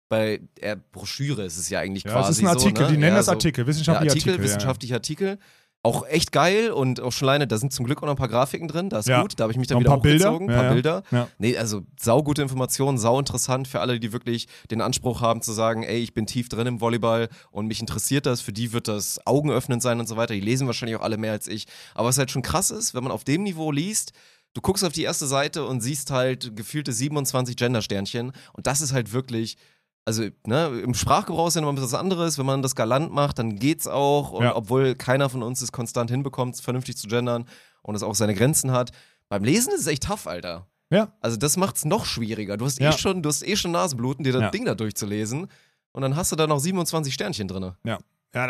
bei 0.07 0.41
der 0.61 0.75
Broschüre 0.75 1.43
ist 1.45 1.57
es 1.57 1.69
ja 1.69 1.79
eigentlich 1.79 2.03
Ja, 2.03 2.11
quasi 2.11 2.31
es 2.31 2.37
ist 2.37 2.43
ein 2.43 2.47
Artikel, 2.47 2.77
so, 2.77 2.83
ne? 2.83 2.87
die 2.91 2.97
nennen 2.97 3.13
ja, 3.13 3.17
das 3.19 3.29
Artikel, 3.29 3.65
wissenschaftlicher 3.65 4.11
Artikel, 4.11 4.29
Artikel. 4.29 4.31
ja, 4.31 4.37
ja. 4.37 4.43
wissenschaftlicher 4.43 4.95
Artikel. 4.95 5.39
Auch 5.85 6.03
echt 6.07 6.31
geil 6.31 6.71
und 6.71 6.99
auch 6.99 7.11
schon 7.11 7.29
alleine, 7.29 7.45
da 7.45 7.57
sind 7.59 7.71
zum 7.71 7.85
Glück 7.85 7.99
auch 8.01 8.07
noch 8.07 8.13
ein 8.15 8.17
paar 8.17 8.27
Grafiken 8.27 8.67
drin, 8.67 8.89
das 8.89 9.01
ist 9.05 9.09
Ja. 9.09 9.21
gut, 9.21 9.33
da 9.39 9.43
habe 9.43 9.51
ich 9.53 9.57
mich 9.59 9.69
Noch 9.69 9.75
dann 9.75 9.77
ein 9.77 9.81
wieder 9.83 9.89
paar 9.91 10.01
Bilder. 10.01 10.25
hochgezogen, 10.31 10.49
ein 10.49 10.55
paar. 10.61 10.73
Bilder. 10.73 11.03
Ja. 11.11 11.27
Nee, 11.37 11.57
also 11.57 11.83
saugute 11.99 12.41
Informationen, 12.41 12.97
sau 12.97 13.19
interessant 13.19 13.67
für 13.67 13.81
alle, 13.81 13.99
die 13.99 14.11
wirklich 14.11 14.47
den 14.71 14.81
Anspruch 14.81 15.21
haben 15.21 15.43
zu 15.43 15.51
sagen, 15.51 15.83
ey, 15.83 15.99
ich 15.99 16.15
bin 16.15 16.25
tief 16.25 16.49
drin 16.49 16.65
im 16.65 16.81
Volleyball 16.81 17.29
und 17.51 17.67
mich 17.67 17.79
interessiert 17.81 18.25
das, 18.25 18.41
für 18.41 18.51
die 18.51 18.73
wird 18.73 18.87
das 18.87 19.19
augenöffnend 19.27 19.83
sein 19.83 19.99
und 19.99 20.07
so 20.07 20.17
weiter. 20.17 20.33
Die 20.33 20.39
lesen 20.41 20.65
wahrscheinlich 20.65 20.97
auch 20.97 21.03
alle 21.03 21.17
mehr 21.17 21.33
als 21.33 21.47
ich. 21.47 21.67
Aber 21.93 22.07
was 22.07 22.17
halt 22.17 22.31
schon 22.31 22.41
krass 22.41 22.71
ist, 22.71 22.95
wenn 22.95 23.03
man 23.03 23.11
auf 23.11 23.23
dem 23.23 23.43
Niveau 23.43 23.71
liest, 23.71 24.11
du 24.55 24.61
guckst 24.61 24.83
auf 24.83 24.93
die 24.93 25.03
erste 25.03 25.27
Seite 25.27 25.65
und 25.65 25.81
siehst 25.81 26.09
halt 26.09 26.55
gefühlte 26.55 26.93
27 26.93 27.57
Gender-Sternchen 27.57 28.31
und 28.53 28.65
das 28.65 28.81
ist 28.81 28.91
halt 28.93 29.13
wirklich 29.13 29.57
also, 30.05 30.23
ne, 30.45 30.67
im 30.83 30.93
Sprachgebrauch 30.93 31.47
ist 31.47 31.55
ja 31.55 31.61
nochmal 31.61 31.83
was 31.83 31.93
anderes. 31.93 32.37
Wenn 32.37 32.45
man 32.45 32.61
das 32.61 32.75
galant 32.75 33.11
macht, 33.11 33.39
dann 33.39 33.57
geht's 33.57 33.87
auch. 33.87 34.31
Und 34.31 34.43
Ja. 34.43 34.55
obwohl 34.55 34.95
keiner 34.95 35.29
von 35.29 35.41
uns 35.43 35.61
es 35.61 35.71
konstant 35.71 36.11
hinbekommt, 36.11 36.57
vernünftig 36.61 36.95
zu 36.97 37.07
gendern 37.07 37.45
und 37.81 37.95
es 37.95 38.03
auch 38.03 38.15
seine 38.15 38.35
Grenzen 38.35 38.71
hat. 38.71 38.91
Beim 39.29 39.43
Lesen 39.43 39.73
ist 39.73 39.81
es 39.81 39.87
echt 39.87 40.03
tough, 40.03 40.27
Alter. 40.27 40.67
Ja. 40.91 41.11
Also, 41.21 41.37
das 41.37 41.57
macht's 41.57 41.83
noch 41.85 42.05
schwieriger. 42.05 42.57
Du 42.57 42.65
hast 42.65 42.79
Ja. 42.79 42.89
eh 42.91 42.97
schon, 42.97 43.23
du 43.23 43.29
hast 43.29 43.41
eh 43.45 43.55
schon 43.55 43.71
Nasenbluten, 43.71 44.23
dir 44.23 44.33
das 44.33 44.41
Ja. 44.43 44.51
Ding 44.51 44.65
da 44.65 44.75
durchzulesen. 44.75 45.47
Und 45.91 46.01
dann 46.01 46.15
hast 46.15 46.31
du 46.31 46.35
da 46.35 46.45
noch 46.45 46.59
27 46.59 47.13
Sternchen 47.13 47.47
drin. 47.47 47.71
Ja, 47.83 47.97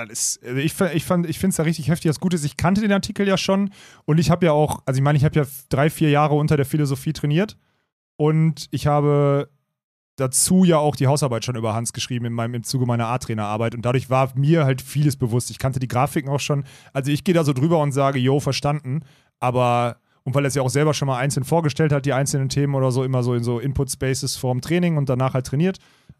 das 0.04 0.10
ist, 0.10 0.44
also 0.44 0.58
ich, 0.58 0.74
ich, 0.96 1.04
fand- 1.06 1.30
ich 1.30 1.38
finde 1.38 1.52
es 1.52 1.58
da 1.58 1.64
richtig 1.64 1.88
heftig. 1.90 2.10
Das 2.10 2.20
Gute 2.20 2.36
ist, 2.36 2.44
ich 2.44 2.58
kannte 2.58 2.82
den 2.82 2.92
Artikel 2.92 3.28
ja 3.28 3.38
schon 3.38 3.70
und 4.06 4.18
ich 4.18 4.32
habe 4.32 4.48
ja 4.48 4.52
auch, 4.52 4.82
also 4.88 4.98
ich 4.98 5.04
meine, 5.04 5.16
ich 5.18 5.24
habe 5.24 5.40
ja 5.40 5.46
drei, 5.70 5.92
vier 5.92 6.10
Jahre 6.10 6.34
unter 6.34 6.58
der 6.58 6.66
Philosophie 6.66 7.14
trainiert 7.14 7.56
und 8.18 8.66
ich 8.72 8.88
habe 8.88 9.50
dazu 10.16 10.64
ja 10.64 10.78
auch 10.78 10.96
die 10.96 11.08
Hausarbeit 11.08 11.44
schon 11.44 11.56
über 11.56 11.74
Hans 11.74 11.94
geschrieben 11.94 12.26
in 12.26 12.34
meinem, 12.34 12.54
im 12.54 12.64
Zuge 12.64 12.86
meiner 12.86 13.08
A-Trainerarbeit 13.08 13.76
und 13.76 13.84
dadurch 13.84 14.10
war 14.10 14.32
mir 14.36 14.66
halt 14.66 14.82
vieles 14.82 15.18
bewusst. 15.18 15.50
Ich 15.50 15.60
kannte 15.60 15.80
die 15.80 15.88
Grafiken 15.88 16.30
auch 16.30 16.40
schon. 16.40 16.64
Also 16.94 17.12
ich 17.12 17.24
gehe 17.24 17.36
da 17.36 17.44
so 17.44 17.54
drüber 17.54 17.80
und 17.80 17.92
sage, 17.92 18.20
yo, 18.20 18.40
verstanden, 18.40 19.02
aber 19.40 19.98
und 20.24 20.34
weil 20.34 20.44
er 20.44 20.48
es 20.48 20.56
ja 20.56 20.64
auch 20.64 20.70
selber 20.70 20.96
schon 20.96 21.08
mal 21.08 21.20
einzeln 21.20 21.44
vorgestellt 21.44 21.92
hat, 21.92 22.06
die 22.06 22.14
einzelnen 22.14 22.50
Themen 22.50 22.74
oder 22.74 22.92
so, 22.92 23.04
immer 23.04 23.22
so 23.22 23.36
in 23.36 23.44
so 23.44 23.60
Input-Spaces 23.60 24.36
vorm 24.38 24.60
Training 24.60 24.98
und 24.98 25.08
danach 25.08 25.36
halt 25.36 25.46
trainiert. 25.46 25.78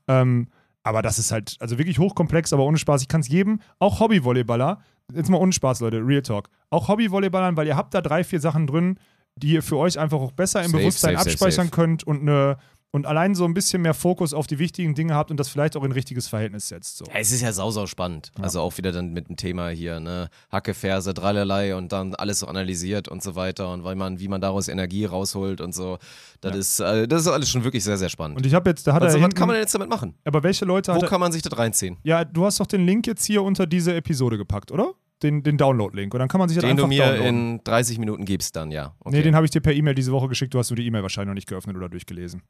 Ähm, 0.08 0.48
aber 0.84 1.02
das 1.02 1.18
ist 1.18 1.32
halt, 1.32 1.56
also 1.60 1.80
wirklich 1.80 1.98
hochkomplex, 1.98 2.54
aber 2.54 2.64
ohne 2.64 2.78
Spaß. 2.78 3.02
Ich 3.02 3.08
kann 3.08 3.22
es 3.22 3.28
jedem, 3.28 3.60
auch 3.80 4.00
Hobby-Volleyballer, 4.00 4.80
jetzt 5.12 5.32
mal 5.32 5.38
ohne 5.38 5.52
Spaß, 5.52 5.80
Leute, 5.80 6.06
Real 6.06 6.22
Talk, 6.22 6.50
auch 6.70 6.88
Hobby-Volleyballern, 6.88 7.58
weil 7.58 7.66
ihr 7.66 7.76
habt 7.76 7.96
da 7.96 8.02
drei, 8.02 8.24
vier 8.24 8.40
Sachen 8.40 8.68
drin, 8.68 9.00
die 9.36 9.54
ihr 9.54 9.64
für 9.64 9.78
euch 9.78 9.98
einfach 9.98 10.20
auch 10.20 10.32
besser 10.32 10.62
im 10.62 10.68
Safe, 10.70 10.78
Bewusstsein 10.78 11.18
safe, 11.18 11.30
abspeichern 11.32 11.68
safe. 11.68 11.76
könnt 11.76 12.04
und 12.04 12.22
eine 12.22 12.58
und 12.96 13.06
allein 13.06 13.36
so 13.36 13.44
ein 13.44 13.54
bisschen 13.54 13.82
mehr 13.82 13.94
Fokus 13.94 14.34
auf 14.34 14.48
die 14.48 14.58
wichtigen 14.58 14.96
Dinge 14.96 15.16
habt 15.16 15.30
und 15.30 15.38
das 15.38 15.50
vielleicht 15.50 15.76
auch 15.76 15.84
in 15.84 15.90
ein 15.90 15.92
richtiges 15.92 16.30
Verhältnis 16.30 16.70
setzt. 16.70 16.96
So. 16.98 17.04
Ja, 17.06 17.16
es 17.20 17.30
ist 17.34 17.42
ja 17.42 17.52
sau, 17.52 17.70
sau 17.70 17.88
spannend. 17.88 18.32
Also 18.42 18.62
auch 18.62 18.78
wieder 18.78 18.94
dann 18.94 19.12
mit 19.12 19.28
dem 19.28 19.36
Thema 19.36 19.68
hier, 19.68 20.00
ne, 20.00 20.30
Hacke, 20.50 20.74
Ferse, 20.74 21.14
dreierlei 21.14 21.76
und 21.76 21.92
dann 21.92 22.16
alles 22.16 22.40
so 22.40 22.48
analysiert 22.48 23.10
und 23.10 23.22
so 23.22 23.36
weiter 23.36 23.70
und 23.74 23.84
weil 23.84 23.96
man, 23.96 24.22
wie 24.22 24.30
man 24.30 24.40
daraus 24.40 24.70
Energie 24.70 25.04
rausholt 25.04 25.60
und 25.60 25.76
so. 25.76 25.98
Das 26.40 26.54
Ja. 26.54 26.58
ist, 26.60 26.80
äh, 27.04 27.08
das 27.10 27.24
ist 27.24 27.28
alles 27.28 27.50
schon 27.50 27.66
wirklich 27.66 27.84
sehr, 27.84 27.98
sehr 27.98 28.08
spannend. 28.08 28.38
Und 28.38 28.46
ich 28.46 28.54
habe 28.54 28.70
jetzt, 28.70 28.88
da 28.88 28.94
hat 28.94 29.04
also, 29.04 29.18
er 29.18 29.20
was 29.20 29.26
hinten, 29.26 29.36
kann 29.38 29.48
man 29.50 29.56
denn 29.56 29.64
jetzt 29.64 29.76
damit 29.76 29.90
machen? 29.90 30.16
aber 30.24 30.42
welche 30.44 30.64
Leute 30.64 30.96
Wo 30.96 31.02
kann 31.02 31.20
man 31.20 31.34
sich 31.34 31.42
das 31.42 31.58
reinziehen? 31.58 31.98
Ja, 32.04 32.24
du 32.24 32.46
hast 32.46 32.62
doch 32.62 32.68
den 32.68 32.86
Link 32.86 33.08
jetzt 33.08 33.26
hier 33.26 33.44
unter 33.44 33.68
diese 33.68 33.94
Episode 33.94 34.38
gepackt, 34.38 34.72
oder? 34.72 34.94
Den, 35.22 35.44
den 35.44 35.58
Download-Link. 35.58 36.14
Und 36.14 36.20
dann 36.20 36.28
kann 36.30 36.40
man 36.40 36.48
sich 36.48 36.56
das 36.58 36.64
Den 36.64 36.72
einfach 36.72 36.84
du 36.84 36.88
mir 36.88 37.04
downloaden. 37.06 37.56
in 37.58 37.64
30 37.64 38.00
Minuten 38.00 38.24
gibst 38.26 38.56
dann, 38.56 38.72
ja. 38.72 38.96
Okay. 39.00 39.18
Nee, 39.18 39.24
den 39.24 39.36
habe 39.36 39.46
ich 39.46 39.52
dir 39.52 39.62
per 39.62 39.74
E-Mail 39.74 39.96
diese 39.96 40.12
Woche 40.12 40.28
geschickt. 40.30 40.54
Du 40.54 40.60
hast 40.60 40.70
nur 40.70 40.76
die 40.78 40.86
E-Mail 40.86 41.02
wahrscheinlich 41.04 41.28
noch 41.30 41.36
nicht 41.36 41.48
geöffnet 41.48 41.76
oder 41.76 41.90
durchgelesen. 41.90 42.42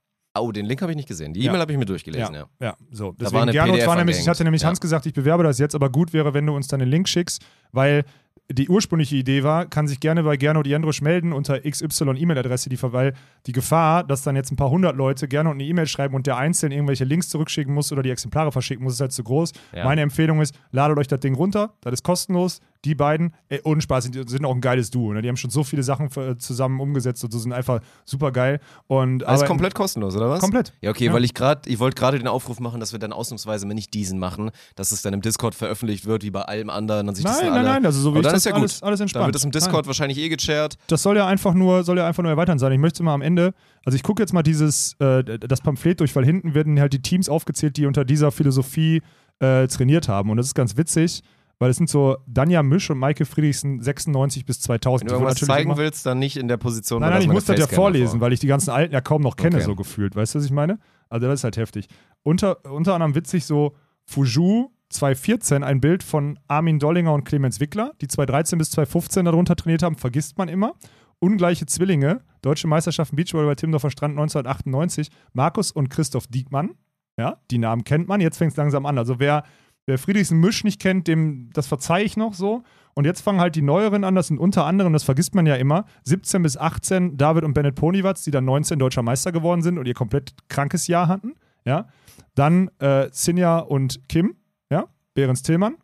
Oh, 0.42 0.52
den 0.52 0.66
Link 0.66 0.82
habe 0.82 0.92
ich 0.92 0.96
nicht 0.96 1.08
gesehen. 1.08 1.34
Die 1.34 1.42
Ja. 1.42 1.50
E-Mail 1.50 1.62
habe 1.62 1.72
ich 1.72 1.78
mir 1.78 1.86
durchgelesen, 1.86 2.34
ja. 2.34 2.46
Ja, 2.60 2.76
so. 2.92 3.08
war 3.08 3.14
Deswegen 3.20 3.42
eine 3.44 3.52
Gernot 3.52 3.76
PDF 3.76 3.88
war 3.88 3.96
nämlich, 3.96 4.20
ich 4.20 4.28
hatte 4.28 4.44
nämlich 4.44 4.62
Ja. 4.62 4.70
Hans 4.70 4.82
gesagt, 4.82 5.06
ich 5.06 5.14
bewerbe 5.14 5.44
das 5.44 5.60
jetzt, 5.60 5.76
aber 5.76 5.90
gut 5.90 6.14
wäre, 6.14 6.34
wenn 6.34 6.46
du 6.46 6.56
uns 6.56 6.68
dann 6.68 6.80
den 6.80 6.90
Link 6.90 7.08
schickst, 7.08 7.44
weil 7.72 8.04
die 8.52 8.70
ursprüngliche 8.70 9.16
Idee 9.16 9.44
war, 9.44 9.66
kann 9.66 9.88
sich 9.88 10.00
gerne 10.00 10.22
bei 10.24 10.38
Gernot 10.38 10.68
Jendrusch 10.68 11.02
melden 11.02 11.34
unter 11.34 11.60
XY 11.62 12.12
E-Mail-Adresse, 12.16 12.70
die, 12.70 12.82
weil 12.84 13.14
die 13.48 13.52
Gefahr, 13.54 14.04
dass 14.04 14.22
dann 14.22 14.36
jetzt 14.36 14.52
ein 14.52 14.56
paar 14.56 14.70
hundert 14.70 14.96
Leute 14.96 15.28
Gernot 15.28 15.54
eine 15.56 15.64
E-Mail 15.64 15.88
schreiben 15.88 16.14
und 16.16 16.28
der 16.28 16.38
einzeln 16.38 16.72
irgendwelche 16.72 17.06
Links 17.06 17.30
zurückschicken 17.30 17.74
muss 17.74 17.92
oder 17.92 18.04
die 18.04 18.12
Exemplare 18.12 18.52
verschicken 18.52 18.84
muss, 18.84 18.94
ist 18.94 19.02
halt 19.02 19.14
zu 19.14 19.24
groß. 19.24 19.52
Ja. 19.76 19.86
Meine 19.86 20.02
Empfehlung 20.02 20.42
ist, 20.42 20.54
ladet 20.72 20.98
euch 21.00 21.08
das 21.08 21.20
Ding 21.22 21.34
runter, 21.36 21.74
das 21.82 21.94
ist 21.94 22.04
kostenlos. 22.04 22.60
Die 22.84 22.94
beiden, 22.94 23.34
äh, 23.50 23.58
ohne 23.64 23.82
Spaß, 23.82 24.04
sind, 24.04 24.30
sind 24.30 24.46
auch 24.46 24.54
ein 24.54 24.62
geiles 24.62 24.92
Duo. 24.92 25.12
Ne? 25.12 25.24
Die 25.24 25.28
haben 25.28 25.38
schon 25.38 25.50
so 25.50 25.64
viele 25.64 25.82
Sachen 25.82 26.08
zusammen 26.38 26.80
umgesetzt 26.80 27.24
und 27.24 27.32
so 27.34 27.40
sind 27.40 27.52
einfach 27.52 27.80
super 28.04 28.32
geil. 28.32 28.60
Und, 28.86 29.24
Alles 29.24 29.42
aber- 29.42 29.48
komplett 29.48 29.74
kostenlos, 29.74 30.16
oder 30.16 30.30
was? 30.30 30.40
Komplett. 30.40 30.72
Ja, 30.82 30.92
okay, 30.92 31.06
Ja. 31.06 31.14
weil 31.14 31.24
ich 31.24 31.34
gerade, 31.34 31.68
ich 31.68 31.80
wollte 31.80 31.96
gerade 32.00 32.20
den 32.20 32.28
Aufruf 32.28 32.60
machen, 32.60 32.80
dass 32.80 32.92
wir 32.92 33.00
dann 33.00 33.12
ausnahmsweise 33.12 33.66
mal 33.66 33.74
nicht 33.74 33.92
diesen 33.96 34.20
machen, 34.20 34.52
dass 34.76 34.92
es 34.92 35.02
dann 35.02 35.14
im 35.16 35.22
Discord 35.22 35.56
veröffentlicht 35.56 36.06
wird, 36.06 36.22
wie 36.24 36.30
bei 36.30 36.44
allem 36.44 36.70
anderen. 36.70 37.10
Und 37.10 37.16
sich 37.16 37.26
das 37.26 37.38
Nein, 37.38 37.46
dann 37.48 37.56
nein, 37.56 37.66
alle, 37.66 37.74
nein, 37.74 37.86
also 37.88 38.00
so 38.02 38.14
wie 38.14 38.20
ich 38.26 38.32
dann 38.32 38.34
das 38.34 38.46
ist 38.46 38.46
ja 38.46 38.54
alles, 38.54 38.74
gut. 38.80 38.84
alles 38.84 38.98
Dann 39.00 39.04
entspannt. 39.06 39.26
wird 39.28 39.36
das 39.36 39.44
im 39.44 39.52
Discord 39.52 39.88
wahrscheinlich 39.88 40.18
eh 40.18 40.30
gechairt. 40.30 40.78
das 40.88 41.02
soll 41.04 41.18
ja 41.18 41.28
einfach 41.28 41.54
nur, 41.54 41.84
soll 41.84 41.98
ja 41.98 42.08
einfach 42.08 42.24
nur 42.24 42.32
erweitern 42.32 42.60
sein. 42.60 42.72
Ich 42.72 42.80
möchte 42.80 43.04
mal 43.04 43.14
am 43.14 43.22
Ende, 43.22 43.54
also 43.86 43.96
ich 43.96 44.04
gucke 44.04 44.22
jetzt 44.22 44.34
mal 44.34 44.44
dieses, 44.44 44.94
äh, 45.00 45.24
das 45.40 45.62
Pamphlet 45.62 46.00
durch, 46.00 46.16
weil 46.16 46.26
hinten 46.26 46.54
werden 46.54 46.80
halt 46.80 46.94
die 46.94 47.02
Teams 47.02 47.30
aufgezählt, 47.30 47.78
die 47.78 47.86
unter 47.86 48.06
dieser 48.06 48.32
Philosophie 48.32 49.02
äh, 49.40 49.68
trainiert 49.68 50.08
haben. 50.08 50.30
Und 50.30 50.38
das 50.38 50.48
ist 50.48 50.54
ganz 50.56 50.78
witzig, 50.78 51.22
weil 51.60 51.70
es 51.70 51.78
sind 51.78 51.90
so 51.90 52.18
Danja 52.28 52.64
Misch 52.64 52.90
und 52.90 52.98
Maike 52.98 53.26
Friedrichsen 53.26 53.82
96 53.82 54.46
bis 54.46 54.60
2000. 54.62 55.10
Wenn 55.10 55.18
du 55.18 55.24
irgendwas 55.24 55.46
zeigen 55.46 55.70
immer- 55.72 55.78
willst, 55.78 56.06
dann 56.06 56.20
nicht 56.20 56.36
in 56.38 56.48
der 56.50 56.58
Position, 56.58 57.00
Nein, 57.02 57.12
nein, 57.12 57.22
ich 57.22 57.30
muss 57.30 57.46
das 57.46 57.58
ja 57.60 57.68
vorlesen, 57.68 58.06
davor. 58.06 58.22
weil 58.22 58.34
ich 58.34 58.40
die 58.42 58.48
ganzen 58.48 58.72
Alten 58.72 58.94
ja 58.94 59.00
kaum 59.02 59.22
noch 59.22 59.36
kenne, 59.38 59.56
Okay. 59.58 59.66
so 59.66 59.76
gefühlt. 59.76 60.16
Weißt 60.16 60.36
du, 60.36 60.40
was 60.40 60.46
ich 60.46 60.52
meine? 60.52 60.80
Also 61.10 61.28
das 61.28 61.40
ist 61.40 61.44
halt 61.46 61.56
heftig. 61.58 61.88
Unter, 62.24 62.66
unter 62.70 62.94
anderem 62.96 63.16
witzig 63.16 63.46
so 63.46 63.76
Fuju 64.06 64.70
2014, 64.90 65.64
ein 65.64 65.82
Bild 65.82 66.04
von 66.04 66.40
Armin 66.48 66.80
Dollinger 66.80 67.14
und 67.14 67.24
Clemens 67.24 67.60
Wickler, 67.60 67.94
die 68.02 68.08
2013 68.08 68.58
bis 68.58 68.72
2015 68.72 69.26
darunter 69.26 69.56
trainiert 69.56 69.84
haben, 69.84 69.96
vergisst 69.96 70.38
man 70.38 70.48
immer. 70.48 70.74
Ungleiche 71.20 71.66
Zwillinge, 71.66 72.22
Deutsche 72.42 72.68
Meisterschaften 72.68 73.16
Beachvolleyball 73.16 73.52
bei 73.52 73.56
Timmendorfer 73.56 73.90
Strand 73.90 74.12
1998, 74.12 75.10
Markus 75.34 75.72
und 75.72 75.90
Christoph 75.90 76.28
Diekmann. 76.28 76.76
Ja, 77.18 77.38
die 77.50 77.58
Namen 77.58 77.84
kennt 77.84 78.08
man, 78.08 78.22
jetzt 78.22 78.38
fängt 78.38 78.52
es 78.52 78.58
langsam 78.58 78.86
an. 78.86 78.98
Also 78.98 79.20
wer, 79.20 79.44
wer 79.86 79.98
Friedrichsen 79.98 80.40
Misch 80.40 80.64
nicht 80.64 80.82
kennt, 80.82 81.08
dem, 81.08 81.50
das 81.54 81.68
verzeihe 81.68 82.04
ich 82.04 82.18
noch 82.18 82.34
so. 82.34 82.64
Und 82.94 83.06
jetzt 83.06 83.22
fangen 83.22 83.40
halt 83.40 83.56
die 83.56 83.62
Neueren 83.62 84.04
an, 84.04 84.16
das 84.16 84.28
sind 84.28 84.38
unter 84.38 84.66
anderem, 84.66 84.94
das 84.94 85.04
vergisst 85.04 85.36
man 85.36 85.46
ja 85.46 85.56
immer, 85.56 85.86
17 86.04 86.44
bis 86.44 86.58
18 86.58 87.18
David 87.18 87.44
und 87.44 87.54
Bennett 87.54 87.76
Ponywatz, 87.76 88.24
die 88.24 88.32
dann 88.32 88.46
19 88.46 88.80
deutscher 88.80 89.02
Meister 89.02 89.32
geworden 89.32 89.62
sind 89.62 89.78
und 89.78 89.86
ihr 89.86 89.94
komplett 89.94 90.34
krankes 90.50 90.88
Jahr 90.88 91.08
hatten. 91.08 91.36
Ja. 91.66 91.88
Dann 92.36 92.70
äh, 92.80 93.10
Sinja 93.12 93.60
und 93.60 94.08
Kim, 94.08 94.36
ja, 94.70 94.88
Behrens 95.14 95.44
Tillmann. 95.44 95.78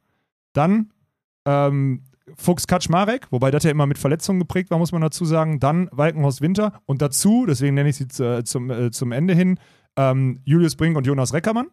Dann 0.54 0.92
ähm, 1.46 2.04
Fuchs 2.36 2.68
Kaczmarek, 2.68 3.28
wobei 3.32 3.52
das 3.52 3.64
ja 3.64 3.72
immer 3.72 3.86
mit 3.86 3.98
Verletzungen 3.98 4.40
geprägt 4.40 4.70
war, 4.72 4.78
muss 4.78 4.92
man 4.92 5.02
dazu 5.02 5.26
sagen. 5.26 5.60
Dann 5.60 5.90
Walkenhorst 5.92 6.42
Winter 6.42 6.82
und 6.86 7.02
dazu, 7.02 7.46
deswegen 7.48 7.76
nenne 7.76 7.90
ich 7.90 7.98
sie 7.98 8.08
zu, 8.08 8.44
zum, 8.44 8.70
äh, 8.70 8.92
zum 8.92 9.12
Ende 9.12 9.34
hin, 9.34 9.60
ähm, 9.96 10.40
Julius 10.46 10.76
Brink 10.76 10.98
und 10.98 11.06
Jonas 11.06 11.34
Reckermann. 11.34 11.68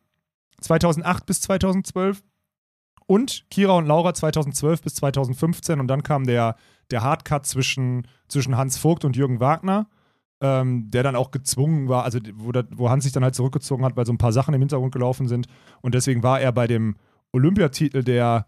2008 0.61 1.27
bis 1.27 1.41
2012. 1.43 2.23
Und 3.07 3.47
Kira 3.51 3.73
und 3.73 3.87
Laura 3.87 4.13
2012 4.13 4.83
bis 4.83 4.95
2015. 4.97 5.81
Und 5.81 5.89
dann 5.89 6.03
kam 6.03 6.27
der, 6.27 6.57
der 6.91 7.03
Hardcut 7.03 7.47
zwischen, 7.47 8.07
zwischen 8.29 8.57
Hans 8.57 8.77
Vogt 8.77 9.05
und 9.05 9.17
Jürgen 9.17 9.41
Wagner, 9.41 9.89
ähm, 10.41 10.91
der 10.91 11.03
dann 11.03 11.17
auch 11.17 11.31
gezwungen 11.31 11.89
war, 11.89 12.05
also 12.05 12.19
wo, 12.35 12.53
das, 12.53 12.67
wo 12.71 12.91
Hans 12.91 13.05
sich 13.05 13.13
dann 13.13 13.25
halt 13.25 13.35
zurückgezogen 13.35 13.85
hat, 13.85 13.97
weil 13.97 14.07
so 14.07 14.13
ein 14.13 14.19
paar 14.19 14.33
Sachen 14.33 14.55
im 14.55 14.61
Hintergrund 14.61 14.93
gelaufen 14.93 15.29
sind. 15.29 15.47
Und 15.81 15.95
deswegen 15.95 16.23
war 16.23 16.41
er 16.41 16.53
bei 16.53 16.67
dem 16.67 16.97
Olympiatitel, 17.33 18.05
der 18.05 18.47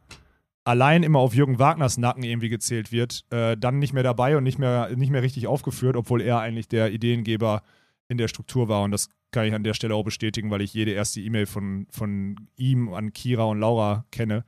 allein 0.64 1.02
immer 1.02 1.18
auf 1.18 1.34
Jürgen 1.34 1.58
Wagners 1.58 1.98
Nacken 1.98 2.22
irgendwie 2.22 2.48
gezählt 2.48 2.92
wird, 2.92 3.24
äh, 3.30 3.56
dann 3.56 3.78
nicht 3.78 3.92
mehr 3.92 4.02
dabei 4.02 4.36
und 4.36 4.44
nicht 4.44 4.58
mehr, 4.58 4.94
nicht 4.96 5.10
mehr 5.10 5.22
richtig 5.22 5.46
aufgeführt, 5.46 5.96
obwohl 5.96 6.20
er 6.20 6.38
eigentlich 6.38 6.68
der 6.68 6.92
Ideengeber 6.92 7.62
in 8.08 8.18
der 8.18 8.28
Struktur 8.28 8.68
war. 8.68 8.82
Und 8.82 8.90
das 8.90 9.08
kann 9.30 9.46
ich 9.46 9.54
an 9.54 9.64
der 9.64 9.74
Stelle 9.74 9.94
auch 9.94 10.04
bestätigen, 10.04 10.50
weil 10.50 10.60
ich 10.60 10.74
jede 10.74 10.92
erste 10.92 11.20
E-Mail 11.20 11.46
von, 11.46 11.86
von 11.90 12.36
ihm 12.56 12.92
an 12.92 13.12
Kira 13.12 13.44
und 13.44 13.60
Laura 13.60 14.04
kenne. 14.10 14.44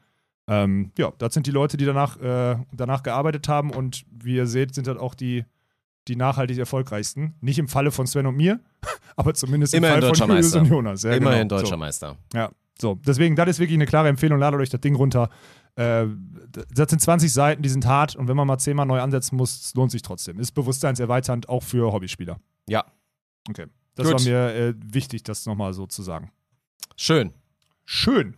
Ähm, 0.48 0.90
ja, 0.98 1.12
das 1.18 1.34
sind 1.34 1.46
die 1.46 1.52
Leute, 1.52 1.76
die 1.76 1.84
danach, 1.84 2.20
äh, 2.20 2.56
danach 2.72 3.02
gearbeitet 3.02 3.48
haben 3.48 3.70
und 3.70 4.04
wie 4.10 4.36
ihr 4.36 4.46
seht, 4.46 4.74
sind 4.74 4.88
das 4.88 4.98
auch 4.98 5.14
die, 5.14 5.44
die 6.08 6.16
nachhaltig 6.16 6.58
erfolgreichsten. 6.58 7.34
Nicht 7.40 7.58
im 7.58 7.68
Falle 7.68 7.90
von 7.90 8.06
Sven 8.06 8.26
und 8.26 8.36
mir, 8.36 8.60
aber 9.16 9.34
zumindest 9.34 9.74
Immerhin 9.74 9.96
im 9.96 10.00
Fall 10.00 10.08
deutscher 10.10 10.26
von 10.26 10.36
Julius 10.36 10.54
und 10.54 10.64
Jonas. 10.66 11.02
Ja, 11.02 11.12
Immerhin 11.12 11.48
genau. 11.48 11.60
deutscher 11.60 11.74
so. 11.74 11.76
Meister. 11.76 12.16
Ja, 12.34 12.50
so. 12.80 12.98
Deswegen, 13.06 13.36
das 13.36 13.48
ist 13.48 13.58
wirklich 13.58 13.76
eine 13.76 13.86
klare 13.86 14.08
Empfehlung. 14.08 14.38
Ladet 14.38 14.60
euch 14.60 14.70
das 14.70 14.80
Ding 14.80 14.94
runter. 14.94 15.30
Äh, 15.76 16.06
das 16.70 16.90
sind 16.90 17.00
20 17.00 17.32
Seiten, 17.32 17.62
die 17.62 17.68
sind 17.68 17.86
hart 17.86 18.14
und 18.16 18.28
wenn 18.28 18.36
man 18.36 18.46
mal 18.46 18.58
zehnmal 18.58 18.86
neu 18.86 19.00
ansetzen 19.00 19.36
muss, 19.36 19.72
lohnt 19.74 19.90
sich 19.90 20.02
trotzdem. 20.02 20.38
Ist 20.38 20.52
bewusstseinserweiternd 20.52 21.48
auch 21.48 21.62
für 21.62 21.92
Hobbyspieler. 21.92 22.38
Ja. 22.68 22.84
Okay. 23.48 23.66
Das 23.94 24.06
Gut. 24.06 24.14
war 24.14 24.22
mir 24.22 24.54
äh, 24.54 24.74
wichtig, 24.76 25.22
das 25.22 25.46
nochmal 25.46 25.72
so 25.72 25.86
zu 25.86 26.02
sagen. 26.02 26.30
Schön. 26.96 27.32
Schön. 27.84 28.36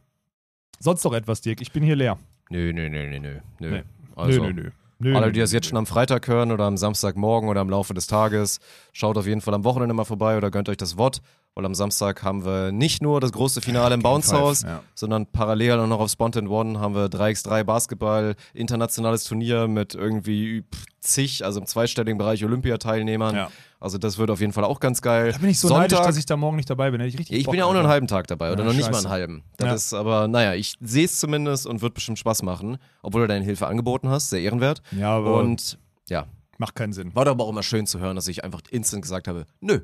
Sonst 0.78 1.04
noch 1.04 1.12
etwas, 1.12 1.40
Dirk? 1.40 1.60
Ich 1.60 1.72
bin 1.72 1.82
hier 1.82 1.96
leer. 1.96 2.18
Nö, 2.50 2.72
nö, 2.72 2.88
nö, 2.88 3.08
nö, 3.08 3.20
nö. 3.20 3.40
nö. 3.58 3.82
Also, 4.16 4.42
nö, 4.42 4.52
nö, 4.52 4.62
nö. 4.64 4.70
Nö 5.04 5.16
Alle, 5.16 5.32
die 5.32 5.40
das 5.40 5.52
jetzt 5.52 5.66
schon 5.66 5.78
am 5.78 5.86
Freitag 5.86 6.26
hören 6.26 6.50
oder 6.50 6.64
am 6.64 6.76
Samstagmorgen 6.76 7.48
oder 7.48 7.60
im 7.60 7.70
Laufe 7.70 7.94
des 7.94 8.06
Tages, 8.06 8.58
schaut 8.92 9.16
auf 9.16 9.26
jeden 9.26 9.40
Fall 9.40 9.54
am 9.54 9.64
Wochenende 9.64 9.94
mal 9.94 10.04
vorbei 10.04 10.36
oder 10.36 10.50
gönnt 10.50 10.68
euch 10.68 10.76
das 10.76 10.98
WOT, 10.98 11.20
weil 11.54 11.64
am 11.66 11.74
Samstag 11.74 12.22
haben 12.24 12.44
wir 12.44 12.72
nicht 12.72 13.00
nur 13.00 13.20
das 13.20 13.30
große 13.32 13.60
Finale 13.60 13.94
im 13.94 14.02
Bounce 14.02 14.32
House, 14.36 14.62
ja. 14.62 14.82
sondern 14.94 15.26
parallel 15.26 15.78
auch 15.80 15.86
noch 15.86 16.00
auf 16.00 16.10
Spontan 16.10 16.48
One 16.48 16.80
haben 16.80 16.94
wir 16.94 17.06
3x3 17.06 17.62
Basketball, 17.64 18.34
internationales 18.54 19.22
Turnier 19.24 19.68
mit 19.68 19.94
irgendwie 19.94 20.64
zig, 21.00 21.44
also 21.44 21.60
im 21.60 21.66
zweistelligen 21.66 22.18
Bereich 22.18 22.44
Olympiateilnehmern. 22.44 23.34
Ja. 23.36 23.50
Also 23.78 23.98
das 23.98 24.18
wird 24.18 24.30
auf 24.30 24.40
jeden 24.40 24.52
Fall 24.52 24.64
auch 24.64 24.80
ganz 24.80 25.00
geil. 25.02 25.30
Da 25.32 25.38
bin 25.38 25.50
ich 25.50 25.60
so 25.60 25.68
neidisch, 25.68 25.98
dass 25.98 26.16
ich 26.16 26.26
da 26.26 26.36
morgen 26.36 26.56
nicht 26.56 26.70
dabei 26.70 26.90
bin. 26.90 27.00
Hätte 27.00 27.10
ich 27.10 27.18
richtig 27.18 27.36
Ich 27.38 27.44
Bock, 27.44 27.52
bin 27.52 27.58
ja 27.60 27.66
auch 27.66 27.72
nur 27.72 27.80
einen 27.82 27.90
halben 27.90 28.06
Tag 28.08 28.26
dabei 28.26 28.50
oder 28.50 28.62
Ja, 28.62 28.68
noch 28.70 28.74
nicht 28.74 28.86
mal 28.90 28.94
scheiße. 28.94 29.06
einen 29.08 29.12
halben. 29.12 29.42
Das 29.58 29.66
Ja. 29.68 29.74
ist 29.74 29.94
aber, 29.94 30.26
naja, 30.26 30.54
ich 30.54 30.74
sehe 30.80 31.04
es 31.04 31.20
zumindest 31.20 31.66
und 31.66 31.82
wird 31.82 31.94
bestimmt 31.94 32.18
Spaß 32.18 32.42
machen, 32.42 32.78
obwohl 33.02 33.22
du 33.22 33.28
deine 33.28 33.44
Hilfe 33.44 33.66
angeboten 33.66 34.08
hast, 34.08 34.30
sehr 34.30 34.40
ehrenwert. 34.40 34.82
Ja, 34.98 35.10
aber 35.10 35.36
Und 35.36 35.78
ja, 36.08 36.24
macht 36.58 36.74
keinen 36.74 36.94
Sinn. 36.94 37.14
war 37.14 37.26
doch 37.26 37.32
aber 37.32 37.44
auch 37.44 37.50
immer 37.50 37.62
schön 37.62 37.86
zu 37.86 38.00
hören, 38.00 38.16
dass 38.16 38.26
ich 38.26 38.42
einfach 38.42 38.62
instant 38.70 39.02
gesagt 39.02 39.28
habe, 39.28 39.44
nö, 39.60 39.80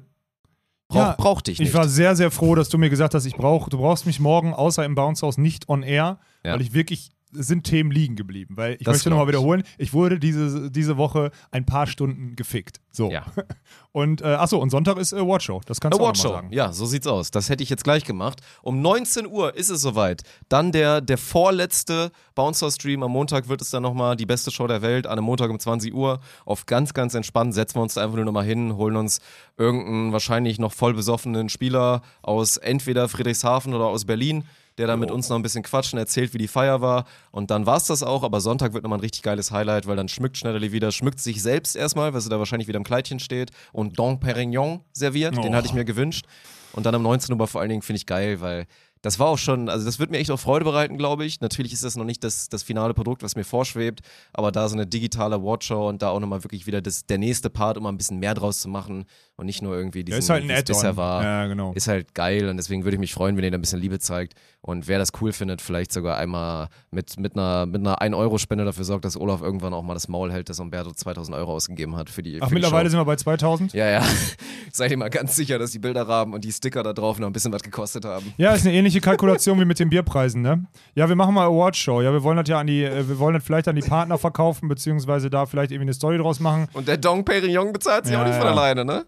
brauch, 0.91 0.97
Ja, 1.01 1.15
brauch 1.17 1.41
dich 1.41 1.59
nicht. 1.59 1.69
Ich 1.69 1.75
war 1.75 1.89
sehr, 1.89 2.15
sehr 2.17 2.31
froh, 2.31 2.55
dass 2.55 2.69
du 2.69 2.77
mir 2.77 2.91
gesagt 2.91 3.15
hast, 3.15 3.25
ich 3.25 3.35
brauch, 3.37 3.69
du 3.71 3.79
brauchst 3.79 4.05
mich 4.05 4.21
morgen 4.21 4.53
außer 4.53 4.85
im 4.85 4.95
Bounce 4.95 5.23
House 5.27 5.39
nicht 5.39 5.69
on 5.71 5.83
air, 5.83 6.19
Ja. 6.45 6.53
weil 6.53 6.61
ich 6.61 6.75
wirklich 6.75 7.11
sind 7.33 7.65
Themen 7.65 7.91
liegen 7.91 8.17
geblieben. 8.17 8.57
Weil 8.57 8.75
ich 8.75 8.85
Das 8.85 8.97
möchte 8.97 9.11
nochmal 9.11 9.29
wiederholen, 9.29 9.63
ich 9.79 9.93
wurde 9.93 10.19
diese, 10.19 10.71
diese 10.71 10.97
Woche 10.97 11.31
ein 11.51 11.67
paar 11.67 11.87
Stunden 11.87 12.37
gefickt. 12.37 12.81
So. 12.91 13.11
ja. 13.11 13.25
Und 13.93 14.23
äh, 14.23 14.27
achso, 14.27 14.59
und 14.59 14.71
Sonntag 14.71 14.99
ist 14.99 15.13
äh, 15.13 15.21
Watchshow. 15.21 15.61
Das 15.67 15.81
kannst 15.81 15.99
du 15.99 16.03
auch 16.03 16.07
Award 16.07 16.19
noch 16.19 16.25
mal 16.25 16.31
sagen. 16.31 16.53
Ja, 16.53 16.73
so 16.73 16.87
sieht's 16.87 17.09
aus. 17.09 17.33
Das 17.33 17.49
hätte 17.49 17.65
ich 17.65 17.71
jetzt 17.71 17.83
gleich 17.83 18.05
gemacht. 18.05 18.41
Um 18.63 18.81
19 18.83 19.27
Uhr 19.27 19.57
ist 19.57 19.69
es 19.69 19.81
soweit. 19.81 20.23
Dann 20.49 20.71
der, 20.71 21.01
der 21.01 21.19
vorletzte 21.19 22.13
Bouncer-Stream. 22.37 23.03
Am 23.03 23.11
Montag 23.11 23.49
wird 23.49 23.61
es 23.61 23.71
dann 23.71 23.83
nochmal 23.83 24.15
die 24.15 24.27
beste 24.27 24.53
Show 24.53 24.69
der 24.69 24.83
Welt. 24.83 25.09
An 25.09 25.19
einem 25.19 25.25
Montag 25.25 25.51
um 25.51 25.59
20 25.59 25.93
Uhr. 25.93 26.21
Auf 26.45 26.67
ganz, 26.67 26.95
ganz 26.95 27.15
entspannt 27.15 27.53
setzen 27.53 27.77
wir 27.79 27.83
uns 27.83 27.95
da 27.95 28.05
einfach 28.05 28.15
nur 28.15 28.25
nochmal 28.25 28.45
hin, 28.45 28.77
holen 28.77 28.95
uns 28.95 29.19
irgendeinen 29.57 30.13
wahrscheinlich 30.13 30.61
noch 30.61 30.73
voll 30.73 30.95
besoffenen 30.95 31.49
Spieler 31.49 32.03
aus 32.23 32.59
entweder 32.59 33.09
Friedrichshafen 33.09 33.75
oder 33.75 33.87
aus 33.87 34.05
Berlin, 34.05 34.45
der 34.81 34.87
dann 34.89 34.99
mit 34.99 35.11
uns 35.11 35.29
noch 35.29 35.37
ein 35.37 35.43
bisschen 35.43 35.63
quatschen, 35.63 35.99
erzählt, 35.99 36.35
wie 36.35 36.39
die 36.39 36.49
Feier 36.49 36.81
war. 36.81 37.05
Und 37.31 37.51
dann 37.51 37.67
war's 37.67 37.85
das 37.87 38.03
auch. 38.03 38.23
Aber 38.25 38.41
Sonntag 38.41 38.73
wird 38.73 38.83
nochmal 38.83 38.99
ein 38.99 39.03
richtig 39.03 39.23
geiles 39.23 39.51
Highlight, 39.53 39.87
weil 39.87 39.95
dann 39.97 40.09
schmückt 40.09 40.39
Schneiderli 40.39 40.73
wieder, 40.73 40.91
schmückt 40.91 41.21
sich 41.21 41.43
selbst 41.43 41.77
erstmal, 41.77 42.13
weil 42.15 42.21
sie 42.23 42.31
da 42.31 42.39
wahrscheinlich 42.39 42.67
wieder 42.67 42.79
im 42.79 42.85
Kleidchen 42.85 43.21
steht 43.21 43.51
und 43.73 43.99
Dom 43.99 44.19
Perignon 44.19 44.81
serviert. 44.93 45.37
Den 45.37 45.53
Oh. 45.53 45.57
hatte 45.57 45.67
ich 45.69 45.75
mir 45.75 45.85
gewünscht. 45.85 46.25
Und 46.73 46.87
dann 46.87 46.95
am 46.95 47.03
19. 47.03 47.39
Uhr 47.39 47.47
vor 47.47 47.61
allen 47.61 47.71
Dingen 47.71 47.83
finde 47.83 47.99
ich 47.99 48.07
geil, 48.07 48.41
weil 48.41 48.67
das 49.03 49.19
war 49.19 49.29
auch 49.29 49.39
schon, 49.39 49.69
also 49.69 49.85
das 49.87 49.99
wird 49.99 50.11
mir 50.11 50.19
echt 50.19 50.31
auch 50.31 50.39
Freude 50.39 50.65
bereiten, 50.65 50.99
glaube 50.99 51.25
ich. 51.25 51.41
Natürlich 51.41 51.73
ist 51.73 51.85
das 51.85 51.97
noch 51.97 52.05
nicht 52.05 52.23
das, 52.23 52.49
das 52.49 52.63
finale 52.63 52.93
Produkt, 52.93 53.23
was 53.23 53.35
mir 53.35 53.45
vorschwebt, 53.45 54.01
aber 54.33 54.53
da 54.53 54.69
so 54.69 54.75
eine 54.77 54.87
digitale 54.87 55.37
Awardshow 55.37 55.89
und 55.89 56.03
da 56.03 56.11
auch 56.11 56.21
nochmal 56.21 56.45
wirklich 56.45 56.67
wieder 56.67 56.83
das, 56.83 57.07
der 57.07 57.19
nächste 57.19 57.49
Part, 57.49 57.77
um 57.79 57.85
mal 57.85 57.91
ein 57.91 57.97
bisschen 57.97 58.19
mehr 58.19 58.35
draus 58.35 58.61
zu 58.61 58.69
machen 58.69 59.07
und 59.37 59.47
nicht 59.47 59.63
nur 59.63 59.75
irgendwie 59.75 60.01
Ja, 60.01 60.05
diesen, 60.05 60.19
ist 60.19 60.31
halt 60.31 60.51
ein 60.51 60.65
bisher 60.65 60.97
war. 60.97 61.23
Ja, 61.23 61.47
genau. 61.47 61.73
Ist 61.73 61.89
halt 61.89 62.15
geil 62.15 62.49
und 62.49 62.57
deswegen 62.59 62.85
würde 62.85 62.97
ich 62.97 63.01
mich 63.01 63.15
freuen, 63.15 63.37
wenn 63.37 63.45
ihr 63.45 63.51
da 63.51 63.57
ein 63.59 63.63
bisschen 63.63 63.81
Liebe 63.81 63.99
zeigt. 63.99 64.35
Und 64.63 64.89
wer 64.89 64.99
das 64.99 65.13
cool 65.23 65.33
findet, 65.33 65.63
vielleicht 65.63 65.91
sogar 65.93 66.19
einmal 66.19 66.69
mit, 66.91 67.19
mit 67.19 67.35
einer, 67.35 67.65
mit 67.65 67.81
einer 67.81 68.03
1-Euro-Spende 68.03 68.67
dafür 68.67 68.85
sorgt, 68.85 69.07
dass 69.07 69.17
Olaf 69.19 69.41
irgendwann 69.41 69.73
auch 69.73 69.83
mal 69.83 69.95
das 69.95 70.09
Maul 70.09 70.31
hält, 70.31 70.51
dass 70.51 70.61
Umberto 70.61 70.93
2000 70.93 71.35
Euro 71.35 71.55
ausgegeben 71.55 71.97
hat 71.97 72.11
für 72.11 72.23
die 72.23 72.37
Ach, 72.43 72.49
für 72.49 72.51
die 72.51 72.55
mittlerweile 72.57 72.89
Show. 72.89 72.91
sind 72.91 73.01
wir 73.01 73.05
bei 73.07 73.17
2000? 73.17 73.73
Ja, 73.73 73.89
ja. 73.89 74.05
Seid 74.73 74.91
ihr 74.91 74.99
mal 74.99 75.09
ganz 75.09 75.35
sicher, 75.35 75.59
dass 75.59 75.71
die 75.71 75.79
Bilderrahmen 75.79 76.35
und 76.35 76.45
die 76.45 76.53
Sticker 76.53 76.83
da 76.83 76.93
drauf 76.93 77.19
noch 77.19 77.29
ein 77.29 77.33
bisschen 77.33 77.53
was 77.53 77.63
gekostet 77.63 78.05
haben. 78.05 78.35
Ja, 78.37 78.53
ist 78.53 78.67
eine 78.67 78.77
ähnliche 78.77 78.90
Kalkulation 78.99 79.61
wie 79.61 79.65
mit 79.65 79.79
den 79.79 79.91
Bierpreisen, 79.91 80.43
ne? 80.43 80.65
Ja, 80.97 81.09
wir 81.09 81.15
machen 81.15 81.35
mal 81.35 81.47
Awardshow. 81.47 82.03
Ja, 82.03 82.13
wir 82.13 82.25
wollen 82.25 82.39
das 82.39 82.49
ja 82.49 82.59
an 82.59 82.67
die, 82.67 82.83
äh, 82.83 83.09
wir 83.09 83.21
wollen 83.21 83.35
das 83.35 83.45
vielleicht 83.45 83.69
an 83.69 83.77
die 83.77 83.83
Partner 83.83 84.19
verkaufen, 84.19 84.69
beziehungsweise 84.69 85.31
da 85.31 85.47
vielleicht 85.47 85.71
irgendwie 85.71 85.85
eine 85.85 85.95
Story 85.95 86.19
draus 86.19 86.41
machen. 86.41 86.67
Und 86.73 86.89
der 86.89 86.97
Dong 86.97 87.25
Perignon 87.25 87.73
bezahlt 87.73 88.07
sich 88.07 88.15
Ja, 88.15 88.23
auch 88.23 88.27
nicht 88.27 88.37
von 88.37 88.49
alleine, 88.49 88.85
ne? 88.85 89.05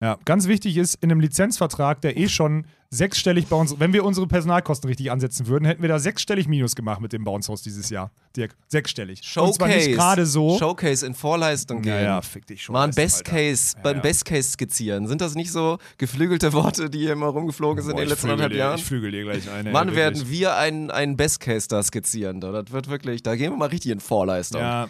Ja, 0.00 0.18
ganz 0.24 0.48
wichtig 0.48 0.76
ist, 0.76 0.96
in 0.96 1.10
einem 1.10 1.20
Lizenzvertrag, 1.20 2.00
der 2.00 2.16
eh 2.16 2.28
schon 2.28 2.66
sechsstellig 2.90 3.46
bei 3.46 3.56
uns, 3.56 3.78
wenn 3.80 3.92
wir 3.92 4.04
unsere 4.04 4.26
Personalkosten 4.26 4.88
richtig 4.88 5.10
ansetzen 5.10 5.46
würden, 5.46 5.64
hätten 5.64 5.82
wir 5.82 5.88
da 5.88 5.98
sechsstellig 5.98 6.46
Minus 6.46 6.74
gemacht 6.74 7.00
mit 7.00 7.12
dem 7.12 7.24
Bounce 7.24 7.50
House 7.50 7.62
dieses 7.62 7.90
Jahr. 7.90 8.10
Dirk, 8.36 8.54
sechsstellig. 8.68 9.20
Und 9.36 9.54
zwar 9.54 9.68
nicht 9.68 9.92
gerade 9.92 10.26
so. 10.26 10.58
Showcase 10.58 11.06
in 11.06 11.14
Vorleistung 11.14 11.82
gehen. 11.82 11.94
Naja, 11.94 12.20
fick 12.22 12.46
dich 12.46 12.62
schon. 12.62 12.74
Mal 12.74 12.84
ein 12.84 12.90
Alter. 12.90 13.02
Best 13.02 13.24
Case, 13.24 13.76
beim 13.82 13.96
ja. 13.96 14.02
Best 14.02 14.24
Case 14.24 14.50
skizzieren. 14.50 15.06
Sind 15.06 15.20
das 15.20 15.34
nicht 15.34 15.50
so 15.50 15.78
geflügelte 15.96 16.52
Worte, 16.52 16.90
die 16.90 16.98
hier 16.98 17.12
immer 17.12 17.26
rumgeflogen 17.26 17.82
sind 17.82 17.94
Boah, 17.94 18.02
in 18.02 18.04
den 18.04 18.10
letzten 18.10 18.30
anderthalb 18.30 18.52
Jahren? 18.52 18.78
Ich 18.78 18.84
flügel 18.84 19.10
dir 19.10 19.22
gleich 19.22 19.50
eine. 19.50 19.72
Wann 19.72 19.94
werden 19.94 20.28
wir 20.28 20.56
einen, 20.56 20.90
einen 20.90 21.16
Best 21.16 21.40
Case 21.40 21.66
da 21.68 21.82
skizzieren? 21.82 22.40
Da? 22.40 22.52
Das 22.52 22.72
wird 22.72 22.90
wirklich, 22.90 23.22
da 23.22 23.36
gehen 23.36 23.52
wir 23.52 23.56
mal 23.56 23.68
richtig 23.68 23.90
in 23.90 24.00
Vorleistung. 24.00 24.60
Ja. 24.60 24.88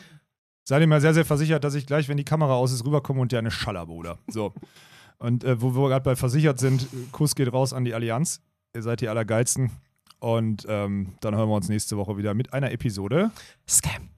Sei 0.64 0.78
dir 0.80 0.86
mal 0.86 1.00
sehr, 1.00 1.14
sehr 1.14 1.26
versichert, 1.26 1.62
dass 1.62 1.74
ich 1.74 1.86
gleich, 1.86 2.08
wenn 2.08 2.16
die 2.16 2.24
Kamera 2.24 2.54
aus 2.54 2.72
ist, 2.72 2.84
rüberkomme 2.84 3.20
und 3.20 3.32
dir 3.32 3.38
eine 3.38 3.50
Schaller, 3.50 3.86
Bruder. 3.86 4.18
So. 4.28 4.54
Und 5.24 5.42
äh, 5.42 5.62
wo 5.62 5.74
wir 5.74 5.88
gerade 5.88 6.04
bei 6.04 6.16
versichert 6.16 6.58
sind, 6.58 6.86
Kuss 7.10 7.34
geht 7.34 7.50
raus 7.50 7.72
an 7.72 7.86
die 7.86 7.94
Allianz. 7.94 8.42
Ihr 8.74 8.82
seid 8.82 9.00
die 9.00 9.08
Allergeilsten. 9.08 9.70
Und 10.18 10.66
ähm, 10.68 11.14
dann 11.20 11.34
hören 11.34 11.48
wir 11.48 11.54
uns 11.54 11.70
nächste 11.70 11.96
Woche 11.96 12.18
wieder 12.18 12.34
mit 12.34 12.52
einer 12.52 12.70
Episode. 12.72 13.30
Scam. 13.66 14.13